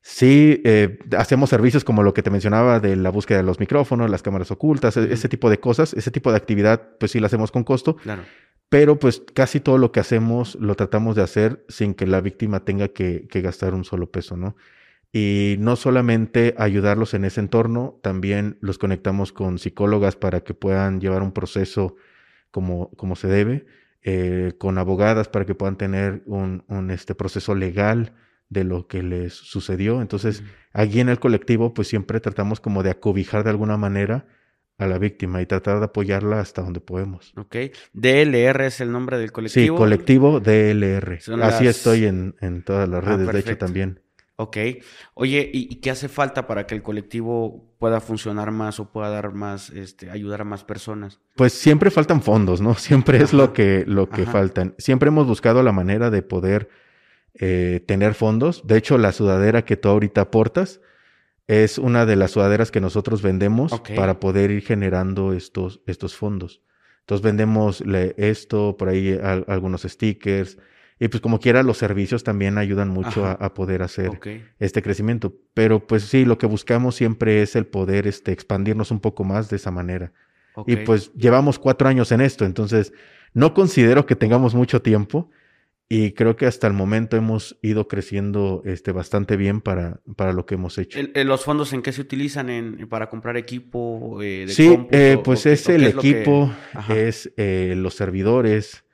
Sí, 0.00 0.62
eh, 0.64 0.98
hacemos 1.16 1.50
servicios 1.50 1.84
como 1.84 2.02
lo 2.02 2.14
que 2.14 2.22
te 2.22 2.30
mencionaba 2.30 2.80
de 2.80 2.96
la 2.96 3.10
búsqueda 3.10 3.38
de 3.38 3.44
los 3.44 3.60
micrófonos, 3.60 4.10
las 4.10 4.22
cámaras 4.22 4.50
ocultas, 4.50 4.96
e- 4.96 5.12
ese 5.12 5.28
tipo 5.28 5.50
de 5.50 5.60
cosas, 5.60 5.92
ese 5.92 6.10
tipo 6.10 6.30
de 6.30 6.36
actividad, 6.36 6.96
pues 6.98 7.12
sí 7.12 7.20
la 7.20 7.26
hacemos 7.26 7.50
con 7.50 7.64
costo, 7.64 7.96
Claro. 7.96 8.22
pero 8.68 8.98
pues 8.98 9.22
casi 9.34 9.60
todo 9.60 9.76
lo 9.76 9.92
que 9.92 10.00
hacemos 10.00 10.54
lo 10.60 10.74
tratamos 10.76 11.16
de 11.16 11.22
hacer 11.22 11.64
sin 11.68 11.94
que 11.94 12.06
la 12.06 12.20
víctima 12.20 12.64
tenga 12.64 12.88
que, 12.88 13.26
que 13.28 13.40
gastar 13.42 13.74
un 13.74 13.84
solo 13.84 14.10
peso, 14.10 14.36
¿no? 14.36 14.56
Y 15.12 15.56
no 15.58 15.74
solamente 15.76 16.54
ayudarlos 16.58 17.14
en 17.14 17.24
ese 17.24 17.40
entorno, 17.40 17.98
también 18.02 18.56
los 18.60 18.78
conectamos 18.78 19.32
con 19.32 19.58
psicólogas 19.58 20.16
para 20.16 20.40
que 20.42 20.54
puedan 20.54 21.00
llevar 21.00 21.22
un 21.22 21.32
proceso 21.32 21.96
como, 22.50 22.90
como 22.92 23.16
se 23.16 23.26
debe, 23.28 23.66
eh, 24.02 24.52
con 24.58 24.78
abogadas 24.78 25.28
para 25.28 25.44
que 25.44 25.54
puedan 25.54 25.76
tener 25.76 26.22
un, 26.26 26.62
un, 26.68 26.90
este 26.90 27.14
proceso 27.14 27.54
legal 27.54 28.12
de 28.50 28.64
lo 28.64 28.86
que 28.86 29.02
les 29.02 29.34
sucedió. 29.34 30.00
Entonces, 30.00 30.42
aquí 30.72 31.00
en 31.00 31.08
el 31.08 31.18
colectivo, 31.18 31.74
pues 31.74 31.88
siempre 31.88 32.20
tratamos 32.20 32.60
como 32.60 32.82
de 32.82 32.90
acobijar 32.90 33.44
de 33.44 33.50
alguna 33.50 33.76
manera 33.76 34.26
a 34.78 34.86
la 34.86 34.98
víctima 34.98 35.42
y 35.42 35.46
tratar 35.46 35.80
de 35.80 35.86
apoyarla 35.86 36.40
hasta 36.40 36.62
donde 36.62 36.80
podemos. 36.80 37.32
Ok. 37.36 37.56
DLR 37.92 38.66
es 38.66 38.80
el 38.80 38.92
nombre 38.92 39.18
del 39.18 39.32
colectivo. 39.32 39.76
Sí, 39.76 39.78
colectivo 39.78 40.40
DLR. 40.40 41.20
Son 41.20 41.42
Así 41.42 41.64
las- 41.64 41.76
estoy 41.76 42.04
en, 42.04 42.36
en 42.40 42.62
todas 42.62 42.88
las 42.88 43.04
Ah, 43.04 43.16
redes, 43.16 43.32
de 43.32 43.40
hecho 43.40 43.58
también. 43.58 44.00
Ok. 44.36 44.56
Oye, 45.14 45.50
¿y, 45.52 45.66
y 45.68 45.76
qué 45.80 45.90
hace 45.90 46.08
falta 46.08 46.46
para 46.46 46.64
que 46.64 46.76
el 46.76 46.82
colectivo 46.82 47.74
pueda 47.80 48.00
funcionar 48.00 48.52
más 48.52 48.78
o 48.78 48.92
pueda 48.92 49.10
dar 49.10 49.32
más, 49.34 49.70
este, 49.70 50.10
ayudar 50.12 50.42
a 50.42 50.44
más 50.44 50.62
personas? 50.62 51.18
Pues 51.34 51.52
siempre 51.52 51.90
faltan 51.90 52.22
fondos, 52.22 52.60
¿no? 52.60 52.74
Siempre 52.78 53.18
es 53.18 53.32
lo 53.32 53.52
que, 53.52 53.84
lo 53.86 54.08
que 54.08 54.22
Ajá. 54.22 54.30
faltan. 54.30 54.74
Siempre 54.78 55.08
hemos 55.08 55.26
buscado 55.26 55.64
la 55.64 55.72
manera 55.72 56.10
de 56.10 56.22
poder 56.22 56.68
eh, 57.38 57.82
tener 57.86 58.14
fondos. 58.14 58.66
De 58.66 58.76
hecho, 58.76 58.98
la 58.98 59.12
sudadera 59.12 59.64
que 59.64 59.76
tú 59.76 59.88
ahorita 59.88 60.22
aportas 60.22 60.80
es 61.46 61.78
una 61.78 62.04
de 62.06 62.16
las 62.16 62.32
sudaderas 62.32 62.70
que 62.70 62.80
nosotros 62.80 63.22
vendemos 63.22 63.72
para 63.96 64.20
poder 64.20 64.50
ir 64.50 64.62
generando 64.62 65.32
estos, 65.32 65.80
estos 65.86 66.14
fondos. 66.14 66.60
Entonces 67.00 67.22
vendemos 67.24 67.82
esto, 68.18 68.76
por 68.76 68.88
ahí 68.90 69.18
al- 69.22 69.44
algunos 69.48 69.82
stickers. 69.82 70.58
Y 71.00 71.08
pues 71.08 71.20
como 71.22 71.38
quiera, 71.40 71.62
los 71.62 71.78
servicios 71.78 72.22
también 72.24 72.58
ayudan 72.58 72.88
mucho 72.88 73.24
a, 73.24 73.32
a 73.32 73.54
poder 73.54 73.82
hacer 73.82 74.10
este 74.58 74.82
crecimiento. 74.82 75.32
Pero 75.54 75.86
pues 75.86 76.02
sí, 76.02 76.24
lo 76.26 76.36
que 76.38 76.46
buscamos 76.46 76.96
siempre 76.96 77.40
es 77.40 77.56
el 77.56 77.66
poder 77.66 78.06
este, 78.06 78.32
expandirnos 78.32 78.90
un 78.90 79.00
poco 79.00 79.24
más 79.24 79.48
de 79.48 79.56
esa 79.56 79.70
manera. 79.70 80.12
Y 80.66 80.74
pues 80.84 81.12
llevamos 81.14 81.58
cuatro 81.58 81.88
años 81.88 82.10
en 82.12 82.20
esto, 82.20 82.44
entonces 82.44 82.92
no 83.32 83.54
considero 83.54 84.06
que 84.06 84.16
tengamos 84.16 84.54
mucho 84.56 84.82
tiempo 84.82 85.30
y 85.88 86.12
creo 86.12 86.36
que 86.36 86.46
hasta 86.46 86.66
el 86.66 86.74
momento 86.74 87.16
hemos 87.16 87.58
ido 87.62 87.88
creciendo 87.88 88.62
este, 88.66 88.92
bastante 88.92 89.36
bien 89.36 89.60
para, 89.62 90.00
para 90.16 90.32
lo 90.34 90.44
que 90.44 90.54
hemos 90.56 90.76
hecho. 90.76 90.98
El- 90.98 91.26
¿Los 91.26 91.44
fondos 91.44 91.72
en 91.72 91.80
qué 91.82 91.92
se 91.92 92.02
utilizan 92.02 92.50
en, 92.50 92.88
para 92.88 93.08
comprar 93.08 93.36
equipo 93.38 94.20
eh, 94.22 94.44
de 94.46 94.52
sí, 94.52 94.78
eh, 94.90 95.18
pues 95.24 95.46
¿O- 95.46 95.48
es 95.50 95.66
o 95.68 95.72
el 95.72 95.84
es 95.84 95.94
lo 95.94 96.02
que- 96.02 96.10
equipo, 96.10 96.52
es 96.94 97.32
eh, 97.38 97.74
los 97.76 97.94
servidores, 97.94 98.84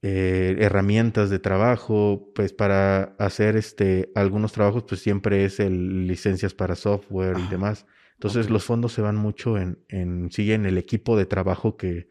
eh, 0.00 0.56
herramientas 0.60 1.28
de 1.28 1.40
trabajo, 1.40 2.30
pues 2.34 2.52
para 2.52 3.16
hacer 3.18 3.56
este, 3.56 4.12
algunos 4.14 4.52
trabajos, 4.52 4.84
pues 4.88 5.00
siempre 5.00 5.44
es 5.44 5.58
el 5.58 6.06
licencias 6.06 6.54
para 6.54 6.76
software 6.76 7.36
y 7.38 7.48
demás. 7.50 7.84
Entonces 8.18 8.50
los 8.50 8.64
fondos 8.64 8.92
se 8.92 9.00
van 9.00 9.14
mucho 9.14 9.58
en, 9.58 9.78
en 9.88 10.32
sí 10.32 10.52
en 10.52 10.66
el 10.66 10.76
equipo 10.76 11.16
de 11.16 11.24
trabajo 11.24 11.76
que, 11.76 12.08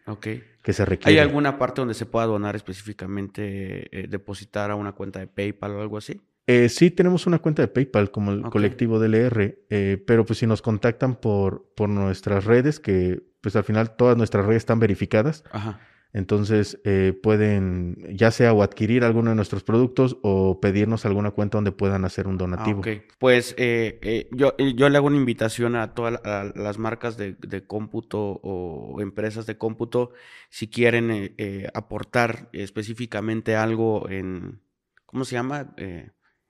que 0.62 0.72
se 0.72 0.86
requiere. 0.86 1.20
¿Hay 1.20 1.28
alguna 1.28 1.60
parte 1.60 1.82
donde 1.82 1.96
se 1.96 2.06
pueda 2.06 2.26
donar 2.26 2.56
específicamente, 2.56 3.90
eh, 3.92 4.08
depositar 4.08 4.72
a 4.72 4.76
una 4.76 4.94
cuenta 4.94 5.20
de 5.20 5.28
PayPal 5.28 5.72
o 5.72 5.82
algo 5.82 5.98
así? 5.98 6.22
Eh, 6.46 6.70
sí, 6.70 6.92
tenemos 6.92 7.28
una 7.28 7.40
cuenta 7.40 7.62
de 7.62 7.68
PayPal 7.68 8.10
como 8.10 8.32
el 8.32 8.44
colectivo 8.44 9.00
DLR, 9.00 9.66
eh, 9.70 10.02
pero 10.08 10.26
pues 10.26 10.40
si 10.40 10.48
nos 10.48 10.62
contactan 10.62 11.18
por, 11.18 11.74
por 11.76 11.90
nuestras 11.90 12.46
redes, 12.46 12.80
que 12.80 13.22
pues 13.42 13.58
al 13.58 13.66
final 13.66 13.98
todas 13.98 14.16
nuestras 14.16 14.46
redes 14.46 14.62
están 14.62 14.80
verificadas, 14.80 15.44
Ajá. 15.52 15.82
Entonces 16.18 16.80
eh, 16.84 17.18
pueden 17.22 17.96
ya 18.16 18.32
sea 18.32 18.52
o 18.54 18.64
adquirir 18.64 19.04
alguno 19.04 19.30
de 19.30 19.36
nuestros 19.36 19.64
productos 19.64 20.18
o 20.24 20.60
pedirnos 20.60 21.06
alguna 21.06 21.32
cuenta 21.32 21.58
donde 21.58 21.72
puedan 21.72 22.04
hacer 22.06 22.28
un 22.28 22.36
Ah, 22.36 22.38
donativo. 22.40 22.80
ok. 22.80 22.88
Pues 23.20 23.54
eh, 23.58 24.00
eh, 24.02 24.28
yo, 24.32 24.54
eh, 24.58 24.74
yo 24.76 24.90
le 24.90 24.98
hago 24.98 25.08
una 25.08 25.18
invitación 25.18 25.76
a 25.76 25.94
todas 25.94 26.20
la- 26.24 26.52
las 26.56 26.78
marcas 26.78 27.18
de, 27.18 27.34
de 27.34 27.66
cómputo 27.66 28.40
o 28.44 29.00
empresas 29.02 29.46
de 29.46 29.58
cómputo, 29.58 30.12
si 30.50 30.68
quieren 30.68 31.12
eh, 31.12 31.34
eh, 31.38 31.68
aportar 31.74 32.50
específicamente 32.54 33.56
algo 33.56 34.10
en, 34.10 34.60
¿cómo 35.06 35.24
se 35.26 35.36
llama? 35.36 35.74
Eh, 35.78 36.10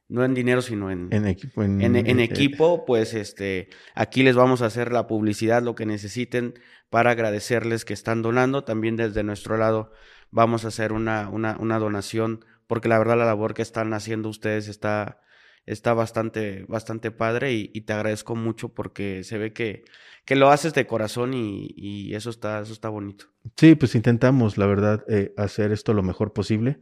no 0.10 0.24
en 0.24 0.34
dinero, 0.34 0.62
sino 0.62 0.89
en, 0.89 1.10
En 1.12 1.28
equipo. 1.28 1.64
En, 1.64 1.82
en, 1.82 1.95
en 1.95 2.20
eh, 2.20 2.24
equipo, 2.24 2.86
pues 2.86 3.14
este, 3.14 3.70
aquí 3.93 4.24
les 4.24 4.36
vamos 4.36 4.62
a 4.62 4.68
hacer 4.68 4.91
la 4.91 5.08
publicidad, 5.08 5.62
lo 5.62 5.76
que 5.76 5.86
necesiten 5.86 6.53
para 6.89 7.12
agradecerles 7.12 7.86
que 7.86 7.93
están 7.93 8.22
donando. 8.22 8.64
También 8.64 8.95
desde 8.95 9.24
nuestro 9.24 9.58
lado 9.58 9.91
vamos 10.32 10.66
a 10.66 10.70
hacer 10.70 10.93
una, 10.93 11.30
una, 11.30 11.58
una 11.60 11.80
donación, 11.80 12.45
porque 12.68 12.89
la 12.89 12.99
verdad 12.99 13.18
la 13.18 13.26
labor 13.26 13.53
que 13.53 13.62
están 13.62 13.93
haciendo 13.93 14.30
ustedes 14.30 14.68
está, 14.70 15.20
está 15.66 15.93
bastante, 15.93 16.66
bastante 16.68 17.12
padre 17.12 17.53
y, 17.53 17.72
y 17.74 17.82
te 17.82 17.93
agradezco 17.93 18.36
mucho 18.36 18.70
porque 18.70 19.24
se 19.24 19.38
ve 19.38 19.51
que, 19.51 19.84
que 20.24 20.36
lo 20.36 20.49
haces 20.49 20.74
de 20.74 20.88
corazón 20.88 21.34
y, 21.34 21.67
y 21.75 22.16
eso 22.16 22.29
está, 22.29 22.62
eso 22.62 22.74
está 22.74 22.89
bonito. 22.89 23.25
Sí, 23.58 23.75
pues 23.75 23.96
intentamos, 23.96 24.58
la 24.58 24.67
verdad, 24.67 25.04
eh, 25.09 25.34
hacer 25.38 25.71
esto 25.71 25.93
lo 25.93 26.04
mejor 26.04 26.34
posible. 26.34 26.79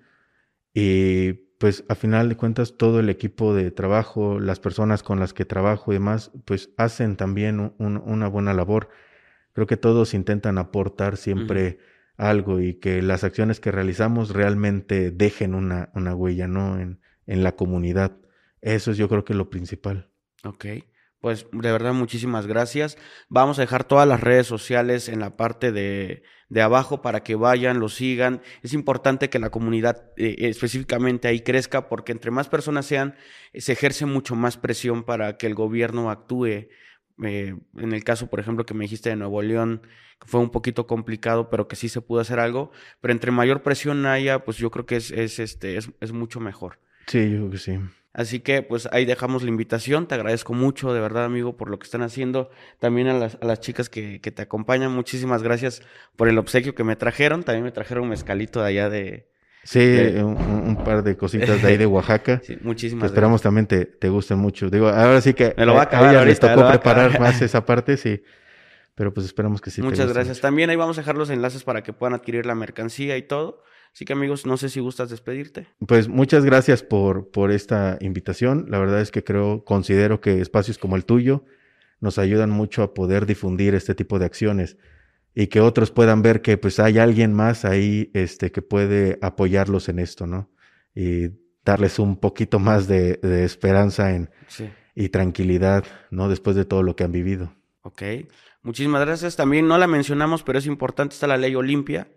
Y 0.73 1.33
pues 1.65 1.83
a 1.89 1.95
final 1.95 2.29
de 2.29 2.37
cuentas 2.37 2.77
todo 2.77 2.99
el 2.99 3.09
equipo 3.09 3.55
de 3.55 3.71
trabajo, 3.71 4.39
las 4.39 4.59
personas 4.59 5.01
con 5.01 5.19
las 5.19 5.33
que 5.33 5.45
trabajo 5.45 5.91
y 5.91 5.95
demás, 5.95 6.29
pues 6.45 6.69
hacen 6.77 7.15
también 7.15 7.59
un- 7.59 7.73
un- 7.79 7.97
una 8.05 8.27
buena 8.27 8.53
labor. 8.53 8.89
Creo 9.51 9.65
que 9.65 9.75
todos 9.75 10.13
intentan 10.13 10.59
aportar 10.59 11.17
siempre 11.17 11.79
algo 12.17 12.59
y 12.59 12.75
que 12.75 13.01
las 13.01 13.23
acciones 13.23 13.59
que 13.59 13.71
realizamos 13.71 14.29
realmente 14.29 15.09
dejen 15.09 15.55
una, 15.55 15.89
una 15.95 16.13
huella, 16.13 16.47
¿no? 16.47 16.79
En, 16.79 16.99
en 17.25 17.41
la 17.43 17.55
comunidad. 17.55 18.15
Eso 18.61 18.91
es 18.91 18.97
yo 18.97 19.09
creo 19.09 19.25
que 19.25 19.33
lo 19.33 19.49
principal. 19.49 20.11
Ok, 20.43 20.65
pues 21.19 21.47
de 21.51 21.71
verdad 21.71 21.93
muchísimas 21.93 22.45
gracias. 22.45 22.95
Vamos 23.27 23.57
a 23.57 23.61
dejar 23.61 23.85
todas 23.85 24.07
las 24.07 24.21
redes 24.21 24.45
sociales 24.45 25.09
en 25.09 25.19
la 25.19 25.35
parte 25.35 25.71
de, 25.71 26.21
de 26.49 26.61
abajo 26.61 27.01
para 27.01 27.23
que 27.23 27.35
vayan, 27.35 27.79
lo 27.79 27.89
sigan. 27.89 28.41
Es 28.61 28.73
importante 28.73 29.29
que 29.29 29.39
la 29.39 29.49
comunidad 29.49 30.11
eh, 30.17 30.35
específicamente 30.39 31.27
ahí 31.27 31.41
crezca 31.41 31.89
porque 31.89 32.11
entre 32.11 32.31
más 32.31 32.49
personas 32.49 32.85
sean, 32.85 33.15
se 33.53 33.71
ejerce 33.73 34.05
mucho 34.05 34.35
más 34.35 34.57
presión 34.57 35.03
para 35.03 35.37
que 35.37 35.47
el 35.47 35.55
gobierno 35.55 36.09
actúe. 36.09 36.67
Eh, 37.23 37.55
en 37.77 37.93
el 37.93 38.03
caso, 38.03 38.27
por 38.27 38.39
ejemplo, 38.39 38.65
que 38.65 38.73
me 38.73 38.83
dijiste 38.83 39.09
de 39.09 39.15
Nuevo 39.15 39.41
León, 39.41 39.81
fue 40.25 40.39
un 40.39 40.49
poquito 40.49 40.87
complicado, 40.87 41.49
pero 41.49 41.67
que 41.67 41.75
sí 41.75 41.89
se 41.89 42.01
pudo 42.01 42.19
hacer 42.19 42.39
algo. 42.39 42.71
Pero 43.01 43.11
entre 43.11 43.31
mayor 43.31 43.63
presión 43.63 44.05
haya, 44.05 44.43
pues 44.45 44.57
yo 44.57 44.69
creo 44.71 44.85
que 44.85 44.97
es, 44.97 45.11
es, 45.11 45.39
este, 45.39 45.77
es, 45.77 45.89
es 45.99 46.11
mucho 46.11 46.39
mejor. 46.39 46.79
Sí, 47.07 47.31
yo 47.31 47.37
creo 47.37 47.49
que 47.51 47.57
sí. 47.57 47.79
Así 48.15 48.39
que 48.39 48.63
pues 48.63 48.87
ahí 48.91 49.05
dejamos 49.05 49.43
la 49.43 49.49
invitación. 49.49 50.07
Te 50.07 50.15
agradezco 50.15 50.53
mucho, 50.53 50.93
de 50.93 51.01
verdad, 51.01 51.25
amigo, 51.25 51.57
por 51.57 51.69
lo 51.69 51.77
que 51.77 51.83
están 51.83 52.01
haciendo. 52.01 52.49
También 52.79 53.07
a 53.07 53.13
las, 53.13 53.37
a 53.41 53.45
las 53.45 53.59
chicas 53.59 53.89
que, 53.89 54.21
que 54.21 54.31
te 54.31 54.41
acompañan, 54.41 54.91
muchísimas 54.91 55.43
gracias 55.43 55.83
por 56.15 56.29
el 56.29 56.37
obsequio 56.37 56.73
que 56.73 56.83
me 56.83 56.95
trajeron. 56.95 57.43
También 57.43 57.65
me 57.65 57.71
trajeron 57.71 58.05
un 58.05 58.09
mezcalito 58.09 58.61
de 58.61 58.67
allá 58.67 58.89
de, 58.89 59.27
Sí, 59.65 59.79
un, 59.79 60.77
par 60.85 61.01
de 61.01 61.17
cositas 61.17 61.59
de 61.59 61.67
ahí 61.67 61.77
de 61.77 61.87
Oaxaca. 61.87 62.39
Sí, 62.45 62.55
muchísimas 62.61 63.01
que 63.01 63.07
esperamos 63.07 63.41
también 63.41 63.65
te, 63.65 63.85
te 63.85 64.09
gusten 64.09 64.37
mucho. 64.37 64.69
Digo, 64.69 64.87
ahora 64.87 65.19
sí 65.21 65.33
que 65.33 65.55
Me 65.57 65.65
lo 65.65 65.73
va 65.73 65.81
a 65.81 65.83
acabar 65.85 66.11
ella 66.11 66.19
ahorita, 66.19 66.47
les 66.47 66.55
tocó 66.55 66.69
preparar 66.69 67.19
más 67.19 67.41
esa 67.41 67.65
parte, 67.65 67.97
sí. 67.97 68.21
Pero 68.93 69.11
pues 69.11 69.25
esperamos 69.25 69.61
que 69.61 69.71
sí. 69.71 69.81
Muchas 69.81 70.13
gracias. 70.13 70.37
mucho. 70.37 70.41
También 70.41 70.69
ahí 70.69 70.75
vamos 70.75 70.99
a 70.99 71.01
dejar 71.01 71.17
los 71.17 71.31
enlaces 71.31 71.63
para 71.63 71.81
que 71.81 71.93
puedan 71.93 72.13
adquirir 72.13 72.45
la 72.45 72.53
mercancía 72.53 73.17
y 73.17 73.23
todo. 73.23 73.63
Así 73.95 74.03
que 74.03 74.11
amigos, 74.11 74.45
no 74.45 74.57
sé 74.57 74.67
si 74.67 74.81
gustas 74.81 75.09
despedirte. 75.09 75.67
Pues 75.87 76.09
muchas 76.09 76.43
gracias 76.43 76.83
por, 76.83 77.31
por 77.31 77.49
esta 77.49 77.97
invitación. 78.01 78.65
La 78.67 78.77
verdad 78.77 78.99
es 78.99 79.09
que 79.09 79.23
creo, 79.23 79.63
considero 79.63 80.19
que 80.19 80.41
espacios 80.41 80.77
como 80.77 80.97
el 80.97 81.05
tuyo 81.05 81.45
nos 82.01 82.19
ayudan 82.19 82.49
mucho 82.49 82.83
a 82.83 82.93
poder 82.93 83.25
difundir 83.25 83.73
este 83.73 83.95
tipo 83.95 84.19
de 84.19 84.25
acciones 84.25 84.75
y 85.33 85.47
que 85.47 85.61
otros 85.61 85.91
puedan 85.91 86.21
ver 86.21 86.41
que 86.41 86.57
pues 86.57 86.77
hay 86.79 86.97
alguien 86.97 87.33
más 87.33 87.63
ahí 87.63 88.11
este, 88.13 88.51
que 88.51 88.61
puede 88.61 89.17
apoyarlos 89.21 89.87
en 89.87 89.99
esto, 89.99 90.27
¿no? 90.27 90.49
Y 90.93 91.29
darles 91.63 91.97
un 91.97 92.17
poquito 92.17 92.59
más 92.59 92.87
de, 92.89 93.13
de 93.23 93.45
esperanza 93.45 94.13
en, 94.13 94.29
Sí. 94.47 94.69
y 94.93 95.07
tranquilidad, 95.07 95.85
¿no? 96.11 96.27
Después 96.27 96.57
de 96.57 96.65
todo 96.65 96.83
lo 96.83 96.97
que 96.97 97.05
han 97.05 97.13
vivido. 97.13 97.55
Ok. 97.83 98.01
Muchísimas 98.61 99.05
gracias. 99.05 99.37
También 99.37 99.69
no 99.69 99.77
la 99.77 99.87
mencionamos, 99.87 100.43
pero 100.43 100.59
es 100.59 100.65
importante, 100.65 101.13
está 101.13 101.27
la 101.27 101.37
ley 101.37 101.55
Olimpia, 101.55 102.09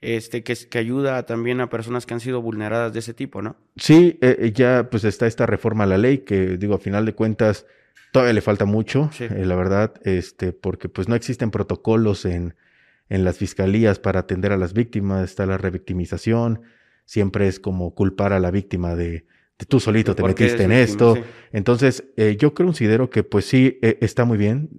este, 0.00 0.42
que, 0.42 0.78
ayuda 0.78 1.24
también 1.26 1.60
a 1.60 1.70
personas 1.70 2.06
que 2.06 2.14
han 2.14 2.20
sido 2.20 2.40
vulneradas 2.40 2.92
de 2.92 3.00
ese 3.00 3.14
tipo, 3.14 3.42
¿no? 3.42 3.56
Sí, 3.76 4.18
eh, 4.20 4.36
eh, 4.40 4.52
ya 4.52 4.88
pues 4.90 5.04
está 5.04 5.26
esta 5.26 5.46
reforma 5.46 5.84
a 5.84 5.86
la 5.88 5.98
ley 5.98 6.18
que 6.18 6.56
digo, 6.56 6.74
a 6.74 6.78
final 6.78 7.04
de 7.04 7.14
cuentas 7.14 7.66
todavía 8.12 8.32
le 8.32 8.40
falta 8.40 8.64
mucho, 8.64 9.10
Sí. 9.12 9.24
eh, 9.24 9.44
la 9.44 9.56
verdad, 9.56 9.94
este, 10.04 10.52
porque 10.52 10.88
pues 10.88 11.08
no 11.08 11.14
existen 11.14 11.50
protocolos 11.50 12.24
en, 12.24 12.54
en 13.08 13.24
las 13.24 13.36
fiscalías 13.38 13.98
para 13.98 14.20
atender 14.20 14.52
a 14.52 14.56
las 14.56 14.72
víctimas, 14.72 15.24
está 15.24 15.46
la 15.46 15.58
revictimización, 15.58 16.62
siempre 17.04 17.48
es 17.48 17.58
como 17.58 17.94
culpar 17.94 18.32
a 18.32 18.38
la 18.40 18.50
víctima 18.50 18.94
de, 18.94 19.26
de 19.58 19.66
tú 19.66 19.80
solito 19.80 20.14
te 20.14 20.22
¿Por 20.22 20.34
qué 20.34 20.44
metiste 20.44 20.62
en 20.64 20.70
víctima? 20.70 21.12
esto. 21.12 21.18
Entonces, 21.52 22.04
eh, 22.16 22.36
yo 22.38 22.54
considero 22.54 23.10
que 23.10 23.24
pues 23.24 23.46
sí, 23.46 23.78
eh, 23.82 23.98
está 24.00 24.24
muy 24.24 24.38
bien, 24.38 24.70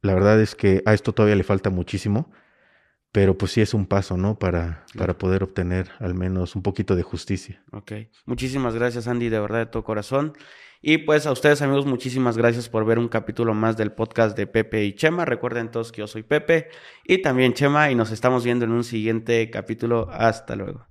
la 0.00 0.14
verdad 0.14 0.40
es 0.40 0.54
que 0.54 0.82
a 0.86 0.94
esto 0.94 1.12
todavía 1.12 1.34
le 1.36 1.42
falta 1.44 1.70
muchísimo. 1.70 2.30
Pero 3.12 3.38
pues 3.38 3.52
sí 3.52 3.60
es 3.60 3.74
un 3.74 3.86
paso, 3.86 4.16
¿no? 4.16 4.38
Para, 4.38 4.84
para 4.96 5.16
poder 5.16 5.42
obtener 5.42 5.90
al 5.98 6.14
menos 6.14 6.56
un 6.56 6.62
poquito 6.62 6.94
de 6.94 7.02
justicia. 7.02 7.62
Ok. 7.72 7.92
Muchísimas 8.26 8.74
gracias, 8.74 9.08
Andy, 9.08 9.28
de 9.28 9.40
verdad, 9.40 9.60
de 9.60 9.66
todo 9.66 9.84
corazón. 9.84 10.34
Y 10.80 10.98
pues 10.98 11.26
a 11.26 11.32
ustedes, 11.32 11.60
amigos, 11.62 11.86
muchísimas 11.86 12.36
gracias 12.36 12.68
por 12.68 12.84
ver 12.84 12.98
un 12.98 13.08
capítulo 13.08 13.52
más 13.52 13.76
del 13.76 13.92
podcast 13.92 14.36
de 14.36 14.46
Pepe 14.46 14.84
y 14.84 14.94
Chema. 14.94 15.24
Recuerden 15.24 15.70
todos 15.70 15.90
que 15.90 16.00
yo 16.00 16.06
soy 16.06 16.22
Pepe 16.22 16.68
y 17.04 17.20
también 17.20 17.54
Chema 17.54 17.90
y 17.90 17.96
nos 17.96 18.12
estamos 18.12 18.44
viendo 18.44 18.64
en 18.64 18.70
un 18.70 18.84
siguiente 18.84 19.50
capítulo. 19.50 20.08
Hasta 20.10 20.54
luego. 20.54 20.86